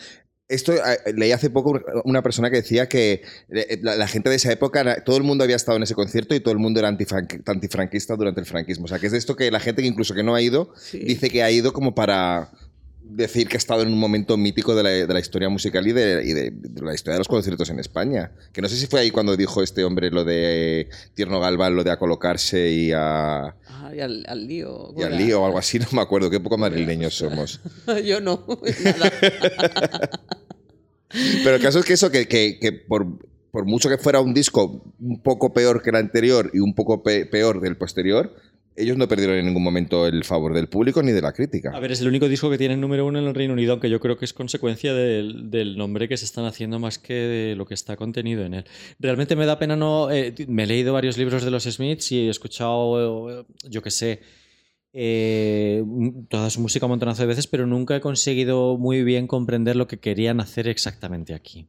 Esto 0.46 0.74
eh, 0.74 0.80
leí 1.14 1.32
hace 1.32 1.48
poco 1.48 1.80
una 2.04 2.22
persona 2.22 2.50
que 2.50 2.56
decía 2.56 2.86
que 2.88 3.22
eh, 3.48 3.78
la, 3.82 3.96
la 3.96 4.06
gente 4.06 4.28
de 4.28 4.36
esa 4.36 4.52
época, 4.52 5.02
todo 5.02 5.16
el 5.16 5.22
mundo 5.22 5.42
había 5.42 5.56
estado 5.56 5.76
en 5.78 5.84
ese 5.84 5.94
concierto 5.94 6.34
y 6.34 6.40
todo 6.40 6.52
el 6.52 6.58
mundo 6.58 6.80
era 6.80 6.90
antifranqui- 6.90 7.42
antifranquista 7.46 8.14
durante 8.14 8.40
el 8.40 8.46
franquismo. 8.46 8.84
O 8.84 8.88
sea, 8.88 8.98
que 8.98 9.06
es 9.06 9.12
de 9.12 9.18
esto 9.18 9.36
que 9.36 9.50
la 9.50 9.60
gente 9.60 9.80
que 9.80 9.88
incluso 9.88 10.14
que 10.14 10.22
no 10.22 10.34
ha 10.34 10.42
ido 10.42 10.72
Sí. 10.76 10.98
dice 10.98 11.30
que 11.30 11.42
ha 11.42 11.50
ido 11.50 11.72
como 11.72 11.94
para 11.94 12.50
decir 13.06 13.48
que 13.48 13.56
ha 13.56 13.58
estado 13.58 13.82
en 13.82 13.88
un 13.92 13.98
momento 13.98 14.36
mítico 14.36 14.74
de 14.74 14.82
la, 14.82 14.88
de 14.90 15.06
la 15.12 15.20
historia 15.20 15.48
musical 15.48 15.86
y, 15.86 15.92
de, 15.92 16.22
y 16.24 16.32
de- 16.32 16.50
de 16.52 16.82
la 16.82 16.94
historia 16.94 17.14
de 17.14 17.18
los 17.20 17.28
conciertos 17.28 17.68
en 17.70 17.78
España. 17.78 18.32
Que 18.52 18.60
no 18.62 18.68
sé 18.68 18.76
si 18.76 18.86
fue 18.86 19.00
ahí 19.00 19.10
cuando 19.10 19.36
dijo 19.36 19.62
este 19.62 19.84
hombre 19.84 20.10
lo 20.10 20.24
de 20.24 20.88
Tierno 21.14 21.38
Galván, 21.40 21.76
lo 21.76 21.84
de 21.84 21.90
a 21.90 21.98
colocarse 21.98 22.70
y 22.70 22.92
a... 22.92 23.54
Ah, 23.68 23.92
y 23.94 24.00
al, 24.00 24.24
al 24.28 24.46
lío. 24.48 24.92
Y 24.96 25.02
al 25.02 25.16
lío 25.16 25.42
o 25.42 25.46
algo 25.46 25.58
así, 25.58 25.78
no 25.78 25.86
me 25.92 26.00
acuerdo, 26.00 26.30
qué 26.30 26.40
poco 26.40 26.56
madrileños 26.58 27.14
somos. 27.14 27.60
Yo 28.04 28.20
no. 28.20 28.44
Pero 31.44 31.56
el 31.56 31.62
caso 31.62 31.78
es 31.78 31.84
que 31.84 31.92
eso, 31.92 32.10
que, 32.10 32.26
que- 32.26 32.58
que 32.60 32.72
por, 32.72 33.06
por 33.52 33.66
mucho 33.66 33.88
que 33.88 33.98
fuera 33.98 34.20
un 34.20 34.34
disco 34.34 34.82
un 35.00 35.22
poco 35.22 35.52
peor 35.52 35.82
que 35.82 35.90
el 35.90 35.96
anterior 35.96 36.50
y 36.52 36.58
un 36.58 36.74
poco 36.74 37.02
pe- 37.02 37.26
peor 37.26 37.60
del 37.60 37.76
posterior, 37.76 38.34
ellos 38.76 38.96
no 38.96 39.06
perdieron 39.08 39.36
en 39.36 39.46
ningún 39.46 39.62
momento 39.62 40.06
el 40.06 40.24
favor 40.24 40.54
del 40.54 40.68
público 40.68 41.02
ni 41.02 41.12
de 41.12 41.22
la 41.22 41.32
crítica. 41.32 41.70
A 41.74 41.80
ver, 41.80 41.92
es 41.92 42.00
el 42.00 42.08
único 42.08 42.28
disco 42.28 42.50
que 42.50 42.58
tiene 42.58 42.76
número 42.76 43.06
uno 43.06 43.18
en 43.18 43.26
el 43.26 43.34
Reino 43.34 43.52
Unido, 43.52 43.72
aunque 43.72 43.90
yo 43.90 44.00
creo 44.00 44.16
que 44.16 44.24
es 44.24 44.32
consecuencia 44.32 44.94
del, 44.94 45.50
del 45.50 45.76
nombre 45.76 46.08
que 46.08 46.16
se 46.16 46.24
están 46.24 46.44
haciendo 46.44 46.78
más 46.78 46.98
que 46.98 47.14
de 47.14 47.56
lo 47.56 47.66
que 47.66 47.74
está 47.74 47.96
contenido 47.96 48.44
en 48.44 48.54
él. 48.54 48.64
Realmente 48.98 49.36
me 49.36 49.46
da 49.46 49.58
pena 49.58 49.76
no... 49.76 50.10
eh, 50.10 50.34
me 50.48 50.64
he 50.64 50.66
leído 50.66 50.92
varios 50.92 51.18
libros 51.18 51.44
de 51.44 51.50
los 51.50 51.64
Smiths 51.64 52.12
y 52.12 52.26
he 52.26 52.30
escuchado, 52.30 53.40
eh, 53.40 53.44
yo 53.68 53.82
qué 53.82 53.90
sé, 53.90 54.20
eh, 54.92 55.84
toda 56.28 56.50
su 56.50 56.60
música 56.60 56.86
un 56.86 56.90
montonazo 56.90 57.22
de 57.22 57.28
veces, 57.28 57.46
pero 57.46 57.66
nunca 57.66 57.96
he 57.96 58.00
conseguido 58.00 58.78
muy 58.78 59.02
bien 59.02 59.26
comprender 59.26 59.76
lo 59.76 59.88
que 59.88 59.98
querían 59.98 60.40
hacer 60.40 60.68
exactamente 60.68 61.34
aquí. 61.34 61.68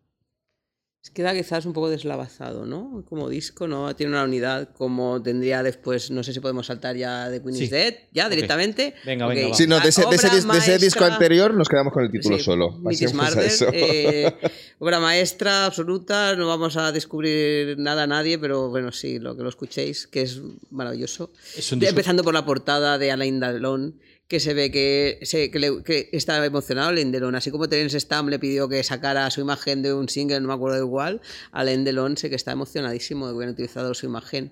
Queda 1.13 1.33
quizás 1.33 1.65
un 1.65 1.71
poco 1.73 1.89
deslavazado, 1.89 2.65
¿no? 2.65 3.03
Como 3.07 3.29
disco, 3.29 3.67
¿no? 3.67 3.95
Tiene 3.95 4.11
una 4.13 4.23
unidad 4.23 4.69
como 4.75 5.21
tendría 5.21 5.63
después, 5.63 6.11
no 6.11 6.23
sé 6.23 6.33
si 6.33 6.39
podemos 6.39 6.65
saltar 6.65 6.97
ya 6.97 7.29
de 7.29 7.41
Queen 7.41 7.55
Sí. 7.55 7.65
is 7.65 7.69
Dead, 7.69 7.93
ya 8.11 8.27
directamente. 8.27 8.95
Venga, 9.05 9.27
Ok. 9.27 9.33
venga. 9.35 9.55
Sí, 9.55 9.67
no, 9.67 9.79
de 9.79 9.89
ese, 9.89 10.01
de 10.09 10.15
ese 10.15 10.27
Obra 10.27 10.37
dis- 10.39 10.51
de 10.51 10.57
ese 10.57 10.77
disco 10.79 11.05
anterior 11.05 11.53
nos 11.53 11.69
quedamos 11.69 11.93
con 11.93 12.03
el 12.03 12.11
título 12.11 12.37
Sí, 12.37 12.43
solo. 12.43 12.79
Eso. 12.89 13.67
eh, 13.71 14.35
obra 14.79 14.99
maestra 14.99 15.65
absoluta, 15.67 16.35
no 16.35 16.47
vamos 16.47 16.75
a 16.75 16.91
descubrir 16.91 17.77
nada 17.77 18.03
a 18.03 18.07
nadie, 18.07 18.37
pero 18.39 18.69
bueno, 18.69 18.91
sí, 18.91 19.19
lo 19.19 19.37
que 19.37 19.43
lo 19.43 19.49
escuchéis, 19.49 20.07
que 20.07 20.23
es 20.23 20.41
maravilloso. 20.71 21.31
Es 21.55 21.71
un 21.71 21.83
Empezando 21.83 22.23
por 22.23 22.33
la 22.33 22.45
portada 22.45 22.97
de 22.97 23.11
Alain 23.11 23.39
Delon, 23.39 23.99
que 24.27 24.39
se 24.39 24.53
ve 24.55 24.71
que, 24.71 25.19
se, 25.21 25.51
que, 25.51 25.59
le- 25.59 25.83
que 25.83 26.09
está 26.11 26.43
emocionado 26.45 26.89
Alain 26.89 27.11
Delon, 27.11 27.35
así 27.35 27.51
como 27.51 27.69
Terence 27.69 27.99
Stamp 27.99 28.29
le 28.29 28.39
pidió 28.39 28.67
que 28.67 28.83
sacara 28.83 29.29
su 29.29 29.41
imagen 29.41 29.83
de 29.83 29.93
un 29.93 30.09
single, 30.09 30.39
no 30.41 30.47
me 30.47 30.53
acuerdo 30.55 30.79
igual, 30.79 31.21
Alain 31.51 31.83
Delon 31.83 32.17
sé 32.17 32.29
que 32.29 32.35
está 32.35 32.51
emocionadísimo 32.51 33.27
de 33.27 33.31
que 33.33 33.37
hubieran 33.37 33.53
utilizado 33.53 33.93
su 33.93 34.07
imagen 34.07 34.51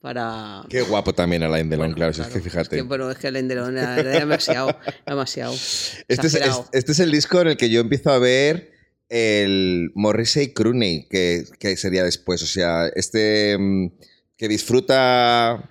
para... 0.00 0.62
Qué 0.68 0.82
guapo 0.82 1.14
también 1.14 1.42
Alain 1.42 1.70
Delon, 1.70 1.86
Bueno, 1.92 1.94
claro, 1.96 2.10
es 2.12 2.20
que 2.20 2.40
fíjate. 2.42 2.76
que, 2.76 2.82
bueno, 2.82 3.10
es 3.10 3.16
que 3.16 3.28
Alain 3.28 3.48
Delon 3.48 3.78
era, 3.78 3.98
era 3.98 4.10
demasiado, 4.10 4.76
demasiado. 5.06 5.54
Este 5.54 6.26
es, 6.26 6.34
es- 6.34 6.60
este 6.72 6.92
es 6.92 6.98
el 7.00 7.10
disco 7.10 7.40
en 7.40 7.48
el 7.48 7.56
que 7.56 7.70
yo 7.70 7.80
empiezo 7.80 8.10
a 8.10 8.18
ver 8.18 8.72
el 9.08 9.90
Morrissey 9.94 10.52
Crooney, 10.52 11.06
que, 11.08 11.44
que 11.58 11.76
sería 11.78 12.04
después. 12.04 12.42
O 12.42 12.46
sea, 12.46 12.88
este 12.94 13.56
mm, 13.58 13.92
que 14.36 14.48
disfruta 14.48 15.70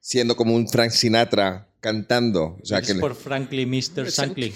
siendo 0.00 0.36
como 0.36 0.54
un 0.54 0.68
Frank 0.68 0.90
Sinatra 0.92 1.68
cantando. 1.86 2.58
O 2.60 2.64
sea, 2.64 2.78
Es 2.80 2.88
que, 2.88 2.94
por 2.96 3.14
Frankly, 3.14 3.64
Mr. 3.64 4.10
Shankly. 4.10 4.52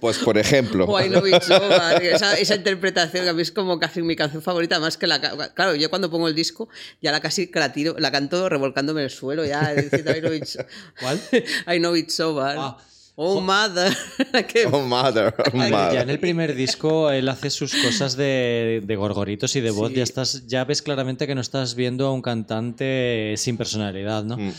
pues 0.00 0.16
por 0.16 0.38
ejemplo. 0.38 0.86
O 0.86 0.98
I 0.98 1.08
Know 1.10 1.26
It's 1.26 1.50
Over, 1.50 2.02
esa, 2.02 2.38
esa 2.38 2.54
interpretación 2.54 3.24
que 3.24 3.28
a 3.30 3.32
mí 3.34 3.42
es 3.42 3.52
como 3.52 3.78
casi 3.78 4.00
mi 4.00 4.16
canción 4.16 4.42
favorita, 4.42 4.80
más 4.80 4.96
que 4.96 5.06
la... 5.06 5.20
Claro, 5.54 5.74
yo 5.74 5.90
cuando 5.90 6.10
pongo 6.10 6.26
el 6.26 6.34
disco 6.34 6.70
ya 7.02 7.12
la 7.12 7.20
casi 7.20 7.50
la 7.52 7.70
tiro, 7.74 7.96
la 7.98 8.10
canto 8.10 8.48
revolcándome 8.48 9.02
en 9.02 9.04
el 9.04 9.10
suelo, 9.10 9.44
ya 9.44 9.74
diciendo 9.74 10.16
I 10.16 10.20
Know 10.20 10.32
It's, 10.32 10.58
¿Cuál? 11.00 11.20
I 11.76 11.78
know 11.78 11.94
it's 11.94 12.18
over. 12.18 12.56
Ah. 12.58 12.78
Oh, 13.22 13.38
mother. 13.42 13.94
Que- 14.48 14.64
Oh, 14.64 14.80
mother, 14.80 15.34
oh, 15.36 15.54
mother. 15.54 15.92
Ya 15.92 16.00
en 16.00 16.08
el 16.08 16.18
primer 16.18 16.54
disco 16.54 17.10
él 17.10 17.28
hace 17.28 17.50
sus 17.50 17.74
cosas 17.74 18.16
de, 18.16 18.80
de 18.82 18.96
gorgoritos 18.96 19.54
y 19.56 19.60
de 19.60 19.70
voz. 19.70 19.90
Sí. 19.90 19.96
Ya, 19.96 20.02
estás, 20.04 20.46
ya 20.46 20.64
ves 20.64 20.80
claramente 20.80 21.26
que 21.26 21.34
no 21.34 21.42
estás 21.42 21.74
viendo 21.74 22.06
a 22.06 22.12
un 22.12 22.22
cantante 22.22 23.34
sin 23.36 23.58
personalidad, 23.58 24.24
¿no? 24.24 24.38
Mm. 24.38 24.52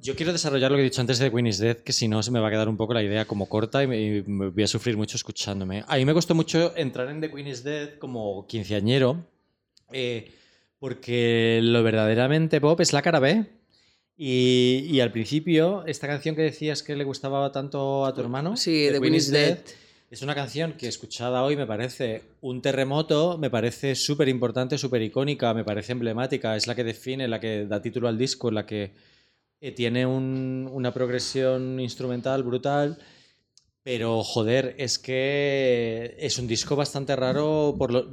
Yo 0.00 0.14
quiero 0.14 0.32
desarrollar 0.32 0.70
lo 0.70 0.76
que 0.76 0.82
he 0.82 0.84
dicho 0.84 1.00
antes 1.00 1.18
de 1.18 1.30
Queen 1.30 1.48
is 1.48 1.58
Dead, 1.58 1.76
que 1.76 1.92
si 1.92 2.06
no 2.06 2.22
se 2.22 2.30
me 2.30 2.38
va 2.38 2.48
a 2.48 2.50
quedar 2.50 2.68
un 2.68 2.76
poco 2.76 2.94
la 2.94 3.02
idea 3.02 3.24
como 3.24 3.48
corta 3.48 3.82
y 3.82 3.86
me, 3.88 4.00
y 4.00 4.22
me 4.22 4.48
voy 4.48 4.62
a 4.62 4.68
sufrir 4.68 4.96
mucho 4.96 5.16
escuchándome. 5.16 5.84
A 5.88 5.96
mí 5.96 6.04
me 6.04 6.14
costó 6.14 6.34
mucho 6.34 6.72
entrar 6.76 7.08
en 7.08 7.20
The 7.20 7.30
Queen 7.30 7.48
is 7.48 7.64
Dead 7.64 7.98
como 7.98 8.46
quinceañero, 8.46 9.24
eh, 9.92 10.30
porque 10.78 11.60
lo 11.62 11.82
verdaderamente 11.82 12.60
pop 12.60 12.80
es 12.80 12.92
la 12.92 13.02
cara 13.02 13.18
B. 13.18 13.44
Y, 14.16 14.86
y 14.90 15.00
al 15.00 15.12
principio, 15.12 15.84
esta 15.86 16.06
canción 16.06 16.34
que 16.36 16.42
decías 16.42 16.82
que 16.82 16.96
le 16.96 17.04
gustaba 17.04 17.50
tanto 17.52 18.04
a 18.06 18.14
tu 18.14 18.20
hermano, 18.20 18.56
Sí, 18.56 18.88
The 18.90 19.00
Queen 19.00 19.14
is 19.14 19.30
Dead. 19.30 19.58
es 20.10 20.22
una 20.22 20.34
canción 20.34 20.72
que 20.74 20.86
escuchada 20.88 21.42
hoy 21.42 21.56
me 21.56 21.66
parece 21.66 22.22
un 22.40 22.62
terremoto, 22.62 23.36
me 23.38 23.50
parece 23.50 23.94
súper 23.96 24.28
importante, 24.28 24.78
súper 24.78 25.02
icónica, 25.02 25.54
me 25.54 25.64
parece 25.64 25.92
emblemática, 25.92 26.56
es 26.56 26.66
la 26.68 26.74
que 26.76 26.84
define, 26.84 27.26
la 27.26 27.40
que 27.40 27.66
da 27.66 27.82
título 27.82 28.08
al 28.08 28.16
disco, 28.16 28.50
la 28.50 28.64
que 28.64 28.92
eh, 29.60 29.72
tiene 29.72 30.06
un- 30.06 30.68
una 30.72 30.92
progresión 30.92 31.80
instrumental 31.80 32.42
brutal. 32.42 32.98
Pero, 33.82 34.22
joder, 34.24 34.74
es 34.78 34.98
que 34.98 36.14
es 36.18 36.38
un 36.38 36.46
disco 36.46 36.76
bastante 36.76 37.16
raro 37.16 37.74
por 37.78 37.92
lo... 37.92 38.08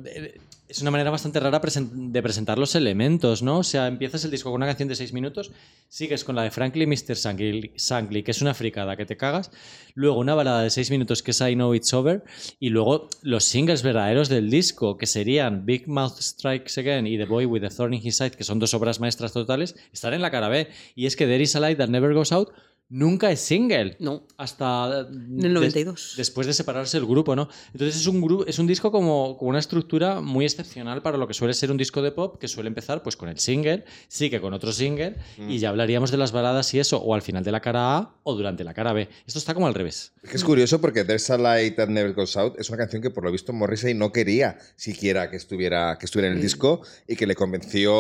Es 0.67 0.81
una 0.81 0.89
manera 0.89 1.11
bastante 1.11 1.39
rara 1.39 1.61
de 1.61 2.23
presentar 2.23 2.57
los 2.57 2.73
elementos, 2.73 3.43
¿no? 3.43 3.59
O 3.59 3.63
sea, 3.63 3.85
empiezas 3.85 4.25
el 4.25 4.31
disco 4.31 4.49
con 4.49 4.57
una 4.57 4.65
canción 4.65 4.89
de 4.89 4.95
seis 4.95 5.13
minutos, 5.13 5.51
sigues 5.89 6.23
con 6.23 6.35
la 6.35 6.41
de 6.41 6.49
Frankly 6.49 6.87
Mr. 6.87 7.15
Shankly, 7.15 8.23
que 8.23 8.31
es 8.31 8.41
una 8.41 8.55
fricada 8.55 8.97
que 8.97 9.05
te 9.05 9.15
cagas, 9.15 9.51
luego 9.93 10.17
una 10.17 10.33
balada 10.33 10.63
de 10.63 10.71
seis 10.71 10.89
minutos 10.89 11.21
que 11.21 11.31
es 11.31 11.41
I 11.41 11.53
Know 11.53 11.75
It's 11.75 11.93
Over, 11.93 12.23
y 12.59 12.69
luego 12.69 13.09
los 13.21 13.43
singles 13.43 13.83
verdaderos 13.83 14.27
del 14.27 14.49
disco, 14.49 14.97
que 14.97 15.05
serían 15.05 15.67
Big 15.67 15.87
Mouth 15.87 16.19
Strikes 16.19 16.79
Again 16.79 17.05
y 17.05 17.19
The 17.19 17.25
Boy 17.25 17.45
with 17.45 17.61
the 17.61 17.69
Thorn 17.69 17.93
in 17.93 18.01
His 18.03 18.17
Side, 18.17 18.31
que 18.31 18.43
son 18.43 18.57
dos 18.57 18.73
obras 18.73 18.99
maestras 18.99 19.33
totales, 19.33 19.75
están 19.93 20.15
en 20.15 20.23
la 20.23 20.31
cara 20.31 20.49
B. 20.49 20.67
Y 20.95 21.05
es 21.05 21.15
que 21.15 21.27
There 21.27 21.43
is 21.43 21.55
a 21.55 21.59
Light 21.59 21.77
That 21.77 21.89
Never 21.89 22.11
Goes 22.15 22.31
Out 22.31 22.49
nunca 22.89 23.31
es 23.31 23.39
single 23.39 23.97
No, 23.99 24.27
hasta 24.37 25.07
en 25.09 25.43
el 25.43 25.53
92. 25.53 26.13
después 26.17 26.45
de 26.47 26.53
separarse 26.53 26.97
el 26.97 27.05
grupo, 27.05 27.35
¿no? 27.35 27.49
Entonces 27.73 27.99
es 27.99 28.07
un 28.07 28.21
grupo, 28.21 28.45
es 28.45 28.59
un 28.59 28.67
disco 28.67 28.91
como 28.91 29.37
con 29.37 29.49
una 29.49 29.59
estructura 29.59 30.21
muy 30.21 30.45
excepcional 30.45 31.01
para 31.01 31.17
lo 31.17 31.27
que 31.27 31.33
suele 31.33 31.53
ser 31.53 31.71
un 31.71 31.77
disco 31.77 32.01
de 32.01 32.11
pop 32.11 32.37
que 32.39 32.47
suele 32.47 32.67
empezar 32.67 33.01
pues 33.03 33.15
con 33.17 33.27
el 33.29 33.39
single, 33.39 33.85
sigue 34.07 34.39
con 34.39 34.53
otro 34.53 34.71
single 34.71 35.15
y 35.49 35.57
ya 35.57 35.69
hablaríamos 35.69 36.11
de 36.11 36.17
las 36.17 36.31
baladas 36.31 36.73
y 36.73 36.79
eso 36.79 36.97
o 36.99 37.15
al 37.15 37.21
final 37.21 37.43
de 37.43 37.51
la 37.51 37.59
cara 37.59 37.97
A 37.97 38.15
o 38.23 38.35
durante 38.35 38.63
la 38.63 38.73
cara 38.73 38.93
B. 38.93 39.09
Esto 39.25 39.39
está 39.39 39.53
como 39.53 39.67
al 39.67 39.73
revés. 39.73 40.13
Es 40.23 40.29
que 40.29 40.37
es 40.37 40.43
curioso 40.43 40.79
porque 40.79 41.03
There's 41.03 41.29
a 41.31 41.37
Light 41.37 41.75
That 41.77 41.89
Never 41.89 42.13
Goes 42.13 42.37
Out 42.37 42.59
es 42.59 42.69
una 42.69 42.77
canción 42.77 43.01
que 43.01 43.09
por 43.09 43.23
lo 43.23 43.31
visto 43.31 43.51
Morrissey 43.53 43.93
no 43.93 44.11
quería 44.11 44.57
siquiera 44.75 45.29
que 45.29 45.37
estuviera, 45.37 45.97
que 45.99 46.05
estuviera 46.05 46.29
en 46.31 46.37
el 46.37 46.41
disco 46.41 46.81
y 47.07 47.15
que 47.15 47.25
le 47.25 47.35
convenció 47.35 47.91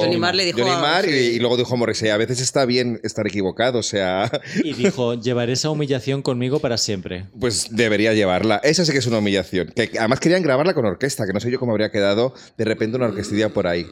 Johnny 0.00 0.16
Marr 0.16 0.34
le 0.34 0.46
dijo 0.46 0.58
Johnny 0.58 0.70
a- 0.70 0.78
Marr 0.78 1.08
y, 1.08 1.12
sí. 1.12 1.30
y 1.36 1.38
luego 1.38 1.56
dijo 1.56 1.76
Morrissey, 1.76 2.08
a 2.10 2.16
veces 2.16 2.40
está 2.40 2.64
bien 2.64 3.00
estar 3.02 3.26
equivocado, 3.26 3.78
o 3.78 3.82
sea, 3.82 4.13
Y 4.64 4.72
dijo, 4.74 5.14
llevaré 5.14 5.52
esa 5.54 5.70
humillación 5.70 6.22
conmigo 6.22 6.58
para 6.60 6.76
siempre. 6.78 7.26
pues 7.38 7.68
debería 7.70 8.12
llevarla. 8.14 8.60
Esa 8.62 8.84
sí 8.84 8.92
que 8.92 8.98
es 8.98 9.06
una 9.06 9.18
humillación. 9.18 9.72
Que 9.74 9.90
además 9.98 10.20
querían 10.20 10.42
grabarla 10.42 10.74
con 10.74 10.84
orquesta, 10.86 11.26
que 11.26 11.32
no 11.32 11.40
sé 11.40 11.50
yo 11.50 11.58
cómo 11.58 11.72
habría 11.72 11.90
quedado 11.90 12.34
de 12.56 12.64
repente 12.64 12.96
una 12.96 13.06
orquestilla 13.06 13.48
por 13.50 13.66
ahí. 13.66 13.86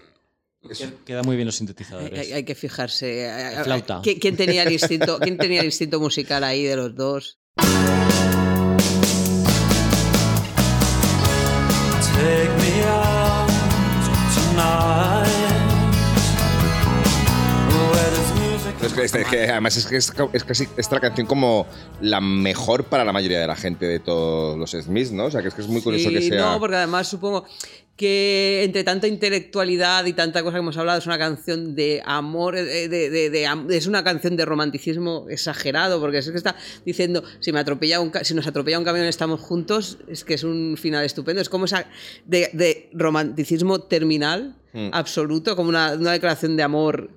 Queda 1.04 1.22
muy 1.24 1.34
bien 1.36 1.46
los 1.46 1.56
sintetizadores. 1.56 2.16
hay- 2.18 2.32
hay 2.32 2.44
que 2.44 2.54
fijarse. 2.54 3.28
Flauta. 3.64 4.00
¿Quién, 4.02 4.20
quién 4.20 4.36
tenía 4.36 4.62
el 4.62 4.72
instinto, 4.72 5.18
¿Quién 5.20 5.36
tenía 5.36 5.58
el 5.60 5.66
instinto 5.66 5.98
musical 5.98 6.44
ahí 6.44 6.62
de 6.62 6.76
los 6.76 6.94
dos? 6.94 7.38
Es 18.82 18.92
que, 18.92 19.02
es 19.04 19.12
que 19.28 19.42
además 19.50 19.76
es 19.76 19.86
que 19.86 19.96
es, 19.96 20.10
ca- 20.10 20.28
es 20.32 20.44
casi 20.44 20.66
esta 20.76 20.98
canción 21.00 21.26
como 21.26 21.66
la 22.00 22.20
mejor 22.20 22.84
para 22.84 23.04
la 23.04 23.12
mayoría 23.12 23.40
de 23.40 23.46
la 23.46 23.54
gente 23.56 23.86
de 23.86 24.00
todos 24.00 24.58
los 24.58 24.70
Smiths, 24.72 25.12
¿no? 25.12 25.26
O 25.26 25.30
sea, 25.30 25.40
que 25.42 25.48
es 25.48 25.54
que 25.54 25.62
es 25.62 25.68
muy 25.68 25.80
curioso 25.82 26.08
Sí, 26.08 26.14
que 26.14 26.22
sea... 26.22 26.40
No, 26.52 26.58
porque 26.60 26.76
además 26.76 27.06
supongo 27.08 27.44
que 27.96 28.62
entre 28.64 28.82
tanta 28.84 29.06
intelectualidad 29.06 30.04
y 30.06 30.14
tanta 30.14 30.42
cosa 30.42 30.54
que 30.56 30.60
hemos 30.60 30.76
hablado, 30.78 30.98
es 30.98 31.06
una 31.06 31.18
canción 31.18 31.76
de 31.76 32.02
amor, 32.04 32.56
de, 32.56 32.88
de- 32.88 33.10
de- 33.10 33.30
de 33.30 33.46
am- 33.46 33.70
es 33.70 33.86
una 33.86 34.02
canción 34.02 34.36
de 34.36 34.44
romanticismo 34.44 35.26
exagerado, 35.30 36.00
porque 36.00 36.18
es 36.18 36.30
que 36.30 36.36
está 36.36 36.56
diciendo, 36.84 37.22
si, 37.38 37.52
me 37.52 37.60
atropella 37.60 38.00
un, 38.00 38.10
si 38.22 38.34
nos 38.34 38.46
atropella 38.46 38.78
un 38.78 38.84
camión 38.84 39.06
estamos 39.06 39.40
juntos, 39.40 39.98
es 40.08 40.24
que 40.24 40.34
es 40.34 40.42
un 40.42 40.76
final 40.76 41.04
estupendo. 41.04 41.40
Es 41.40 41.48
como 41.48 41.66
esa 41.66 41.86
de, 42.26 42.90
romanticismo 42.92 43.80
terminal, 43.80 44.56
Mm. 44.74 44.88
absoluto, 44.92 45.54
como 45.54 45.68
una, 45.68 45.92
una 45.92 46.12
declaración 46.12 46.56
de 46.56 46.62
amor 46.62 47.10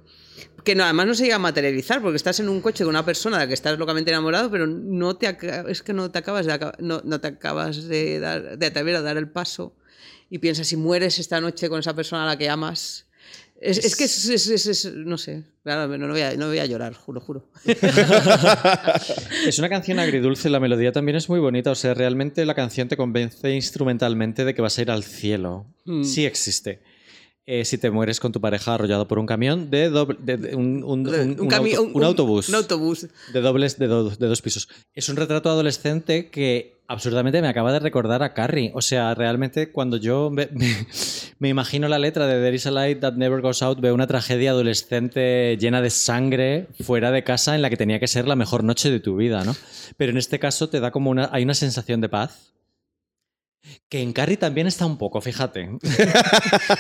que 0.66 0.76
no, 0.76 0.84
además 0.84 1.08
no 1.08 1.16
se 1.16 1.24
llega 1.24 1.36
a 1.38 1.40
materializar, 1.40 2.02
porque 2.02 2.18
estás 2.18 2.40
en 2.42 2.50
un 2.50 2.60
coche 2.60 2.84
con 2.84 2.90
una 2.90 3.06
persona 3.06 3.38
de 3.38 3.44
la 3.46 3.48
que 3.48 3.54
estás 3.54 3.78
locamente 3.80 4.12
enamorado, 4.12 4.52
pero 4.52 4.68
no 4.68 5.16
te 5.16 5.38
es 5.70 5.82
que 5.84 5.94
no 5.94 6.12
te 6.12 6.20
acabas 6.20 6.46
de, 6.46 6.60
no, 6.80 7.02
no 7.06 7.22
te 7.22 7.28
acabas 7.28 7.88
de, 7.88 8.20
dar, 8.20 8.58
de 8.58 8.66
atrever 8.66 8.96
a 8.98 9.02
dar 9.02 9.16
el 9.16 9.30
paso 9.30 9.74
y 10.30 10.40
piensas 10.40 10.68
si 10.68 10.76
mueres 10.76 11.20
esta 11.20 11.40
noche 11.40 11.70
con 11.70 11.80
esa 11.80 11.94
persona 11.96 12.24
a 12.24 12.26
la 12.26 12.38
que 12.38 12.50
amas. 12.50 13.06
Es, 13.62 13.78
es 13.78 13.96
que 13.96 14.04
es, 14.04 14.28
es- 14.28 14.66
es- 14.68 14.94
no 14.94 15.18
sé, 15.18 15.44
claro, 15.64 15.88
no, 15.98 16.08
no 16.08 16.12
voy 16.14 16.22
a, 16.22 16.36
no 16.36 16.48
voy 16.48 16.60
a 16.60 16.66
llorar, 16.66 16.94
juro, 16.94 17.22
juro. 17.22 17.48
Es 19.48 19.60
una 19.60 19.70
canción 19.70 20.00
agridulce, 20.00 20.50
la 20.50 20.60
melodía 20.60 20.92
también 20.92 21.16
es 21.16 21.30
muy 21.30 21.40
bonita, 21.40 21.72
o 21.72 21.76
sea, 21.76 21.94
realmente 21.94 22.46
la 22.46 22.54
canción 22.56 22.88
te 22.88 22.98
convence 22.98 23.50
instrumentalmente 23.52 24.44
de 24.46 24.54
que 24.54 24.62
vas 24.62 24.78
a 24.78 24.82
ir 24.82 24.92
al 24.92 25.04
cielo. 25.04 25.68
Mm. 25.86 26.04
Sí 26.04 26.26
existe. 26.26 26.82
Eh, 27.48 27.64
si 27.64 27.78
te 27.78 27.92
mueres 27.92 28.20
con 28.20 28.32
tu 28.32 28.42
pareja 28.42 28.74
arrollado 28.74 29.08
por 29.08 29.20
un 29.20 29.28
camión 29.28 29.70
de, 29.70 29.92
doble- 29.92 30.18
de- 30.20 30.38
de 30.38 30.56
un, 30.56 30.84
un- 30.84 31.08
un- 31.08 31.40
un 31.40 31.48
cami- 31.50 31.76
auto- 31.76 31.92
un 31.94 32.04
autobús. 32.04 32.50
Un 32.50 32.56
autobús. 32.56 33.08
De 33.34 33.42
dobles, 33.42 33.78
de, 33.78 33.86
do- 33.88 34.10
de 34.10 34.28
dos 34.28 34.42
pisos. 34.42 34.68
Es 34.96 35.10
un 35.10 35.16
retrato 35.16 35.50
adolescente 35.52 36.30
que 36.32 36.74
absurdamente 36.88 37.42
me 37.44 37.48
acaba 37.48 37.72
de 37.72 37.78
recordar 37.80 38.24
a 38.24 38.34
Carrie. 38.34 38.72
O 38.74 38.82
sea, 38.82 39.14
realmente 39.14 39.72
cuando 39.72 39.98
yo 39.98 40.32
me, 40.32 40.48
me- 40.54 40.88
me 41.38 41.50
imagino 41.50 41.88
la 41.88 42.00
letra 42.00 42.26
de 42.26 42.42
There 42.42 42.56
is 42.56 42.66
a 42.66 42.72
light 42.72 43.00
that 43.02 43.14
never 43.14 43.42
goes 43.42 43.62
out, 43.62 43.80
veo 43.80 43.94
una 43.94 44.08
tragedia 44.08 44.50
adolescente 44.52 45.56
llena 45.60 45.82
de 45.84 45.92
sangre 45.92 46.68
fuera 46.82 47.12
de 47.12 47.24
casa 47.24 47.54
en 47.54 47.62
la 47.62 47.70
que 47.70 47.78
tenía 47.78 48.00
que 48.00 48.08
ser 48.08 48.28
la 48.28 48.36
mejor 48.36 48.64
noche 48.64 48.90
de 48.90 49.00
tu 49.00 49.18
vida, 49.18 49.44
¿no? 49.44 49.56
Pero 49.98 50.12
en 50.12 50.18
este 50.18 50.40
caso 50.40 50.68
te 50.70 50.80
da 50.80 50.90
como 50.90 51.12
una, 51.12 51.30
hay 51.32 51.44
una 51.44 51.54
sensación 51.54 52.02
de 52.02 52.10
paz. 52.10 52.54
Que 53.90 54.02
en 54.02 54.14
Carrie 54.14 54.38
también 54.38 54.68
está 54.68 54.86
un 54.86 54.98
poco, 54.98 55.22
fíjate. 55.22 55.70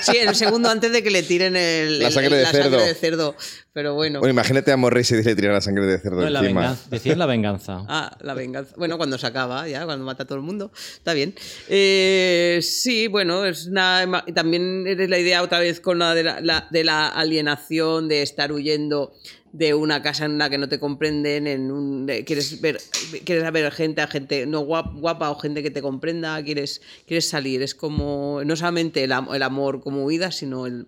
Sí, 0.01 0.17
en 0.17 0.29
el 0.29 0.35
segundo 0.35 0.69
antes 0.69 0.91
de 0.91 1.01
que 1.03 1.11
le 1.11 1.23
tiren 1.23 1.55
el, 1.55 1.99
La 1.99 2.07
el- 2.07 2.13
sangre 2.13 2.35
de 2.37 2.43
la 2.43 2.51
sangre 2.51 2.69
cerdo. 2.69 2.85
de 2.85 2.93
cerdo. 2.95 3.35
Pero 3.73 3.93
bueno. 3.93 4.19
Bueno, 4.19 4.31
imagínate 4.31 4.71
a 4.71 4.77
Morrissey 4.77 5.19
y 5.19 5.23
le 5.23 5.35
tirar 5.35 5.53
la 5.53 5.61
sangre 5.61 5.85
de 5.85 5.99
cerdo 5.99 6.21
No, 6.21 6.29
la 6.29 6.41
venganza. 6.41 6.87
Decían 6.89 7.19
la 7.19 7.25
venganza. 7.25 7.83
Ah, 7.89 8.17
la 8.21 8.33
venganza. 8.33 8.73
Bueno, 8.77 8.97
cuando 8.97 9.17
se 9.17 9.27
acaba, 9.27 9.67
ya, 9.67 9.85
cuando 9.85 10.05
mata 10.05 10.23
a 10.23 10.25
todo 10.25 10.37
el 10.37 10.43
mundo. 10.43 10.71
Está 10.75 11.13
bien. 11.13 11.35
Eh, 11.69 12.59
sí, 12.61 13.07
bueno, 13.07 13.45
es 13.45 13.67
una, 13.67 14.23
también 14.33 14.85
es 14.87 15.09
la 15.09 15.19
idea 15.19 15.41
otra 15.43 15.59
vez 15.59 15.79
con 15.79 15.99
la 15.99 16.13
de 16.15 16.23
la, 16.23 16.41
la- 16.41 16.67
de 16.71 16.83
la 16.83 17.07
alienación, 17.07 18.07
de 18.07 18.21
estar 18.21 18.51
huyendo 18.51 19.13
de 19.57 19.73
una 19.73 20.01
casa 20.01 20.25
en 20.25 20.37
la 20.37 20.49
que 20.49 20.57
no 20.57 20.67
te 20.67 20.79
comprenden, 20.79 21.47
en 21.47 21.71
un, 21.71 22.07
quieres 22.25 22.59
ver 22.59 22.77
quieres 23.23 23.49
ver 23.53 23.71
gente, 23.71 24.01
a 24.01 24.07
gente 24.07 24.45
no 24.45 24.61
guap- 24.65 24.99
guapa 24.99 25.29
o 25.31 25.35
gente 25.35 25.63
que 25.63 25.71
te 25.71 25.81
comprenda, 25.81 26.43
quieres, 26.43 26.81
quieres 27.07 27.29
salir. 27.29 27.61
Es 27.61 27.73
como, 27.73 28.41
no 28.45 28.55
solamente 28.57 29.03
el, 29.03 29.13
el 29.33 29.43
amor 29.43 29.81
como 29.81 30.03
huida, 30.03 30.31
sino 30.31 30.65
el, 30.65 30.87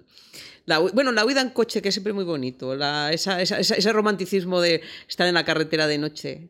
la 0.66 0.80
bueno, 0.80 1.14
la 1.14 1.26
huida 1.26 1.40
en 1.42 1.52
coche, 1.52 1.82
que 1.82 1.90
es 1.90 1.96
siempre 1.96 2.12
muy 2.12 2.26
bonito. 2.26 2.76
La- 2.76 3.14
esa- 3.14 3.42
esa- 3.42 3.58
esa- 3.60 3.76
ese 3.76 3.94
romanticismo 3.94 4.60
de 4.60 4.82
estar 5.08 5.26
en 5.28 5.36
la 5.36 5.46
carretera 5.46 5.88
de 5.88 5.98
noche 5.98 6.50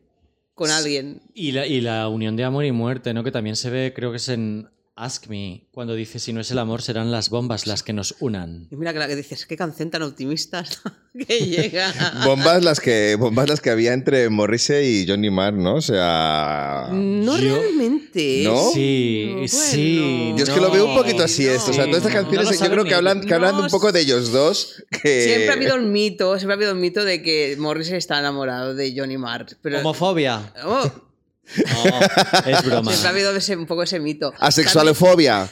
con 0.54 0.70
alguien. 0.70 1.20
Y 1.34 1.52
la, 1.52 1.66
y 1.68 1.80
la 1.80 2.08
unión 2.08 2.34
de 2.34 2.42
amor 2.42 2.64
y 2.64 2.72
muerte, 2.72 3.14
¿no? 3.14 3.22
Que 3.22 3.30
también 3.30 3.54
se 3.54 3.70
ve, 3.70 3.92
creo 3.94 4.10
que 4.10 4.16
es 4.16 4.28
en 4.28 4.68
Ask 5.00 5.28
Me, 5.28 5.68
cuando 5.70 5.94
dice, 5.94 6.18
si 6.18 6.32
no 6.32 6.40
es 6.40 6.50
el 6.50 6.58
amor, 6.58 6.82
serán 6.82 7.12
las 7.12 7.30
bombas 7.30 7.68
las 7.68 7.84
que 7.84 7.92
nos 7.92 8.16
unan. 8.18 8.66
Y 8.70 8.74
mira 8.76 8.92
que 8.92 8.98
la 8.98 9.06
que 9.06 9.14
dices, 9.14 9.46
qué 9.46 9.56
canción 9.56 9.90
tan 9.90 10.02
optimista 10.02 10.64
que 11.26 11.38
llega. 11.38 11.92
Bombas 12.24 12.64
las 12.64 12.80
que 12.80 13.14
bombas 13.16 13.48
las 13.48 13.60
que 13.60 13.70
había 13.70 13.92
entre 13.92 14.28
Morrissey 14.28 15.02
y 15.02 15.06
Johnny 15.08 15.30
Marr, 15.30 15.54
¿no? 15.54 15.76
O 15.76 15.80
sea, 15.80 16.88
No 16.92 17.38
Yo- 17.38 17.54
realmente. 17.60 18.42
¿No? 18.44 18.70
Sí, 18.72 19.28
Bueno. 19.32 19.48
sí. 19.48 20.34
yo 20.36 20.42
es 20.44 20.50
que 20.50 20.60
lo 20.60 20.70
veo 20.70 20.86
un 20.86 20.96
poquito 20.96 21.22
así 21.22 21.44
no, 21.44 21.52
esto, 21.52 21.70
o 21.70 21.74
sea, 21.74 21.84
todas 21.84 21.98
estas 22.04 22.14
canciones 22.14 22.58
yo 22.60 22.70
creo 22.70 22.84
que 22.84 22.94
hablan 22.94 23.20
que 23.20 23.34
hablan 23.34 23.56
no 23.56 23.62
un 23.62 23.68
poco 23.68 23.92
de 23.92 24.00
ellos 24.00 24.32
dos 24.32 24.82
que 25.02 25.22
Siempre 25.22 25.50
ha 25.50 25.52
habido 25.52 25.74
el 25.76 25.86
mito, 25.86 26.36
siempre 26.38 26.54
ha 26.54 26.56
habido 26.56 26.72
el 26.72 26.78
mito 26.78 27.04
de 27.04 27.22
que 27.22 27.54
Morrissey 27.58 27.96
está 27.96 28.18
enamorado 28.18 28.74
de 28.74 28.92
Johnny 28.96 29.16
Marr. 29.18 29.46
Pero, 29.62 29.78
Homofobia. 29.78 30.52
Oh, 30.64 30.90
No, 31.56 32.50
es 32.50 32.64
broma. 32.64 32.90
siempre 32.92 33.06
ha 33.08 33.10
habido 33.10 33.34
ese- 33.36 33.56
un 33.56 33.66
poco 33.66 33.82
ese 33.82 33.98
mito. 34.00 34.34
asexualofobia. 34.38 35.48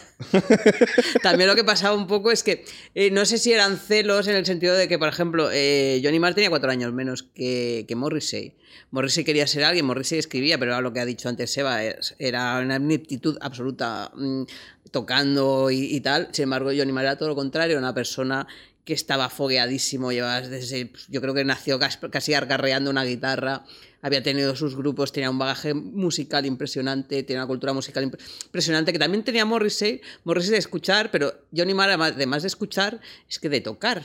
También 1.22 1.48
lo 1.48 1.54
que 1.56 1.64
pasaba 1.64 1.94
un 1.96 2.06
poco 2.06 2.30
es 2.30 2.42
que 2.42 2.64
eh, 2.94 3.10
no 3.10 3.24
sé 3.26 3.38
si 3.38 3.52
eran 3.52 3.78
celos 3.78 4.26
en 4.28 4.36
el 4.36 4.46
sentido 4.46 4.74
de 4.74 4.88
que, 4.88 4.98
por 4.98 5.08
ejemplo, 5.08 5.48
eh, 5.52 6.00
Johnny 6.02 6.18
Marr 6.18 6.34
tenía 6.34 6.50
cuatro 6.50 6.70
años 6.70 6.92
menos 6.92 7.22
que, 7.34 7.84
que 7.88 7.96
Morrissey. 7.96 8.56
Morrissey 8.90 9.24
quería 9.24 9.46
ser 9.46 9.64
alguien, 9.64 9.84
Morrissey 9.86 10.18
escribía, 10.18 10.58
pero 10.58 10.72
era 10.72 10.80
lo 10.80 10.92
que 10.92 11.00
ha 11.00 11.04
dicho 11.06 11.28
antes 11.28 11.52
Seba, 11.52 11.80
era 12.18 12.58
una 12.58 12.76
ineptitud 12.76 13.36
absoluta 13.40 14.10
mm, 14.14 14.42
tocando 14.90 15.70
y, 15.70 15.94
y 15.94 16.00
tal. 16.00 16.28
Sin 16.32 16.44
embargo, 16.44 16.70
Johnny 16.76 16.92
Marr 16.92 17.04
era 17.04 17.18
todo 17.18 17.28
lo 17.30 17.34
contrario, 17.34 17.72
era 17.72 17.80
una 17.80 17.94
persona 17.94 18.46
que 18.84 18.94
estaba 18.94 19.28
fogueadísimo, 19.28 20.12
llevaba 20.12 20.40
desde, 20.42 20.92
yo 21.08 21.20
creo 21.20 21.34
que 21.34 21.44
nació 21.44 21.78
casi, 21.80 21.98
casi 22.10 22.34
arcarreando 22.34 22.88
una 22.88 23.02
guitarra, 23.04 23.64
había 24.06 24.22
tenido 24.22 24.54
sus 24.54 24.76
grupos, 24.76 25.12
tenía 25.12 25.30
un 25.30 25.38
bagaje 25.38 25.74
musical 25.74 26.46
impresionante, 26.46 27.22
tenía 27.24 27.42
una 27.42 27.48
cultura 27.48 27.72
musical 27.72 28.04
impre- 28.04 28.20
impresionante, 28.44 28.92
que 28.92 28.98
también 28.98 29.24
tenía 29.24 29.44
Morrissey, 29.44 30.00
Morrissey 30.24 30.52
de 30.52 30.58
escuchar, 30.58 31.10
pero 31.10 31.32
Johnny 31.54 31.74
Marr, 31.74 31.90
además- 31.90 32.42
de 32.42 32.48
escuchar, 32.48 33.00
es 33.28 33.38
que 33.38 33.48
de 33.48 33.60
tocar 33.60 34.02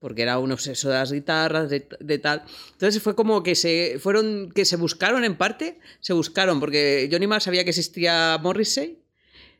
porque 0.00 0.20
era 0.20 0.38
un 0.38 0.52
obseso 0.52 0.90
de 0.90 0.96
las 0.96 1.12
guitarras, 1.12 1.70
de, 1.70 1.88
de 1.98 2.18
tal. 2.18 2.42
Entonces 2.72 3.02
fue 3.02 3.14
como 3.14 3.42
que 3.42 3.54
se 3.54 3.98
fueron, 3.98 4.50
que 4.54 4.66
se 4.66 4.76
buscaron 4.76 5.24
en 5.24 5.34
parte, 5.38 5.78
se 6.00 6.12
buscaron, 6.12 6.60
porque 6.60 7.08
Johnny 7.10 7.26
Marr 7.26 7.40
sabía 7.40 7.64
que 7.64 7.70
existía 7.70 8.36
Morrissey, 8.42 8.98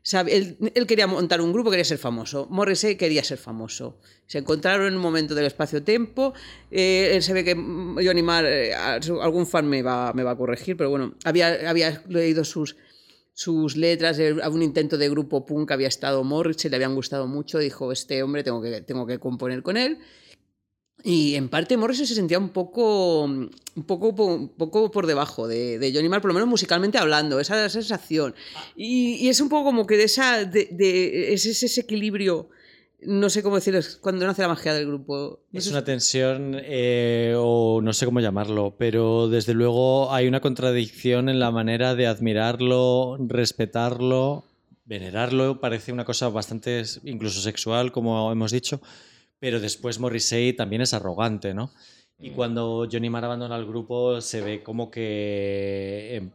Sab- 0.04 0.28
Él, 0.28 0.58
quería 0.86 1.06
montar 1.06 1.40
un 1.40 1.50
grupo, 1.52 1.70
quería 1.70 1.84
ser 1.84 1.96
famoso. 1.98 2.46
Morrissey 2.50 2.96
quería 2.96 3.24
ser 3.24 3.38
famoso. 3.38 3.98
Se 4.26 4.36
encontraron 4.38 4.86
en 4.88 4.94
un 4.96 5.00
momento 5.00 5.34
del 5.34 5.46
espacio-tiempo. 5.46 6.34
eh, 6.70 7.12
él 7.14 7.22
se 7.22 7.32
ve 7.32 7.42
que 7.42 7.54
mm, 7.54 7.96
Johnny 8.04 8.22
Marr, 8.22 8.44
eh, 8.46 8.74
a- 8.74 9.00
algún 9.22 9.46
fan 9.46 9.66
me 9.66 9.82
va, 9.82 10.12
me 10.12 10.22
va 10.22 10.32
a 10.32 10.36
corregir, 10.36 10.76
pero 10.76 10.90
bueno, 10.90 11.14
había, 11.24 11.70
había 11.70 12.02
leído 12.08 12.44
sus, 12.44 12.76
sus 13.32 13.76
letras, 13.76 14.18
de 14.18 14.34
un 14.34 14.62
intento 14.62 14.98
de 14.98 15.08
grupo 15.08 15.46
punk 15.46 15.70
había 15.72 15.88
estado 15.88 16.22
Morrissey, 16.22 16.70
le 16.70 16.76
habían 16.76 16.94
gustado 16.94 17.26
mucho. 17.26 17.58
Dijo: 17.58 17.90
Este 17.90 18.22
hombre 18.22 18.44
tengo 18.44 18.60
que, 18.60 18.82
tengo 18.82 19.06
que 19.06 19.18
componer 19.18 19.62
con 19.62 19.76
él. 19.78 19.98
Y 21.02 21.34
en 21.34 21.48
parte 21.50 21.76
Morrissey 21.76 22.06
se 22.06 22.14
sentía 22.14 22.38
un 22.38 22.48
poco, 22.50 23.24
un 23.24 23.50
poco, 23.86 24.14
po- 24.14 24.24
un 24.26 24.48
poco 24.48 24.90
por 24.90 25.06
debajo 25.06 25.46
de, 25.46 25.78
de 25.78 25.92
Johnny 25.92 26.08
Marr, 26.08 26.22
por 26.22 26.28
lo 26.30 26.34
menos 26.34 26.48
musicalmente 26.48 26.96
hablando, 26.96 27.40
esa 27.40 27.68
sensación. 27.68 28.34
Y, 28.76 29.16
y 29.16 29.28
es 29.28 29.40
un 29.40 29.48
poco 29.50 29.64
como 29.64 29.86
que 29.86 29.96
de 29.98 30.04
esa, 30.04 30.44
de, 30.44 30.68
de- 30.70 31.34
es 31.34 31.44
ese, 31.44 31.66
ese 31.66 31.82
equilibrio, 31.82 32.48
no 33.02 33.28
sé 33.28 33.42
cómo 33.42 33.56
decirlo, 33.56 33.80
cuando 34.00 34.24
nace 34.26 34.40
la 34.40 34.48
magia 34.48 34.72
del 34.72 34.86
grupo. 34.86 35.40
No 35.52 35.58
Es 35.58 35.66
una 35.66 35.84
tensión, 35.84 36.56
eh, 36.62 37.34
o 37.36 37.82
no 37.82 37.92
sé 37.92 38.06
cómo 38.06 38.20
llamarlo, 38.20 38.74
pero 38.78 39.28
desde 39.28 39.52
luego 39.52 40.10
hay 40.10 40.26
una 40.26 40.40
contradicción 40.40 41.28
en 41.28 41.38
la 41.38 41.50
manera 41.50 41.94
de 41.94 42.06
admirarlo, 42.06 43.18
respetarlo, 43.20 44.44
venerarlo. 44.86 45.60
Parece 45.60 45.92
una 45.92 46.06
cosa 46.06 46.30
bastante, 46.30 46.82
incluso 47.02 47.42
sexual, 47.42 47.92
como 47.92 48.32
hemos 48.32 48.52
dicho, 48.52 48.80
pero 49.44 49.60
después 49.60 50.00
Morrissey 50.00 50.54
también 50.54 50.80
es 50.80 50.94
arrogante, 50.94 51.52
¿no? 51.52 51.70
Y 52.18 52.30
cuando 52.30 52.88
Johnny 52.90 53.10
Marr 53.10 53.26
abandona 53.26 53.56
el 53.56 53.66
grupo 53.66 54.22
se 54.22 54.40
ve 54.40 54.62
como 54.62 54.90
que 54.90 56.16
eh, 56.16 56.30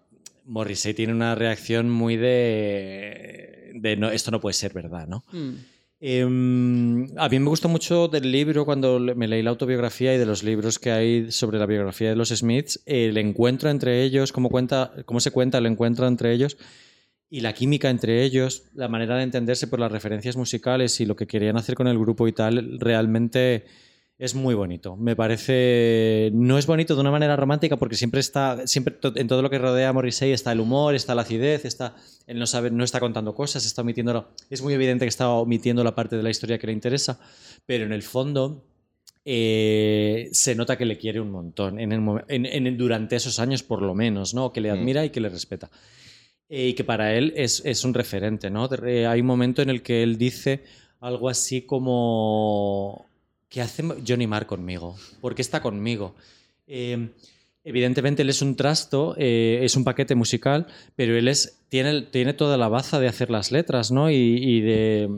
Morrissey 0.45 0.93
tiene 0.93 1.13
una 1.13 1.33
reacción 1.33 1.89
muy 1.89 2.17
de, 2.17 3.71
de 3.73 3.97
no, 3.97 4.11
esto 4.11 4.29
no 4.29 4.39
puede 4.39 4.53
ser 4.53 4.73
verdad, 4.73 5.07
¿no? 5.07 5.23
Mm. 5.31 5.53
Em, 5.99 7.07
a 7.17 7.27
mí 7.29 7.39
me 7.39 7.49
gustó 7.49 7.67
mucho 7.67 8.09
del 8.09 8.31
libro 8.31 8.63
cuando 8.63 8.99
me 8.99 9.27
leí 9.27 9.41
la 9.41 9.49
autobiografía 9.49 10.13
y 10.13 10.19
de 10.19 10.27
los 10.27 10.43
libros 10.43 10.77
que 10.77 10.91
hay 10.91 11.31
sobre 11.31 11.57
la 11.57 11.65
biografía 11.65 12.09
de 12.09 12.15
los 12.15 12.29
Smiths, 12.29 12.79
el 12.85 13.17
encuentro 13.17 13.71
entre 13.71 14.03
ellos, 14.03 14.31
cómo, 14.31 14.51
cuenta, 14.51 14.93
cómo 15.05 15.19
se 15.19 15.31
cuenta 15.31 15.57
el 15.57 15.65
encuentro 15.65 16.05
entre 16.05 16.31
ellos 16.31 16.57
y 17.29 17.41
la 17.41 17.53
química 17.53 17.89
entre 17.89 18.23
ellos, 18.23 18.63
la 18.73 18.87
manera 18.87 19.15
de 19.17 19.23
entenderse 19.23 19.67
por 19.67 19.79
las 19.79 19.91
referencias 19.91 20.35
musicales 20.35 20.99
y 20.99 21.05
lo 21.05 21.15
que 21.15 21.27
querían 21.27 21.57
hacer 21.57 21.75
con 21.75 21.87
el 21.87 21.99
grupo 21.99 22.27
y 22.27 22.31
tal, 22.31 22.79
realmente 22.79 23.65
es 24.17 24.35
muy 24.35 24.53
bonito. 24.55 24.97
Me 24.97 25.15
parece. 25.15 26.29
No 26.33 26.57
es 26.57 26.65
bonito 26.65 26.93
de 26.95 27.01
una 27.01 27.11
manera 27.11 27.35
romántica 27.37 27.77
porque 27.77 27.95
siempre 27.95 28.19
está. 28.19 28.67
Siempre 28.67 28.95
en 29.15 29.27
todo 29.27 29.41
lo 29.41 29.49
que 29.49 29.59
rodea 29.59 29.89
a 29.89 29.93
Morrissey 29.93 30.31
está 30.33 30.51
el 30.51 30.59
humor, 30.59 30.93
está 30.95 31.15
la 31.15 31.21
acidez, 31.21 31.63
está. 31.65 31.95
Él 32.27 32.37
no 32.39 32.45
sabe, 32.47 32.69
no 32.71 32.83
está 32.83 32.99
contando 32.99 33.33
cosas, 33.33 33.65
está 33.65 33.81
omitiendo. 33.83 34.27
Es 34.49 34.61
muy 34.61 34.73
evidente 34.73 35.05
que 35.05 35.09
está 35.09 35.29
omitiendo 35.29 35.83
la 35.85 35.95
parte 35.95 36.17
de 36.17 36.23
la 36.23 36.29
historia 36.31 36.57
que 36.57 36.67
le 36.67 36.73
interesa, 36.73 37.19
pero 37.65 37.85
en 37.85 37.93
el 37.93 38.01
fondo. 38.03 38.65
eh, 39.25 40.29
se 40.31 40.55
nota 40.55 40.77
que 40.77 40.85
le 40.85 40.97
quiere 40.97 41.19
un 41.19 41.29
montón 41.29 41.79
en 41.79 41.91
el 41.91 42.01
en- 42.29 42.45
en- 42.45 42.77
durante 42.77 43.15
esos 43.17 43.37
años 43.39 43.61
por 43.63 43.81
lo 43.81 43.93
menos, 43.93 44.33
¿no? 44.33 44.51
Que 44.51 44.59
le 44.61 44.69
admira 44.71 45.05
y 45.05 45.09
que 45.11 45.19
le 45.19 45.29
respeta. 45.29 45.69
Y 46.49 46.73
que 46.73 46.83
para 46.83 47.13
él 47.15 47.31
es, 47.35 47.61
es 47.63 47.83
un 47.83 47.93
referente, 47.93 48.49
¿no? 48.49 48.67
Hay 49.07 49.21
un 49.21 49.27
momento 49.27 49.61
en 49.61 49.69
el 49.69 49.83
que 49.83 50.01
él 50.01 50.17
dice 50.17 50.63
algo 50.99 51.29
así 51.29 51.61
como 51.61 53.05
¿qué 53.49 53.61
hace 53.61 53.83
Johnny 54.07 54.27
Marr 54.27 54.45
conmigo? 54.47 54.95
¿Por 55.21 55.35
qué 55.35 55.41
está 55.43 55.61
conmigo? 55.61 56.15
Eh, 56.67 57.09
evidentemente 57.63 58.23
él 58.23 58.29
es 58.29 58.41
un 58.41 58.55
trasto, 58.55 59.15
eh, 59.17 59.59
es 59.63 59.75
un 59.75 59.83
paquete 59.83 60.15
musical, 60.15 60.67
pero 60.95 61.15
él 61.17 61.27
es, 61.27 61.57
tiene, 61.69 62.01
tiene 62.03 62.33
toda 62.33 62.57
la 62.57 62.67
baza 62.67 62.99
de 62.99 63.07
hacer 63.07 63.29
las 63.29 63.51
letras, 63.51 63.91
¿no? 63.91 64.09
Y, 64.09 64.15
y 64.15 64.61
de, 64.61 65.09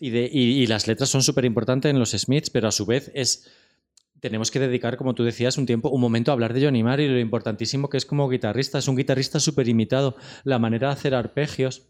y, 0.00 0.10
de- 0.10 0.30
y 0.32 0.66
las 0.66 0.86
letras 0.86 1.08
son 1.08 1.22
súper 1.22 1.44
importantes 1.46 1.90
en 1.90 1.98
los 1.98 2.10
Smiths, 2.10 2.50
pero 2.50 2.68
a 2.68 2.72
su 2.72 2.84
vez 2.86 3.10
es 3.14 3.50
tenemos 4.24 4.50
que 4.50 4.58
dedicar, 4.58 4.96
como 4.96 5.14
tú 5.14 5.22
decías, 5.22 5.58
un 5.58 5.66
tiempo, 5.66 5.90
un 5.90 6.00
momento 6.00 6.30
a 6.30 6.32
hablar 6.32 6.54
de 6.54 6.64
Johnny 6.64 6.82
Marr 6.82 7.00
y 7.00 7.08
lo 7.08 7.18
importantísimo 7.18 7.90
que 7.90 7.98
es 7.98 8.06
como 8.06 8.26
guitarrista. 8.26 8.78
Es 8.78 8.88
un 8.88 8.96
guitarrista 8.96 9.38
súper 9.38 9.68
imitado. 9.68 10.16
La 10.44 10.58
manera 10.58 10.88
de 10.88 10.94
hacer 10.94 11.14
arpegios, 11.14 11.82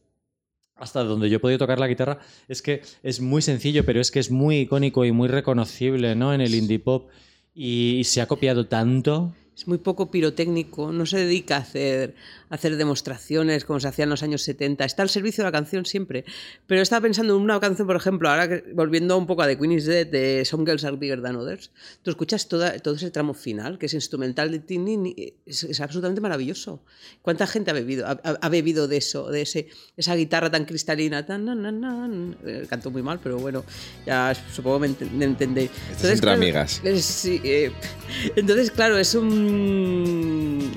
hasta 0.74 1.05
donde 1.05 1.30
yo 1.30 1.37
he 1.37 1.39
podido 1.39 1.61
tocar 1.61 1.78
la 1.78 1.87
guitarra, 1.87 2.18
es 2.49 2.61
que 2.61 2.82
es 3.05 3.20
muy 3.20 3.41
sencillo, 3.41 3.85
pero 3.85 4.01
es 4.01 4.11
que 4.11 4.18
es 4.18 4.32
muy 4.32 4.62
icónico 4.62 5.05
y 5.05 5.12
muy 5.12 5.28
reconocible 5.28 6.16
¿no? 6.16 6.35
en 6.35 6.41
el 6.41 6.57
indie 6.57 6.80
pop. 6.80 7.09
Y 7.55 8.03
se 8.03 8.20
ha 8.20 8.26
copiado 8.26 8.66
tanto 8.66 9.32
es 9.57 9.68
muy 9.68 9.78
poco 9.78 10.11
pirotécnico, 10.11 10.91
no 10.91 11.07
se 11.07 11.18
dedica 11.18 11.57
a 11.57 11.61
hacer, 11.61 12.16
hacer 12.55 12.76
demostraciones 12.76 13.64
como 13.64 13.80
se 13.80 13.88
hacía 13.88 14.05
en 14.05 14.11
los 14.11 14.22
años 14.22 14.42
70. 14.42 14.84
Está 14.84 15.02
al 15.02 15.11
servicio 15.11 15.42
de 15.42 15.48
la 15.48 15.52
canción 15.52 15.84
siempre. 15.84 16.24
Pero 16.66 16.80
estaba 16.80 17.02
pensando 17.02 17.36
en 17.36 17.42
una 17.42 17.59
canción, 17.59 17.86
por 17.86 17.96
ejemplo, 17.96 18.30
ahora 18.30 18.48
que, 18.48 18.64
volviendo 18.72 19.18
un 19.18 19.26
poco 19.26 19.42
a 19.42 19.46
The 19.46 19.59
Queen 19.59 19.72
is 19.72 19.86
Dead, 19.86 20.07
de 20.07 20.44
Some 20.44 20.64
Girls 20.64 20.84
Are 20.84 20.96
Bigger 20.96 21.20
Than 21.20 21.36
Others, 21.36 21.72
tú 22.02 22.11
escuchas 22.11 22.48
toda, 22.48 22.78
todo 22.78 22.94
ese 22.94 23.11
tramo 23.11 23.34
final, 23.34 23.78
que 23.78 23.86
es 23.86 23.94
instrumental 23.94 24.50
de 24.52 24.61
Tini, 24.61 25.34
es, 25.44 25.64
es, 25.64 25.80
absolutamente 25.80 26.20
maravilloso. 26.20 26.84
¿Cuánta 27.22 27.46
gente 27.46 27.72
ha 27.72 27.74
bebido, 27.74 28.07
ha, 28.07 28.12
ha, 28.12 28.48
bebido 28.48 28.86
de 28.86 28.98
eso, 28.98 29.30
de 29.30 29.42
ese, 29.42 29.68
esa 29.96 30.14
guitarra 30.14 30.50
tan 30.50 30.64
cristalina? 30.64 31.26
Tan, 31.26 31.44
nan, 31.44 31.61
nan, 31.61 31.80
nan. 31.80 32.36
Eh, 32.46 32.66
canto 32.70 32.90
muy 32.90 33.02
mal, 33.02 33.18
pero 33.20 33.38
bueno, 33.38 33.64
ya 34.07 34.32
supongo 34.52 34.78
me, 34.78 34.86
ent 34.86 35.00
me 35.12 35.24
entendéis. 35.24 35.70
Entonces, 35.88 36.11
entre 36.12 36.20
claro, 36.20 36.36
amigas. 36.36 36.80
Es, 36.84 37.05
sí, 37.05 37.40
eh, 37.42 37.72
entonces, 38.36 38.70
claro, 38.70 38.96
es 38.96 39.14
un 39.14 40.72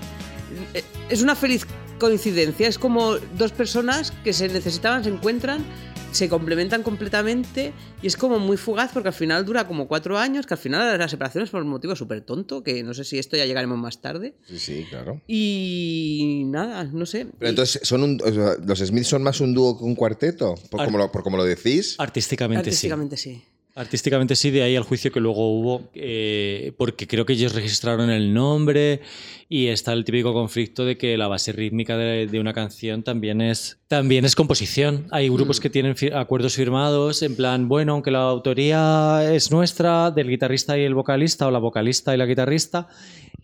es 1.10 1.22
una 1.22 1.36
feliz 1.36 1.66
coincidencia. 2.00 2.68
Es 2.68 2.78
como 2.78 3.16
dos 3.38 3.52
personas 3.52 4.12
que 4.24 4.34
se 4.34 4.48
necesitaban, 4.48 5.04
se 5.04 5.10
encuentran, 5.10 5.66
se 6.12 6.30
complementan 6.30 6.84
completamente 6.84 7.74
y 8.02 8.08
es 8.08 8.18
como 8.18 8.40
muy 8.40 8.58
fugaz 8.58 8.92
porque 8.94 9.10
al 9.10 9.14
final 9.14 9.46
dura 9.46 9.68
como 9.68 9.88
cuatro 9.88 10.18
años, 10.18 10.46
que 10.46 10.54
al 10.54 10.60
final 10.60 10.98
la 10.98 11.08
separación 11.08 11.44
es 11.44 11.50
por 11.50 11.62
un 11.62 11.70
motivo 11.70 11.96
súper 11.96 12.22
tonto, 12.22 12.64
que 12.64 12.84
no 12.84 12.94
sé 12.94 13.04
si 13.04 13.20
esto 13.20 13.38
ya 13.38 13.46
llegaremos 13.46 13.78
más 13.78 14.02
tarde. 14.02 14.36
Sí, 14.48 14.60
sí, 14.60 14.86
claro. 14.90 15.22
Y 15.28 16.44
nada, 16.48 16.86
no 16.86 17.06
sé. 17.06 17.28
Pero 17.38 17.50
entonces, 17.50 17.82
son 17.84 18.04
un, 18.04 18.22
o 18.24 18.34
sea, 18.34 18.56
¿los 18.66 18.80
Smiths 18.80 19.08
son 19.08 19.24
más 19.24 19.42
un 19.42 19.54
dúo 19.54 19.78
que 19.78 19.84
un 19.84 19.96
cuarteto? 19.96 20.56
Por, 20.70 20.86
como, 20.86 20.98
lo, 20.98 21.12
por 21.12 21.24
como 21.24 21.38
lo 21.38 21.44
decís. 21.44 21.96
Artísticamente, 21.98 22.70
Artísticamente 22.70 23.18
sí. 23.18 23.36
sí. 23.36 23.44
Artísticamente 23.78 24.36
sí, 24.36 24.50
de 24.50 24.64
ahí 24.64 24.76
al 24.76 24.82
juicio 24.82 25.12
que 25.12 25.20
luego 25.20 25.52
hubo, 25.52 25.92
eh, 25.94 26.74
porque 26.78 27.06
creo 27.06 27.28
que 27.28 27.34
ellos 27.34 27.54
registraron 27.54 28.10
el 28.10 28.34
nombre 28.34 29.02
y 29.50 29.68
está 29.68 29.94
el 29.94 30.04
típico 30.04 30.34
conflicto 30.34 30.84
de 30.84 30.98
que 30.98 31.16
la 31.16 31.28
base 31.28 31.52
rítmica 31.52 31.96
de, 31.96 32.26
de 32.26 32.40
una 32.40 32.54
canción 32.54 33.04
también 33.04 33.40
es, 33.40 33.78
también 33.88 34.26
es 34.26 34.36
composición. 34.36 35.06
Hay 35.12 35.30
grupos 35.30 35.60
mm. 35.60 35.62
que 35.62 35.70
tienen 35.70 35.96
acuerdos 36.16 36.56
firmados 36.56 37.22
en 37.22 37.36
plan, 37.36 37.68
bueno, 37.68 37.94
aunque 37.94 38.10
la 38.10 38.22
autoría 38.22 39.32
es 39.32 39.52
nuestra, 39.52 40.10
del 40.10 40.28
guitarrista 40.28 40.76
y 40.76 40.82
el 40.82 40.96
vocalista, 40.96 41.46
o 41.46 41.52
la 41.52 41.60
vocalista 41.60 42.16
y 42.16 42.18
la 42.18 42.26
guitarrista, 42.26 42.88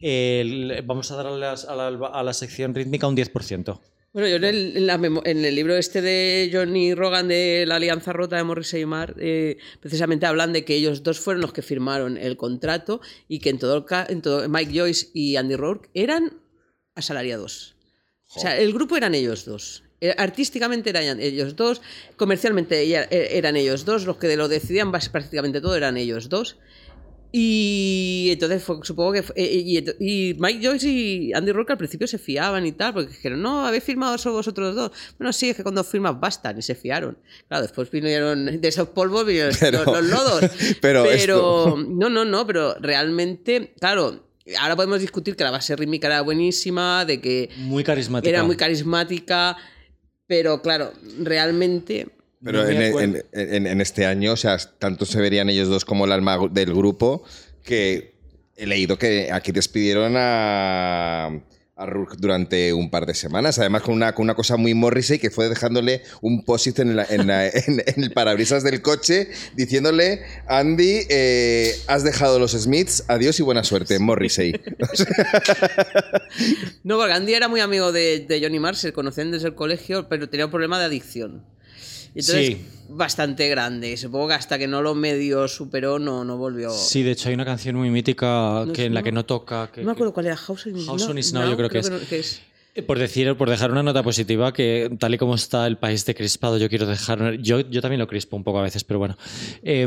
eh, 0.01 0.81
vamos 0.83 1.11
a 1.11 1.15
dar 1.15 1.27
a, 1.27 1.37
las, 1.37 1.65
a, 1.65 1.75
la, 1.75 2.07
a 2.07 2.23
la 2.23 2.33
sección 2.33 2.73
rítmica 2.73 3.05
un 3.05 3.15
10%. 3.15 3.79
Bueno, 4.13 4.27
yo 4.27 4.35
en 4.35 4.43
el, 4.43 4.77
en, 4.77 4.85
la, 4.85 4.93
en 4.93 5.43
el, 5.43 5.55
libro 5.55 5.75
este 5.75 5.99
de 5.99 6.51
Johnny 6.53 6.93
Rogan 6.93 7.27
de 7.27 7.65
la 7.67 7.77
Alianza 7.77 8.13
Rota 8.13 8.37
de 8.37 8.43
Morrissey 8.43 8.81
y 8.81 8.85
Marr, 8.85 9.15
eh, 9.19 9.57
precisamente 9.79 10.27
hablan 10.27 10.53
de 10.53 10.63
que 10.63 10.75
ellos 10.75 11.01
dos 11.01 11.19
fueron 11.19 11.41
los 11.41 11.51
que 11.51 11.63
firmaron 11.63 12.17
el 12.17 12.37
contrato 12.37 13.01
y 13.27 13.39
que 13.39 13.49
en 13.49 13.57
todo, 13.57 13.83
en 14.07 14.21
todo 14.21 14.47
Mike 14.47 14.79
Joyce 14.79 15.07
y 15.15 15.35
Andy 15.35 15.55
Rourke 15.55 15.89
eran 15.95 16.31
asalariados. 16.93 17.75
O 18.35 18.39
sea, 18.39 18.55
el 18.55 18.71
grupo 18.71 18.97
eran 18.97 19.15
ellos 19.15 19.45
dos. 19.45 19.83
Eh, 19.99 20.13
artísticamente 20.15 20.91
eran 20.91 21.19
ellos 21.19 21.55
dos, 21.55 21.81
comercialmente 22.15 23.35
eran 23.35 23.55
ellos 23.55 23.83
dos, 23.83 24.05
los 24.05 24.17
que 24.17 24.35
lo 24.37 24.47
decidían 24.47 24.91
prácticamente 24.91 25.59
todo 25.59 25.75
eran 25.75 25.97
ellos 25.97 26.29
dos. 26.29 26.57
Y 27.35 28.29
entonces 28.29 28.63
fue, 28.63 28.77
supongo 28.83 29.11
que. 29.11 29.23
Fue, 29.23 29.33
y, 29.35 29.79
y, 29.99 30.35
Mike 30.35 30.63
Joyce 30.63 30.87
y 30.87 31.33
Andy 31.33 31.51
Rourke 31.51 31.71
al 31.71 31.79
principio 31.79 32.05
se 32.05 32.19
fiaban 32.19 32.63
y 32.67 32.73
tal, 32.73 32.93
porque 32.93 33.09
dijeron, 33.09 33.41
no, 33.41 33.65
habéis 33.65 33.83
firmado 33.83 34.19
solo 34.19 34.35
vosotros 34.35 34.75
dos. 34.75 34.91
Bueno, 35.17 35.33
sí, 35.33 35.49
es 35.49 35.55
que 35.55 35.63
cuando 35.63 35.83
firmas 35.83 36.19
bastan 36.19 36.59
y 36.59 36.61
se 36.61 36.75
fiaron. 36.75 37.17
Claro, 37.47 37.63
después 37.63 37.89
vinieron 37.89 38.61
de 38.61 38.67
esos 38.67 38.89
polvos 38.89 39.25
vinieron 39.25 39.51
pero, 39.59 39.83
los, 39.83 39.95
los, 39.95 40.05
lodos. 40.05 40.41
Pero, 40.79 41.03
pero 41.05 41.05
esto... 41.05 41.75
no, 41.89 42.07
no, 42.07 42.23
no, 42.23 42.45
pero 42.45 42.75
realmente, 42.75 43.73
claro. 43.79 44.29
Ahora 44.59 44.75
podemos 44.75 44.99
discutir 44.99 45.35
que 45.35 45.43
la 45.43 45.49
base 45.49 45.75
rítmica 45.75 46.05
era 46.05 46.21
buenísima, 46.21 47.03
de 47.03 47.19
que. 47.19 47.49
Muy 47.57 47.83
carismática. 47.83 48.29
Era 48.29 48.43
muy 48.43 48.57
carismática, 48.57 49.57
pero 50.27 50.61
claro, 50.61 50.93
realmente 51.17 52.09
pero 52.43 52.67
en, 52.67 52.81
en, 52.81 53.23
en, 53.31 53.67
en, 53.67 53.81
este 53.81 54.05
año, 54.05 54.33
o 54.33 54.37
sea, 54.37 54.57
tanto 54.57 55.05
se 55.05 55.19
verían 55.21 55.49
ellos 55.49 55.69
dos 55.69 55.85
como 55.85 56.05
el 56.05 56.11
alma 56.11 56.37
del 56.51 56.73
grupo, 56.73 57.23
que 57.63 58.13
he 58.55 58.65
leído 58.65 58.97
que 58.97 59.31
aquí 59.31 59.51
despidieron 59.51 60.15
a, 60.17 61.27
a 61.75 61.85
Rourke 61.85 62.17
durante 62.19 62.71
un 62.73 62.89
par 62.89 63.05
de 63.05 63.13
semanas, 63.15 63.57
además 63.57 63.81
con 63.81 63.95
una, 63.95 64.13
con 64.13 64.23
una 64.23 64.35
cosa 64.35 64.57
muy 64.57 64.73
Morrissey 64.73 65.17
que 65.17 65.31
fue 65.31 65.49
dejándole 65.49 66.03
un 66.21 66.43
post-it 66.45 66.79
en, 66.79 66.95
la, 66.95 67.07
la, 67.09 67.47
en, 67.49 67.83
el 67.95 68.11
parabrisas 68.11 68.63
del 68.63 68.81
coche 68.81 69.29
diciéndole, 69.55 70.21
Andy, 70.47 71.01
eh, 71.09 71.75
has 71.87 72.03
dejado 72.03 72.39
los 72.39 72.51
Smiths, 72.51 73.05
adiós 73.07 73.39
y 73.39 73.43
buena 73.43 73.63
suerte, 73.63 73.97
Morrissey. 73.99 74.51
no, 76.83 76.97
porque 76.97 77.13
Andy 77.13 77.33
era 77.33 77.47
muy 77.47 77.61
amigo 77.61 77.91
de, 77.91 78.25
de 78.27 78.41
Johnny 78.41 78.59
se 78.75 78.93
conocían 78.93 79.31
desde 79.31 79.47
el 79.47 79.55
colegio, 79.55 80.07
pero 80.09 80.29
tenía 80.29 80.45
un 80.45 80.51
problema 80.51 80.77
de 80.77 80.85
adicción. 80.85 81.52
Entonces, 82.15 82.47
sí. 82.47 82.57
bastante 82.89 83.49
grande. 83.49 83.97
Supongo 83.97 84.27
que 84.29 84.33
hasta 84.35 84.57
que 84.59 84.67
no 84.67 84.81
lo 84.81 84.93
medio 84.95 85.47
superó, 85.47 85.99
no, 85.99 86.23
no 86.23 86.37
volvió. 86.37 86.69
Sí, 86.71 87.01
de 87.03 87.11
hecho 87.11 87.29
hay 87.29 87.35
una 87.35 87.45
canción 87.45 87.75
muy 87.75 87.89
mítica 87.89 88.63
No 88.67 88.73
que, 88.73 88.85
en 88.85 88.93
la 88.93 89.01
no- 89.01 89.03
que 89.05 89.11
no 89.11 89.25
toca. 89.25 89.71
Que, 89.71 89.81
No 89.81 89.87
me 89.87 89.91
acuerdo 89.93 90.13
cuál 90.13 90.27
era, 90.27 90.35
House 90.37 90.67
on 90.67 90.77
Is 90.77 90.85
House 90.85 91.03
on 91.07 91.17
Is 91.17 91.33
Now, 91.33 91.49
yo 91.49 91.57
creo 91.57 91.69
que 91.69 91.79
es. 91.79 91.89
no- 91.89 91.99
que 92.07 92.19
es. 92.19 92.41
Eh, 92.75 92.81
Por 92.81 92.97
decir, 92.97 93.35
por 93.37 93.51
dejar 93.51 93.71
una 93.71 93.83
nota 93.83 94.01
positiva, 94.01 94.51
que 94.51 94.89
tal 94.99 95.13
y 95.13 95.19
como 95.19 95.35
está 95.35 95.67
el 95.67 95.77
país 95.77 96.05
de 96.07 96.15
crispado, 96.15 96.57
yo 96.57 96.69
quiero 96.69 96.87
dejar. 96.87 97.35
Yo, 97.37 97.59
yo 97.59 97.81
también 97.81 97.99
lo 97.99 98.07
crispo 98.07 98.35
un 98.35 98.43
poco 98.43 98.57
a 98.57 98.63
veces, 98.63 98.83
pero 98.83 98.97
bueno. 98.97 99.15
Eh, 99.61 99.85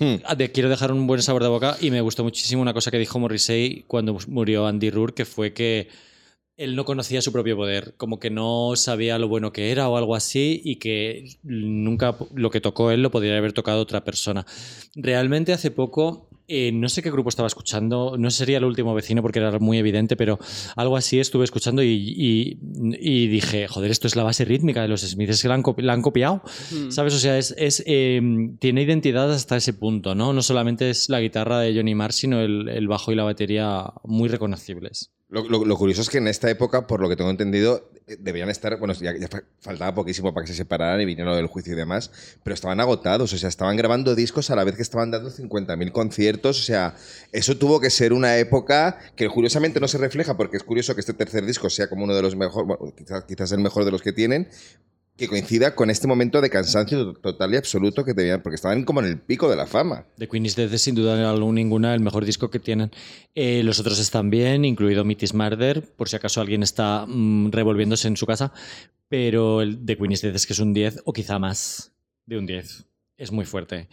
eh, 0.00 0.22
de- 0.36 0.52
quiero 0.52 0.68
dejar 0.68 0.92
un 0.92 1.06
buen 1.08 1.20
sabor 1.20 1.42
de 1.42 1.48
boca 1.48 1.76
y 1.80 1.90
me 1.90 2.00
gustó 2.00 2.22
muchísimo 2.22 2.62
una 2.62 2.72
cosa 2.72 2.92
que 2.92 2.98
dijo 2.98 3.18
Morrissey 3.18 3.82
cuando 3.88 4.16
murió 4.28 4.68
Andy 4.68 4.88
Rourke, 4.90 5.16
que 5.16 5.24
fue 5.24 5.52
que 5.52 5.88
él 6.58 6.74
no 6.74 6.84
conocía 6.84 7.22
su 7.22 7.32
propio 7.32 7.56
poder, 7.56 7.94
como 7.96 8.18
que 8.18 8.30
no 8.30 8.72
sabía 8.74 9.18
lo 9.18 9.28
bueno 9.28 9.52
que 9.52 9.70
era 9.70 9.88
o 9.88 9.96
algo 9.96 10.16
así 10.16 10.60
y 10.64 10.76
que 10.76 11.38
nunca 11.44 12.16
lo 12.34 12.50
que 12.50 12.60
tocó 12.60 12.90
él 12.90 13.00
lo 13.00 13.12
podría 13.12 13.38
haber 13.38 13.52
tocado 13.52 13.80
otra 13.80 14.04
persona. 14.04 14.44
Realmente 14.96 15.52
hace 15.52 15.70
poco, 15.70 16.27
eh, 16.48 16.72
no 16.72 16.88
sé 16.88 17.02
qué 17.02 17.10
grupo 17.10 17.28
estaba 17.28 17.46
escuchando, 17.46 18.16
no 18.18 18.30
sería 18.30 18.58
el 18.58 18.64
último 18.64 18.94
vecino 18.94 19.22
porque 19.22 19.38
era 19.38 19.58
muy 19.58 19.78
evidente, 19.78 20.16
pero 20.16 20.38
algo 20.76 20.96
así 20.96 21.20
estuve 21.20 21.44
escuchando 21.44 21.82
y, 21.82 21.88
y, 22.16 22.58
y 23.00 23.26
dije, 23.28 23.68
joder, 23.68 23.90
esto 23.90 24.06
es 24.06 24.16
la 24.16 24.22
base 24.24 24.44
rítmica 24.44 24.82
de 24.82 24.88
los 24.88 25.02
Smiths, 25.02 25.42
que 25.42 25.48
la 25.48 25.54
han, 25.54 25.62
copi 25.62 25.82
la 25.82 25.92
han 25.92 26.02
copiado, 26.02 26.42
Mm. 26.70 26.90
¿sabes? 26.90 27.14
O 27.14 27.18
sea, 27.18 27.38
es, 27.38 27.54
es 27.56 27.82
eh, 27.86 28.20
tiene 28.58 28.82
identidad 28.82 29.30
hasta 29.32 29.56
ese 29.56 29.72
punto, 29.74 30.14
¿no? 30.14 30.32
No 30.32 30.42
solamente 30.42 30.90
es 30.90 31.08
la 31.08 31.20
guitarra 31.20 31.60
de 31.60 31.74
Johnny 31.74 31.94
Marr, 31.94 32.12
sino 32.12 32.40
el, 32.40 32.68
el 32.68 32.88
bajo 32.88 33.12
y 33.12 33.14
la 33.14 33.24
batería 33.24 33.84
muy 34.04 34.28
reconocibles. 34.28 35.12
Lo, 35.28 35.46
lo, 35.48 35.64
lo, 35.64 35.76
curioso 35.76 36.02
es 36.02 36.08
que 36.08 36.18
en 36.18 36.28
esta 36.28 36.50
época, 36.50 36.86
por 36.86 37.00
lo 37.00 37.08
que 37.08 37.16
tengo 37.16 37.30
entendido, 37.30 37.90
deberían 38.18 38.50
estar, 38.50 38.78
bueno, 38.78 38.94
ya, 38.94 39.16
ya, 39.16 39.28
faltaba 39.60 39.94
poquísimo 39.94 40.32
para 40.32 40.44
que 40.44 40.52
se 40.52 40.56
separaran 40.56 41.00
y 41.00 41.04
vinieron 41.04 41.36
del 41.36 41.46
juicio 41.46 41.72
y 41.72 41.76
demás, 41.76 42.10
pero 42.42 42.54
estaban 42.54 42.80
agotados, 42.80 43.32
o 43.32 43.38
sea, 43.38 43.48
estaban 43.48 43.76
grabando 43.76 44.14
discos 44.14 44.50
a 44.50 44.56
la 44.56 44.64
vez 44.64 44.76
que 44.76 44.82
estaban 44.82 45.10
dando 45.10 45.30
50.000 45.30 45.92
conciertos, 45.92 46.60
o 46.60 46.62
sea, 46.62 46.94
eso 47.32 47.56
tuvo 47.56 47.80
que 47.80 47.90
ser 47.90 48.12
una 48.12 48.36
época 48.38 48.98
que 49.16 49.28
curiosamente 49.28 49.80
no 49.80 49.88
se 49.88 49.98
refleja, 49.98 50.36
porque 50.36 50.56
es 50.56 50.62
curioso 50.62 50.94
que 50.94 51.00
este 51.00 51.14
tercer 51.14 51.44
disco 51.44 51.68
sea 51.70 51.88
como 51.88 52.04
uno 52.04 52.14
de 52.14 52.22
los 52.22 52.36
mejores, 52.36 52.66
bueno, 52.66 52.94
quizás, 52.96 53.24
quizás 53.24 53.52
el 53.52 53.60
mejor 53.60 53.84
de 53.84 53.90
los 53.90 54.02
que 54.02 54.12
tienen, 54.12 54.48
que 55.18 55.26
coincida 55.26 55.74
con 55.74 55.90
este 55.90 56.06
momento 56.06 56.40
de 56.40 56.48
cansancio 56.48 57.12
total 57.14 57.52
y 57.52 57.56
absoluto 57.56 58.04
que 58.04 58.14
tenían, 58.14 58.40
porque 58.40 58.54
estaban 58.54 58.84
como 58.84 59.00
en 59.00 59.06
el 59.06 59.18
pico 59.18 59.50
de 59.50 59.56
la 59.56 59.66
fama. 59.66 60.06
The 60.16 60.28
Queen 60.28 60.46
is 60.46 60.54
Dead 60.54 60.72
es 60.72 60.82
sin 60.82 60.94
duda 60.94 61.34
ninguna 61.36 61.92
el 61.92 62.00
mejor 62.00 62.24
disco 62.24 62.50
que 62.50 62.60
tienen. 62.60 62.92
Eh, 63.34 63.62
los 63.64 63.80
otros 63.80 63.98
están 63.98 64.30
bien, 64.30 64.64
incluido 64.64 65.04
Meet 65.04 65.34
Murder, 65.34 65.82
por 65.82 66.08
si 66.08 66.14
acaso 66.14 66.40
alguien 66.40 66.62
está 66.62 67.04
mmm, 67.06 67.50
revolviéndose 67.50 68.06
en 68.06 68.16
su 68.16 68.26
casa, 68.26 68.52
pero 69.08 69.60
el 69.60 69.84
The 69.84 69.96
Queen 69.96 70.12
is 70.12 70.22
Dead 70.22 70.34
es 70.34 70.46
que 70.46 70.52
es 70.52 70.60
un 70.60 70.72
10 70.72 71.02
o 71.04 71.12
quizá 71.12 71.40
más 71.40 71.92
de 72.24 72.38
un 72.38 72.46
10. 72.46 72.84
Es 73.16 73.32
muy 73.32 73.44
fuerte. 73.44 73.88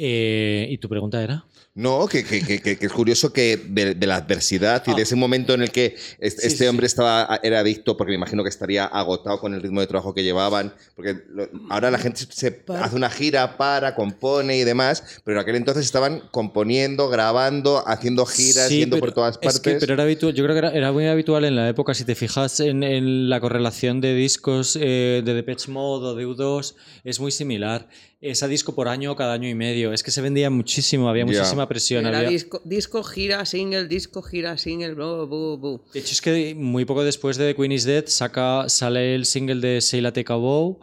Eh, 0.00 0.68
¿Y 0.70 0.78
tu 0.78 0.88
pregunta 0.88 1.22
era? 1.22 1.44
No, 1.74 2.08
que, 2.08 2.24
que, 2.24 2.44
que, 2.44 2.60
que 2.60 2.86
es 2.86 2.92
curioso 2.92 3.32
que 3.32 3.56
de, 3.56 3.94
de, 3.94 4.06
la 4.08 4.16
adversidad 4.16 4.82
y 4.88 4.94
de 4.94 5.02
ese 5.02 5.14
momento 5.14 5.54
en 5.54 5.62
el 5.62 5.70
que 5.70 5.94
este, 6.18 6.42
sí, 6.42 6.46
este 6.48 6.68
hombre 6.68 6.88
sí. 6.88 6.92
estaba, 6.92 7.38
era 7.40 7.60
adicto, 7.60 7.96
porque 7.96 8.10
me 8.10 8.16
imagino 8.16 8.42
que 8.42 8.48
estaría 8.48 8.84
agotado 8.84 9.38
con 9.38 9.54
el 9.54 9.62
ritmo 9.62 9.80
de 9.80 9.86
trabajo 9.86 10.12
que 10.12 10.24
llevaban, 10.24 10.74
porque 10.96 11.18
lo, 11.28 11.48
ahora 11.70 11.92
la 11.92 11.98
gente 11.98 12.22
se 12.28 12.50
para. 12.50 12.84
hace 12.84 12.96
una 12.96 13.10
gira, 13.10 13.56
para, 13.56 13.94
compone 13.94 14.56
y 14.58 14.64
demás, 14.64 15.20
pero 15.24 15.36
en 15.36 15.42
aquel 15.42 15.54
entonces 15.54 15.84
estaban 15.84 16.22
componiendo, 16.32 17.08
grabando, 17.10 17.84
haciendo 17.86 18.26
giras, 18.26 18.68
sí, 18.68 18.78
yendo 18.78 18.96
pero, 18.96 19.06
por 19.06 19.14
todas 19.14 19.38
partes. 19.38 19.54
Es 19.54 19.60
que, 19.60 19.74
pero 19.74 19.94
era 19.94 20.02
habitual, 20.02 20.34
yo 20.34 20.42
creo 20.42 20.54
que 20.56 20.58
era, 20.58 20.72
era, 20.72 20.90
muy 20.90 21.06
habitual 21.06 21.44
en 21.44 21.54
la 21.54 21.68
época, 21.68 21.94
si 21.94 22.04
te 22.04 22.16
fijas 22.16 22.58
en, 22.58 22.82
en 22.82 23.28
la 23.28 23.38
correlación 23.38 24.00
de 24.00 24.16
discos 24.16 24.76
eh, 24.80 25.22
de 25.24 25.32
Depeche 25.32 25.70
Mode 25.70 26.06
o 26.06 26.14
de 26.16 26.26
U2, 26.26 26.74
es 27.04 27.20
muy 27.20 27.30
similar. 27.30 27.88
Es 28.20 28.42
a 28.42 28.48
disco 28.48 28.74
por 28.74 28.88
año, 28.88 29.14
cada 29.14 29.34
año 29.34 29.48
y 29.48 29.54
medio 29.54 29.92
es 29.92 30.02
que 30.02 30.10
se 30.10 30.20
vendía 30.20 30.50
muchísimo, 30.50 31.08
había 31.08 31.24
muchísima 31.24 31.68
presión. 31.68 32.04
Era 32.04 32.18
había- 32.18 32.30
disco, 32.30 32.60
disco, 32.64 33.04
gira, 33.04 33.46
single, 33.46 33.86
disco, 33.86 34.22
gira, 34.22 34.58
single, 34.58 34.94
bu, 34.94 35.26
bu, 35.28 35.56
bu. 35.56 35.80
De 35.94 36.00
hecho, 36.00 36.10
es 36.12 36.20
que 36.20 36.52
muy 36.56 36.84
poco 36.84 37.04
después 37.04 37.36
de 37.36 37.52
The 37.52 37.54
Queen 37.54 37.70
is 37.70 37.84
Dead 37.84 38.04
saca, 38.08 38.68
sale 38.68 39.14
el 39.14 39.24
single 39.24 39.60
de 39.60 39.80
Sail 39.80 40.10
Take 40.12 40.32
a 40.32 40.36
Bow. 40.36 40.80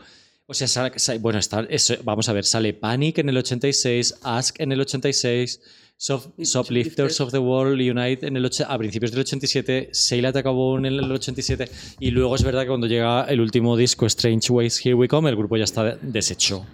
O 0.48 0.54
sea, 0.54 0.68
sale- 0.70 0.94
bueno, 1.20 1.40
está, 1.40 1.68
eso, 1.70 1.96
vamos 2.06 2.30
a 2.30 2.34
ver, 2.34 2.46
sale 2.46 2.74
Panic 2.74 3.18
en 3.18 3.28
el 3.28 3.36
86, 3.38 4.16
Ask 4.24 4.58
en 4.62 4.72
el 4.72 4.80
86, 4.80 5.60
Soft, 5.98 6.28
Shoplifters 6.38 7.20
of 7.20 7.32
the 7.32 7.38
World 7.40 7.82
Unite 7.82 8.26
en 8.28 8.38
el 8.38 8.46
a 8.66 8.78
principios 8.78 9.12
del 9.12 9.22
87, 9.22 9.90
Sail 9.92 10.24
Take 10.32 10.48
a 10.48 10.52
Bow 10.52 10.78
en 10.78 10.86
el 10.86 11.12
87, 11.12 11.70
y 12.00 12.12
luego 12.12 12.34
es 12.36 12.44
verdad 12.44 12.62
que 12.62 12.68
cuando 12.70 12.88
llega 12.88 13.26
el 13.26 13.42
último 13.42 13.76
disco, 13.76 14.06
Strange 14.06 14.54
Ways 14.54 14.80
Here 14.86 14.94
We 14.96 15.10
Come, 15.10 15.30
el 15.30 15.36
grupo 15.36 15.58
ya 15.58 15.66
está 15.66 15.98
deshecho. 16.02 16.66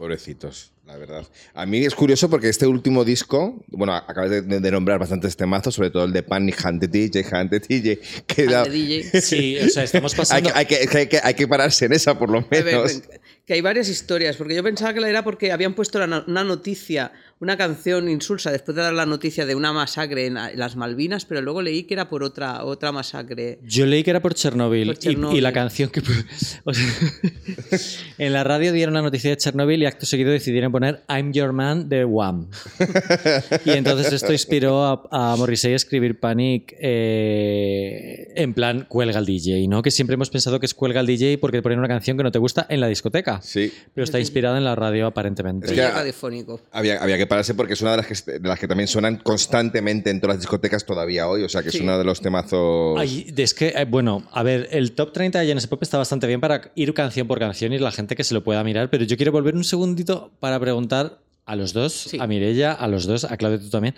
Pobrecitos, 0.00 0.72
la 0.90 0.96
verdad. 0.98 1.26
A 1.54 1.66
mí 1.66 1.84
es 1.84 1.94
curioso 1.94 2.28
porque 2.28 2.48
este 2.48 2.66
último 2.66 3.04
disco, 3.04 3.62
bueno, 3.68 3.94
acabas 3.94 4.30
de, 4.30 4.42
de 4.42 4.70
nombrar 4.70 4.98
bastantes 4.98 5.36
temazos, 5.36 5.74
sobre 5.74 5.90
todo 5.90 6.04
el 6.04 6.12
de 6.12 6.22
Panic, 6.22 6.60
Hunt 6.64 6.80
the 6.80 6.88
DJ, 6.88 7.24
Hunt 7.32 7.50
the 7.50 7.60
DJ, 7.60 8.00
que 8.26 8.46
da- 8.46 8.64
DJ. 8.64 9.20
Sí, 9.20 9.56
o 9.58 9.68
sea, 9.68 9.84
estamos 9.84 10.12
hay, 10.14 10.16
pasando... 10.18 10.50
que, 10.52 10.58
hay, 10.58 10.66
que, 10.66 10.98
hay 10.98 11.06
que- 11.06 11.20
hay 11.22 11.34
que 11.34 11.46
pararse 11.48 11.84
en 11.86 11.92
esa, 11.92 12.18
por 12.18 12.30
lo 12.30 12.38
A 12.38 12.46
ver, 12.50 12.64
menos. 12.64 13.02
que 13.46 13.54
hay 13.54 13.60
varias 13.60 13.88
historias, 13.88 14.36
porque 14.36 14.54
yo 14.54 14.62
pensaba 14.62 14.92
que 14.94 15.00
la 15.00 15.08
era 15.08 15.22
porque 15.24 15.52
habían 15.52 15.74
puesto 15.74 15.98
una 16.26 16.44
noticia, 16.44 17.12
una 17.40 17.56
canción 17.56 18.08
insulsa 18.08 18.50
después 18.52 18.76
de 18.76 18.82
dar 18.82 18.92
la 18.92 19.06
noticia 19.06 19.46
de 19.46 19.54
una 19.54 19.72
masacre 19.72 20.26
en, 20.26 20.34
la- 20.34 20.50
en 20.50 20.58
las 20.58 20.76
Malvinas, 20.76 21.24
pero 21.24 21.40
luego 21.40 21.62
leí 21.62 21.84
que 21.84 21.94
era 21.94 22.08
por 22.08 22.22
otra, 22.22 22.64
otra 22.64 22.92
masacre. 22.92 23.58
Yo 23.62 23.86
leí 23.86 24.02
que 24.02 24.10
era 24.10 24.20
por 24.20 24.34
Chernobyl, 24.34 24.94
Por 24.94 25.34
y-. 25.34 25.38
Y, 25.38 25.40
la 25.40 25.52
canción 25.52 25.88
que... 25.90 26.00
o 26.64 26.74
sea, 26.74 26.84
en 28.18 28.32
la 28.32 28.44
radio 28.44 28.72
dieron 28.72 28.94
la 28.94 29.02
noticia 29.02 29.30
de 29.30 29.36
Chernobyl 29.36 29.82
y 29.82 29.86
acto 29.86 30.06
seguido 30.06 30.30
decidieron 30.30 30.72
poner 30.80 31.02
I'm 31.08 31.32
Your 31.32 31.52
Man 31.52 31.88
de 31.90 32.06
Wham. 32.06 32.48
y 33.66 33.70
entonces 33.70 34.12
esto 34.14 34.32
inspiró 34.32 34.82
a, 34.82 35.02
a 35.10 35.36
Morrissey 35.36 35.74
a 35.74 35.76
escribir 35.76 36.18
Panic 36.18 36.74
eh, 36.80 38.32
en 38.34 38.54
plan 38.54 38.86
cuelga 38.88 39.18
al 39.18 39.26
DJ, 39.26 39.68
¿no? 39.68 39.82
Que 39.82 39.90
siempre 39.90 40.14
hemos 40.14 40.30
pensado 40.30 40.58
que 40.58 40.64
es 40.64 40.72
cuelga 40.72 41.00
al 41.00 41.06
DJ 41.06 41.36
porque 41.36 41.60
ponen 41.60 41.78
una 41.78 41.88
canción 41.88 42.16
que 42.16 42.22
no 42.22 42.32
te 42.32 42.38
gusta 42.38 42.66
en 42.70 42.80
la 42.80 42.88
discoteca. 42.88 43.40
Sí. 43.42 43.70
Pero 43.94 44.04
está 44.04 44.18
inspirada 44.18 44.56
en 44.56 44.64
la 44.64 44.74
radio 44.74 45.06
aparentemente. 45.06 45.66
Es 45.66 45.72
que- 45.72 45.86
radiofónico. 45.86 46.60
Había, 46.72 47.02
había 47.02 47.18
que 47.18 47.26
pararse 47.26 47.54
porque 47.54 47.74
es 47.74 47.82
una 47.82 47.90
de 47.90 47.96
las, 47.98 48.06
que, 48.06 48.38
de 48.38 48.48
las 48.48 48.58
que 48.58 48.66
también 48.66 48.88
suenan 48.88 49.16
constantemente 49.16 50.08
en 50.08 50.20
todas 50.20 50.36
las 50.36 50.42
discotecas 50.42 50.86
todavía 50.86 51.28
hoy. 51.28 51.42
O 51.42 51.48
sea, 51.48 51.62
que 51.62 51.68
es 51.68 51.80
uno 51.80 51.98
de 51.98 52.04
los 52.04 52.22
temazos. 52.22 52.98
Ay, 52.98 53.32
es 53.36 53.52
que, 53.52 53.68
eh, 53.68 53.84
bueno, 53.84 54.26
a 54.32 54.42
ver, 54.42 54.68
el 54.70 54.92
top 54.92 55.12
30 55.12 55.40
de 55.40 55.48
Janis 55.48 55.66
Pop 55.66 55.82
está 55.82 55.98
bastante 55.98 56.26
bien 56.26 56.40
para 56.40 56.72
ir 56.74 56.94
canción 56.94 57.26
por 57.26 57.38
canción 57.38 57.74
y 57.74 57.78
la 57.78 57.92
gente 57.92 58.16
que 58.16 58.24
se 58.24 58.32
lo 58.32 58.42
pueda 58.42 58.64
mirar, 58.64 58.88
pero 58.88 59.04
yo 59.04 59.16
quiero 59.18 59.32
volver 59.32 59.54
un 59.54 59.64
segundito 59.64 60.30
para 60.40 60.58
preguntar 60.60 61.20
a 61.46 61.56
los 61.56 61.72
dos, 61.72 61.92
Sí. 61.92 62.18
a 62.20 62.26
Mirella, 62.26 62.72
a 62.72 62.86
los 62.88 63.06
dos, 63.06 63.24
a 63.24 63.36
Claudia 63.36 63.58
tú 63.58 63.70
también. 63.70 63.94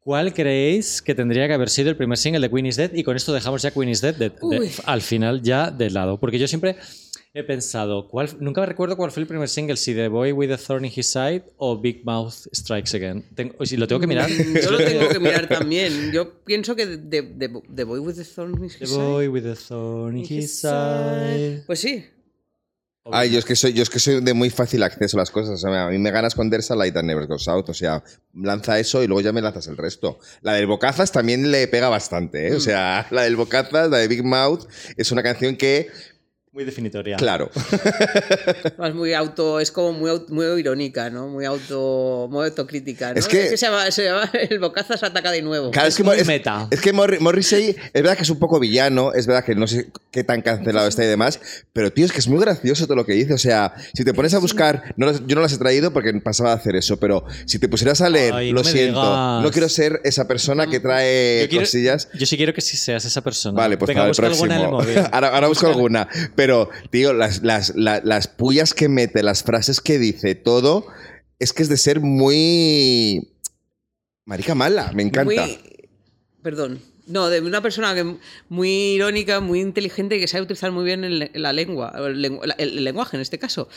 ¿Cuál 0.00 0.32
creéis 0.34 1.02
que 1.02 1.14
tendría 1.16 1.48
que 1.48 1.54
haber 1.54 1.68
sido 1.68 1.90
el 1.90 1.96
primer 1.96 2.16
single 2.16 2.40
de 2.40 2.48
Queen 2.50 2.66
is 2.66 2.76
Dead? 2.76 2.92
Y 2.94 3.02
con 3.02 3.16
esto 3.16 3.32
dejamos 3.32 3.62
ya 3.62 3.72
Queen 3.72 3.88
is 3.88 4.00
Dead 4.00 4.14
de- 4.14 4.30
de- 4.30 4.70
al 4.84 5.02
final 5.02 5.42
ya 5.42 5.70
de 5.72 5.90
lado. 5.90 6.20
Porque 6.20 6.38
yo 6.38 6.46
siempre 6.46 6.76
he 7.34 7.42
pensado, 7.42 8.08
¿cuál, 8.08 8.28
nunca 8.38 8.60
me 8.60 8.68
recuerdo 8.68 8.96
cuál 8.96 9.10
fue 9.10 9.22
el 9.22 9.26
primer 9.26 9.48
single, 9.48 9.76
si 9.76 9.94
The 9.94 10.06
Boy 10.08 10.30
with 10.32 10.48
the 10.48 10.56
Thorn 10.58 10.84
in 10.84 10.92
His 10.94 11.06
Side 11.08 11.42
o 11.56 11.76
Big 11.76 12.04
Mouth 12.04 12.32
Strikes 12.54 12.94
Again. 12.96 13.24
Tengo, 13.34 13.66
si 13.66 13.76
lo 13.76 13.88
tengo 13.88 14.00
que 14.00 14.06
mirar. 14.06 14.30
Yo 14.30 14.70
lo 14.70 14.78
tengo 14.78 15.08
que 15.08 15.18
mirar 15.18 15.48
también. 15.48 16.12
Yo 16.12 16.40
pienso 16.44 16.76
que 16.76 16.86
de, 16.86 17.22
de, 17.22 17.50
de 17.68 17.84
Boy 17.84 17.98
with 17.98 18.14
the 18.14 18.24
Thorn 18.24 18.54
in 18.58 18.64
His 18.66 18.78
The 18.78 18.86
Side- 18.86 18.96
Boy 18.96 19.26
with 19.28 19.42
the 19.42 19.56
Thorn 19.56 20.16
in 20.18 20.24
His 20.24 20.60
Side. 20.60 21.64
Pues 21.66 21.80
sí. 21.80 22.04
Ay, 23.12 23.30
yo 23.30 23.38
es 23.38 23.44
que 23.44 23.54
soy, 23.54 23.72
yo 23.72 23.82
es 23.82 23.90
que 23.90 23.98
soy 23.98 24.20
de 24.20 24.34
muy 24.34 24.50
fácil 24.50 24.82
acceso 24.82 25.16
a 25.16 25.20
las 25.20 25.30
cosas. 25.30 25.54
O 25.54 25.68
sea, 25.68 25.86
a 25.86 25.90
mí 25.90 25.98
me 25.98 26.10
ganas 26.10 26.34
con 26.34 26.50
There's 26.50 26.70
a 26.70 26.76
Light 26.76 26.94
that 26.94 27.04
Never 27.04 27.26
Goes 27.26 27.46
Out. 27.48 27.68
O 27.68 27.74
sea, 27.74 28.02
lanza 28.34 28.78
eso 28.78 29.02
y 29.02 29.06
luego 29.06 29.20
ya 29.20 29.32
me 29.32 29.40
lanzas 29.40 29.66
el 29.68 29.76
resto. 29.76 30.18
La 30.42 30.54
del 30.54 30.66
Bocazas 30.66 31.12
también 31.12 31.50
le 31.50 31.68
pega 31.68 31.88
bastante, 31.88 32.48
¿eh? 32.48 32.54
O 32.54 32.60
sea, 32.60 33.06
la 33.10 33.22
del 33.22 33.36
Bocazas, 33.36 33.90
la 33.90 33.98
de 33.98 34.08
Big 34.08 34.24
Mouth, 34.24 34.66
es 34.96 35.12
una 35.12 35.22
canción 35.22 35.56
que, 35.56 35.88
Muy 36.56 36.64
definitoria. 36.64 37.16
claro. 37.18 37.50
Es 38.86 38.94
muy 38.94 39.12
auto, 39.12 39.60
es 39.60 39.70
como 39.70 39.92
muy, 39.92 40.10
muy 40.28 40.46
irónica, 40.60 41.10
¿no? 41.10 41.28
Muy 41.28 41.44
auto, 41.44 42.28
muy 42.30 42.46
autocrítica, 42.46 43.12
¿no? 43.12 43.18
Es 43.18 43.28
que- 43.28 43.48
se, 43.48 43.56
llama, 43.58 43.90
se 43.90 44.04
llama 44.04 44.30
El 44.50 44.58
Bocazas 44.58 45.02
ataca 45.02 45.30
de 45.32 45.42
nuevo. 45.42 45.70
Claro, 45.70 45.88
Es 45.88 46.02
muy 46.02 46.16
es, 46.16 46.26
meta. 46.26 46.66
Es 46.70 46.80
que 46.80 46.94
Morri- 46.94 47.18
Morrissey 47.20 47.70
es 47.92 48.02
verdad 48.02 48.16
que 48.16 48.22
es 48.22 48.30
un 48.30 48.38
poco 48.38 48.58
villano, 48.58 49.12
es 49.12 49.26
verdad 49.26 49.44
que 49.44 49.54
no 49.54 49.66
sé 49.66 49.88
qué 50.10 50.24
tan 50.24 50.40
cancelado 50.40 50.88
está 50.88 51.04
y 51.04 51.08
demás, 51.08 51.38
pero 51.74 51.92
tío, 51.92 52.06
es 52.06 52.12
que 52.12 52.20
es 52.20 52.28
muy 52.28 52.40
gracioso 52.40 52.86
todo 52.86 52.96
lo 52.96 53.04
que 53.04 53.12
dice. 53.12 53.34
O 53.34 53.38
sea, 53.38 53.74
si 53.92 54.02
te 54.04 54.14
pones 54.14 54.32
a 54.32 54.38
buscar, 54.38 54.94
no 54.96 55.12
yo 55.26 55.36
no 55.36 55.42
las 55.42 55.52
he 55.52 55.58
traído 55.58 55.92
porque 55.92 56.12
pasaba 56.24 56.52
a 56.52 56.54
hacer 56.54 56.74
eso, 56.76 56.96
pero 56.98 57.24
si 57.44 57.58
te 57.58 57.68
pusieras 57.68 58.00
a 58.00 58.08
leer, 58.08 58.32
Ay, 58.32 58.52
no 58.52 58.60
lo 58.60 58.64
me 58.64 58.70
siento, 58.70 59.00
digas. 59.02 59.42
no 59.42 59.50
quiero 59.50 59.68
ser 59.68 60.00
esa 60.04 60.26
persona 60.26 60.66
que 60.68 60.80
trae 60.80 61.42
Yo 61.42 61.48
quiero- 61.50 61.64
cosillas. 61.66 62.08
Yo 62.14 62.24
sí 62.24 62.36
quiero 62.38 62.54
que 62.54 62.62
sí 62.62 62.76
seas 62.78 63.04
esa 63.04 63.20
persona. 63.20 63.58
Vale, 63.58 63.76
pues 63.76 63.88
Venga, 63.88 64.00
para 64.00 64.06
el 64.06 64.10
busca 64.10 64.26
alguna 64.26 64.54
en 64.56 64.62
el 64.62 64.68
próximo. 64.68 64.94
móvil. 64.96 65.08
ahora, 65.12 65.28
ahora 65.28 65.48
busco 65.48 65.66
alguna. 65.66 66.08
Pero, 66.34 66.45
tío, 66.90 67.12
las, 67.12 67.42
las, 67.42 67.74
la- 67.76 68.00
las 68.04 68.28
pullas 68.28 68.74
que 68.74 68.88
mete, 68.88 69.22
las 69.22 69.42
frases 69.42 69.80
que 69.80 69.98
dice, 69.98 70.34
todo, 70.34 70.86
es 71.38 71.52
que 71.52 71.62
es 71.62 71.68
de 71.68 71.76
ser 71.76 72.00
muy. 72.00 73.32
Marica 74.24 74.54
mala, 74.54 74.90
me 74.92 75.02
encanta. 75.02 75.46
Perdón. 76.42 76.80
No, 77.06 77.28
de 77.30 77.40
una 77.40 77.62
persona 77.62 77.94
que 77.94 78.16
muy 78.48 78.68
irónica, 78.94 79.38
muy 79.40 79.60
inteligente 79.60 80.16
y 80.16 80.20
que 80.20 80.26
sabe 80.26 80.42
utilizar 80.42 80.72
muy 80.72 80.84
bien 80.84 81.04
el- 81.04 81.30
la 81.34 81.52
lengua, 81.52 81.92
el, 81.96 82.20
la- 82.22 82.54
el 82.58 82.82
lenguaje 82.84 83.16
en 83.16 83.20
este 83.20 83.38
caso. 83.38 83.68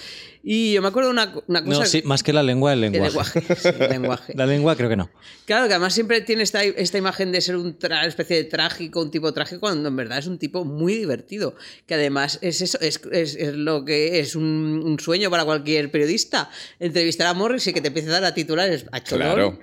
Y 0.44 0.74
yo 0.74 0.82
me 0.82 0.88
acuerdo 0.88 1.12
una, 1.12 1.34
una 1.48 1.64
cosa. 1.64 1.80
No, 1.82 1.86
sí, 1.86 2.02
más 2.06 2.24
que 2.24 2.34
la 2.34 2.42
lengua, 2.42 2.74
el 2.74 2.84
el 2.86 2.92
lenguaje. 2.94 3.40
lenguaje. 3.42 3.56
sí, 3.62 3.70
el 3.80 3.90
lenguaje. 3.90 4.34
La 4.36 4.46
lengua 4.48 4.76
creo 4.76 4.90
que 4.90 4.96
no. 4.96 5.12
Claro, 5.46 5.68
que 5.68 5.74
además 5.74 5.94
siempre 5.94 6.22
tiene 6.22 6.42
esta, 6.44 6.64
esta 6.64 6.98
imagen 6.98 7.32
de 7.32 7.42
ser 7.42 7.56
un 7.56 7.78
tra- 7.78 8.06
especie 8.08 8.38
de 8.38 8.44
trágico, 8.46 9.02
un 9.02 9.12
tipo 9.12 9.32
trágico, 9.32 9.60
cuando 9.62 9.90
en 9.90 9.96
verdad 9.96 10.18
es 10.18 10.26
un 10.28 10.40
tipo 10.40 10.66
muy 10.66 10.96
divertido. 10.96 11.56
Que 11.86 11.94
además 11.94 12.40
es 12.42 12.62
eso, 12.62 12.80
es, 12.82 13.00
es- 13.12 13.36
es 13.36 13.54
lo 13.54 13.86
que 13.86 14.20
es 14.20 14.36
un, 14.36 14.82
un 14.84 15.00
sueño 15.00 15.30
para 15.30 15.46
cualquier 15.46 15.92
periodista. 15.92 16.50
Entrevistar 16.80 17.28
a 17.28 17.34
Morris 17.36 17.68
y 17.68 17.74
que 17.74 17.82
te 17.82 17.90
empiece 17.90 18.10
a 18.10 18.14
dar 18.14 18.26
a 18.26 18.34
titulares 18.34 18.86
a 18.92 19.04
cholón. 19.04 19.28
Claro. 19.28 19.60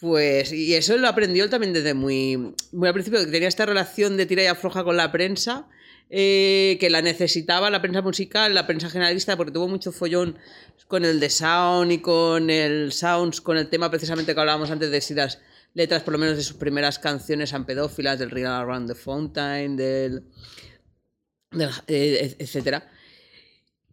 Pues, 0.00 0.52
y 0.52 0.74
eso 0.74 0.96
lo 0.96 1.08
aprendió 1.08 1.42
él 1.42 1.50
también 1.50 1.72
desde 1.72 1.92
muy, 1.92 2.54
muy 2.72 2.86
al 2.86 2.94
principio, 2.94 3.18
que 3.18 3.26
tenía 3.32 3.48
esta 3.48 3.66
relación 3.66 4.16
de 4.16 4.26
tira 4.26 4.44
y 4.44 4.46
afloja 4.46 4.84
con 4.84 4.96
la 4.96 5.10
prensa, 5.10 5.68
eh, 6.08 6.76
que 6.78 6.88
la 6.88 7.02
necesitaba, 7.02 7.68
la 7.68 7.82
prensa 7.82 8.00
musical, 8.00 8.54
la 8.54 8.66
prensa 8.66 8.90
generalista, 8.90 9.36
porque 9.36 9.52
tuvo 9.52 9.66
mucho 9.66 9.90
follón 9.90 10.38
con 10.86 11.04
el 11.04 11.18
de 11.18 11.30
Sound 11.30 11.90
y 11.90 11.98
con 11.98 12.48
el 12.48 12.92
Sounds, 12.92 13.40
con 13.40 13.58
el 13.58 13.68
tema 13.68 13.90
precisamente 13.90 14.34
que 14.34 14.40
hablábamos 14.40 14.70
antes 14.70 14.90
de 14.90 15.00
si 15.00 15.14
las 15.14 15.40
letras, 15.74 16.02
por 16.04 16.12
lo 16.12 16.18
menos 16.18 16.36
de 16.36 16.44
sus 16.44 16.56
primeras 16.56 17.00
canciones, 17.00 17.52
pedófilas, 17.66 18.20
del 18.20 18.30
Ring 18.30 18.46
Around 18.46 18.88
the 18.88 18.94
Fountain, 18.94 19.76
del, 19.76 20.22
del 21.50 21.70
eh, 21.88 22.36
etcétera. 22.38 22.88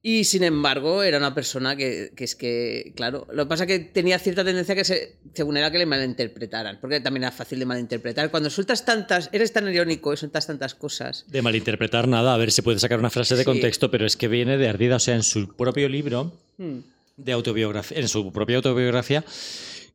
Y 0.07 0.23
sin 0.25 0.43
embargo, 0.43 1.01
era 1.01 1.17
una 1.17 1.33
persona 1.33 1.75
que, 1.75 2.11
que 2.15 2.25
es 2.25 2.35
que, 2.35 2.93
claro, 2.95 3.25
lo 3.33 3.45
que 3.45 3.49
pasa 3.49 3.63
es 3.63 3.67
que 3.67 3.79
tenía 3.79 4.19
cierta 4.19 4.45
tendencia 4.45 4.75
que 4.75 4.83
se, 4.83 5.15
según 5.33 5.57
era 5.57 5.71
que 5.71 5.79
le 5.79 5.87
malinterpretaran, 5.87 6.77
porque 6.79 6.99
también 6.99 7.23
era 7.23 7.31
fácil 7.31 7.57
de 7.57 7.65
malinterpretar. 7.65 8.29
Cuando 8.29 8.51
sueltas 8.51 8.85
tantas, 8.85 9.29
eres 9.31 9.51
tan 9.51 9.67
irónico 9.67 10.13
y 10.13 10.17
sueltas 10.17 10.45
tantas 10.45 10.75
cosas. 10.75 11.25
De 11.27 11.41
malinterpretar 11.41 12.07
nada, 12.07 12.35
a 12.35 12.37
ver 12.37 12.51
si 12.51 12.61
puede 12.61 12.77
sacar 12.77 12.99
una 12.99 13.09
frase 13.09 13.33
de 13.35 13.41
Sí. 13.41 13.45
contexto, 13.45 13.89
pero 13.89 14.05
es 14.05 14.15
que 14.15 14.27
viene 14.27 14.59
de 14.59 14.69
ardida. 14.69 14.97
O 14.97 14.99
sea, 14.99 15.15
en 15.15 15.23
su 15.23 15.55
propio 15.55 15.89
libro 15.89 16.33
Hmm. 16.59 16.81
de 17.17 17.31
autobiografía, 17.31 17.97
en 17.97 18.07
su 18.07 18.31
propia 18.31 18.57
autobiografía, 18.57 19.25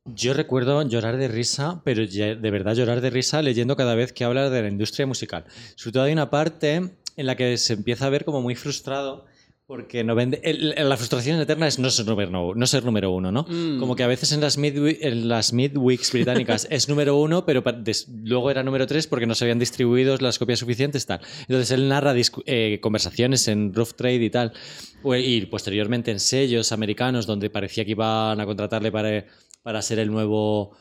yo 0.07 0.35
recuerdo 0.35 0.83
llorar 0.89 1.19
de 1.19 1.29
risa, 1.29 1.83
pero 1.85 2.03
ya- 2.03 2.35
de 2.35 2.51
verdad 2.51 2.75
llorar 2.75 3.01
de 3.01 3.11
risa 3.11 3.43
leyendo 3.43 3.77
cada 3.77 3.95
vez 3.95 4.13
que 4.13 4.25
habla 4.25 4.51
de 4.51 4.63
la 4.63 4.69
industria 4.69 5.07
musical. 5.07 5.45
Sobre 5.77 5.93
todo 5.93 6.03
hay 6.03 6.13
una 6.13 6.31
parte 6.31 6.91
en 7.17 7.27
la 7.27 7.37
que 7.37 7.57
se 7.59 7.75
empieza 7.75 8.07
a 8.07 8.11
ver 8.11 8.25
como 8.25 8.41
muy 8.43 8.57
frustrado 8.57 9.30
porque 9.71 10.03
no 10.03 10.17
vende. 10.17 10.41
el- 10.43 10.75
la 10.77 10.97
frustración 10.97 11.39
eterna 11.41 11.69
es 11.69 11.79
no 11.79 11.91
ser 11.91 12.05
número, 12.05 12.55
no 12.57 12.67
ser 12.67 12.85
número 12.85 13.13
uno, 13.13 13.31
¿no? 13.31 13.47
Mm. 13.49 13.79
Como 13.79 13.95
que 13.95 14.03
a 14.03 14.09
veces 14.09 14.33
en 14.33 14.41
las, 14.41 14.59
midwi- 14.59 14.99
en 15.01 15.29
las 15.29 15.53
midweeks 15.53 16.11
británicas 16.13 16.67
es 16.71 16.89
número 16.89 17.17
uno, 17.17 17.47
pero 17.47 17.63
des- 17.63 18.09
luego 18.25 18.51
era 18.51 18.65
número 18.65 18.89
tres 18.89 19.07
porque 19.07 19.27
no 19.29 19.35
se 19.37 19.45
habían 19.45 19.61
distribuido 19.61 20.17
las 20.17 20.41
copias 20.41 20.59
suficientes, 20.59 21.07
tal. 21.07 21.21
Entonces 21.43 21.71
él 21.71 21.87
narra 21.89 22.15
eh, 22.47 22.79
conversaciones 22.83 23.47
en 23.47 23.73
Rough 23.73 23.93
Trade 23.95 24.25
y 24.25 24.31
tal, 24.31 24.53
y 25.05 25.47
posteriormente 25.47 26.11
en 26.11 26.19
sellos 26.19 26.73
americanos 26.73 27.27
donde 27.27 27.49
parecía 27.49 27.85
que 27.85 27.93
iban 27.93 28.41
a 28.41 28.45
contratarle 28.47 28.91
para, 28.91 29.25
para 29.63 29.83
ser 29.83 30.01
el 30.01 30.11
nuevo 30.11 30.73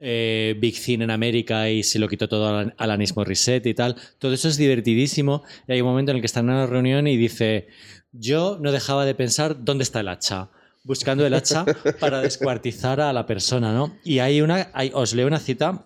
eh, 0.00 0.54
Big 0.60 0.80
Thing 0.80 1.00
en 1.02 1.10
América 1.10 1.68
y 1.70 1.82
se 1.82 1.98
lo 1.98 2.06
quitó 2.06 2.28
todo 2.28 2.46
a 2.56 2.72
Alanis 2.78 3.16
Morissette 3.16 3.66
y 3.66 3.74
tal. 3.74 3.96
Todo 4.20 4.32
eso 4.32 4.46
es 4.46 4.56
divertidísimo. 4.56 5.42
Y 5.66 5.72
hay 5.72 5.80
un 5.80 5.88
momento 5.88 6.12
en 6.12 6.18
el 6.18 6.22
que 6.22 6.26
están 6.26 6.44
en 6.48 6.54
una 6.54 6.66
reunión 6.66 7.08
y 7.08 7.16
dice, 7.16 7.66
yo 8.12 8.58
no 8.60 8.72
dejaba 8.72 9.04
de 9.04 9.14
pensar 9.14 9.64
dónde 9.64 9.84
está 9.84 10.00
el 10.00 10.08
hacha. 10.08 10.48
Buscando 10.84 11.26
el 11.26 11.34
hacha 11.34 11.64
para 12.00 12.20
descuartizar 12.20 13.00
a 13.00 13.12
la 13.12 13.26
persona, 13.26 13.72
¿no? 13.72 13.96
Y 14.04 14.20
hay 14.20 14.40
una, 14.40 14.70
hay- 14.72 14.90
os 14.94 15.14
leo 15.14 15.26
una 15.26 15.38
cita 15.40 15.84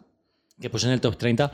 que 0.60 0.70
puse 0.70 0.86
en 0.86 0.92
el 0.92 1.00
top 1.00 1.16
30 1.16 1.50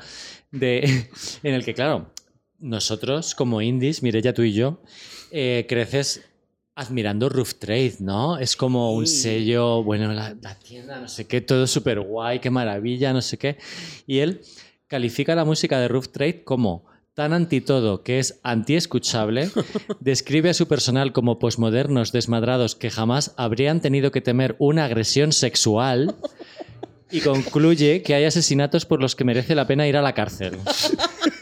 de, 0.52 1.08
en 1.42 1.54
el 1.54 1.64
que, 1.64 1.72
claro, 1.74 2.10
nosotros 2.58 3.34
como 3.34 3.62
indies, 3.62 4.02
Mireya, 4.02 4.34
tú 4.34 4.42
y 4.42 4.52
yo, 4.52 4.82
eh, 5.30 5.64
creces 5.68 6.24
admirando 6.74 7.28
Roof 7.28 7.54
Trade, 7.54 7.94
¿no? 8.00 8.38
Es 8.38 8.54
como 8.56 8.92
un 8.94 9.06
Sí. 9.06 9.22
sello, 9.22 9.82
bueno, 9.82 10.12
la, 10.12 10.36
la 10.40 10.54
tienda, 10.58 11.00
no 11.00 11.08
sé 11.08 11.26
qué, 11.26 11.40
todo 11.40 11.66
súper 11.66 12.00
guay, 12.00 12.38
qué 12.40 12.50
maravilla, 12.50 13.12
no 13.12 13.20
sé 13.22 13.36
qué. 13.38 13.58
Y 14.06 14.18
él 14.18 14.42
califica 14.86 15.34
la 15.34 15.44
música 15.44 15.78
de 15.80 15.88
Roof 15.88 16.08
Trade 16.10 16.44
como 16.44 16.84
tan 17.18 17.32
anti 17.32 17.60
todo 17.60 18.04
que 18.04 18.20
es 18.20 18.38
anti-escuchable, 18.44 19.50
describe 19.98 20.50
a 20.50 20.54
su 20.54 20.68
personal 20.68 21.12
como 21.12 21.40
posmodernos 21.40 22.12
desmadrados 22.12 22.76
que 22.76 22.90
jamás 22.90 23.34
habrían 23.36 23.80
tenido 23.80 24.12
que 24.12 24.20
temer 24.20 24.54
una 24.60 24.84
agresión 24.84 25.32
sexual 25.32 26.14
y 27.10 27.20
concluye 27.20 28.02
que 28.02 28.14
hay 28.14 28.24
asesinatos 28.24 28.86
por 28.86 29.00
los 29.00 29.16
que 29.16 29.24
merece 29.24 29.56
la 29.56 29.66
pena 29.66 29.88
ir 29.88 29.96
a 29.96 30.02
la 30.02 30.14
cárcel. 30.14 30.58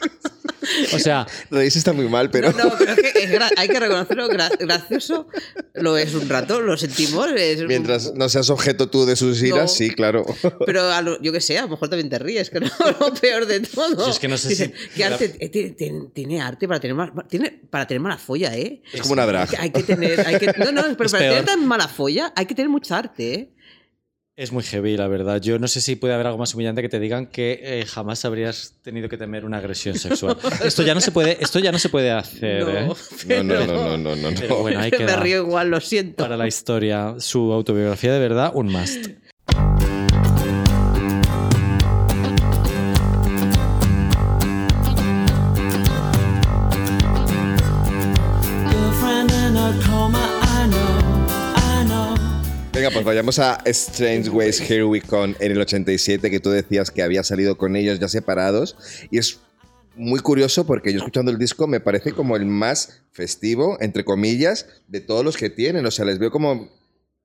O 0.95 0.99
sea, 0.99 1.27
Reírse 1.51 1.79
está 1.79 1.93
muy 1.93 2.09
mal, 2.09 2.31
pero... 2.31 2.53
No, 2.53 2.65
no, 2.65 2.73
pero 2.79 2.93
es 2.93 3.01
que 3.13 3.25
es 3.25 3.31
gra- 3.31 3.51
hay 3.57 3.69
que 3.69 3.79
reconocerlo, 3.81 4.29
gra- 4.29 4.57
gracioso 4.59 5.27
lo 5.75 5.97
es 5.97 6.15
un 6.15 6.29
rato, 6.29 6.61
lo 6.61 6.77
sentimos. 6.77 7.29
un- 7.29 7.67
Mientras 7.67 8.15
no 8.15 8.29
seas 8.29 8.51
objeto 8.51 8.89
tú 8.89 9.05
de 9.07 9.17
sus 9.17 9.43
iras, 9.43 9.63
No. 9.63 9.69
sí, 9.69 9.91
claro. 9.91 10.25
Pero 10.65 10.91
a 10.91 11.03
lo- 11.03 11.21
yo 11.23 11.33
que 11.33 11.41
sé, 11.41 11.59
a 11.59 11.63
lo 11.63 11.69
mejor 11.69 11.89
también 11.89 12.09
te 12.11 12.19
ríes, 12.19 12.51
que 12.51 12.61
no 12.61 12.67
lo 13.01 13.15
peor 13.15 13.47
de 13.47 13.61
todo. 13.61 14.05
Si 14.05 14.11
es 14.11 14.19
que 14.19 14.29
no 14.29 14.37
sé 14.39 14.49
Dice, 14.51 14.73
si- 14.77 14.89
¿qué 14.97 15.05
arte, 15.05 15.35
eh, 15.39 15.49
tiene, 15.49 15.71
tiene- 15.71 16.07
tiene 16.13 16.41
arte 16.41 16.67
para 16.69 16.81
tener, 16.81 16.95
mal- 16.97 17.13
tiene, 17.29 17.61
para 17.71 17.87
tener 17.87 18.01
mala 18.01 18.19
folla, 18.19 18.57
¿eh? 18.57 18.83
Es 18.93 19.01
como 19.03 19.13
una 19.15 19.27
drag. 19.27 19.49
Hay 19.59 19.71
que 19.71 19.83
tener. 19.83 20.27
Hay 20.27 20.39
que, 20.39 20.47
no, 20.59 20.73
no, 20.73 20.83
pero 20.97 21.07
Es 21.07 21.13
para 21.13 21.25
tener 21.25 21.45
peor. 21.45 21.45
tan 21.45 21.67
mala 21.67 21.89
folla 21.89 22.33
hay 22.37 22.47
que 22.47 22.55
tener 22.55 22.69
mucha 22.69 22.99
arte, 22.99 23.35
¿eh? 23.35 23.51
Es 24.37 24.53
muy 24.53 24.63
heavy, 24.65 24.99
la 24.99 25.09
verdad. 25.09 25.41
Yo 25.41 25.59
no 25.59 25.67
sé 25.67 25.81
si 25.81 25.97
puede 25.97 26.13
haber 26.13 26.27
algo 26.27 26.39
más 26.39 26.53
humillante 26.53 26.83
que 26.83 26.91
te 26.91 27.01
digan 27.01 27.25
que 27.27 27.59
eh, 27.63 27.87
jamás 27.87 28.23
habrías 28.27 28.75
tenido 28.83 29.09
que 29.09 29.17
temer 29.17 29.47
una 29.47 29.57
agresión 29.57 29.99
sexual. 29.99 30.37
esto 30.63 30.83
ya 30.83 30.95
no 30.95 31.01
se 31.01 31.11
puede, 31.11 31.39
esto 31.41 31.59
ya 31.59 31.73
no 31.73 31.79
se 31.79 31.89
puede 31.89 32.11
hacer. 32.11 32.61
¿eh? 32.69 32.87
No, 33.29 33.43
no, 33.43 33.67
no, 33.67 33.97
no, 33.97 34.15
no, 34.15 34.17
no. 34.31 34.39
Pero 34.39 34.61
bueno, 34.61 34.81
ahí 34.81 34.91
Me 34.93 34.99
queda. 34.99 35.17
río 35.17 35.39
igual, 35.39 35.71
lo 35.71 35.81
siento. 35.81 36.23
Para 36.23 36.37
la 36.37 36.47
historia, 36.47 37.15
su 37.19 37.51
autobiografía 37.51 38.13
de 38.13 38.19
verdad, 38.19 38.53
un 38.55 38.67
must. 38.67 39.07
Pues 52.97 53.05
vayamos 53.05 53.39
a 53.39 53.63
Strange 53.67 54.31
Ways 54.31 54.59
Here 54.59 54.85
We 54.85 55.03
Come 55.03 55.35
en 55.39 55.53
el 55.53 55.61
87, 55.61 56.31
que 56.31 56.41
tú 56.41 56.49
decías 56.49 56.91
que 56.91 57.03
había 57.03 57.23
salido 57.23 57.59
con 57.59 57.77
ellos 57.77 57.99
ya 57.99 58.09
separados. 58.09 58.75
Y 59.11 59.19
es 59.19 59.39
muy 59.97 60.21
curioso 60.21 60.65
porque 60.67 60.93
yo 60.93 60.99
escuchando 60.99 61.31
el 61.31 61.37
disco 61.37 61.67
me 61.67 61.79
parece 61.81 62.13
como 62.13 62.37
el 62.37 62.47
más 62.47 63.03
festivo, 63.13 63.77
entre 63.81 64.03
comillas, 64.03 64.67
de 64.89 65.03
todos 65.03 65.27
los 65.27 65.37
que 65.37 65.51
tienen. 65.51 65.85
O 65.85 65.91
sea, 65.91 66.07
les 66.07 66.19
veo 66.19 66.31
como 66.31 66.71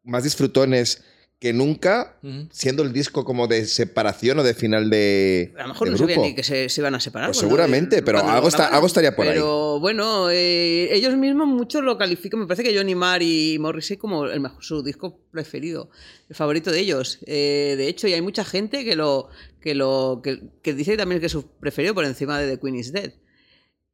más 0.04 0.26
disfrutones 0.26 1.06
que 1.42 1.54
nunca, 1.54 2.20
siendo 2.52 2.84
el 2.84 2.94
disco 2.94 3.26
como 3.26 3.48
de 3.48 3.66
separación 3.66 4.38
o 4.38 4.44
de 4.44 4.54
final 4.54 4.92
de, 4.92 5.52
A 5.58 5.64
lo 5.64 5.70
mejor 5.70 5.90
no 5.90 5.98
sabían 5.98 6.18
grupo. 6.20 6.28
ni 6.30 6.36
que 6.36 6.44
se, 6.44 6.70
se 6.70 6.82
iban 6.82 6.94
a 6.94 7.00
separar. 7.00 7.30
Pues 7.30 7.40
seguramente, 7.40 8.04
pero 8.04 8.20
cuando 8.20 8.30
lo 8.34 8.36
algo 8.38 8.48
está- 8.50 8.68
algo 8.68 8.86
estaría 8.86 9.16
por 9.16 9.26
ahí. 9.26 9.34
Pero 9.34 9.80
bueno, 9.80 10.30
eh, 10.30 10.90
ellos 10.96 11.18
mismos 11.18 11.48
muchos 11.48 11.84
lo 11.84 11.98
califican. 11.98 12.42
Me 12.42 12.46
parece 12.46 12.62
que 12.64 12.78
Johnny 12.78 12.94
Marr 12.94 13.24
y 13.24 13.58
Morrissey 13.60 13.98
como 13.98 14.26
el 14.28 14.40
mejor, 14.40 14.64
su 14.64 14.84
disco 14.84 15.20
preferido, 15.32 15.90
el 16.30 16.36
favorito 16.36 16.72
de 16.72 16.80
ellos. 16.80 17.18
Eh, 17.26 17.74
de 17.76 17.88
hecho, 17.88 18.08
y 18.08 18.14
hay 18.14 18.22
mucha 18.22 18.46
gente 18.46 18.86
que 18.86 18.96
lo 18.96 19.30
que 19.60 19.74
lo 19.74 20.22
que, 20.24 20.42
que 20.62 20.76
dice 20.76 20.96
también 20.96 21.20
que 21.22 21.26
es 21.26 21.32
su 21.32 21.48
preferido 21.48 21.96
por 21.96 22.06
encima 22.06 22.40
de 22.40 22.52
The 22.56 22.60
Queen 22.62 22.76
is 22.76 22.94
Dead. 22.94 23.14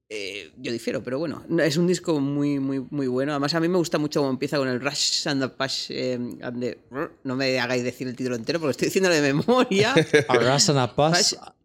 Eh, 0.09 0.51
yo 0.57 0.71
difiero, 0.71 1.03
pero 1.03 1.19
bueno, 1.19 1.43
no, 1.49 1.61
es 1.61 1.75
un 1.75 1.85
disco 1.85 2.19
muy, 2.21 2.59
muy, 2.59 2.81
muy 2.91 3.07
bueno. 3.07 3.33
Además, 3.33 3.53
a 3.55 3.59
mí 3.59 3.67
me 3.67 3.77
gusta 3.77 3.97
mucho 3.97 4.21
cómo 4.21 4.29
empieza 4.31 4.57
con 4.57 4.69
el 4.69 4.79
Rush 4.79 5.27
and 5.27 5.41
the 5.41 5.49
Push. 5.49 5.87
eh, 5.89 6.13
and 6.41 6.61
the- 6.61 6.77
no 7.25 7.35
me 7.35 7.59
hagáis 7.59 7.83
decir 7.83 8.07
el 8.07 8.15
título 8.15 8.35
entero 8.37 8.59
porque 8.59 8.71
estoy 8.71 8.85
diciéndolo 8.87 9.15
de 9.15 9.33
memoria. 9.33 9.93
Arras 10.29 10.69
and 10.69 10.79
a 10.79 10.93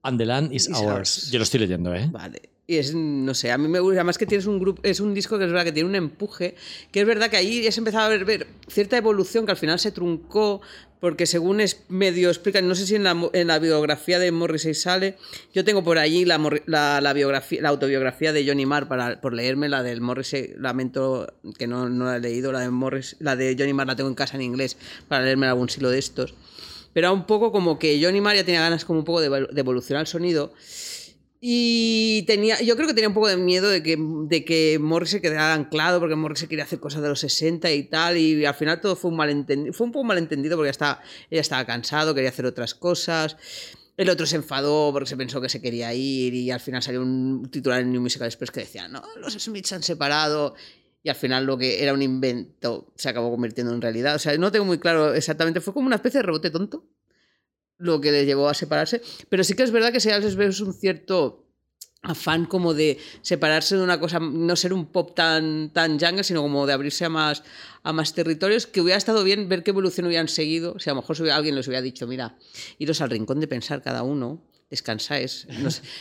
and 0.02 0.18
the 0.18 0.26
land 0.26 0.52
is 0.52 0.68
is 0.68 0.76
ours. 0.76 0.88
ours. 0.88 1.30
Yo 1.30 1.38
lo 1.38 1.44
estoy 1.44 1.60
leyendo, 1.60 1.94
¿eh? 1.94 2.08
Vale. 2.10 2.50
Y 2.66 2.76
es, 2.76 2.94
no 2.94 3.34
sé, 3.34 3.50
a 3.52 3.58
mí 3.58 3.68
me 3.68 3.80
gusta, 3.80 3.96
además 4.00 4.18
que 4.18 4.26
tienes 4.26 4.46
un 4.46 4.58
grupo, 4.58 4.80
es 4.84 4.98
un 5.00 5.14
disco 5.14 5.36
que 5.38 5.44
es 5.44 5.50
verdad 5.50 5.64
que 5.64 5.72
tiene 5.72 5.88
un 5.88 5.94
empuje, 5.94 6.54
que 6.90 7.00
es 7.00 7.06
verdad 7.06 7.28
que 7.28 7.36
ahí 7.36 7.62
ya 7.62 7.70
se 7.72 7.80
empezaba 7.80 8.06
a 8.06 8.08
ver, 8.08 8.24
ver 8.24 8.46
cierta 8.68 8.96
evolución 8.96 9.44
que 9.44 9.52
al 9.52 9.56
final 9.58 9.78
se 9.78 9.90
truncó, 9.92 10.62
porque 11.02 11.26
según 11.26 11.60
es 11.60 11.82
medio 11.88 12.28
explican, 12.28 12.68
no 12.68 12.76
sé 12.76 12.86
si 12.86 12.94
en 12.94 13.02
la, 13.02 13.58
biografía 13.58 14.20
de 14.20 14.30
Morrissey 14.30 14.72
sale, 14.72 15.16
yo 15.52 15.64
tengo 15.64 15.82
por 15.82 15.98
allí 15.98 16.24
la, 16.24 16.38
biografía, 17.12 17.60
la 17.60 17.70
autobiografía 17.70 18.32
de 18.32 18.46
Johnny 18.46 18.66
Marr 18.66 18.86
para, 18.86 19.20
por 19.20 19.34
leerme, 19.34 19.68
la 19.68 19.82
del 19.82 20.00
Morrissey, 20.00 20.54
lamento 20.58 21.34
que 21.58 21.66
no, 21.66 21.88
no 21.88 22.04
la 22.04 22.18
he 22.18 22.20
leído, 22.20 22.52
la 22.52 22.60
de, 22.60 22.70
Morris, 22.70 23.16
la 23.18 23.34
de 23.34 23.56
Johnny 23.58 23.72
Marr 23.72 23.88
la 23.88 23.96
tengo 23.96 24.10
en 24.10 24.14
casa 24.14 24.36
en 24.36 24.42
inglés 24.42 24.76
para 25.08 25.24
leerme 25.24 25.48
algún 25.48 25.68
silo 25.68 25.90
de 25.90 25.98
estos. 25.98 26.36
Pero 26.92 27.08
era 27.08 27.12
un 27.12 27.26
poco 27.26 27.50
como 27.50 27.80
que 27.80 28.00
Johnny 28.00 28.20
Marr 28.20 28.36
ya 28.36 28.44
tenía 28.44 28.60
ganas 28.60 28.84
como 28.84 29.00
un 29.00 29.04
poco 29.04 29.20
de, 29.20 29.28
de 29.28 29.60
evolucionar 29.60 30.02
el 30.02 30.06
sonido. 30.06 30.52
Y 31.44 32.22
tenía, 32.28 32.62
yo 32.62 32.76
creo 32.76 32.86
que 32.86 32.94
tenía 32.94 33.08
un 33.08 33.14
poco 33.14 33.26
de 33.26 33.36
miedo 33.36 33.68
de 33.68 33.82
que, 33.82 33.96
de 33.98 34.44
que 34.44 34.78
Morris 34.80 35.10
se 35.10 35.20
quedara 35.20 35.54
anclado, 35.54 35.98
porque 35.98 36.14
Morris 36.14 36.38
se 36.38 36.46
quería 36.46 36.62
hacer 36.62 36.78
cosas 36.78 37.02
de 37.02 37.08
los 37.08 37.18
60 37.18 37.68
y 37.72 37.82
tal, 37.82 38.16
y 38.16 38.44
al 38.44 38.54
final 38.54 38.80
todo 38.80 38.94
fue 38.94 39.10
un 39.10 39.16
malentendido, 39.16 39.72
fue 39.72 39.88
un 39.88 39.92
poco 39.92 40.04
malentendido 40.04 40.56
porque 40.56 40.70
ya 40.70 41.02
ella 41.30 41.40
estaba 41.40 41.64
cansado, 41.64 42.14
quería 42.14 42.30
hacer 42.30 42.46
otras 42.46 42.76
cosas. 42.76 43.36
El 43.96 44.08
otro 44.08 44.24
se 44.24 44.36
enfadó 44.36 44.92
porque 44.92 45.08
se 45.08 45.16
pensó 45.16 45.40
que 45.40 45.48
se 45.48 45.60
quería 45.60 45.92
ir 45.92 46.32
y 46.32 46.52
al 46.52 46.60
final 46.60 46.80
salió 46.80 47.02
un 47.02 47.48
titular 47.50 47.80
en 47.80 47.90
New 47.90 48.02
Musical 48.02 48.28
Express 48.28 48.52
que 48.52 48.60
decía, 48.60 48.86
no, 48.86 49.02
los 49.16 49.32
Smiths 49.32 49.70
se 49.70 49.74
han 49.74 49.82
separado. 49.82 50.54
Y 51.02 51.08
al 51.08 51.16
final 51.16 51.44
lo 51.44 51.58
que 51.58 51.82
era 51.82 51.92
un 51.92 52.02
invento 52.02 52.92
se 52.94 53.08
acabó 53.08 53.32
convirtiendo 53.32 53.74
en 53.74 53.82
realidad. 53.82 54.14
O 54.14 54.20
sea, 54.20 54.38
no 54.38 54.52
tengo 54.52 54.64
muy 54.64 54.78
claro 54.78 55.12
exactamente, 55.12 55.60
fue 55.60 55.74
como 55.74 55.88
una 55.88 55.96
especie 55.96 56.18
de 56.18 56.22
rebote 56.22 56.50
tonto 56.50 56.86
lo 57.82 58.00
que 58.00 58.12
les 58.12 58.26
llevó 58.26 58.48
a 58.48 58.54
separarse. 58.54 59.02
Pero 59.28 59.44
sí 59.44 59.54
que 59.54 59.62
es 59.62 59.70
verdad 59.70 59.92
que 59.92 60.00
se 60.00 60.18
les 60.18 60.36
ve 60.36 60.46
un 60.46 60.72
cierto 60.72 61.42
afán 62.02 62.46
como 62.46 62.74
de 62.74 62.98
separarse 63.22 63.76
de 63.76 63.82
una 63.82 64.00
cosa, 64.00 64.18
no 64.18 64.56
ser 64.56 64.72
un 64.72 64.86
pop 64.86 65.14
tan, 65.14 65.70
tan 65.72 66.00
jungle, 66.00 66.24
sino 66.24 66.42
como 66.42 66.66
de 66.66 66.72
abrirse 66.72 67.04
a 67.04 67.08
más, 67.08 67.44
a 67.82 67.92
más 67.92 68.12
territorios, 68.12 68.66
que 68.66 68.80
hubiera 68.80 68.98
estado 68.98 69.22
bien 69.22 69.48
ver 69.48 69.62
qué 69.62 69.70
evolución 69.70 70.06
hubieran 70.06 70.28
seguido. 70.28 70.78
Si 70.78 70.90
a 70.90 70.94
lo 70.94 71.00
mejor 71.00 71.16
si 71.16 71.28
alguien 71.28 71.54
les 71.54 71.68
hubiera 71.68 71.82
dicho, 71.82 72.06
mira, 72.06 72.36
iros 72.78 73.00
al 73.00 73.10
rincón 73.10 73.38
de 73.38 73.46
pensar 73.46 73.82
cada 73.82 74.02
uno, 74.02 74.42
descansáis. 74.72 75.46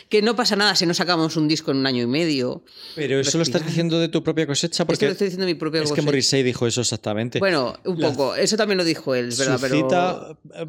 que 0.09 0.21
no 0.21 0.35
pasa 0.35 0.55
nada 0.55 0.75
si 0.75 0.85
no 0.85 0.93
sacamos 0.93 1.35
un 1.35 1.47
disco 1.47 1.71
en 1.71 1.77
un 1.77 1.85
año 1.85 2.03
y 2.03 2.07
medio. 2.07 2.63
Pero 2.95 3.19
eso 3.19 3.37
lo 3.37 3.43
estás 3.43 3.65
diciendo 3.65 3.99
de 3.99 4.07
tu 4.07 4.23
propia 4.23 4.47
cosecha 4.47 4.71
Esto 4.71 4.87
porque 4.87 5.05
lo 5.05 5.11
estoy 5.11 5.25
diciendo 5.25 5.45
de 5.45 5.53
mi 5.53 5.59
propia 5.59 5.83
es 5.83 5.91
que. 5.91 6.01
Morrissey 6.01 6.41
dijo 6.41 6.65
eso 6.65 6.81
exactamente. 6.81 7.39
Bueno, 7.39 7.77
un 7.85 7.99
La- 7.99 8.09
poco. 8.09 8.35
Eso 8.35 8.55
también 8.55 8.77
lo 8.77 8.85
dijo 8.85 9.13
él, 9.13 9.27
es 9.27 9.37
verdad, 9.37 9.57
su 9.57 9.61
pero... 9.61 9.75
cita, 9.75 10.37
eh, 10.55 10.65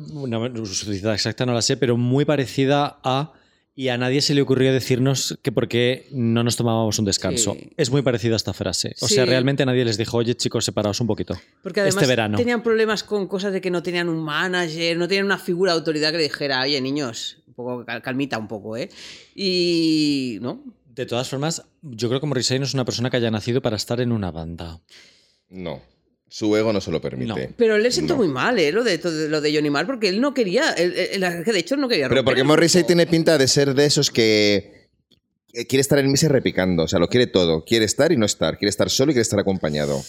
no, 0.51 0.67
su 0.67 0.93
cita 0.93 1.15
exacta 1.15 1.47
no 1.47 1.55
la 1.55 1.63
sé, 1.63 1.77
pero 1.77 1.97
muy 1.97 2.25
parecida 2.25 2.99
a 3.05 3.33
y 3.75 3.89
a 3.89 3.97
nadie 3.97 4.21
se 4.21 4.35
le 4.35 4.43
ocurrió 4.43 4.73
decirnos 4.73 5.39
que 5.43 5.51
por 5.51 5.67
qué 5.67 6.07
no 6.11 6.45
nos 6.45 6.57
tomábamos 6.57 6.99
un 6.99 7.07
descanso. 7.07 7.57
Sí. 7.59 7.71
Es 7.77 7.91
muy 7.91 8.03
parecida 8.03 8.37
esta 8.37 8.53
frase. 8.53 8.95
O 9.01 9.09
sea, 9.09 9.25
realmente 9.25 9.65
nadie 9.65 9.85
les 9.85 9.97
dijo, 9.97 10.19
oye 10.19 10.35
chicos, 10.35 10.67
separaos 10.67 11.01
un 11.01 11.07
poquito. 11.07 11.41
Porque 11.63 11.81
además 11.81 12.03
este 12.03 12.07
verano. 12.07 12.37
tenían 12.37 12.63
problemas 12.63 13.03
con 13.03 13.27
cosas 13.27 13.53
de 13.53 13.63
que 13.63 13.71
no 13.71 13.83
tenían 13.83 14.11
un 14.11 14.23
manager, 14.23 14.99
no 14.99 15.09
tenían 15.09 15.25
una 15.25 15.39
figura 15.39 15.73
de 15.73 15.79
autoridad 15.79 16.11
que 16.11 16.19
le 16.19 16.25
dijera, 16.25 16.61
oye, 16.63 16.79
niños, 16.83 17.39
un 17.53 17.55
poco 17.55 17.85
cal- 17.85 18.01
calmita 18.03 18.39
un 18.39 18.49
poco, 18.49 18.77
¿eh? 18.77 18.89
Y. 19.35 20.39
¿No? 20.41 20.63
De 20.95 21.07
todas 21.07 21.29
formas, 21.29 21.63
yo 21.83 22.09
creo 22.09 22.21
que 22.21 22.27
Morrissey 22.27 22.59
no 22.59 22.65
es 22.65 22.75
una 22.75 22.85
persona 22.85 23.09
que 23.11 23.17
haya 23.17 23.31
nacido 23.31 23.63
para 23.63 23.77
estar 23.77 24.01
en 24.01 24.13
una 24.13 24.31
banda. 24.31 24.79
No, 25.49 25.81
su 26.29 26.55
ego 26.57 26.73
no 26.73 26.81
se 26.83 26.91
lo 26.91 27.01
permite. 27.01 27.55
Pero 27.57 27.77
él 27.77 27.83
le 27.83 27.91
sentó 27.91 28.15
No. 28.15 28.19
muy 28.19 28.29
mal, 28.29 28.59
¿eh? 28.59 28.73
Lo 28.73 28.85
de, 28.85 28.99
todo- 28.99 29.29
lo 29.29 29.41
de 29.41 29.55
Johnny 29.55 29.71
Marr, 29.71 29.87
porque 29.87 30.09
él 30.09 30.21
no 30.21 30.35
quería. 30.35 30.71
él- 30.73 30.95
él- 30.95 31.45
de 31.45 31.59
hecho 31.59 31.77
no 31.77 31.89
quería 31.89 32.05
Pero 32.09 32.17
romper 32.17 32.25
porque 32.25 32.41
el 32.43 32.47
Morrissey 32.47 32.85
tiene 32.85 33.07
pinta 33.07 33.39
de 33.39 33.49
ser 33.49 33.75
de 33.75 33.85
esos 33.87 34.11
que 34.11 34.83
que 35.55 35.67
quiere 35.67 35.83
estar 35.83 35.99
en 35.99 36.11
misa 36.11 36.29
repicando, 36.29 36.85
o 36.85 36.89
sea, 36.89 36.99
lo 36.99 37.09
quiere 37.09 37.27
todo. 37.27 37.63
Quiere 37.63 37.85
estar 37.85 38.11
y 38.11 38.17
no 38.17 38.25
estar, 38.25 38.57
quiere 38.57 38.71
estar 38.71 38.89
solo 38.89 39.11
y 39.13 39.15
quiere 39.15 39.21
estar 39.23 39.39
acompañado. 39.39 40.03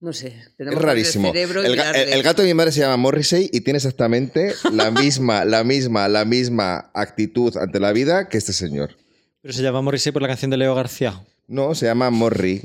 No 0.00 0.12
sé. 0.14 0.34
Es 0.58 0.74
rarísimo. 0.74 1.32
El, 1.34 1.36
El, 1.64 1.78
el- 2.12 2.22
gato 2.22 2.40
de 2.42 2.48
mi 2.48 2.54
madre 2.54 2.72
se 2.72 2.80
llama 2.80 2.96
Morrissey 2.96 3.50
y 3.52 3.60
tiene 3.60 3.76
exactamente 3.76 4.54
la 4.72 4.90
misma, 5.02 5.44
la 5.44 5.62
misma, 5.62 6.08
la 6.08 6.24
misma 6.24 6.90
actitud 6.94 7.54
ante 7.58 7.80
la 7.80 7.92
vida 7.92 8.28
que 8.28 8.38
este 8.38 8.52
señor. 8.54 8.96
Pero 9.42 9.52
se 9.54 9.62
llama 9.62 9.82
Morrissey 9.82 10.10
por 10.12 10.22
la 10.22 10.28
canción 10.28 10.50
de 10.50 10.56
Leo 10.56 10.74
García. 10.74 11.20
No, 11.48 11.74
se 11.74 11.86
llama 11.86 12.10
Morri. 12.10 12.62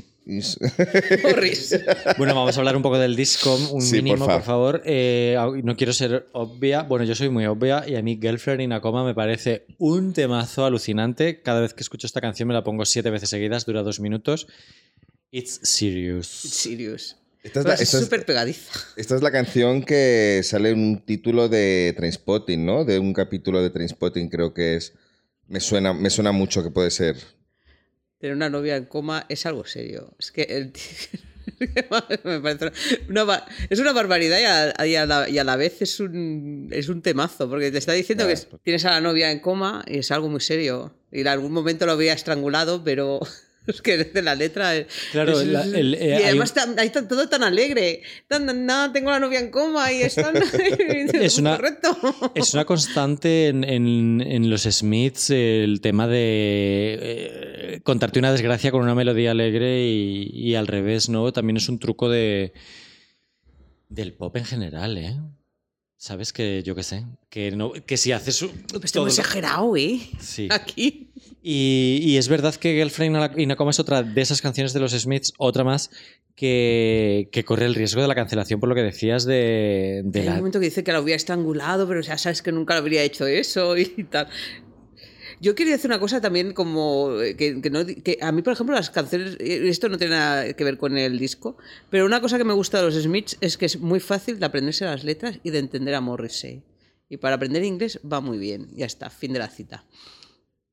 Morris. 1.22 1.78
Bueno, 2.18 2.34
vamos 2.34 2.56
a 2.56 2.60
hablar 2.60 2.74
un 2.76 2.82
poco 2.82 2.98
del 2.98 3.14
disco, 3.14 3.54
un 3.70 3.80
Sí, 3.82 3.96
por 3.96 4.02
mínimo, 4.02 4.26
fa. 4.26 4.34
por, 4.36 4.42
favor. 4.42 4.82
Eh, 4.84 5.36
no 5.62 5.76
quiero 5.76 5.92
ser 5.92 6.26
obvia. 6.32 6.82
Bueno, 6.82 7.04
yo 7.04 7.14
soy 7.14 7.28
muy 7.28 7.46
obvia 7.46 7.84
y 7.86 7.94
a 7.96 8.02
mí 8.02 8.18
Girlfriend 8.20 8.62
in 8.62 8.72
a 8.72 8.80
Coma 8.80 9.04
me 9.04 9.14
parece 9.14 9.66
un 9.78 10.12
temazo 10.12 10.64
alucinante. 10.64 11.42
Cada 11.42 11.60
vez 11.60 11.74
que 11.74 11.82
escucho 11.82 12.06
esta 12.06 12.20
canción 12.20 12.48
me 12.48 12.54
la 12.54 12.64
pongo 12.64 12.84
siete 12.84 13.10
veces 13.10 13.28
seguidas, 13.30 13.66
dura 13.66 13.82
dos 13.82 14.00
minutos. 14.00 14.46
It's 15.30 15.60
serious. 15.62 16.26
Sirius. 16.26 17.16
Esta 17.46 17.60
es, 17.60 17.66
la, 17.66 17.74
Es 17.74 17.80
esta 17.82 17.98
es- 17.98 18.04
súper 18.04 18.24
pegadiza. 18.26 18.72
esta 18.96 19.14
es 19.16 19.22
la 19.22 19.30
canción 19.30 19.82
que 19.84 20.40
sale 20.42 20.70
en 20.70 20.78
un 20.80 21.04
título 21.04 21.48
de 21.48 21.94
Trainspotting, 21.96 22.64
¿no? 22.66 22.84
De 22.84 22.98
un 22.98 23.12
capítulo 23.12 23.62
de 23.62 23.70
Trainspotting, 23.70 24.28
creo 24.28 24.52
que 24.52 24.76
es. 24.76 24.92
Me 25.48 25.60
suena, 25.60 25.92
me 25.92 26.10
suena 26.10 26.32
mucho 26.32 26.62
que 26.64 26.70
puede 26.70 26.90
ser. 26.90 27.16
Tener 28.18 28.34
una 28.34 28.50
novia 28.50 28.76
en 28.76 28.86
coma 28.86 29.26
es 29.28 29.46
algo 29.46 29.64
serio. 29.64 30.14
Es 30.18 30.32
que 30.32 30.42
el 30.42 30.72
Me 32.24 32.40
parece 32.40 32.72
una 33.08 33.44
es 33.70 33.78
una 33.78 33.92
barbaridad 33.92 34.38
y 34.40 34.44
a, 34.44 34.86
y 34.86 34.96
a 34.96 35.06
la, 35.06 35.28
y 35.28 35.38
a 35.38 35.44
la 35.44 35.54
vez 35.56 35.80
es 35.80 36.00
un, 36.00 36.68
es 36.72 36.88
un 36.88 37.00
temazo, 37.02 37.48
porque 37.48 37.70
te 37.70 37.78
está 37.78 37.92
diciendo 37.92 38.24
Claro. 38.26 38.40
que 38.50 38.58
tienes 38.64 38.84
a 38.84 38.90
la 38.90 39.00
novia 39.00 39.30
en 39.30 39.38
coma 39.38 39.84
y 39.86 39.98
es 39.98 40.10
algo 40.10 40.28
muy 40.28 40.40
serio. 40.40 40.94
Y 41.12 41.20
en 41.20 41.28
algún 41.28 41.52
momento 41.52 41.86
lo 41.86 41.92
había 41.92 42.12
estrangulado, 42.12 42.82
pero 42.82 43.20
es 43.74 43.82
que 43.82 43.96
de 44.04 44.22
la 44.22 44.34
letra. 44.34 44.72
Claro, 45.12 45.40
es- 45.40 45.46
la- 45.48 45.62
es- 45.64 45.72
el- 45.74 45.94
eh, 45.94 46.06
y 46.06 46.12
hay 46.12 46.22
además 46.24 46.50
un- 46.50 46.54
tan- 46.54 46.78
ahí 46.78 46.86
está 46.86 47.06
todo 47.06 47.28
tan 47.28 47.42
alegre. 47.42 48.02
Tan, 48.28 48.46
tengo 48.92 49.10
la 49.10 49.20
novia 49.20 49.40
en 49.40 49.50
coma 49.50 49.92
y 49.92 50.02
están. 50.02 50.34
Es 51.14 51.38
una- 51.38 51.56
Correcto. 51.56 51.96
Es 52.34 52.54
una 52.54 52.64
constante 52.64 53.48
en, 53.48 53.64
en- 53.64 54.20
en 54.20 54.50
los 54.50 54.62
Smiths 54.62 55.30
el 55.30 55.80
tema 55.80 56.06
de 56.08 56.98
eh, 57.00 57.80
contarte 57.82 58.18
una 58.18 58.32
desgracia 58.32 58.70
con 58.70 58.82
una 58.82 58.94
melodía 58.94 59.30
alegre 59.32 59.86
y, 59.86 60.30
y 60.32 60.54
al 60.54 60.66
revés, 60.66 61.08
¿no? 61.08 61.32
También 61.32 61.56
es 61.56 61.68
un 61.68 61.78
truco 61.78 62.08
de 62.08 62.52
del 63.88 64.12
pop 64.12 64.36
en 64.36 64.44
general, 64.44 64.98
¿eh? 64.98 65.16
Sabes 65.98 66.32
que 66.32 66.62
yo 66.62 66.74
qué 66.74 66.82
sé, 66.82 67.04
que 67.30 67.52
no, 67.52 67.72
que 67.72 67.96
si 67.96 68.12
haces 68.12 68.42
un- 68.42 68.50
muy 68.72 68.80
todo- 68.92 69.06
exagerado, 69.06 69.76
¿eh? 69.76 70.00
Sí. 70.20 70.48
Aquí. 70.50 71.10
Y, 71.48 72.00
y 72.02 72.16
es 72.16 72.26
verdad 72.28 72.56
que 72.56 72.72
Girlfriend 72.74 73.38
in 73.38 73.52
a 73.52 73.56
Coma 73.56 73.70
es 73.70 73.78
otra 73.78 74.02
de 74.02 74.20
esas 74.20 74.42
canciones 74.42 74.72
de 74.72 74.80
los 74.80 74.90
Smiths, 74.90 75.32
otra 75.38 75.62
más 75.62 75.90
que, 76.34 77.28
que 77.30 77.44
corre 77.44 77.66
el 77.66 77.76
riesgo 77.76 78.02
de 78.02 78.08
la 78.08 78.16
cancelación 78.16 78.58
por 78.58 78.68
lo 78.68 78.74
que 78.74 78.82
decías 78.82 79.24
de, 79.24 80.02
de 80.04 80.20
Hay 80.22 80.26
un 80.26 80.32
la, 80.32 80.36
momento 80.38 80.58
que 80.58 80.64
dice 80.64 80.82
que 80.82 80.90
lo 80.90 80.98
había 80.98 81.14
estrangulado, 81.14 81.86
pero 81.86 82.00
ya 82.00 82.18
sabes 82.18 82.42
que 82.42 82.50
nunca 82.50 82.74
lo 82.74 82.80
habría 82.80 83.04
hecho 83.04 83.28
eso 83.28 83.76
y 83.76 83.86
tal. 84.10 84.26
Yo 85.40 85.54
quería 85.54 85.74
decir 85.74 85.88
una 85.88 86.00
cosa 86.00 86.20
también 86.20 86.52
como 86.52 87.20
eh, 87.22 87.36
que, 87.36 87.60
que 87.60 87.70
no- 87.70 87.86
que 87.86 88.18
a 88.20 88.32
mí, 88.32 88.42
por 88.42 88.52
ejemplo, 88.54 88.74
las 88.74 88.90
canciones, 88.90 89.36
eh, 89.38 89.68
esto 89.68 89.88
no 89.88 89.98
tiene 89.98 90.16
nada 90.16 90.52
que 90.52 90.64
ver 90.64 90.78
con 90.78 90.98
el 90.98 91.16
disco, 91.16 91.56
pero 91.90 92.06
una 92.06 92.20
cosa 92.20 92.38
que 92.38 92.44
me 92.44 92.54
gusta 92.54 92.78
de 92.78 92.86
los 92.86 92.94
Smiths 93.00 93.36
es 93.40 93.56
que 93.56 93.66
es 93.66 93.78
muy 93.78 94.00
fácil 94.00 94.40
de 94.40 94.46
aprenderse 94.46 94.84
las 94.84 95.04
letras 95.04 95.38
y 95.44 95.50
de 95.50 95.60
entender 95.60 95.94
a 95.94 96.00
Morrissey. 96.00 96.62
Y 97.08 97.18
para 97.18 97.36
aprender 97.36 97.62
inglés 97.62 98.00
va 98.02 98.20
muy 98.20 98.36
bien. 98.38 98.66
Ya 98.74 98.86
está, 98.86 99.10
fin 99.10 99.32
de 99.32 99.38
la 99.38 99.48
cita. 99.48 99.84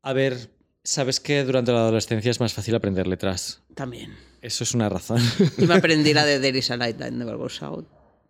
A 0.01 0.13
ver, 0.13 0.49
sabes 0.83 1.19
que 1.19 1.43
durante 1.43 1.71
la 1.71 1.79
adolescencia 1.79 2.31
es 2.31 2.39
más 2.39 2.53
fácil 2.53 2.75
aprender 2.75 3.07
letras. 3.07 3.61
También. 3.75 4.15
Eso 4.41 4.63
es 4.63 4.73
una 4.73 4.89
razón. 4.89 5.21
Y 5.57 5.65
me 5.65 5.75
aprendí 5.75 6.13
la 6.13 6.25
de 6.25 6.39
There 6.39 6.57
is 6.57 6.69
a 6.71 6.77
light 6.77 6.97
that 6.97 7.11
never 7.11 7.37
goes 7.37 7.61
out. 7.61 7.87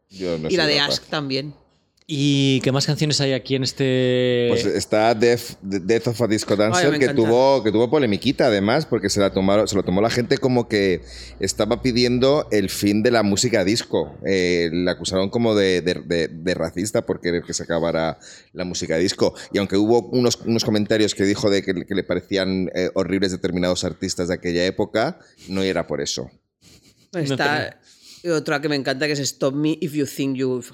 Yo 0.10 0.38
no 0.38 0.50
y 0.50 0.56
la 0.56 0.68
de 0.68 0.78
capaz. 0.78 0.94
Ask 0.94 1.06
también. 1.10 1.56
¿Y 2.06 2.60
qué 2.62 2.72
más 2.74 2.86
canciones 2.86 3.22
hay 3.22 3.32
aquí 3.32 3.56
en 3.56 3.64
este...? 3.64 4.48
Pues 4.50 4.66
está 4.66 5.16
Death, 5.16 5.58
Death 5.62 6.08
of 6.08 6.22
a 6.22 6.28
Disco 6.28 6.56
Dancer, 6.58 6.92
me 6.92 7.00
que 7.00 7.08
tuvo, 7.14 7.64
que 7.64 7.72
tuvo 7.72 7.90
polemiquita 7.90 8.48
además, 8.48 8.86
porque 8.86 9.10
se, 9.10 9.22
la 9.22 9.32
tomaron, 9.32 9.68
se 9.70 9.76
lo 9.76 9.84
tomó 9.84 10.02
la 10.02 10.10
gente 10.10 10.38
como 10.38 10.68
que 10.68 11.02
estaba 11.40 11.82
pidiendo 11.82 12.48
el 12.52 12.70
fin 12.70 13.04
de 13.04 13.12
la 13.12 13.24
música 13.24 13.64
disco. 13.64 14.18
Eh, 14.26 14.70
la 14.74 14.92
acusaron 14.92 15.30
como 15.30 15.56
de, 15.56 15.82
de- 15.82 16.02
de- 16.06 16.28
de 16.28 16.54
racista 16.54 17.06
por 17.06 17.22
querer 17.22 17.44
que 17.44 17.54
se 17.54 17.64
acabara 17.64 18.18
la 18.52 18.66
música 18.66 18.98
disco. 18.98 19.34
Y 19.54 19.60
aunque 19.60 19.78
hubo 19.78 20.02
unos, 20.10 20.38
unos 20.46 20.66
comentarios 20.66 21.16
que 21.16 21.24
dijo 21.24 21.50
de 21.50 21.64
que, 21.64 21.74
que 21.86 21.96
le 21.96 22.04
parecían 22.04 22.70
eh, 22.76 22.90
horribles 22.96 23.32
determinados 23.32 23.86
artistas 23.86 24.28
de 24.28 24.34
aquella 24.34 24.66
época, 24.66 25.20
no 25.48 25.62
era 25.64 25.88
por 25.88 26.02
eso. 26.02 26.30
Está 27.14 27.80
y 28.24 28.30
otra 28.30 28.62
que 28.62 28.70
me 28.70 28.78
encanta 28.78 29.06
que 29.06 29.12
es 29.12 29.20
Stop 29.20 29.54
Me 29.54 29.78
If 29.82 29.94
You 29.94 30.06
Think 30.06 30.38
You've, 30.38 30.72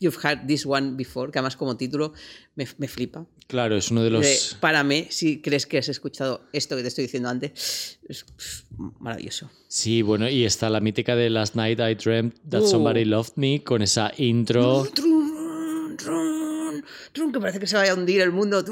you've 0.00 0.18
Had 0.22 0.46
This 0.46 0.66
One 0.66 0.92
Before, 0.96 1.32
que 1.32 1.38
además 1.38 1.56
como 1.56 1.74
título 1.74 2.12
me, 2.56 2.68
me 2.76 2.88
flipa. 2.88 3.26
Claro, 3.46 3.74
es 3.74 3.90
uno 3.90 4.02
de 4.02 4.10
De, 4.10 4.18
los... 4.18 4.56
Párame 4.60 5.06
si 5.10 5.40
crees 5.40 5.64
que 5.64 5.78
has 5.78 5.88
escuchado 5.88 6.42
esto 6.52 6.76
que 6.76 6.82
te 6.82 6.88
estoy 6.88 7.04
diciendo 7.04 7.30
antes. 7.30 7.98
Es 8.06 8.24
pff, 8.24 8.64
maravilloso. 9.00 9.50
Sí, 9.66 10.02
bueno, 10.02 10.28
y 10.28 10.44
está 10.44 10.68
la 10.68 10.80
mítica 10.80 11.16
de 11.16 11.30
Last 11.30 11.56
Night 11.56 11.80
I 11.80 11.94
Dreamt 11.94 12.36
That 12.48 12.60
Uh. 12.60 12.66
Somebody 12.66 13.06
Loved 13.06 13.32
Me 13.36 13.64
con 13.64 13.80
esa 13.80 14.12
intro... 14.18 14.86
Trun, 14.94 15.96
trun, 15.96 16.84
trun, 17.14 17.32
que 17.32 17.40
parece 17.40 17.58
que 17.58 17.66
se 17.66 17.76
vaya 17.76 17.92
a 17.92 17.94
hundir 17.94 18.20
el 18.20 18.30
mundo. 18.30 18.62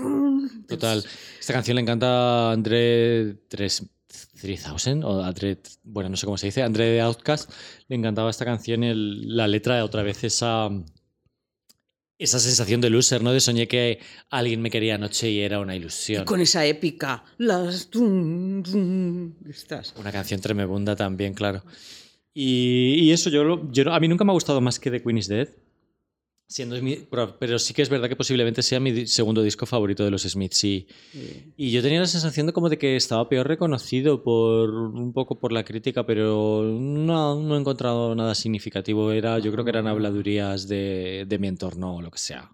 Total. 0.68 1.02
Esta 1.40 1.52
canción 1.54 1.76
le 1.76 1.80
encanta 1.80 2.50
a 2.50 2.52
André 2.52 3.36
3 3.48 3.84
3000 4.40 5.04
o 5.04 5.22
André, 5.22 5.58
bueno, 5.84 6.10
no 6.10 6.16
sé 6.16 6.26
cómo 6.26 6.38
se 6.38 6.46
dice, 6.46 6.62
André 6.62 6.86
de 6.86 7.00
Outcast. 7.00 7.50
Le 7.88 7.96
encantaba 7.96 8.30
esta 8.30 8.44
canción 8.44 8.82
el- 8.84 9.36
la 9.36 9.46
letra 9.46 9.84
otra 9.84 10.02
vez 10.02 10.24
esa 10.24 10.68
esa 12.20 12.40
sensación 12.40 12.80
de 12.80 12.90
loser, 12.90 13.22
¿no? 13.22 13.32
De 13.32 13.38
soñé 13.40 13.68
que 13.68 14.00
alguien 14.28 14.60
me 14.60 14.70
quería 14.70 14.96
anoche 14.96 15.30
y 15.30 15.38
era 15.40 15.60
una 15.60 15.76
ilusión. 15.76 16.24
Con 16.24 16.40
esa 16.40 16.66
épica. 16.66 17.22
Las. 17.38 17.88
Estas. 19.48 19.94
Una 19.96 20.10
canción 20.10 20.40
tremebunda 20.40 20.96
también, 20.96 21.32
claro. 21.34 21.62
Y, 22.34 22.94
y 23.04 23.12
eso, 23.12 23.30
yo, 23.30 23.70
yo 23.70 23.92
a 23.92 24.00
mí 24.00 24.08
nunca 24.08 24.24
me 24.24 24.32
ha 24.32 24.34
gustado 24.34 24.60
más 24.60 24.80
que 24.80 24.90
The 24.90 25.00
Queen 25.02 25.18
is 25.18 25.28
Dead. 25.28 25.48
Siendo 26.50 26.76
pero, 27.38 27.58
sí 27.58 27.74
que 27.74 27.82
es 27.82 27.90
verdad 27.90 28.08
que 28.08 28.16
posiblemente 28.16 28.62
sea 28.62 28.80
mi 28.80 29.06
segundo 29.06 29.42
disco 29.42 29.66
favorito 29.66 30.02
de 30.02 30.10
los 30.10 30.22
Smiths. 30.22 30.64
Y, 30.64 30.88
y 31.58 31.70
yo 31.70 31.82
tenía 31.82 32.00
la 32.00 32.06
sensación 32.06 32.46
de 32.46 32.54
como 32.54 32.70
de 32.70 32.78
que 32.78 32.96
estaba 32.96 33.28
peor 33.28 33.46
reconocido 33.46 34.22
por 34.22 34.70
un 34.70 35.12
poco 35.12 35.38
por 35.38 35.52
la 35.52 35.62
crítica, 35.62 36.06
pero 36.06 36.62
no, 36.64 37.38
no 37.38 37.54
he 37.54 37.60
encontrado 37.60 38.14
nada 38.14 38.34
significativo. 38.34 39.12
Era, 39.12 39.38
yo 39.40 39.52
creo 39.52 39.62
que 39.62 39.70
eran 39.70 39.88
habladurías 39.88 40.66
de, 40.68 41.26
de 41.28 41.38
mi 41.38 41.48
entorno 41.48 41.96
o 41.96 42.00
lo 42.00 42.10
que 42.10 42.18
sea. 42.18 42.50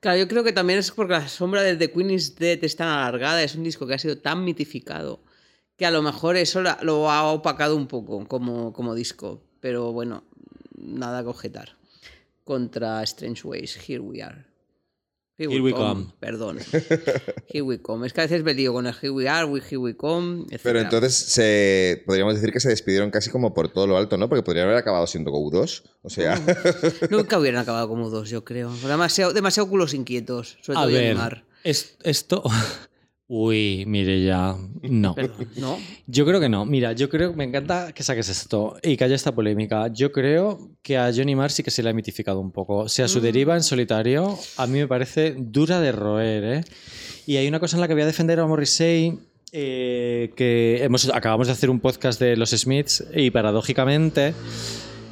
Claro, 0.00 0.18
yo 0.18 0.26
creo 0.26 0.42
que 0.42 0.54
también 0.54 0.78
es 0.78 0.90
porque 0.90 1.12
la 1.12 1.28
sombra 1.28 1.62
de 1.62 1.76
The 1.76 1.92
Queen 1.92 2.12
is 2.12 2.36
Dead 2.36 2.64
es 2.64 2.74
tan 2.74 2.88
alargada, 2.88 3.42
es 3.42 3.54
un 3.54 3.64
disco 3.64 3.86
que 3.86 3.92
ha 3.92 3.98
sido 3.98 4.16
tan 4.16 4.44
mitificado, 4.44 5.20
que 5.76 5.84
a 5.84 5.90
lo 5.90 6.00
mejor 6.00 6.36
eso 6.36 6.62
lo 6.62 7.10
ha 7.10 7.30
opacado 7.30 7.76
un 7.76 7.86
poco 7.86 8.26
como, 8.26 8.72
como 8.72 8.94
disco. 8.94 9.42
Pero 9.60 9.92
bueno, 9.92 10.24
nada 10.74 11.22
que 11.22 11.28
objetar. 11.28 11.79
Contra 12.50 13.00
Strange 13.04 13.42
Ways, 13.44 13.78
Here 13.88 14.00
We 14.00 14.20
Are. 14.22 14.44
Here 15.38 15.60
we 15.62 15.72
come. 15.72 16.08
Perdón. 16.18 16.58
Here 17.48 17.62
We 17.62 17.80
Come. 17.80 18.08
Es 18.08 18.12
que 18.12 18.22
a 18.22 18.24
veces 18.24 18.42
me 18.42 18.54
lío 18.54 18.72
con 18.72 18.88
el 18.88 18.92
Here 18.92 19.10
We 19.10 19.28
Are, 19.28 19.44
we, 19.46 19.60
Here 19.60 19.76
We 19.78 19.96
Come, 19.96 20.46
etc. 20.50 20.60
Pero 20.64 20.80
entonces 20.80 21.14
se, 21.14 22.02
podríamos 22.04 22.34
decir 22.34 22.52
que 22.52 22.58
se 22.58 22.68
despidieron 22.70 23.12
casi 23.12 23.30
como 23.30 23.54
por 23.54 23.68
todo 23.72 23.86
lo 23.86 23.96
alto, 23.96 24.16
¿no? 24.18 24.28
Porque 24.28 24.42
podrían 24.42 24.66
haber 24.66 24.78
acabado 24.78 25.06
siendo 25.06 25.30
Go 25.30 25.48
2. 25.48 25.84
O 26.02 26.10
sea, 26.10 26.34
Nunca 27.08 27.38
hubieran 27.38 27.62
acabado 27.62 27.88
como 27.88 28.10
dos, 28.10 28.28
yo 28.30 28.44
creo. 28.44 28.70
Demasiado, 28.84 29.32
demasiado 29.32 29.68
culos 29.68 29.94
inquietos, 29.94 30.58
sobre 30.60 30.78
A 30.80 30.82
todo 30.82 30.92
ver, 30.92 31.16
Mar. 31.16 31.44
es- 31.62 31.96
esto... 32.02 32.42
Uy, 33.32 33.84
mire 33.86 34.24
ya. 34.24 34.56
No. 34.82 35.14
¿no? 35.56 35.78
Yo 36.08 36.26
creo 36.26 36.40
que 36.40 36.48
no. 36.48 36.66
Mira, 36.66 36.94
yo 36.94 37.08
creo 37.08 37.32
me 37.32 37.44
encanta 37.44 37.92
que 37.92 38.02
saques 38.02 38.28
esto 38.28 38.76
y 38.82 38.96
que 38.96 39.04
haya 39.04 39.14
esta 39.14 39.32
polémica. 39.32 39.86
Yo 39.86 40.10
creo 40.10 40.58
que 40.82 40.98
a 40.98 41.12
Johnny 41.14 41.36
Marr 41.36 41.52
sí 41.52 41.62
que 41.62 41.70
se 41.70 41.84
le 41.84 41.90
ha 41.90 41.92
mitificado 41.92 42.40
un 42.40 42.50
poco. 42.50 42.78
O 42.78 42.88
sea, 42.88 43.06
su 43.06 43.20
deriva 43.20 43.54
en 43.54 43.62
solitario 43.62 44.36
a 44.56 44.66
mí 44.66 44.80
me 44.80 44.88
parece 44.88 45.36
dura 45.38 45.78
de 45.80 45.92
roer, 45.92 46.44
¿eh? 46.44 46.64
Y 47.24 47.36
hay 47.36 47.46
una 47.46 47.60
cosa 47.60 47.76
en 47.76 47.82
la 47.82 47.86
que 47.86 47.94
voy 47.94 48.02
a 48.02 48.06
defender 48.06 48.40
a 48.40 48.46
Morrissey. 48.48 49.16
eh, 49.52 50.32
que 50.34 50.82
hemos, 50.82 51.08
acabamos 51.08 51.46
de 51.46 51.52
hacer 51.52 51.70
un 51.70 51.78
podcast 51.78 52.20
de 52.20 52.36
los 52.36 52.50
Smiths 52.50 53.04
y 53.14 53.30
paradójicamente 53.30 54.34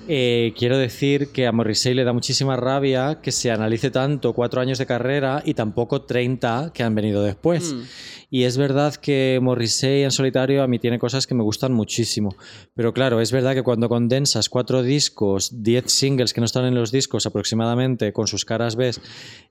eh, 0.09 0.55
quiero 0.56 0.78
decir 0.78 1.28
que 1.32 1.47
a 1.47 1.52
Morrissey 1.52 1.93
le 1.93 2.02
da 2.02 2.14
muchísima 2.14 2.56
rabia 2.56 3.20
que 3.22 3.30
se 3.30 3.51
analice 3.51 3.90
tanto 3.90 4.32
cuatro 4.32 4.62
años 4.62 4.78
de 4.78 4.86
carrera 4.86 5.43
y 5.44 5.52
tampoco 5.52 6.02
30 6.02 6.70
que 6.72 6.82
han 6.82 6.94
venido 6.94 7.22
después. 7.22 7.74
Mm. 7.74 7.82
Y 8.30 8.44
es 8.44 8.56
verdad 8.56 8.94
que 8.94 9.39
Morrissey 9.43 10.05
en 10.05 10.10
solitario 10.10 10.62
a 10.62 10.66
mí 10.66 10.78
tiene 10.78 10.98
cosas 10.98 11.26
que 11.26 11.35
me 11.35 11.43
gustan 11.43 11.72
muchísimo. 11.72 12.35
Pero 12.74 12.94
claro, 12.94 13.20
es 13.20 13.32
verdad 13.32 13.55
que 13.55 13.62
cuando 13.62 13.90
condensas 13.90 14.48
cuatro 14.48 14.82
discos, 14.82 15.62
diez 15.62 15.93
singles 15.93 16.32
que 16.32 16.40
no 16.40 16.47
están 16.47 16.64
en 16.64 16.74
los 16.74 16.90
discos 16.90 17.26
aproximadamente, 17.26 18.12
con 18.14 18.26
sus 18.26 18.47
caras 18.47 18.76
ves, 18.76 19.02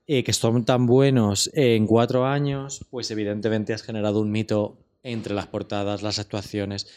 eh, 0.08 0.24
que 0.24 0.32
son 0.32 0.64
tan 0.64 0.86
buenos 0.86 1.50
en 1.54 1.86
cuatro 1.86 2.26
años, 2.26 2.84
pues 2.90 3.10
evidentemente 3.12 3.74
has 3.74 3.82
generado 3.82 4.20
un 4.20 4.32
mito 4.32 4.78
entre 5.04 5.34
las 5.34 5.46
portadas, 5.46 6.02
las 6.02 6.18
actuaciones. 6.18 6.88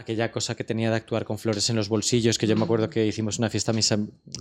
Aquella 0.00 0.30
cosa 0.30 0.54
que 0.54 0.62
tenía 0.62 0.90
de 0.90 0.96
actuar 0.96 1.24
con 1.24 1.38
flores 1.38 1.68
en 1.70 1.76
los 1.76 1.88
bolsillos, 1.88 2.38
que 2.38 2.46
yo 2.46 2.54
me 2.54 2.62
acuerdo 2.62 2.88
que 2.88 3.04
hicimos 3.04 3.38
una 3.40 3.50
fiesta 3.50 3.72
mis 3.72 3.92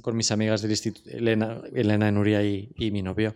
con 0.04 0.16
mis 0.16 0.30
amigas 0.32 0.62
del 0.62 0.70
instituto, 0.72 1.10
Elena, 1.10 1.62
Elena 1.74 2.12
Nuria 2.12 2.44
y, 2.44 2.70
y 2.78 2.92
mi 2.92 3.02
novio, 3.02 3.34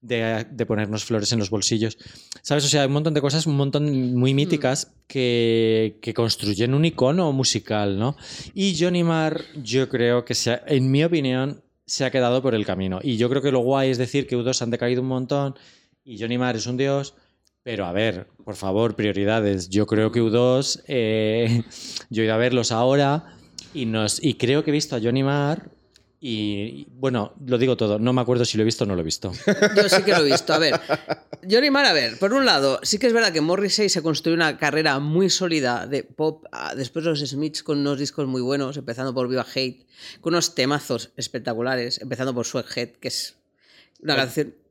de, 0.00 0.44
de 0.50 0.66
ponernos 0.66 1.04
flores 1.04 1.32
en 1.32 1.38
los 1.38 1.50
bolsillos. 1.50 1.96
¿Sabes? 2.42 2.64
O 2.64 2.68
sea, 2.68 2.80
hay 2.82 2.88
un 2.88 2.94
montón 2.94 3.14
de 3.14 3.20
cosas, 3.20 3.46
un 3.46 3.56
montón 3.56 3.84
muy 4.16 4.34
míticas 4.34 4.92
que, 5.06 5.98
que 6.02 6.12
construyen 6.12 6.74
un 6.74 6.84
icono 6.84 7.30
musical, 7.32 7.96
¿no? 7.96 8.16
Y 8.54 8.76
Johnny 8.76 9.04
Marr, 9.04 9.44
yo 9.62 9.88
creo 9.88 10.24
que, 10.24 10.34
se 10.34 10.50
ha- 10.50 10.62
en 10.66 10.90
mi 10.90 11.04
opinión, 11.04 11.62
se 11.86 12.04
ha 12.04 12.10
quedado 12.10 12.42
por 12.42 12.56
el 12.56 12.66
camino. 12.66 12.98
Y 13.04 13.16
yo 13.18 13.28
creo 13.30 13.40
que 13.40 13.52
lo 13.52 13.60
guay 13.60 13.90
es 13.90 13.98
decir 13.98 14.26
que 14.26 14.36
U2 14.36 14.62
han 14.62 14.70
decaído 14.70 15.00
un 15.02 15.08
montón 15.08 15.54
y 16.04 16.18
Johnny 16.18 16.38
Marr 16.38 16.56
es 16.56 16.66
un 16.66 16.76
dios. 16.76 17.14
Pero 17.64 17.86
a 17.86 17.92
ver, 17.92 18.26
por 18.44 18.56
favor, 18.56 18.96
prioridades. 18.96 19.68
Yo 19.68 19.86
creo 19.86 20.10
que 20.10 20.20
U2, 20.20 20.82
eh, 20.88 21.62
yo 22.10 22.22
he 22.22 22.26
ido 22.26 22.34
a 22.34 22.38
verlos 22.38 22.72
ahora 22.72 23.36
y, 23.72 23.86
nos, 23.86 24.22
y 24.22 24.34
creo 24.34 24.64
que 24.64 24.70
he 24.70 24.72
visto 24.72 24.96
a 24.96 25.00
Johnny 25.00 25.22
Marr 25.22 25.70
Y 26.20 26.88
bueno, 26.90 27.34
lo 27.46 27.58
digo 27.58 27.76
todo, 27.76 27.98
no 27.98 28.12
me 28.12 28.20
acuerdo 28.20 28.44
si 28.44 28.56
lo 28.56 28.62
he 28.62 28.64
visto 28.64 28.82
o 28.82 28.86
no 28.86 28.94
lo 28.96 29.00
he 29.00 29.04
visto. 29.04 29.32
Yo 29.76 29.88
sí 29.88 30.02
que 30.02 30.10
lo 30.10 30.18
he 30.18 30.30
visto. 30.30 30.52
A 30.52 30.58
ver, 30.58 30.80
Johnny 31.48 31.70
Marr, 31.70 31.86
a 31.86 31.92
ver, 31.92 32.18
por 32.18 32.32
un 32.32 32.44
lado, 32.46 32.80
sí 32.82 32.98
que 32.98 33.06
es 33.06 33.12
verdad 33.12 33.32
que 33.32 33.40
Morrissey 33.40 33.88
se 33.88 34.02
construyó 34.02 34.34
una 34.34 34.58
carrera 34.58 34.98
muy 34.98 35.30
sólida 35.30 35.86
de 35.86 36.02
pop 36.02 36.44
ah, 36.50 36.74
después 36.74 37.04
de 37.04 37.10
los 37.10 37.20
Smiths 37.20 37.62
con 37.62 37.78
unos 37.78 37.98
discos 37.98 38.26
muy 38.26 38.40
buenos, 38.40 38.76
empezando 38.76 39.14
por 39.14 39.28
Viva 39.28 39.46
Hate, 39.54 39.86
con 40.20 40.34
unos 40.34 40.56
temazos 40.56 41.10
espectaculares, 41.16 42.00
empezando 42.00 42.34
por 42.34 42.44
Sweathead, 42.44 42.90
que 43.00 43.08
es 43.08 43.36
una 44.00 44.16
canción. 44.16 44.61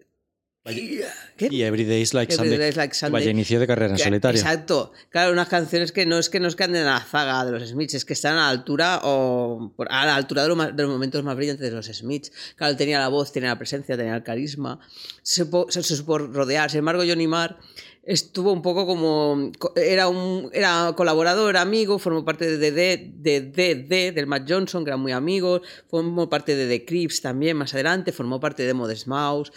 ¿Qué? 0.64 1.48
Y 1.50 1.64
Every 1.64 1.86
Day 1.86 2.02
is 2.02 2.14
Like 2.14 2.32
Every 2.34 2.50
Sunday. 2.50 2.72
Like 2.74 2.94
Sunday. 2.94 3.12
Vaya 3.20 3.32
inicio 3.32 3.60
de 3.60 3.66
carrera 3.66 3.90
en 3.94 3.98
Que- 3.98 4.04
solitario. 4.04 4.40
Exacto. 4.40 4.92
Claro, 5.10 5.32
unas 5.32 5.48
canciones 5.48 5.92
que 5.92 6.06
no 6.06 6.20
es 6.20 6.30
que 6.30 6.40
nos 6.40 6.56
queden 6.56 6.76
en 6.76 6.86
la 6.86 7.00
zaga 7.00 7.44
de 7.46 7.52
los 7.52 7.68
Smiths, 7.68 7.96
es 7.96 8.06
que 8.06 8.14
están 8.14 8.34
a 8.34 8.42
la 8.42 8.50
altura 8.50 9.00
o 9.04 9.74
por- 9.76 9.92
a 9.92 10.06
la 10.06 10.16
altura 10.16 10.44
de, 10.44 10.50
lo 10.50 10.56
más- 10.56 10.76
de 10.76 10.84
los 10.84 10.92
momentos 10.92 11.24
más 11.24 11.36
brillantes 11.36 11.68
de 11.68 11.76
los 11.76 11.88
Smiths. 11.88 12.32
Claro, 12.56 12.72
él 12.72 12.78
tenía 12.78 13.00
la 13.00 13.08
voz, 13.08 13.32
tenía 13.32 13.50
la 13.50 13.58
presencia, 13.58 13.98
tenía 13.98 14.16
el 14.16 14.22
carisma, 14.24 14.80
se, 15.24 15.46
supo- 15.46 15.66
se, 15.72 15.82
se 15.82 15.96
supo 15.96 16.20
rodear. 16.20 16.70
Sin 16.70 16.80
embargo, 16.80 17.02
Johnny 17.08 17.26
Marr 17.26 17.58
estuvo 18.04 18.52
un 18.54 18.62
poco 18.62 18.86
como 18.86 19.52
co- 19.58 19.74
era 19.76 20.10
un 20.10 20.52
era 20.54 20.94
colaborador, 20.96 21.50
era 21.50 21.62
amigo, 21.62 21.98
formó 21.98 22.24
parte 22.24 22.46
de 22.58 22.58
DD, 22.72 23.14
de 23.16 23.42
DD 23.42 24.12
del 24.12 24.28
Matt 24.28 24.48
Johnson, 24.48 24.84
que 24.84 24.92
eran 24.92 25.00
muy 25.00 25.12
amigos, 25.12 25.62
formó 25.90 26.30
parte 26.30 26.56
de 26.56 26.68
The 26.68 26.86
Crips 26.86 27.22
también 27.22 27.58
más 27.58 27.74
adelante, 27.74 28.12
formó 28.12 28.40
parte 28.40 28.62
de 28.64 28.76
Modest 28.76 29.08
Mouse. 29.08 29.52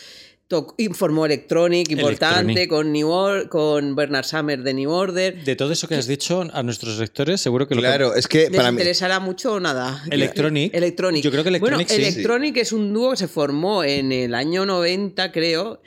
Toc- 0.49 0.75
y 0.79 0.89
formó 0.89 1.27
Electronic, 1.27 1.91
importante, 1.91 2.53
Electronic. 2.53 2.69
con, 2.71 2.93
New 2.93 3.09
Or- 3.09 3.49
con 3.49 3.95
Bernard 3.97 4.25
Summer 4.25 4.63
de 4.63 4.75
New 4.75 4.91
Order. 4.91 5.45
De 5.45 5.57
todo 5.57 5.73
eso 5.73 5.89
que 5.89 5.95
has 5.97 6.07
dicho, 6.07 6.45
a 6.53 6.63
nuestros 6.63 6.99
lectores 6.99 7.41
seguro 7.41 7.67
que 7.69 7.75
lo 7.75 7.81
Claro, 7.81 8.15
es 8.15 8.29
que 8.29 8.49
¿Les 8.49 8.51
para 8.57 8.71
mí. 8.73 8.77
interesará 8.77 9.21
mucho 9.21 9.55
o 9.55 9.61
nada? 9.61 10.03
Electronic. 10.11 10.75
Electronic. 10.75 11.23
Yo 11.25 11.31
creo 11.31 11.43
que 11.43 11.49
Electronic 11.51 11.89
bueno, 11.89 12.03
sí. 12.05 12.09
Electronic 12.13 12.57
es 12.59 12.73
un 12.73 12.93
dúo 12.93 13.11
que 13.13 13.17
se 13.17 13.29
formó 13.29 13.85
en 13.85 14.13
el 14.13 14.35
año 14.35 14.65
90, 14.67 15.33
creo. 15.33 15.81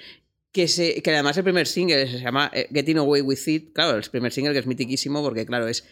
Que, 0.54 0.68
se, 0.68 1.04
que 1.04 1.12
además 1.12 1.38
el 1.38 1.44
primer 1.44 1.68
single 1.68 2.10
se 2.10 2.20
llama 2.20 2.50
eh, 2.52 2.68
Getting 2.74 2.98
Away 2.98 3.22
With 3.22 3.48
It. 3.48 3.74
Claro, 3.74 3.96
el 3.98 4.04
primer 4.10 4.32
single 4.34 4.54
que 4.54 4.60
es 4.60 4.66
mitiquísimo 4.66 5.22
porque, 5.22 5.46
claro, 5.46 5.68
es 5.68 5.84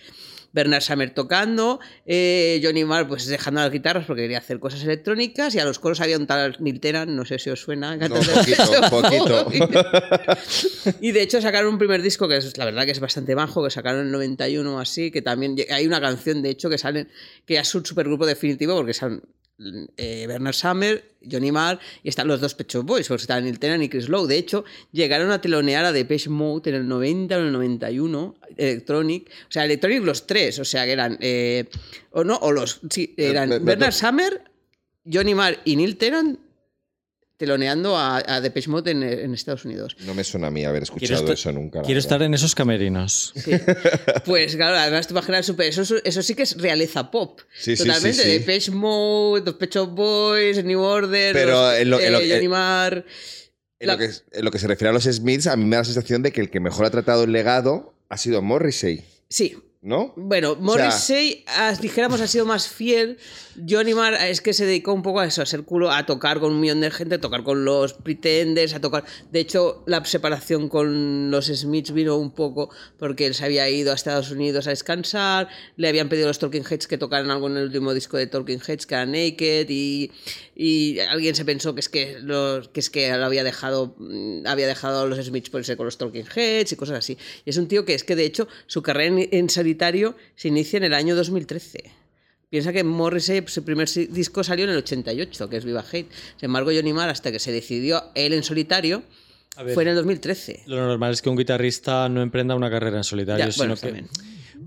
Bernard 0.55 0.81
Summer 0.81 1.13
tocando, 1.13 1.81
eh, 2.05 2.61
Johnny 2.63 2.85
Marr 2.85 3.09
pues 3.09 3.25
dejando 3.25 3.59
las 3.59 3.71
guitarras 3.71 4.05
porque 4.05 4.21
quería 4.21 4.37
hacer 4.37 4.57
cosas 4.59 4.81
electrónicas 4.83 5.53
y 5.53 5.59
a 5.59 5.65
los 5.65 5.79
coros 5.79 5.99
había 5.99 6.17
un 6.17 6.27
tal 6.27 6.55
Neil 6.61 6.79
Tennant, 6.79 7.11
no 7.11 7.25
sé 7.25 7.39
si 7.39 7.49
os 7.49 7.59
suena. 7.59 7.97
No, 7.97 8.15
poquito, 8.89 9.43
poquito. 9.43 9.85
Y 11.01 11.11
de 11.11 11.21
hecho 11.21 11.41
sacaron 11.41 11.73
un 11.73 11.77
primer 11.77 12.01
disco 12.01 12.27
que 12.29 12.37
es 12.37 12.57
la 12.57 12.63
verdad 12.63 12.85
que 12.85 12.91
es 12.91 13.01
bastante 13.01 13.35
bajo, 13.35 13.63
que 13.63 13.69
sacaron 13.69 14.01
en 14.01 14.05
el 14.07 14.11
91 14.13 14.75
o 14.75 14.79
así, 14.79 15.11
que 15.11 15.21
también 15.21 15.57
hay 15.69 15.85
una 15.85 15.99
canción 15.99 16.41
de 16.41 16.51
hecho 16.51 16.69
que 16.69 16.77
sale, 16.77 17.07
que 17.45 17.57
es 17.57 17.75
un 17.75 17.85
supergrupo 17.85 18.25
definitivo 18.25 18.75
porque 18.77 18.93
son 18.93 19.23
eh, 19.97 20.25
Bernard 20.27 20.53
Summer, 20.53 21.03
Johnny 21.29 21.51
Marr 21.51 21.79
y 22.03 22.09
están 22.09 22.27
los 22.27 22.41
dos 22.41 22.53
Pecho 22.55 22.83
Boys, 22.83 23.07
porque 23.07 23.21
están 23.21 23.43
Neil 23.43 23.57
Tennant 23.59 23.83
y 23.83 23.89
Chris 23.89 24.09
Lowe. 24.09 24.27
De 24.27 24.37
hecho, 24.37 24.65
llegaron 24.91 25.31
a 25.31 25.39
telonear 25.41 25.85
a 25.85 25.91
Depeche 25.91 26.29
Mode 26.29 26.69
en 26.71 26.75
el 26.75 26.87
90 26.87 27.35
o 27.35 27.39
en 27.39 27.45
el 27.47 27.51
91, 27.53 28.35
Electronic, 28.57 29.29
o 29.47 29.51
sea, 29.51 29.65
Electronic 29.65 30.03
los 30.03 30.27
tres, 30.27 30.59
o 30.59 30.65
sea, 30.65 30.85
que 30.85 30.91
eran, 30.91 31.17
eh, 31.21 31.65
o 32.11 32.23
no, 32.23 32.35
o 32.37 32.51
los, 32.51 32.81
sí, 32.89 33.13
eran 33.17 33.49
me- 33.49 33.59
me- 33.59 33.65
Bernard 33.65 33.93
Summer, 33.93 34.41
Johnny 35.11 35.35
Marr 35.35 35.59
y 35.65 35.75
Neil 35.75 35.97
Tennant 35.97 36.39
teloneando 37.37 37.97
a, 37.97 38.23
a 38.25 38.39
Depeche 38.41 38.69
Mode 38.69 38.91
en, 38.91 39.03
en 39.03 39.33
Estados 39.33 39.65
Unidos. 39.65 39.95
No 40.05 40.13
me 40.13 40.23
suena 40.23 40.47
a 40.47 40.51
mí 40.51 40.63
haber 40.63 40.83
escuchado 40.83 41.31
eso 41.33 41.51
nunca. 41.51 41.81
Quiero 41.81 41.97
verdad. 41.97 41.97
estar 41.99 42.21
en 42.21 42.33
esos 42.33 42.55
camerinos. 42.55 43.33
Sí. 43.35 43.51
Pues 44.25 44.55
claro, 44.55 44.77
además 44.77 45.07
te 45.07 45.13
imaginas 45.13 45.45
super, 45.45 45.67
eso, 45.67 45.83
eso 46.03 46.21
sí 46.23 46.35
que 46.35 46.43
es 46.43 46.57
realeza 46.57 47.11
pop. 47.11 47.41
Sí, 47.57 47.75
sí, 47.75 47.83
Totalmente. 47.85 48.13
sí, 48.23 48.23
sí. 48.23 48.29
Depeche 48.39 48.71
Mode, 48.71 49.43
Los 49.45 49.55
Pet 49.55 49.73
Shop 49.73 49.89
Boys, 49.89 50.63
New 50.63 50.79
Order, 50.81 51.33
Pero 51.33 51.51
los, 51.51 51.73
en 51.79 51.89
lo- 51.89 51.99
en 51.99 52.11
lo- 52.13 52.19
eh, 52.19 52.29
Johnny 52.31 52.47
Marr. 52.47 53.05
En, 53.79 53.87
La- 53.87 53.93
lo 53.93 53.99
que, 53.99 54.09
en 54.31 54.45
lo 54.45 54.51
que 54.51 54.59
se 54.59 54.67
refiere 54.67 54.89
a 54.89 54.93
los 54.93 55.03
Smiths, 55.03 55.47
a 55.47 55.55
mí 55.57 55.65
me 55.65 55.75
da 55.75 55.81
la 55.81 55.85
sensación 55.85 56.23
de 56.23 56.31
que 56.31 56.39
el 56.41 56.49
que 56.49 56.59
mejor 56.61 56.85
ha 56.85 56.89
tratado 56.91 57.25
el 57.25 57.31
legado 57.33 57.93
ha 58.09 58.17
sido 58.17 58.41
Morrissey, 58.41 59.03
Sí. 59.27 59.57
¿No? 59.85 60.13
Bueno, 60.15 60.55
Morrissey, 60.59 61.45
dijéramos, 61.79 62.19
ha 62.19 62.27
sido 62.27 62.43
más 62.43 62.67
fiel. 62.67 63.19
Johnny 63.69 63.93
Marr 63.93 64.15
es 64.15 64.41
que 64.41 64.51
se 64.51 64.65
dedicó 64.65 64.91
un 64.93 65.03
poco 65.03 65.19
a 65.19 65.27
eso, 65.27 65.43
a 65.43 65.45
ser 65.45 65.63
culo, 65.63 65.91
a 65.91 66.07
tocar 66.07 66.39
con 66.39 66.53
un 66.53 66.59
millón 66.59 66.81
de 66.81 66.89
gente, 66.89 67.15
a 67.15 67.21
tocar 67.21 67.43
con 67.43 67.63
los 67.65 67.93
Pretenders, 67.93 68.73
a 68.73 68.81
tocar... 68.81 69.05
De 69.31 69.39
hecho, 69.39 69.83
la 69.85 70.03
separación 70.03 70.69
con 70.69 71.29
los 71.29 71.45
Smiths 71.45 71.93
vino 71.93 72.17
un 72.17 72.31
poco 72.31 72.71
porque 72.97 73.27
él 73.27 73.35
se 73.35 73.45
había 73.45 73.69
ido 73.69 73.91
a 73.91 73.95
Estados 73.95 74.31
Unidos 74.31 74.65
a 74.65 74.71
descansar, 74.71 75.49
le 75.77 75.87
habían 75.87 76.09
pedido 76.09 76.25
a 76.25 76.29
los 76.29 76.39
Talking 76.39 76.65
Heads 76.67 76.87
que 76.87 76.97
tocaran 76.97 77.29
algo 77.29 77.45
en 77.47 77.57
el 77.57 77.65
último 77.65 77.93
disco 77.93 78.17
de 78.17 78.25
Talking 78.25 78.61
Heads, 78.67 78.87
que 78.87 78.95
era 78.95 79.05
Naked, 79.05 79.67
y, 79.69 80.11
y 80.55 80.99
alguien 80.99 81.35
se 81.35 81.43
pensó 81.43 81.73
que 81.75 81.81
es 81.81 81.89
que, 81.89 82.17
los, 82.21 82.69
que, 82.69 82.79
es 82.79 82.89
que 82.89 83.15
lo 83.15 83.25
había 83.25 83.43
dejado, 83.43 83.95
mm, 83.97 84.47
había 84.47 84.67
dejado 84.67 85.01
a 85.01 85.05
los 85.05 85.23
Smiths 85.23 85.49
por 85.49 85.59
irse 85.59 85.75
con 85.75 85.85
los 85.85 85.97
Talking 85.97 86.25
Heads 86.33 86.71
y 86.71 86.75
cosas 86.77 86.99
así. 86.99 87.17
Y 87.43 87.49
es 87.49 87.57
un 87.57 87.67
tío 87.67 87.83
que 87.83 87.93
es 87.93 88.05
que, 88.05 88.15
de 88.15 88.25
hecho, 88.25 88.47
su 88.65 88.81
carrera 88.81 89.13
en, 89.13 89.29
en 89.31 89.49
solitario 89.49 90.15
se 90.35 90.47
inicia 90.47 90.77
en 90.77 90.85
el 90.85 90.93
año 90.93 91.15
2013. 91.15 91.91
Piensa 92.49 92.71
que 92.71 92.85
Morrissey, 92.85 93.43
su 93.47 93.65
primer 93.65 93.89
disco 93.89 94.43
salió 94.43 94.63
en 94.63 94.71
el 94.71 94.77
88, 94.77 95.49
que 95.49 95.57
es 95.57 95.65
Viva 95.65 95.83
Hate. 95.91 96.09
Sin 96.37 96.45
embargo, 96.45 96.71
Johnny 96.73 96.93
Marr, 96.93 97.09
hasta 97.09 97.31
que 97.31 97.39
se 97.39 97.51
decidió 97.51 98.03
él 98.15 98.31
en 98.31 98.43
solitario, 98.43 99.03
ver. 99.57 99.73
fue 99.73 99.83
en 99.83 99.89
el 99.89 99.95
2013. 99.95 100.63
Lo 100.67 100.77
normal 100.77 101.11
es 101.11 101.21
que 101.21 101.29
un 101.29 101.35
guitarrista 101.35 102.07
no 102.07 102.21
emprenda 102.21 102.55
una 102.55 102.69
carrera 102.69 102.95
en 102.97 103.03
solitario, 103.03 103.45
Ya, 103.45 103.51
sino 103.51 103.65
bueno, 103.65 103.75
que... 103.75 103.81
también. 103.81 104.07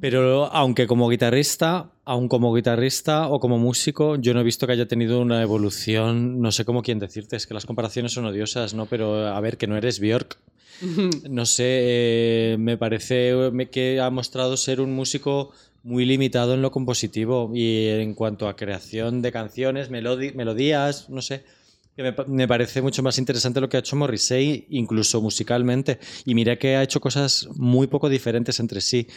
Pero 0.00 0.46
aunque 0.52 0.86
como 0.86 1.08
guitarrista, 1.08 1.90
aun 2.04 2.28
como 2.28 2.54
guitarrista 2.54 3.28
o 3.28 3.40
como 3.40 3.58
músico, 3.58 4.16
yo 4.16 4.32
no 4.34 4.40
he 4.40 4.44
visto 4.44 4.66
que 4.66 4.72
haya 4.74 4.86
tenido 4.86 5.20
una 5.20 5.42
evolución, 5.42 6.40
no 6.40 6.52
sé 6.52 6.64
cómo 6.64 6.82
quién 6.82 6.98
decirte, 6.98 7.36
es 7.36 7.46
que 7.46 7.54
las 7.54 7.66
comparaciones 7.66 8.12
son 8.12 8.26
odiosas, 8.26 8.74
¿no? 8.74 8.86
Pero 8.86 9.26
a 9.26 9.40
ver, 9.40 9.56
que 9.56 9.66
no 9.66 9.76
eres 9.76 9.98
Björk. 10.00 10.38
No 11.28 11.44
sé, 11.44 11.64
eh, 11.66 12.56
me 12.58 12.76
parece 12.76 13.32
me- 13.52 13.68
que 13.68 14.00
ha 14.00 14.10
mostrado 14.10 14.56
ser 14.56 14.80
un 14.80 14.94
músico 14.94 15.50
muy 15.82 16.04
limitado 16.04 16.54
en 16.54 16.62
lo 16.62 16.70
compositivo 16.70 17.50
y 17.52 17.86
en 17.88 18.14
cuanto 18.14 18.46
a 18.48 18.54
creación 18.54 19.20
de 19.22 19.32
canciones, 19.32 19.90
melodías, 19.90 21.08
no 21.10 21.20
sé. 21.22 21.42
que 21.96 22.14
me 22.28 22.46
parece 22.46 22.80
mucho 22.80 23.02
más 23.02 23.18
interesante 23.18 23.60
lo 23.60 23.68
que 23.68 23.76
ha 23.76 23.80
hecho 23.80 23.96
Morrissey, 23.96 24.66
incluso 24.70 25.20
musicalmente. 25.20 25.98
Y 26.24 26.36
mira 26.36 26.54
que 26.56 26.76
ha 26.76 26.82
hecho 26.84 27.00
cosas 27.00 27.48
muy 27.56 27.88
poco 27.88 28.08
diferentes 28.08 28.60
entre 28.60 28.80
sí, 28.80 29.08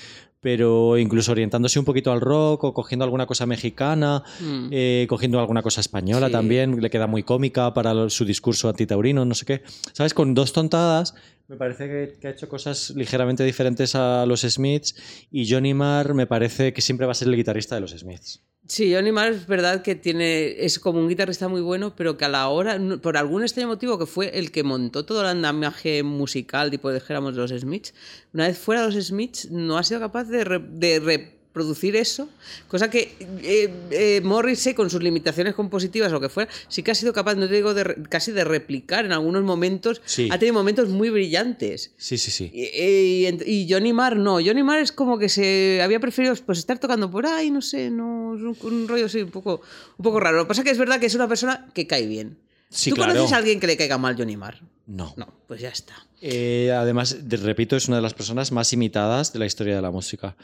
pero 0.41 0.97
incluso 0.97 1.31
orientándose 1.31 1.79
un 1.79 1.85
poquito 1.85 2.11
al 2.11 2.19
rock 2.19 2.63
o 2.65 2.73
cogiendo 2.73 3.05
alguna 3.05 3.25
cosa 3.27 3.45
mexicana, 3.45 4.23
Mm. 4.41 4.67
eh, 4.71 5.05
cogiendo 5.07 5.39
alguna 5.39 5.61
cosa 5.61 5.79
española 5.81 6.27
Sí. 6.27 6.31
también, 6.33 6.81
le 6.81 6.89
queda 6.89 7.07
muy 7.07 7.23
cómica 7.23 7.73
para 7.73 8.09
su 8.09 8.25
discurso 8.25 8.67
antitaurino, 8.67 9.23
no 9.23 9.35
sé 9.35 9.45
qué. 9.45 9.61
¿Sabes? 9.93 10.13
Con 10.13 10.33
dos 10.33 10.51
tontadas, 10.51 11.13
me 11.47 11.57
parece 11.57 11.87
que, 11.87 12.13
que 12.19 12.27
ha 12.27 12.31
hecho 12.31 12.49
cosas 12.49 12.91
ligeramente 12.95 13.43
diferentes 13.43 13.93
a 13.95 14.25
los 14.25 14.41
Smiths 14.41 14.95
y 15.31 15.49
Johnny 15.51 15.73
Marr 15.73 16.13
me 16.13 16.25
parece 16.25 16.73
que 16.73 16.81
siempre 16.81 17.05
va 17.05 17.11
a 17.11 17.15
ser 17.15 17.27
el 17.27 17.35
guitarrista 17.35 17.75
de 17.75 17.81
los 17.81 17.91
Smiths. 17.91 18.41
Sí, 18.67 18.93
Johnny 18.93 19.11
Marr 19.11 19.31
es 19.33 19.47
verdad 19.47 19.81
que 19.81 19.95
tiene 19.95 20.63
es 20.63 20.79
como 20.79 20.99
un 20.99 21.09
guitarrista 21.09 21.49
muy 21.49 21.59
bueno, 21.59 21.93
pero 21.93 22.15
que 22.15 22.23
a 22.23 22.29
la 22.29 22.47
hora, 22.47 22.79
por 23.01 23.17
algún 23.17 23.41
extraño 23.41 23.67
motivo, 23.67 23.99
que 23.99 24.05
fue 24.05 24.37
el 24.39 24.51
que 24.51 24.63
montó 24.63 25.03
todo 25.03 25.21
el 25.21 25.27
andamiaje 25.27 26.03
musical, 26.03 26.71
tipo 26.71 26.89
dijéramos 26.93 27.33
los 27.33 27.51
Smiths, 27.51 27.93
una 28.33 28.47
vez 28.47 28.57
fuera 28.57 28.87
de 28.87 28.93
los 28.93 29.05
Smiths 29.07 29.51
no 29.51 29.77
ha 29.77 29.83
sido 29.83 29.99
capaz 29.99 30.25
de, 30.31 30.43
re- 30.43 30.59
de 30.59 30.99
reproducir 30.99 31.97
eso, 31.97 32.29
cosa 32.69 32.89
que 32.89 33.13
eh, 33.43 33.69
eh, 33.91 34.21
Morrissey 34.23 34.73
con 34.73 34.89
sus 34.89 35.03
limitaciones 35.03 35.53
compositivas 35.53 36.09
o 36.11 36.13
lo 36.15 36.21
que 36.21 36.29
fuera, 36.29 36.49
sí 36.69 36.81
que 36.81 36.91
ha 36.91 36.95
sido 36.95 37.11
capaz, 37.11 37.35
no 37.35 37.47
te 37.49 37.55
digo 37.55 37.73
de 37.73 38.03
casi 38.09 38.31
de 38.31 38.45
replicar 38.45 39.03
en 39.05 39.11
algunos 39.11 39.43
momentos, 39.43 40.01
Sí. 40.05 40.29
ha 40.31 40.39
tenido 40.39 40.53
momentos 40.53 40.87
muy 40.87 41.09
brillantes. 41.09 41.91
Sí, 41.97 42.17
sí, 42.17 42.31
sí. 42.31 42.49
Y, 42.53 43.27
y- 43.27 43.37
y 43.45 43.67
Johnny 43.69 43.91
Marr 43.91 44.15
no, 44.15 44.35
Johnny 44.35 44.63
Marr 44.63 44.79
es 44.79 44.93
como 44.93 45.19
que 45.19 45.27
se 45.27 45.81
había 45.83 45.99
preferido 45.99 46.33
pues 46.45 46.57
estar 46.59 46.79
tocando 46.79 47.11
por 47.11 47.25
ahí, 47.25 47.51
no 47.51 47.61
sé, 47.61 47.89
no, 47.91 48.29
un, 48.31 48.57
un 48.61 48.87
rollo 48.87 49.07
así 49.07 49.21
un 49.21 49.31
poco, 49.31 49.59
un 49.97 50.03
poco 50.03 50.21
raro. 50.21 50.37
Lo 50.37 50.43
que 50.45 50.47
pasa 50.47 50.61
es 50.61 50.65
que 50.65 50.71
es 50.71 50.77
verdad 50.77 51.01
que 51.01 51.07
es 51.07 51.15
una 51.15 51.27
persona 51.27 51.67
que 51.73 51.85
cae 51.85 52.07
bien. 52.07 52.37
Sí, 52.71 52.89
¿Tú 52.89 52.95
claro. 52.95 53.11
conoces 53.13 53.33
a 53.33 53.37
alguien 53.37 53.59
que 53.59 53.67
le 53.67 53.75
caiga 53.77 53.97
mal 53.97 54.15
Johnny 54.17 54.37
Marr? 54.37 54.59
No. 54.87 55.13
No, 55.17 55.27
pues 55.47 55.61
ya 55.61 55.69
está. 55.69 55.93
Eh, 56.21 56.71
además, 56.75 57.27
de- 57.29 57.37
repito, 57.37 57.75
es 57.75 57.87
una 57.87 57.97
de 57.97 58.01
las 58.01 58.13
personas 58.13 58.51
más 58.51 58.71
imitadas 58.73 59.33
de 59.33 59.39
la 59.39 59.45
historia 59.45 59.75
de 59.75 59.81
la 59.81 59.91
música. 59.91 60.35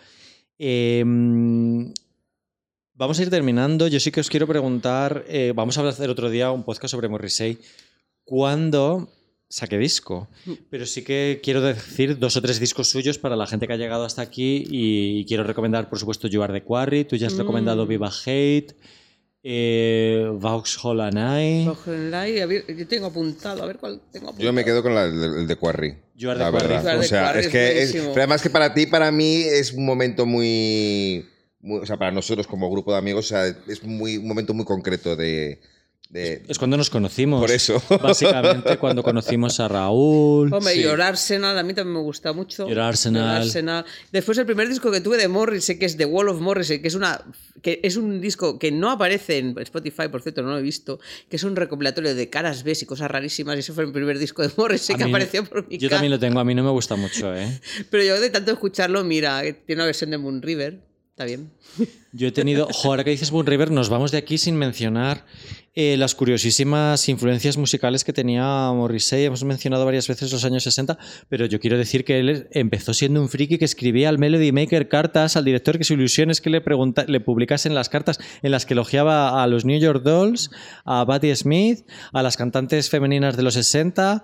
Eh, 0.59 1.03
vamos 2.93 3.19
a 3.19 3.23
ir 3.23 3.29
terminando. 3.29 3.87
Yo 3.87 3.99
sí 3.99 4.11
que 4.11 4.19
os 4.19 4.29
quiero 4.29 4.47
preguntar, 4.47 5.23
eh, 5.27 5.53
vamos 5.55 5.77
a 5.77 5.87
hacer 5.87 6.09
otro 6.09 6.29
día 6.29 6.51
un 6.51 6.63
podcast 6.63 6.91
sobre 6.91 7.07
Morrissey. 7.09 7.57
¿Cuándo 8.23 9.09
saque 9.49 9.77
disco? 9.77 10.27
Pero 10.69 10.85
sí 10.85 11.03
que 11.03 11.39
quiero 11.41 11.61
decir 11.61 12.19
dos 12.19 12.35
o 12.35 12.41
tres 12.41 12.59
discos 12.59 12.89
suyos 12.89 13.17
para 13.17 13.35
la 13.37 13.47
gente 13.47 13.67
que 13.67 13.73
ha 13.73 13.77
llegado 13.77 14.03
hasta 14.03 14.21
aquí 14.21 14.65
y, 14.69 15.25
quiero 15.25 15.43
recomendar, 15.43 15.89
por 15.89 15.99
supuesto, 15.99 16.27
You 16.27 16.43
Are 16.43 16.53
the 16.53 16.63
Quarry. 16.65 17.05
Tú 17.05 17.15
ya 17.15 17.27
has 17.27 17.33
Mm. 17.35 17.39
recomendado 17.39 17.87
Viva 17.87 18.09
Hate. 18.25 18.75
Eh, 19.49 20.27
Vauxhall 20.33 20.99
and 20.99 21.17
I. 21.17 21.65
Cogen 21.65 22.11
la 22.11 22.27
y 22.27 22.39
a 22.41 22.45
ver, 22.45 22.65
Yo 22.75 22.85
tengo 22.85 23.05
apuntado, 23.07 23.63
a 23.63 23.65
ver 23.65 23.77
cuál 23.77 24.01
tengo 24.11 24.25
apuntado. 24.27 24.43
Yo 24.43 24.51
me 24.51 24.65
quedo 24.65 24.83
con 24.83 24.93
la- 24.93 25.05
el, 25.05 25.23
el 25.23 25.47
de 25.47 25.55
Quarry. 25.55 25.95
The 26.19 26.25
la 26.35 26.51
Quarry. 26.51 26.67
verdad. 26.67 26.87
Are 26.87 26.99
O 26.99 27.03
sea, 27.03 27.23
Quarry 27.27 27.39
es 27.39 27.45
es 27.45 27.51
que 27.53 27.81
es- 27.81 27.91
pero 27.93 28.11
además 28.17 28.41
que 28.41 28.49
para 28.49 28.73
ti, 28.73 28.87
para 28.87 29.09
mí 29.09 29.43
es 29.43 29.71
un 29.71 29.85
momento 29.85 30.25
muy 30.25 31.25
muy- 31.61 31.79
o 31.79 31.85
sea, 31.85 31.95
para 31.95 32.11
nosotros 32.11 32.45
como 32.45 32.69
grupo 32.69 32.91
de 32.91 32.97
amigos, 32.97 33.25
o 33.25 33.29
sea, 33.29 33.45
es 33.47 33.83
muy, 33.83 34.17
un 34.17 34.27
momento 34.27 34.53
muy 34.53 34.65
concreto 34.65 35.15
de... 35.15 35.59
de- 36.09 36.43
Es 36.47 36.57
cuando 36.57 36.77
nos 36.77 36.89
conocimos. 36.89 37.41
Por 37.41 37.51
eso. 37.51 37.81
Básicamente 38.01 38.77
cuando 38.77 39.03
conocimos 39.03 39.59
a 39.59 39.67
Raúl. 39.67 40.53
Hombre, 40.53 40.73
Sí. 40.73 40.79
y 40.79 40.83
Your 40.83 41.01
Arsenal 41.01 41.57
a 41.57 41.63
mí 41.63 41.73
también 41.73 41.95
me 41.95 42.01
gusta 42.01 42.31
mucho. 42.31 42.67
Your 42.69 42.79
Arsenal. 42.79 43.41
Arsenal. 43.41 43.85
Después 44.13 44.37
el 44.37 44.45
primer 44.45 44.69
disco 44.69 44.89
que 44.89 45.01
tuve 45.01 45.17
de 45.17 45.27
Morrissey, 45.27 45.77
que 45.77 45.85
es 45.85 45.97
The 45.97 46.05
Wall 46.05 46.29
of 46.29 46.39
Morrissey, 46.39 46.81
que 46.81 46.87
es 46.87 46.95
una 46.95 47.21
que 47.61 47.81
es 47.83 47.97
un 47.97 48.21
disco 48.21 48.57
que 48.57 48.71
no 48.71 48.89
aparece 48.91 49.39
en 49.39 49.57
Spotify, 49.59 50.07
por 50.09 50.21
cierto, 50.21 50.43
no 50.43 50.51
lo 50.51 50.59
he 50.59 50.61
visto, 50.61 50.99
que 51.29 51.35
es 51.35 51.43
un 51.43 51.55
recopilatorio 51.57 52.15
de 52.15 52.29
caras 52.29 52.63
B 52.63 52.77
y 52.79 52.85
cosas 52.85 53.09
rarísimas, 53.11 53.57
y 53.57 53.59
ese 53.59 53.73
fue 53.73 53.83
el 53.83 53.91
primer 53.91 54.17
disco 54.19 54.43
de 54.43 54.51
Morrissey 54.55 54.93
A 54.95 54.97
que 54.99 55.05
mí- 55.05 55.09
apareció 55.11 55.43
por 55.43 55.67
mi 55.67 55.77
Yo 55.77 55.89
casa. 55.89 55.97
también 55.97 56.11
lo 56.11 56.19
tengo, 56.19 56.39
a 56.39 56.45
mí 56.45 56.55
no 56.55 56.63
me 56.63 56.69
gusta 56.69 56.95
mucho, 56.95 57.35
¿eh? 57.35 57.59
Pero 57.89 58.03
yo 58.03 58.21
de 58.21 58.29
tanto 58.29 58.51
escucharlo, 58.51 59.03
mira, 59.03 59.41
que 59.41 59.53
tiene 59.53 59.81
una 59.81 59.87
versión 59.87 60.11
de 60.11 60.19
Moon 60.19 60.41
River, 60.41 60.79
está 61.09 61.25
bien. 61.25 61.49
Yo 62.13 62.27
he 62.27 62.31
tenido. 62.31 62.67
Jo, 62.71 62.89
ahora 62.89 63.03
que 63.03 63.09
dices 63.09 63.31
Moon 63.31 63.45
River, 63.47 63.71
nos 63.71 63.89
vamos 63.89 64.11
de 64.11 64.19
aquí 64.19 64.37
sin 64.37 64.55
mencionar 64.55 65.25
eh, 65.79 65.95
las 65.95 66.15
curiosísimas 66.15 67.07
influencias 67.07 67.55
musicales 67.55 68.03
que 68.03 68.11
tenía 68.11 68.71
Morrissey. 68.73 69.25
Hemos 69.25 69.43
mencionado 69.43 69.85
varias 69.85 70.07
veces 70.07 70.31
los 70.31 70.43
años 70.43 70.63
60, 70.63 70.97
pero 71.29 71.45
yo 71.45 71.59
quiero 71.59 71.77
decir 71.77 72.03
que 72.03 72.17
él 72.17 72.47
empezó 72.49 72.95
siendo 72.95 73.21
un 73.21 73.29
friki 73.29 73.59
que 73.59 73.65
escribía 73.65 74.09
al 74.09 74.17
Melody 74.17 74.51
Maker 74.51 74.89
cartas 74.89 75.37
al 75.37 75.45
director 75.45 75.77
que 75.77 75.83
su 75.83 75.93
ilusión 75.93 76.31
es 76.31 76.41
que 76.41 76.49
le, 76.49 76.61
pregunta, 76.61 77.05
le 77.07 77.19
publicasen 77.19 77.75
las 77.75 77.89
cartas 77.89 78.17
en 78.41 78.49
las 78.49 78.65
que 78.65 78.73
elogiaba 78.73 79.43
a 79.43 79.45
los 79.45 79.65
New 79.65 79.79
York 79.79 80.01
Dolls, 80.01 80.49
a 80.83 81.05
Patti 81.05 81.35
Smith, 81.35 81.87
a 82.11 82.23
las 82.23 82.37
cantantes 82.37 82.89
femeninas 82.89 83.37
de 83.37 83.43
los 83.43 83.53
60. 83.53 84.23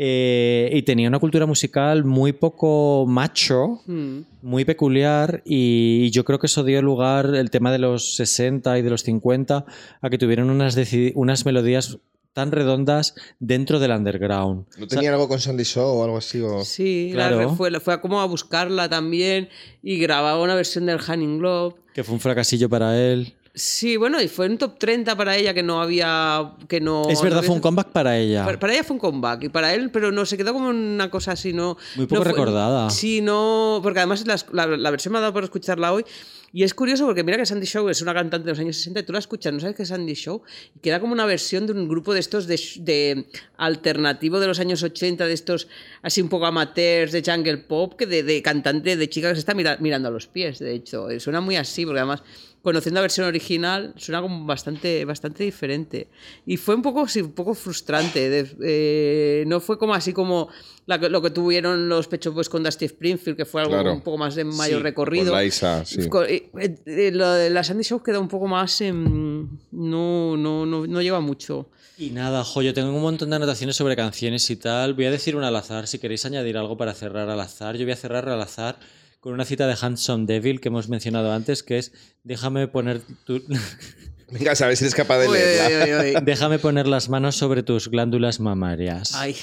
Eh, 0.00 0.70
y 0.72 0.82
tenía 0.82 1.08
una 1.08 1.18
cultura 1.18 1.44
musical 1.44 2.04
muy 2.04 2.32
poco 2.32 3.04
macho, 3.08 3.80
Mm. 3.86 4.20
muy 4.42 4.64
peculiar 4.64 5.42
y 5.44 6.08
yo 6.12 6.24
creo 6.24 6.38
que 6.38 6.46
eso 6.46 6.62
dio 6.62 6.80
lugar 6.82 7.34
el 7.34 7.50
tema 7.50 7.72
de 7.72 7.78
los 7.78 8.14
60 8.14 8.78
y 8.78 8.82
de 8.82 8.90
los 8.90 9.02
50 9.02 9.64
a 10.00 10.10
que 10.10 10.16
tuvieron 10.18 10.50
unas, 10.50 10.76
unas 11.16 11.44
melodías 11.44 11.98
tan 12.32 12.52
redondas 12.52 13.16
dentro 13.40 13.80
del 13.80 13.90
underground. 13.90 14.66
¿No 14.78 14.86
tenían 14.86 15.14
algo 15.14 15.26
con 15.26 15.40
Sandy 15.40 15.64
Shaw 15.64 15.84
o 15.98 16.04
algo 16.04 16.18
así? 16.18 16.40
O... 16.40 16.64
Sí, 16.64 17.10
la 17.12 17.28
Claro. 17.30 17.56
fue, 17.56 17.80
fue 17.80 18.00
como 18.00 18.20
a 18.20 18.26
buscarla 18.26 18.88
también 18.88 19.48
y 19.82 19.98
grababa 19.98 20.40
una 20.40 20.54
versión 20.54 20.86
del 20.86 21.00
Hanning 21.04 21.38
Globe. 21.38 21.74
Que 21.92 22.04
fue 22.04 22.14
un 22.14 22.20
fracasillo 22.20 22.68
para 22.68 22.96
él. 22.96 23.34
Sí, 23.58 23.96
bueno, 23.96 24.20
y 24.22 24.28
fue 24.28 24.46
un 24.46 24.56
top 24.56 24.78
30 24.78 25.16
para 25.16 25.36
ella 25.36 25.52
que 25.52 25.62
no 25.62 25.82
había. 25.82 26.52
Que 26.68 26.80
no, 26.80 27.08
es 27.08 27.20
verdad, 27.20 27.38
no 27.38 27.42
fue 27.42 27.54
un 27.56 27.60
comeback 27.60 27.88
para 27.88 28.16
ella. 28.16 28.44
Para, 28.44 28.58
para 28.58 28.72
ella 28.72 28.84
fue 28.84 28.94
un 28.94 29.00
comeback 29.00 29.44
y 29.44 29.48
para 29.48 29.74
él, 29.74 29.90
pero 29.90 30.12
no, 30.12 30.24
se 30.24 30.36
quedó 30.36 30.52
como 30.52 30.68
una 30.68 31.10
cosa 31.10 31.32
así, 31.32 31.52
no. 31.52 31.76
Muy 31.96 32.06
poco 32.06 32.20
no 32.20 32.22
fue- 32.24 32.32
recordada. 32.32 32.90
Sí, 32.90 33.20
no. 33.20 33.80
Porque 33.82 33.98
además 33.98 34.24
la, 34.52 34.66
la 34.66 34.90
versión 34.90 35.12
me 35.12 35.18
ha 35.18 35.22
dado 35.22 35.32
por 35.32 35.42
escucharla 35.44 35.92
hoy. 35.92 36.04
Y 36.50 36.62
es 36.62 36.72
curioso 36.72 37.04
porque 37.04 37.22
mira 37.24 37.36
que 37.36 37.44
Sandy 37.44 37.66
Show 37.66 37.90
es 37.90 38.00
una 38.00 38.14
cantante 38.14 38.46
de 38.46 38.52
los 38.52 38.58
años 38.58 38.76
60 38.76 39.00
y 39.00 39.02
tú 39.02 39.12
la 39.12 39.18
escuchas, 39.18 39.52
no 39.52 39.60
sabes 39.60 39.76
qué 39.76 39.82
es 39.82 39.90
Sandy 39.90 40.14
Show, 40.14 40.40
y 40.74 40.78
queda 40.78 40.98
como 40.98 41.12
una 41.12 41.26
versión 41.26 41.66
de 41.66 41.74
un 41.74 41.86
grupo 41.88 42.14
de 42.14 42.20
estos 42.20 42.46
de, 42.46 42.58
de 42.78 43.26
alternativo 43.58 44.40
de 44.40 44.46
los 44.46 44.58
años 44.58 44.82
80, 44.82 45.26
de 45.26 45.32
estos 45.34 45.68
así 46.00 46.22
un 46.22 46.30
poco 46.30 46.46
amateurs 46.46 47.12
de 47.12 47.22
jungle 47.22 47.58
pop, 47.58 47.94
que 47.98 48.06
de, 48.06 48.22
de 48.22 48.40
cantante 48.40 48.96
de 48.96 49.08
chica 49.10 49.28
que 49.28 49.34
se 49.34 49.40
está 49.40 49.52
mira- 49.52 49.76
mirando 49.78 50.08
a 50.08 50.10
los 50.10 50.26
pies, 50.26 50.58
de 50.58 50.72
hecho. 50.74 51.10
Eh, 51.10 51.20
Suena 51.20 51.42
muy 51.42 51.56
así, 51.56 51.84
porque 51.84 51.98
además 52.00 52.22
conociendo 52.68 52.98
la 52.98 53.02
versión 53.02 53.26
original 53.26 53.92
suena 53.96 54.20
como 54.22 54.44
bastante, 54.46 55.04
bastante 55.04 55.44
diferente. 55.44 56.08
Y 56.46 56.56
fue 56.56 56.74
un 56.74 56.82
poco, 56.82 57.06
sí, 57.08 57.20
un 57.22 57.32
poco 57.32 57.54
frustrante. 57.54 58.28
de- 58.30 58.56
eh, 58.62 59.44
no 59.46 59.60
fue 59.60 59.78
como 59.78 59.94
así 59.94 60.12
como 60.12 60.48
la 60.86 60.96
lo 60.96 61.20
que 61.20 61.30
tuvieron 61.30 61.88
los 61.88 62.08
Pecho 62.08 62.32
Boys 62.32 62.48
con 62.48 62.62
Dusty 62.62 62.84
Springfield, 62.86 63.36
que 63.36 63.44
fue 63.44 63.60
algo 63.62 63.74
Claro. 63.74 63.92
un 63.92 64.00
poco 64.00 64.18
más 64.18 64.34
de 64.34 64.44
mayor 64.44 64.78
Sí, 64.80 64.82
recorrido. 64.82 65.32
Con 65.32 65.42
Liza, 65.42 65.84
sí. 65.84 66.08
Co- 66.08 66.24
eh, 66.24 66.50
eh, 66.86 67.10
lo 67.12 67.30
de 67.32 67.50
la 67.50 67.62
Sandy 67.64 67.84
Show 67.84 68.02
queda 68.02 68.18
un 68.20 68.28
poco 68.28 68.46
más. 68.46 68.80
no, 68.80 70.36
no, 70.36 70.66
no, 70.66 70.86
no 70.86 71.02
lleva 71.02 71.20
mucho. 71.20 71.68
Y 71.98 72.10
nada, 72.10 72.44
jo, 72.44 72.62
yo 72.62 72.72
tengo 72.74 72.90
un 72.94 73.02
montón 73.02 73.30
de 73.30 73.36
anotaciones 73.36 73.74
sobre 73.76 73.96
canciones 73.96 74.48
y 74.50 74.56
tal. 74.56 74.94
Voy 74.94 75.06
a 75.06 75.10
decir 75.10 75.34
una 75.36 75.48
al 75.48 75.56
azar, 75.56 75.86
si 75.88 75.98
queréis 75.98 76.24
añadir 76.24 76.56
algo 76.56 76.76
para 76.76 76.94
cerrar 76.94 77.28
al 77.28 77.40
azar. 77.40 77.76
Yo 77.76 77.84
voy 77.84 77.92
a 77.92 77.96
cerrar 77.96 78.28
al 78.28 78.40
azar 78.40 78.78
con 79.20 79.32
una 79.32 79.44
cita 79.44 79.66
de 79.66 79.76
Handsome 79.80 80.26
Devil 80.26 80.60
que 80.60 80.68
hemos 80.68 80.88
mencionado 80.88 81.32
antes, 81.32 81.62
que 81.62 81.78
es 81.78 81.92
déjame 82.22 82.68
poner 82.68 83.00
tu- 83.24 83.42
Venga, 84.30 84.52
a 84.52 84.66
ver 84.66 84.76
si 84.76 84.84
eres 84.84 84.94
capaz 84.94 85.20
de 85.20 85.28
Uy, 85.28 85.38
leerla. 85.38 85.84
uy, 85.84 86.10
uy, 86.10 86.16
uy. 86.16 86.22
déjame 86.22 86.58
poner 86.58 86.86
las 86.86 87.08
manos 87.08 87.36
sobre 87.36 87.62
tus 87.62 87.88
glándulas 87.88 88.40
mamarias. 88.40 89.14
Ay. 89.14 89.34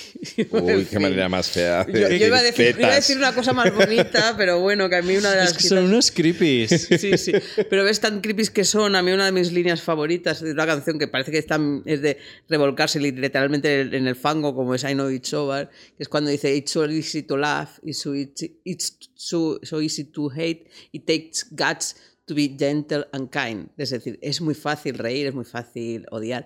Uy, 0.52 0.86
qué 0.90 0.99
manera 0.99 1.28
más 1.28 1.49
fea. 1.49 1.88
Yo, 1.88 2.07
yo 2.07 2.28
iba, 2.28 2.38
a 2.38 2.44
decir, 2.44 2.76
iba 2.78 2.90
a 2.91 2.95
decir 2.95 3.18
una 3.18 3.34
cosa 3.34 3.52
más 3.52 3.74
bonita, 3.74 4.36
pero 4.38 4.60
bueno, 4.60 4.88
que 4.88 4.98
a 4.98 5.02
mí 5.02 5.18
una 5.18 5.32
de 5.32 5.38
las 5.38 5.52
Es 5.52 5.57
que 5.57 5.68
son 5.70 5.80
unos 5.86 6.12
creepies. 6.12 6.88
Sí, 6.99 7.18
sí. 7.18 7.32
Pero 7.70 7.84
ves 7.84 7.99
tan 7.99 8.22
creepy 8.22 8.48
que 8.49 8.64
son. 8.64 8.95
A 8.95 9.02
mí 9.02 9.12
una 9.12 9.26
de 9.26 9.32
mis 9.32 9.52
líneas 9.52 9.82
favoritas 9.82 10.41
de 10.41 10.52
una 10.52 10.68
canción 10.68 10.99
que 10.99 11.07
parece 11.07 11.32
que 11.32 11.40
está, 11.40 11.60
es 11.86 12.02
de 12.03 12.18
revolcarse 12.48 12.99
literalmente 12.99 13.82
en 13.82 14.07
el 14.07 14.16
fango, 14.16 14.53
como 14.53 14.76
es 14.76 14.84
I 14.84 14.94
Know 14.94 15.10
It's 15.10 15.34
Over, 15.34 15.68
que 15.98 16.03
es 16.03 16.10
cuando 16.10 16.30
dice 16.30 16.56
It's 16.56 16.72
so 16.72 16.86
easy 16.86 17.24
to 17.24 17.38
laugh, 17.38 17.80
it's 17.84 18.02
so, 18.02 18.14
easy- 18.14 18.60
it's 18.64 18.98
so, 19.16 19.60
so 19.64 19.82
easy 19.82 20.03
to 20.06 20.30
hate, 20.30 20.68
it 20.91 21.06
takes 21.07 21.45
guts 21.49 21.95
to 22.26 22.34
be 22.35 22.56
gentle 22.57 23.06
and 23.11 23.30
kind. 23.30 23.69
Es 23.77 23.91
decir, 23.91 24.18
es 24.22 24.41
muy 24.41 24.56
fácil 24.56 24.97
reír, 24.97 25.27
es 25.27 25.34
muy 25.34 25.45
fácil 25.45 26.06
odiar, 26.11 26.45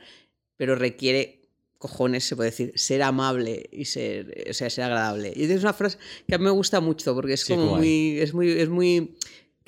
pero 0.58 0.76
requiere 0.76 1.40
cojones, 1.78 2.26
se 2.26 2.36
puede 2.36 2.50
decir, 2.50 2.74
ser 2.76 3.02
amable 3.02 3.70
y 3.72 3.86
ser, 3.86 4.46
o 4.50 4.54
sea, 4.54 4.70
ser 4.70 4.84
agradable. 4.84 5.32
Y 5.36 5.44
es 5.50 5.62
una 5.62 5.72
frase 5.74 5.98
que 6.28 6.36
a 6.36 6.38
mí 6.38 6.44
me 6.44 6.50
gusta 6.52 6.82
mucho 6.82 7.16
porque 7.16 7.34
es 7.34 7.42
Sí, 7.42 7.54
como 7.54 7.70
guay. 7.70 7.80
muy, 7.80 8.20
es 8.20 8.34
muy, 8.34 8.50
es 8.52 8.68
muy 8.70 9.16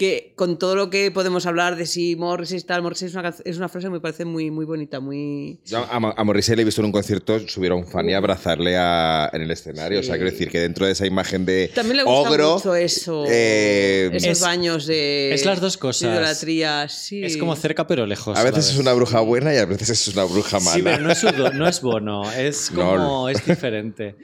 que 0.01 0.33
con 0.35 0.57
todo 0.57 0.75
lo 0.75 0.89
que 0.89 1.11
podemos 1.11 1.45
hablar 1.45 1.75
de 1.75 1.85
si 1.85 2.15
Morrissey 2.15 2.57
y 2.57 2.61
tal, 2.63 2.81
Morrissey 2.81 3.07
es 3.09 3.13
una, 3.13 3.35
es 3.45 3.57
una 3.57 3.69
frase 3.69 3.85
que 3.85 3.91
me 3.91 3.99
parece 3.99 4.25
muy, 4.25 4.49
muy 4.49 4.65
bonita, 4.65 4.99
muy... 4.99 5.59
Yo 5.63 5.77
a, 5.77 5.95
a 6.17 6.23
Morrissey 6.23 6.55
le 6.55 6.63
he 6.63 6.65
visto 6.65 6.81
en 6.81 6.85
un 6.85 6.91
concierto 6.91 7.39
subir 7.47 7.71
a 7.71 7.75
un 7.75 7.85
fan 7.85 8.09
y 8.09 8.13
abrazarle 8.15 8.77
a- 8.77 9.29
en 9.31 9.43
el 9.43 9.51
escenario. 9.51 9.99
O 9.99 10.03
sea, 10.03 10.15
quiero 10.15 10.31
decir 10.31 10.49
que 10.49 10.59
dentro 10.59 10.87
de 10.87 10.93
esa 10.93 11.05
imagen 11.05 11.45
de 11.45 11.69
También 11.75 11.97
le 11.97 12.03
gusta 12.03 12.29
ogro, 12.31 12.53
mucho 12.55 12.73
eso, 12.75 13.25
eh, 13.29 14.09
esos 14.11 14.29
Es- 14.31 14.41
baños 14.41 14.87
de... 14.87 15.33
es 15.35 15.45
las 15.45 15.61
dos 15.61 15.73
de 15.73 15.79
cosas. 15.79 16.11
idolatría, 16.11 16.89
sí. 16.89 17.23
Es 17.23 17.37
como 17.37 17.55
cerca 17.55 17.85
pero 17.85 18.07
lejos. 18.07 18.35
a 18.35 18.43
veces 18.43 18.71
es 18.71 18.77
una 18.79 18.93
bruja 18.93 19.19
buena 19.19 19.53
y 19.53 19.57
a 19.57 19.65
veces 19.67 19.91
es 19.91 20.07
una 20.07 20.23
bruja 20.23 20.59
mala. 20.59 20.73
Sí, 20.75 20.81
pero 20.81 20.97
no 21.03 21.11
es, 21.11 21.23
no 21.53 21.67
es 21.67 21.81
Bono, 21.81 22.31
es 22.31 22.71
como, 22.75 23.29
es 23.29 23.45
diferente. 23.45 24.15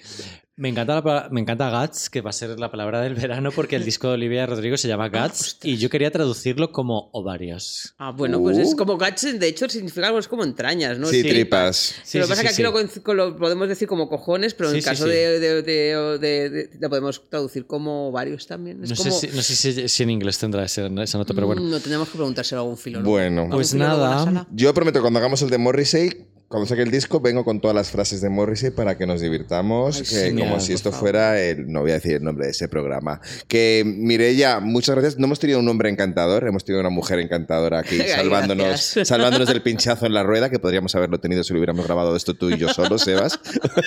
Me 0.60 0.70
encanta, 0.70 0.96
la 1.00 1.28
me 1.30 1.40
encanta 1.40 1.70
Guts, 1.70 2.10
que 2.10 2.22
va 2.22 2.32
a 2.32 2.34
ser 2.34 2.60
la 2.60 2.72
palabra 2.72 3.00
del 3.02 3.14
verano, 3.14 3.52
porque 3.52 3.76
el 3.76 3.86
disco 3.86 4.08
de 4.08 4.16
Olivia 4.16 4.44
Rodrigo 4.48 4.76
se 4.76 4.88
llama 4.88 5.08
Guts 5.10 5.60
y 5.62 5.78
yo 5.78 5.88
quería 5.88 6.10
traducirlo 6.10 6.72
como 6.72 7.10
ovarios. 7.14 7.94
Ah, 8.00 8.12
bueno, 8.12 8.42
pues 8.42 8.58
Uh. 8.58 8.62
es 8.62 8.74
como 8.76 8.98
guts, 8.98 9.40
de 9.40 9.48
hecho 9.48 9.70
significa 9.70 10.08
algo 10.08 10.18
es 10.18 10.28
como 10.28 10.44
entrañas, 10.44 10.98
¿no? 10.98 11.06
sí, 11.10 11.22
tripas. 11.22 11.94
Sí, 12.04 12.18
lo 12.18 12.24
sí, 12.26 12.30
que 12.30 12.32
pasa 12.32 12.34
es 12.34 12.38
sí, 12.40 12.44
que 12.44 12.50
aquí 12.54 13.14
lo, 13.16 13.38
podemos 13.38 13.68
decir 13.68 13.88
como 13.88 14.10
cojones, 14.10 14.56
pero 14.56 14.70
en 14.70 14.74
Sí, 14.74 14.78
el 14.78 14.84
sí, 14.84 14.90
caso 14.90 15.04
sí. 15.04 15.10
De, 15.12 15.40
de, 15.40 15.62
de- 15.62 16.18
de- 16.20 16.50
de- 16.50 16.70
lo 16.80 16.90
podemos 16.90 17.30
traducir 17.30 17.68
como 17.68 18.12
varios 18.12 18.48
también. 18.48 18.84
Es 18.84 18.90
No, 18.90 18.96
como, 18.96 19.12
sé 19.12 19.28
si, 19.30 19.36
no 19.36 19.44
sé 19.44 19.56
si, 19.56 19.88
si 19.88 20.04
en 20.04 20.10
inglés 20.10 20.40
tendrá 20.40 20.64
esa 20.66 20.90
nota, 20.90 21.36
pero 21.36 21.46
bueno. 21.46 21.62
Mm, 21.62 21.70
No 21.70 21.80
tenemos 21.80 22.10
que 22.10 22.16
preguntárselo 22.18 22.62
a 22.62 22.64
algún 22.64 22.78
filólogo. 22.78 23.12
Bueno. 23.12 23.42
¿Algún 23.44 23.58
Pues 23.58 23.74
filólogo 23.74 24.08
nada. 24.08 24.48
Yo 24.52 24.74
prometo 24.74 25.02
cuando 25.02 25.20
hagamos 25.20 25.40
el 25.44 25.52
de 25.52 25.58
Morrissey, 25.60 26.26
cuando 26.48 26.66
saque 26.66 26.82
el 26.84 26.92
disco, 26.92 27.20
vengo 27.20 27.44
con 27.44 27.60
todas 27.60 27.76
las 27.76 27.92
frases 27.92 28.22
de 28.22 28.30
Morrissey 28.30 28.72
para 28.72 28.98
que 28.98 29.06
nos 29.06 29.20
divirtamos, 29.20 29.98
Ay, 29.98 30.02
que 30.04 30.08
sí, 30.08 30.30
como 30.30 30.46
mira, 30.46 30.60
si 30.62 30.72
esto 30.72 30.92
favor. 30.92 31.02
fuera 31.10 31.42
el, 31.42 31.70
no 31.70 31.82
voy 31.82 31.92
a 31.92 31.96
decir 31.96 32.14
el 32.14 32.24
nombre 32.24 32.46
de 32.46 32.52
ese 32.52 32.70
programa. 32.70 33.20
Que 33.50 33.84
Mireia, 33.86 34.62
muchas 34.62 34.96
gracias. 34.96 35.18
No 35.18 35.26
hemos 35.26 35.40
tenido 35.40 35.60
un 35.60 35.68
hombre 35.68 35.90
encantador, 35.90 36.48
hemos 36.48 36.64
tenido 36.64 36.80
una 36.80 36.90
mujer 36.90 37.20
encantadora 37.20 37.80
aquí 37.80 38.00
Ay, 38.02 38.10
salvándonos, 38.10 38.66
gracias. 38.66 39.10
salvándonos 39.10 39.50
del 39.50 39.62
pinchazo 39.62 40.06
en 40.06 40.14
la 40.14 40.24
rueda, 40.24 40.50
que 40.50 40.58
podríamos 40.58 40.96
haberlo 40.96 41.20
tenido 41.20 41.44
si 41.44 41.52
lo 41.52 41.60
hubiéramos 41.60 41.86
grabado 41.86 42.16
esto 42.16 42.34
tú 42.34 42.50
y 42.50 42.58
yo 42.58 42.70
solo, 42.70 42.98
Sebas. 42.98 43.40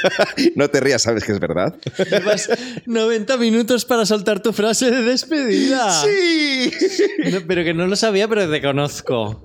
no 0.55 0.69
te 0.69 0.81
rías, 0.81 1.01
sabes 1.01 1.25
que 1.25 1.33
es 1.33 1.41
verdad. 1.41 1.75
Llevas 2.11 2.51
90 2.85 3.39
minutos 3.39 3.87
para 3.87 4.05
soltar 4.05 4.43
tu 4.43 4.53
frase 4.53 4.91
de 4.91 5.01
despedida. 5.03 5.91
Sí. 6.03 6.71
No, 7.33 7.39
pero 7.47 7.65
que 7.65 7.73
no 7.73 7.87
lo 7.87 7.97
sabía, 7.97 8.29
pero 8.29 8.51
te 8.51 8.61
conozco. 8.61 9.43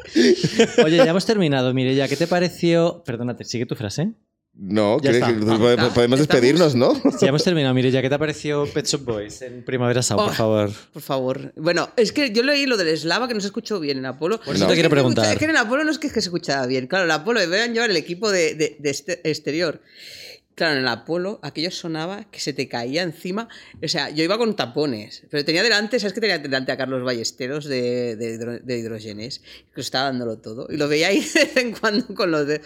Oye, 0.83 0.97
ya 0.97 1.05
hemos 1.11 1.25
terminado, 1.25 1.73
Mireya. 1.73 2.09
¿Qué 2.09 2.17
te 2.17 2.27
pareció? 2.27 3.03
Perdónate, 3.05 3.43
sigue 3.43 3.65
tu 3.65 3.75
frase. 3.75 4.11
No, 4.57 4.97
Ya 5.01 5.09
creo 5.11 5.13
está. 5.15 5.27
que 5.27 5.33
Ah, 5.33 5.57
podemos, 5.57 5.69
está. 5.71 5.93
podemos 5.93 6.19
¿Estamos? 6.21 6.41
despedirnos, 6.41 6.75
¿no? 6.75 6.93
Ya 7.21 7.27
hemos 7.27 7.43
terminado, 7.43 7.73
Mireya. 7.73 8.01
¿Qué 8.01 8.09
te 8.09 8.17
pareció 8.17 8.65
Pet 8.73 8.85
Shop 8.87 9.03
Boys 9.03 9.41
en 9.41 9.65
Primavera 9.65 10.01
Sound, 10.01 10.21
por 10.23 10.31
Oh. 10.31 10.33
favor? 10.33 10.71
Por 10.93 11.01
favor. 11.01 11.53
Bueno, 11.57 11.89
es 11.97 12.13
que 12.13 12.31
yo 12.31 12.41
leí 12.41 12.65
lo 12.65 12.77
del 12.77 12.87
eslava 12.87 13.27
que 13.27 13.33
no 13.33 13.41
se 13.41 13.47
escuchó 13.47 13.81
bien 13.81 13.97
en 13.97 14.05
Apolo. 14.05 14.39
Por 14.39 14.55
eso 14.55 14.63
No. 14.63 14.69
te 14.69 14.75
quiero 14.75 14.87
que 14.89 14.95
preguntar. 14.95 15.31
Es 15.33 15.37
que 15.37 15.43
en 15.45 15.57
Apolo 15.57 15.83
no 15.83 15.91
es 15.91 15.99
que, 15.99 16.07
es 16.07 16.13
que 16.13 16.21
se 16.21 16.29
escuchaba 16.29 16.65
bien. 16.67 16.87
Claro, 16.87 17.03
en 17.03 17.11
Apolo 17.11 17.41
deberían 17.41 17.73
llevar 17.73 17.89
el 17.89 17.97
equipo 17.97 18.31
de, 18.31 18.55
de- 18.55 18.77
de 18.79 18.89
este- 18.89 19.29
exterior. 19.29 19.81
Claro, 20.55 20.75
en 20.75 20.79
el 20.79 20.87
Apolo 20.87 21.39
aquello 21.43 21.69
sonaba 21.69 22.23
que 22.31 22.39
se 22.39 22.53
te 22.53 22.69
caía 22.69 23.03
encima. 23.03 23.49
O 23.83 23.87
sea, 23.89 24.09
yo 24.09 24.23
iba 24.23 24.37
con 24.37 24.55
tapones, 24.55 25.23
pero 25.29 25.43
tenía 25.43 25.61
delante, 25.61 25.99
¿sabes 25.99 26.13
que 26.13 26.21
tenía 26.21 26.39
delante 26.39 26.71
a 26.71 26.77
Carlos 26.77 27.03
Ballesteros 27.03 27.65
de, 27.65 28.15
de, 28.15 28.59
de 28.59 28.77
Hidrogenes? 28.77 29.41
Que 29.73 29.81
estaba 29.81 30.05
dándolo 30.05 30.37
todo. 30.37 30.67
Y 30.69 30.77
lo 30.77 30.87
veía 30.87 31.09
ahí 31.09 31.19
de 31.33 31.39
vez 31.41 31.57
en 31.57 31.73
cuando 31.73 32.07
con 32.15 32.31
los 32.31 32.47
de. 32.47 32.61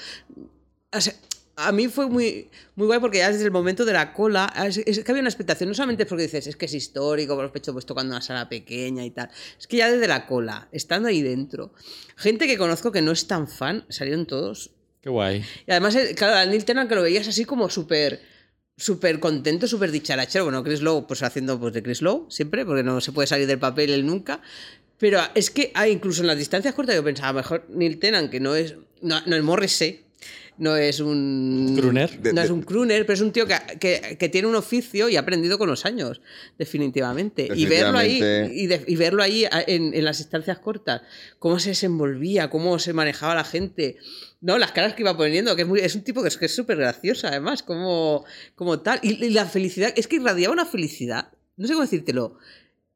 O 0.92 1.02
sea, 1.02 1.16
a 1.56 1.72
mí 1.72 1.88
fue 1.88 2.08
muy, 2.08 2.50
muy 2.76 2.88
guay 2.88 3.00
porque 3.00 3.18
ya 3.18 3.32
desde 3.32 3.44
el 3.44 3.52
momento 3.52 3.84
de 3.86 3.94
la 3.94 4.14
cola, 4.14 4.54
es, 4.66 4.78
es 4.78 5.04
que 5.04 5.12
había 5.12 5.22
una 5.22 5.30
expectación, 5.30 5.70
no 5.70 5.74
solamente 5.74 6.06
porque 6.06 6.24
dices, 6.24 6.48
es 6.48 6.56
que 6.56 6.66
es 6.66 6.74
histórico, 6.74 7.36
por 7.36 7.44
los 7.44 7.52
pechos 7.52 7.74
pues 7.74 7.86
tocando 7.86 8.14
una 8.14 8.22
sala 8.22 8.48
pequeña 8.48 9.04
y 9.04 9.12
tal, 9.12 9.30
es 9.58 9.68
que 9.68 9.78
ya 9.78 9.92
desde 9.92 10.08
la 10.08 10.26
cola, 10.26 10.70
estando 10.72 11.10
ahí 11.10 11.22
dentro, 11.22 11.74
gente 12.16 12.48
que 12.48 12.58
conozco 12.58 12.92
que 12.92 13.02
no 13.02 13.12
es 13.12 13.28
tan 13.28 13.48
fan, 13.48 13.86
salieron 13.90 14.26
todos. 14.26 14.72
Qué 15.02 15.10
guay. 15.10 15.46
Y 15.66 15.72
además, 15.72 15.96
eh, 15.96 16.14
claro, 16.16 16.36
al 16.36 16.50
Neil 16.50 16.66
Tennant 16.66 16.90
que 16.90 16.96
lo 16.96 17.02
veías 17.02 17.28
así 17.28 17.46
como 17.46 17.70
súper 17.70 18.20
súper 18.80 19.20
contento, 19.20 19.68
súper 19.68 19.92
dicharachero. 19.92 20.46
Bueno, 20.46 20.64
Chris 20.64 20.82
Lowe, 20.82 21.06
pues 21.06 21.22
haciendo 21.22 21.60
pues, 21.60 21.74
de 21.74 21.84
Chris 21.84 22.02
Lowe 22.02 22.28
siempre, 22.30 22.66
porque 22.66 22.82
no 22.82 23.02
se 23.02 23.12
puede 23.12 23.28
salir 23.28 23.46
del 23.46 23.60
papel 23.60 23.92
él 23.92 24.06
nunca. 24.06 24.42
Pero 24.98 25.20
es 25.36 25.50
que 25.50 25.72
hay 25.76 25.92
incluso 25.92 26.22
en 26.22 26.28
las 26.28 26.38
distancias 26.38 26.74
cortas 26.74 26.96
yo 26.96 27.04
pensaba, 27.04 27.34
mejor 27.34 27.66
Neil 27.70 28.00
Tennant, 28.00 28.32
que 28.32 28.40
no 28.40 28.56
es, 28.56 28.76
no, 29.02 29.22
no 29.26 29.36
es 29.36 29.44
Morrissey, 29.44 30.06
no 30.60 30.76
es 30.76 31.00
un... 31.00 31.74
Crooner. 31.76 32.20
No 32.34 32.42
es 32.42 32.50
un 32.52 32.62
crooner, 32.62 33.06
pero 33.06 33.16
es 33.16 33.22
un 33.22 33.32
tío 33.32 33.48
que, 33.48 33.56
que- 33.80 34.18
que 34.20 34.30
tiene 34.30 34.48
un 34.48 34.56
oficio 34.56 35.10
y 35.10 35.16
ha 35.16 35.22
aprendido 35.22 35.58
con 35.58 35.68
los 35.70 35.86
años, 35.86 36.22
definitivamente. 36.58 37.48
Y 37.56 37.66
verlo 37.66 37.98
ahí, 37.98 38.20
y, 38.54 38.68
de- 38.68 38.84
y 38.88 38.96
verlo 38.96 39.24
ahí 39.24 39.46
en, 39.68 39.94
en 39.94 40.06
las 40.06 40.18
distancias 40.20 40.60
cortas, 40.60 41.02
cómo 41.40 41.60
se 41.60 41.70
desenvolvía, 41.70 42.50
cómo 42.50 42.78
se 42.80 42.94
manejaba 42.94 43.34
la 43.36 43.44
gente. 43.44 43.98
No, 44.42 44.58
las 44.58 44.72
caras 44.72 44.94
que 44.94 45.02
iba 45.02 45.18
poniendo, 45.18 45.56
que 45.56 45.64
es, 45.64 45.68
muy, 45.68 45.80
es 45.80 45.96
un 45.96 46.04
tipo 46.04 46.22
que 46.22 46.28
es 46.30 46.38
que 46.38 46.46
es 46.46 46.56
súper 46.56 46.78
gracioso, 46.78 47.28
además, 47.28 47.64
como, 47.64 48.26
como 48.56 48.80
tal. 48.80 49.00
Y, 49.02 49.24
y 49.26 49.30
la 49.32 49.46
felicidad, 49.46 49.92
es 49.96 50.08
que 50.08 50.18
irradiaba 50.18 50.54
una 50.54 50.66
felicidad. 50.66 51.30
No 51.58 51.68
sé 51.68 51.74
cómo 51.74 51.84
decírtelo. 51.84 52.38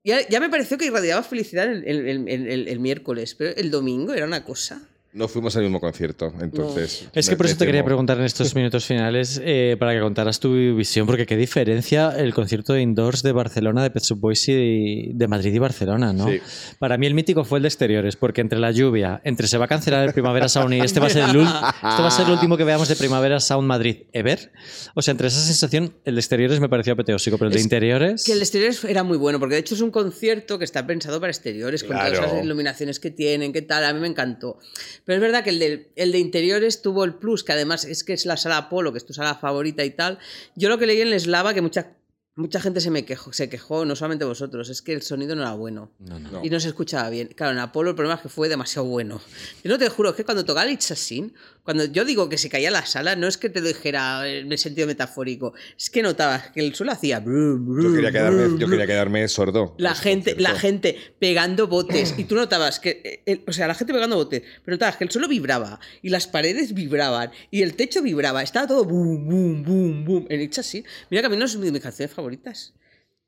Ya, 0.06 0.28
ya 0.28 0.40
me 0.40 0.50
pareció 0.50 0.78
que 0.78 0.86
irradiaba 0.86 1.24
felicidad 1.24 1.66
el, 1.72 1.84
el- 1.86 2.28
el- 2.28 2.48
el- 2.48 2.68
el 2.68 2.80
miércoles, 2.80 3.36
pero 3.36 3.56
el 3.56 3.72
domingo 3.72 4.14
era 4.14 4.26
una 4.26 4.44
cosa. 4.44 4.88
No 5.14 5.28
fuimos 5.28 5.56
al 5.56 5.62
mismo 5.62 5.80
concierto, 5.80 6.34
entonces. 6.42 7.08
Es 7.14 7.30
que 7.30 7.36
por 7.36 7.46
eso 7.46 7.56
te 7.56 7.68
quería 7.68 7.86
preguntar 7.86 8.18
en 8.18 8.24
estos 8.24 8.56
minutos 8.56 8.84
finales 8.86 9.40
eh, 9.44 9.76
para 9.80 9.94
que 9.94 10.00
contaras 10.00 10.40
tu 10.40 10.52
visión, 10.76 11.06
porque 11.06 11.28
qué 11.28 11.38
diferencia 11.38 12.10
el 12.18 12.34
concierto 12.34 12.74
de 12.74 12.82
indoors 12.82 13.22
de 13.22 13.32
Barcelona, 13.32 13.84
de 13.84 13.92
Pet 13.92 14.02
Shop 14.04 14.20
Boys 14.20 14.50
y 14.50 15.12
de 15.14 15.28
Madrid 15.28 15.54
y 15.54 15.60
Barcelona, 15.60 16.14
¿no? 16.14 16.28
Sí. 16.28 16.40
Para 16.80 16.98
mí 16.98 17.06
el 17.06 17.14
mítico 17.14 17.46
fue 17.46 17.60
el 17.60 17.62
de 17.62 17.68
exteriores, 17.68 18.16
porque 18.16 18.42
entre 18.42 18.58
la 18.58 18.72
lluvia, 18.72 19.22
entre 19.24 19.48
se 19.48 19.60
va 19.60 19.66
a 19.66 19.68
cancelar 19.68 20.04
el 20.08 20.14
Primavera 20.14 20.50
Sound 20.50 20.74
y 20.74 20.80
este 20.80 21.00
va 21.00 21.06
a 21.06 21.10
ser 21.12 21.30
el, 21.30 21.36
ul- 21.36 21.44
este 21.76 22.02
va 22.02 22.08
a 22.08 22.12
ser 22.12 22.26
el 22.26 22.32
último 22.32 22.58
que 22.58 22.64
veamos 22.64 22.88
de 22.88 22.96
Primavera 22.96 23.40
Sound 23.40 23.68
Madrid 23.68 24.06
ever. 24.14 24.52
O 24.96 25.04
sea, 25.04 25.12
entre 25.12 25.28
esa 25.28 25.42
sensación, 25.42 25.94
el 26.06 26.16
de 26.16 26.22
exteriores 26.22 26.60
me 26.60 26.70
pareció 26.70 26.94
apoteósico, 26.94 27.38
pero 27.38 27.50
el 27.50 27.54
de 27.54 27.60
Es 27.60 27.66
interiores... 27.66 28.24
Que 28.24 28.32
el 28.32 28.40
exteriores 28.40 28.84
era 28.84 29.04
muy 29.04 29.18
bueno, 29.20 29.40
porque 29.40 29.54
de 29.54 29.62
hecho 29.62 29.76
es 29.76 29.82
un 29.82 29.92
concierto 29.92 30.58
que 30.58 30.66
está 30.66 30.88
pensado 30.88 31.20
para 31.20 31.30
exteriores, 31.30 31.84
con 31.84 31.96
Claro. 31.98 32.16
todas 32.16 32.32
esas 32.32 32.44
iluminaciones 32.44 33.00
que 33.00 33.12
tienen, 33.12 33.54
qué 33.54 33.62
tal, 33.62 33.86
a 33.86 33.94
mí 33.94 34.00
me 34.00 34.08
encantó. 34.08 34.58
Pero 35.06 35.18
es 35.18 35.22
verdad 35.22 35.44
que 35.44 35.50
el 35.50 35.60
de, 35.60 35.92
el 35.96 36.12
de 36.12 36.20
interiores 36.20 36.82
tuvo 36.82 37.04
el 37.04 37.16
plus, 37.16 37.44
que 37.44 37.52
además 37.52 37.86
es 37.86 38.04
que 38.04 38.14
es 38.14 38.26
la 38.26 38.38
sala 38.38 38.58
Apolo, 38.58 38.92
que 38.92 38.98
es 38.98 39.06
tu 39.06 39.14
sala 39.14 39.36
favorita 39.36 39.84
y 39.84 39.92
tal. 39.92 40.20
Yo 40.56 40.70
lo 40.70 40.78
que 40.78 40.86
leí 40.86 41.02
en 41.02 41.12
Eslava, 41.12 41.54
que 41.54 41.62
mucha, 41.62 41.92
mucha 42.36 42.60
gente 42.60 42.82
se 42.82 42.90
me 42.90 43.06
quejó, 43.06 43.32
se 43.32 43.48
quejó, 43.50 43.86
no 43.86 43.96
solamente 43.96 44.26
vosotros, 44.26 44.70
es 44.70 44.82
que 44.82 44.94
el 44.94 45.02
sonido 45.04 45.36
no 45.36 45.44
era 45.44 45.54
bueno. 45.54 45.92
No, 46.00 46.20
no. 46.20 46.32
No. 46.32 46.42
Y 46.44 46.50
no 46.50 46.60
se 46.60 46.68
escuchaba 46.70 47.10
bien. 47.10 47.28
Claro, 47.36 47.52
en 47.54 47.60
Apolo 47.60 47.92
el 47.92 47.96
problema 47.96 48.16
es 48.16 48.22
que 48.22 48.30
fue 48.30 48.50
demasiado 48.50 48.88
bueno. 48.88 49.22
Yo 49.64 49.70
no 49.72 49.78
te 49.78 49.88
juro, 49.90 50.10
es 50.10 50.16
que 50.16 50.24
cuando 50.26 50.44
tocaba 50.44 50.66
el 50.66 50.74
It's 50.74 50.90
a 50.92 50.96
Sin, 50.96 51.34
cuando 51.64 51.86
yo 51.86 52.04
digo 52.06 52.28
que 52.30 52.38
se 52.38 52.50
caía 52.50 52.72
la 52.72 52.86
sala, 52.86 53.16
no 53.16 53.28
es 53.28 53.38
que 53.38 53.50
te 53.50 53.62
lo 53.62 53.68
dijera 53.68 54.28
en 54.28 54.52
el 54.52 54.58
sentido 54.58 54.88
metafórico, 54.88 55.54
es 55.78 55.90
que 55.90 56.02
notabas 56.02 56.50
que 56.50 56.60
el 56.66 56.74
suelo 56.76 56.92
hacía... 56.92 57.20
brum, 57.20 57.82
Yo 57.82 57.94
quería 57.94 58.12
quedarme, 58.12 58.44
brum, 58.48 58.52
yo 58.60 58.66
brum. 58.68 58.72
quería 58.72 58.88
quedarme 58.88 59.28
sordo. 59.28 59.76
La 59.78 59.94
gente, 59.96 60.36
la 60.40 60.56
gente 60.56 60.98
pegando 61.20 61.68
botes 61.68 62.16
y 62.18 62.24
tú 62.26 62.36
notabas 62.36 62.80
que, 62.80 63.02
eh, 63.04 63.22
el- 63.26 63.44
o 63.48 63.54
sea, 63.54 63.68
la 63.68 63.76
gente 63.76 63.94
pegando 63.94 64.16
botes, 64.16 64.42
pero 64.66 64.76
notabas 64.76 64.98
que 64.98 65.04
el 65.04 65.12
suelo 65.12 65.28
vibraba 65.28 65.80
y 66.02 66.10
las 66.10 66.28
paredes 66.28 66.74
vibraban 66.74 67.32
y 67.52 67.62
el 67.62 67.76
techo 67.76 68.02
vibraba, 68.02 68.42
estaba 68.44 68.68
todo 68.68 68.84
boom, 68.86 69.26
boom, 69.30 69.64
boom, 69.64 70.06
boom. 70.06 70.26
En 70.30 70.42
It's 70.42 70.58
a 70.60 70.64
Sin. 70.64 70.84
Mira 71.12 71.22
que 71.22 71.28
a 71.28 71.30
mí 71.30 71.38
no 71.38 71.46
es 71.46 71.60
de 71.60 71.72
mis 71.72 71.82
canciones 71.82 72.14
favoritas, 72.24 72.74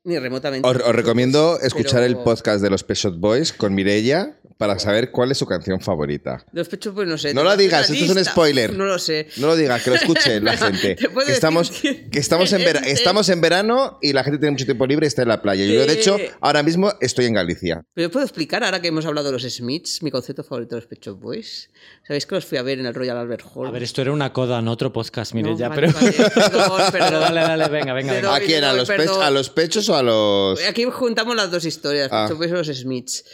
ni 0.06 0.18
remotamente. 0.18 0.66
Os, 0.66 0.76
os 0.76 0.94
recomiendo 0.94 1.58
escuchar 1.60 2.00
Pero- 2.02 2.06
el 2.06 2.16
podcast 2.18 2.62
de 2.62 2.70
los 2.70 2.82
Pet 2.84 2.96
Shop 2.96 3.14
Boys 3.18 3.52
con 3.52 3.74
Mirella 3.74 4.38
para 4.58 4.78
saber 4.78 5.10
cuál 5.10 5.30
es 5.32 5.36
su 5.36 5.44
canción 5.44 5.80
favorita. 5.80 6.42
Los 6.52 6.68
pechos, 6.70 6.94
pues 6.94 7.06
no 7.06 7.18
sé. 7.18 7.34
No 7.34 7.42
lo 7.44 7.54
digas, 7.58 7.90
esto 7.90 8.04
es 8.06 8.10
un 8.10 8.24
spoiler. 8.24 8.72
No 8.72 8.86
lo 8.86 8.98
sé. 8.98 9.28
No 9.36 9.48
lo 9.48 9.56
digas, 9.56 9.82
que 9.82 9.90
lo 9.90 9.96
escuche 9.96 10.40
la 10.40 10.56
gente. 10.56 10.96
Que 10.96 11.08
estamos, 11.32 11.70
que- 11.70 12.08
que 12.08 12.18
estamos, 12.18 12.50
en 12.54 12.64
vera- 12.64 12.80
estamos 12.86 13.28
en 13.28 13.42
verano 13.42 13.98
y 14.00 14.14
la 14.14 14.24
gente 14.24 14.38
tiene 14.38 14.52
mucho 14.52 14.64
tiempo 14.64 14.86
libre 14.86 15.04
y 15.04 15.08
está 15.08 15.20
en 15.20 15.28
la 15.28 15.42
playa. 15.42 15.62
Yo, 15.66 15.84
de 15.84 15.92
hecho, 15.92 16.16
Que- 16.16 16.30
ahora 16.40 16.62
mismo 16.62 16.90
estoy 17.02 17.26
en 17.26 17.34
Galicia. 17.34 17.82
Pero 17.92 18.10
puedo 18.10 18.24
explicar, 18.24 18.64
ahora 18.64 18.80
que 18.80 18.88
hemos 18.88 19.04
hablado 19.04 19.26
de 19.26 19.32
los 19.34 19.42
Smiths, 19.42 20.02
mi 20.02 20.10
concepto 20.10 20.42
favorito 20.42 20.76
de 20.76 20.80
los 20.80 20.86
Pet 20.88 21.00
Shop 21.04 21.20
Boys. 21.20 21.68
¿Sabéis 22.06 22.24
que 22.24 22.34
los 22.36 22.46
fui 22.46 22.56
a 22.56 22.62
ver 22.62 22.78
en 22.78 22.86
el 22.86 22.94
Royal 22.94 23.18
Albert 23.18 23.42
Hall? 23.54 23.66
A 23.66 23.70
ver, 23.72 23.82
esto 23.82 24.00
era 24.00 24.12
una 24.12 24.32
coda, 24.32 24.62
no 24.62 24.72
otro 24.72 24.90
podcast, 24.90 25.34
mire 25.34 25.50
No, 25.50 25.58
vale, 25.58 25.74
pero... 25.74 25.92
vale, 25.92 26.12
perdón, 26.12 26.30
perdón. 26.92 26.92
Pero 26.92 27.20
dale, 27.20 27.40
dale, 27.42 27.68
venga, 27.68 27.92
venga, 27.92 28.12
venga. 28.14 28.34
¿A 28.36 28.40
quién? 28.40 28.64
¿A 28.64 28.72
los, 28.72 28.88
pech-. 28.88 29.10
¿A 29.22 29.30
los 29.30 29.50
pechos 29.50 29.86
o 29.90 29.95
a 29.96 30.02
los.? 30.02 30.64
Aquí 30.66 30.84
juntamos 30.84 31.34
las 31.36 31.50
dos 31.50 31.64
historias, 31.64 32.08
Ah. 32.12 32.28
Y 32.32 32.48
los 32.48 32.66
Smiths. 32.68 33.24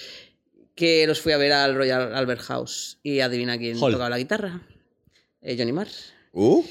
Que 0.74 1.06
los 1.06 1.20
fui 1.20 1.32
a 1.32 1.36
ver 1.36 1.52
al 1.52 1.74
Royal 1.74 2.14
Albert 2.14 2.40
House. 2.42 2.98
Y 3.02 3.20
adivina 3.20 3.58
quién 3.58 3.76
Hall. 3.78 3.92
tocaba 3.92 4.08
la 4.10 4.18
guitarra. 4.18 4.62
Eh, 5.42 5.56
Johnny 5.58 5.72
Marr. 5.72 5.88
Uh, 6.32 6.64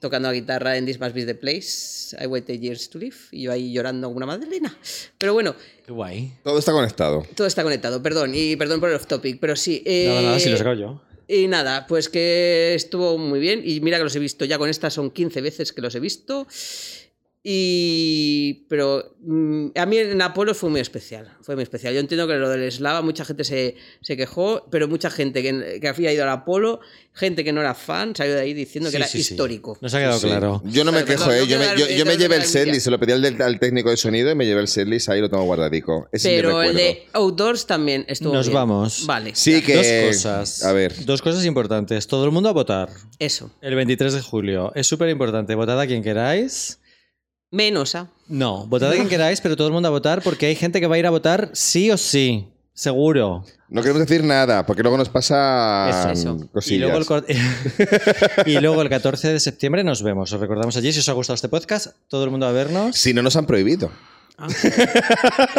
Tocando 0.00 0.28
la 0.28 0.34
guitarra 0.34 0.76
en 0.76 0.86
This 0.86 0.98
Must 1.00 1.14
Be 1.14 1.24
the 1.26 1.34
Place. 1.34 2.16
I 2.22 2.26
Waited 2.26 2.58
Years 2.60 2.88
to 2.90 2.98
Live. 2.98 3.16
Y 3.32 3.42
yo 3.42 3.52
ahí 3.52 3.72
llorando 3.72 4.06
como 4.08 4.16
una 4.18 4.26
madrina. 4.26 4.76
Pero 5.18 5.32
bueno, 5.34 5.54
Qué 5.84 5.92
guay. 5.92 6.32
todo 6.42 6.58
está 6.58 6.72
conectado. 6.72 7.26
todo 7.34 7.46
está 7.46 7.62
conectado. 7.62 8.02
Perdón. 8.02 8.32
Y 8.34 8.56
perdón 8.56 8.80
por 8.80 8.88
el 8.90 8.96
off 8.96 9.06
topic. 9.06 9.38
Pero 9.40 9.56
sí. 9.56 9.82
eh, 9.84 10.06
Nada, 10.08 10.22
nada, 10.22 10.38
si 10.40 10.48
lo 10.48 10.54
he 10.54 10.58
sacado 10.58 10.76
yo. 10.76 11.02
Y 11.26 11.46
nada, 11.48 11.86
pues 11.86 12.10
que 12.10 12.74
estuvo 12.74 13.16
muy 13.16 13.40
bien. 13.40 13.62
Y 13.64 13.80
mira 13.80 13.96
que 13.98 14.04
los 14.04 14.14
he 14.14 14.18
visto 14.18 14.44
ya 14.44 14.58
con 14.58 14.68
estas 14.68 14.92
son 14.92 15.10
15 15.10 15.40
veces 15.40 15.72
que 15.72 15.80
los 15.80 15.94
he 15.94 16.00
visto. 16.00 16.46
Y. 17.46 18.64
Pero 18.68 19.14
mm, 19.20 19.66
a 19.76 19.86
mí 19.86 19.98
en 19.98 20.20
Apolo 20.22 20.54
fue 20.54 20.70
muy 20.70 20.80
especial. 20.80 21.28
Fue 21.42 21.54
muy 21.54 21.62
especial. 21.62 21.92
Yo 21.92 22.00
entiendo 22.00 22.26
que 22.26 22.34
lo 22.34 22.48
del 22.48 22.70
Slava, 22.72 23.02
mucha 23.02 23.24
gente 23.24 23.44
se, 23.44 23.76
se 24.00 24.16
quejó, 24.16 24.66
pero 24.70 24.88
mucha 24.88 25.10
gente 25.10 25.42
que, 25.42 25.78
que 25.80 25.88
había 25.88 26.10
ido 26.12 26.22
al 26.24 26.30
Apolo, 26.30 26.80
gente 27.12 27.44
que 27.44 27.52
no 27.52 27.60
era 27.60 27.74
fan, 27.74 28.16
salió 28.16 28.34
de 28.34 28.40
ahí 28.40 28.54
diciendo 28.54 28.88
que 28.90 28.96
Sí, 28.96 29.02
era 29.02 29.06
sí, 29.06 29.22
sí. 29.22 29.34
histórico. 29.34 29.76
Nos 29.82 29.92
ha 29.94 29.98
quedado 29.98 30.18
Sí. 30.18 30.26
claro. 30.26 30.62
Yo 30.64 30.84
no 30.84 30.90
me 30.92 31.02
Pero 31.04 31.18
quejo, 31.18 31.32
¿eh? 31.32 31.40
no 31.40 31.44
Yo 31.44 31.58
me, 31.58 31.66
yo, 31.76 31.86
yo 31.88 32.06
me 32.06 32.16
llevé 32.16 32.36
el 32.36 32.44
setlist, 32.44 32.84
se 32.84 32.90
lo 32.90 32.98
pedí 32.98 33.12
al, 33.12 33.20
del- 33.22 33.40
al 33.42 33.60
técnico 33.60 33.90
de 33.90 33.96
sonido 33.98 34.30
y 34.30 34.34
me 34.34 34.46
llevé 34.46 34.62
el 34.62 34.68
setlist, 34.68 35.10
ahí 35.10 35.20
lo 35.20 35.28
tengo 35.28 35.44
guardadico. 35.44 36.08
Ese 36.12 36.30
sí 36.30 36.34
Pero 36.36 36.62
el 36.62 36.74
de 36.74 37.06
Outdoors 37.12 37.66
también 37.66 38.04
estuvo 38.08 38.32
Nos 38.32 38.46
bien. 38.46 38.54
vamos. 38.54 39.04
Vale. 39.06 39.32
Sí, 39.34 39.60
que. 39.62 39.76
Dos 39.76 40.16
cosas. 40.16 40.64
A 40.64 40.72
ver. 40.72 41.04
Dos 41.04 41.20
cosas 41.20 41.44
importantes. 41.44 42.06
Todo 42.06 42.24
el 42.24 42.30
mundo 42.30 42.48
a 42.48 42.52
votar. 42.52 42.88
Eso. 43.18 43.50
El 43.60 43.74
23 43.74 44.14
de 44.14 44.20
julio. 44.22 44.72
Es 44.74 44.86
súper 44.86 45.08
importante. 45.10 45.54
Votad 45.54 45.78
a 45.80 45.86
quien 45.86 46.02
queráis. 46.02 46.80
Menos 47.54 47.94
a. 47.94 48.08
No, 48.28 48.66
votad 48.66 48.90
a 48.90 48.94
quien 48.94 49.08
queráis, 49.08 49.40
pero 49.40 49.54
todo 49.56 49.68
el 49.68 49.72
mundo 49.72 49.86
a 49.86 49.90
votar 49.92 50.22
porque 50.22 50.46
hay 50.46 50.56
gente 50.56 50.80
que 50.80 50.88
va 50.88 50.96
a 50.96 50.98
ir 50.98 51.06
a 51.06 51.10
votar 51.10 51.50
sí 51.52 51.90
o 51.92 51.96
sí. 51.96 52.48
Seguro. 52.76 53.44
No 53.68 53.80
queremos 53.82 54.00
decir 54.04 54.24
nada, 54.24 54.66
porque 54.66 54.82
luego 54.82 54.98
nos 54.98 55.08
pasan 55.08 55.88
Eso, 55.90 56.10
eso. 56.10 56.38
Y 56.44 56.48
cosillas. 56.48 56.80
luego, 56.80 56.98
el, 56.98 57.06
cor- 57.06 57.24
y 58.46 58.58
luego 58.58 58.82
el 58.82 58.88
14 58.88 59.32
de 59.32 59.38
septiembre 59.38 59.84
nos 59.84 60.02
vemos. 60.02 60.32
Os 60.32 60.40
recordamos 60.40 60.76
allí. 60.76 60.92
Si 60.92 60.98
os 60.98 61.08
ha 61.08 61.12
gustado 61.12 61.36
este 61.36 61.48
podcast, 61.48 61.94
todo 62.08 62.24
el 62.24 62.30
mundo 62.30 62.46
a 62.46 62.52
vernos. 62.52 62.96
Si 62.96 63.14
no 63.14 63.22
nos 63.22 63.36
han 63.36 63.46
prohibido. 63.46 63.92
Ah. 64.36 64.48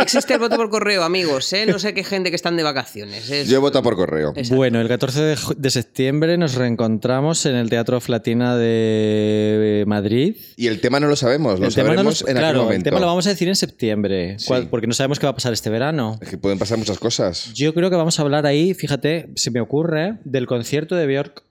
Existe 0.02 0.34
el 0.34 0.40
voto 0.40 0.58
por 0.58 0.70
correo, 0.70 1.04
amigos, 1.04 1.52
¿eh? 1.54 1.66
No 1.66 1.80
sé 1.80 1.94
qué 1.94 2.04
gente 2.04 2.30
que 2.30 2.36
están 2.36 2.58
de 2.58 2.64
vacaciones. 2.64 3.30
es- 3.30 3.48
Yo 3.48 3.56
he 3.56 3.60
votado 3.60 3.84
por 3.84 3.96
correo. 3.96 4.30
Exacto. 4.36 4.56
Bueno, 4.58 4.82
el 4.82 4.88
14 4.90 5.36
de, 5.56 5.70
septiembre 5.70 6.38
nos 6.38 6.56
reencontramos 6.56 7.46
en 7.46 7.56
el 7.56 7.70
Teatro 7.70 8.02
Flatina 8.02 8.58
de 8.58 9.86
Madrid. 9.88 10.36
Y 10.58 10.68
el 10.68 10.82
tema 10.82 11.00
no 11.00 11.08
lo 11.08 11.16
sabemos, 11.16 11.60
lo 11.60 11.68
el 11.68 11.74
tema 11.74 11.90
no 11.90 11.94
sabremos 11.96 12.22
nos- 12.22 12.30
en 12.30 12.38
aquel 12.38 12.42
claro, 12.42 12.64
momento. 12.64 12.78
el 12.78 12.84
tema 12.84 13.00
lo 13.00 13.06
vamos 13.08 13.26
a 13.28 13.30
decir 13.30 13.48
en 13.48 13.56
septiembre, 13.56 14.38
Sí. 14.40 14.48
cual- 14.48 14.68
porque 14.70 14.88
no 14.88 14.94
sabemos 14.94 15.20
qué 15.20 15.26
va 15.26 15.32
a 15.32 15.36
pasar 15.36 15.54
este 15.54 15.70
verano. 15.70 16.18
Es 16.22 16.30
que 16.30 16.38
pueden 16.38 16.60
pasar 16.60 16.78
muchas 16.78 17.00
cosas. 17.00 17.54
Yo 17.54 17.74
creo 17.74 17.90
que 17.90 17.96
vamos 17.96 18.20
a 18.20 18.24
hablar 18.24 18.46
ahí, 18.46 18.74
fíjate, 18.74 19.30
se 19.36 19.52
me 19.52 19.62
ocurre, 19.62 20.18
del 20.26 20.48
concierto 20.48 20.96
de 20.96 21.08
Björk, 21.08 21.44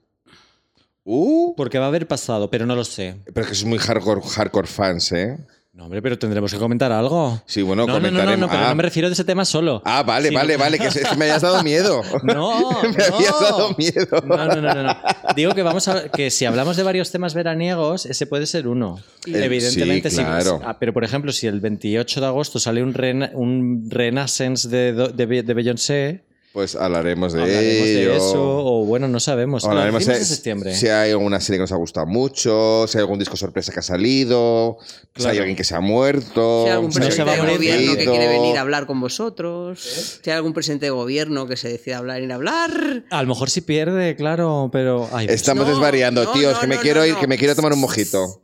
Uh, 1.07 1.53
porque 1.55 1.77
va 1.77 1.85
a 1.85 1.89
haber 1.89 2.07
pasado, 2.07 2.49
pero 2.49 2.65
no 2.65 2.75
lo 2.75 2.83
sé. 2.83 3.15
pero 3.31 3.41
es 3.41 3.47
que 3.47 3.53
es 3.53 3.63
muy 3.63 3.77
hardcore, 3.77 4.21
hardcore 4.27 4.65
fans, 4.67 5.11
¿eh? 5.11 5.37
No, 5.75 5.83
hombre, 5.85 6.01
pero 6.01 6.17
tendremos 6.17 6.53
que 6.53 6.57
comentar 6.57 6.89
algo. 6.93 7.41
Sí, 7.45 7.61
bueno, 7.61 7.85
no, 7.85 7.87
no, 7.87 7.99
no, 7.99 7.99
no, 7.99 8.07
comentaremos. 8.11 8.39
no, 8.39 8.47
pero 8.49 8.65
ah, 8.65 8.69
no 8.69 8.75
me 8.75 8.83
refiero 8.83 9.09
de 9.09 9.13
ese 9.13 9.25
tema 9.25 9.43
solo. 9.43 9.81
ah, 9.83 10.03
vale, 10.03 10.31
vale, 10.31 10.55
vale, 10.55 10.79
que, 10.79 10.89
se- 10.89 11.01
que 11.03 11.15
me 11.17 11.25
hayas 11.25 11.41
dado 11.41 11.61
miedo. 11.63 12.01
No, 12.23 12.81
me 12.81 13.03
habías 13.03 13.39
dado 13.41 13.75
miedo. 13.77 14.07
No, 14.25 14.37
no, 14.37 14.55
no, 14.61 14.73
no, 14.73 14.83
no. 14.83 14.95
Digo 15.35 15.53
que 15.53 15.63
vamos 15.63 15.87
a 15.89 16.07
que 16.07 16.31
si 16.31 16.45
hablamos 16.45 16.77
de 16.77 16.83
varios 16.83 17.11
temas 17.11 17.33
veraniegos, 17.33 18.05
ese 18.05 18.25
puede 18.25 18.45
ser 18.45 18.69
uno. 18.69 18.99
El- 19.27 19.43
Evidentemente, 19.43 20.09
sí, 20.09 20.17
claro. 20.23 20.61
Ah, 20.63 20.77
pero 20.79 20.93
por 20.93 21.03
ejemplo, 21.03 21.33
si 21.33 21.45
el 21.47 21.59
28 21.59 22.21
de 22.21 22.25
agosto 22.27 22.57
sale 22.57 22.81
un, 22.81 22.93
rena- 22.93 23.31
un 23.33 23.87
Renaissance 23.89 24.69
de, 24.69 24.93
de, 24.93 25.43
de 25.43 25.53
Beyoncé, 25.53 26.23
Pues 26.55 26.73
hablaremos 26.77 27.33
de 27.33 27.41
Hablaremos 27.41 27.85
ello. 27.87 28.11
de 28.11 28.15
eso, 28.15 28.65
o 28.65 28.85
bueno, 28.85 29.09
no 29.09 29.19
sabemos. 29.19 29.65
Hablaremos 29.65 30.05
de- 30.05 30.15
en 30.15 30.25
septiembre. 30.25 30.73
si 30.73 30.87
hay 30.87 31.11
alguna 31.11 31.41
serie 31.41 31.57
que 31.57 31.63
nos 31.63 31.73
ha 31.73 31.75
gustado 31.75 32.05
mucho, 32.05 32.87
si 32.87 32.97
hay 32.97 33.01
algún 33.01 33.19
disco 33.19 33.35
sorpresa 33.35 33.73
que 33.73 33.79
ha 33.79 33.83
salido, 33.83 34.77
si 35.17 35.27
hay 35.27 35.37
alguien 35.39 35.57
que 35.57 35.65
se 35.65 35.75
ha 35.75 35.81
muerto, 35.81 36.61
Si 36.63 36.69
hay 36.69 36.75
algún 36.75 36.93
si 36.93 36.99
hay 37.01 37.07
presidente 37.07 37.31
de 37.41 37.51
gobierno 37.57 37.97
que 37.97 38.05
quiere 38.05 38.27
venir 38.29 38.57
a 38.57 38.61
hablar 38.61 38.85
con 38.87 39.01
vosotros. 39.01 39.81
Si 40.23 40.29
hay 40.29 40.37
algún 40.37 40.53
presidente 40.53 40.85
de 40.85 40.91
gobierno 40.91 41.45
que 41.45 41.57
se 41.57 41.67
decida 41.67 41.97
hablar 41.97 42.23
y 42.23 42.31
a 42.31 42.35
hablar. 42.35 43.03
A 43.09 43.21
lo 43.21 43.27
mejor 43.27 43.49
sí 43.49 43.59
pierde, 43.59 44.15
claro, 44.15 44.69
pero. 44.71 45.09
ay, 45.11 45.27
pues, 45.27 45.35
Estamos 45.41 45.65
No, 45.67 45.73
desvariando, 45.73 46.23
no, 46.23 46.31
tíos, 46.31 46.53
no, 46.53 46.59
que 46.61 46.67
me 46.67 46.75
no, 46.75 46.81
quiero 46.81 47.01
no, 47.01 47.05
ir, 47.07 47.15
que 47.15 47.27
me 47.27 47.37
quiero 47.37 47.53
tomar 47.53 47.73
un 47.73 47.79
mojito. 47.81 48.41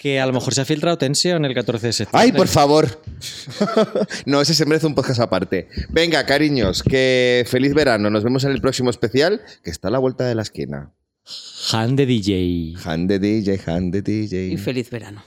Que 0.00 0.18
a 0.18 0.24
lo 0.24 0.32
mejor 0.32 0.54
se 0.54 0.62
ha 0.62 0.64
filtrado 0.64 0.96
tensión 0.96 1.44
el 1.44 1.52
14 1.52 1.88
de 1.88 1.92
septiembre. 1.92 2.24
Ay, 2.24 2.32
por 2.32 2.48
favor. 2.48 3.02
no, 4.24 4.40
ese 4.40 4.54
se 4.54 4.64
merece 4.64 4.86
un 4.86 4.94
podcast 4.94 5.20
aparte. 5.20 5.68
Venga, 5.90 6.24
cariños, 6.24 6.82
que 6.82 7.44
feliz 7.46 7.74
verano. 7.74 8.08
Nos 8.08 8.24
vemos 8.24 8.44
en 8.44 8.52
el 8.52 8.62
próximo 8.62 8.88
especial, 8.88 9.42
que 9.62 9.68
está 9.68 9.88
a 9.88 9.90
la 9.90 9.98
vuelta 9.98 10.24
de 10.24 10.34
la 10.34 10.40
esquina. 10.40 10.94
Han 11.72 11.96
de 11.96 12.06
DJ. 12.06 12.76
Han 12.82 13.08
de 13.08 13.18
DJ, 13.18 13.60
Han 13.66 13.90
de 13.90 14.00
DJ. 14.00 14.48
Y 14.48 14.56
feliz 14.56 14.88
verano. 14.88 15.22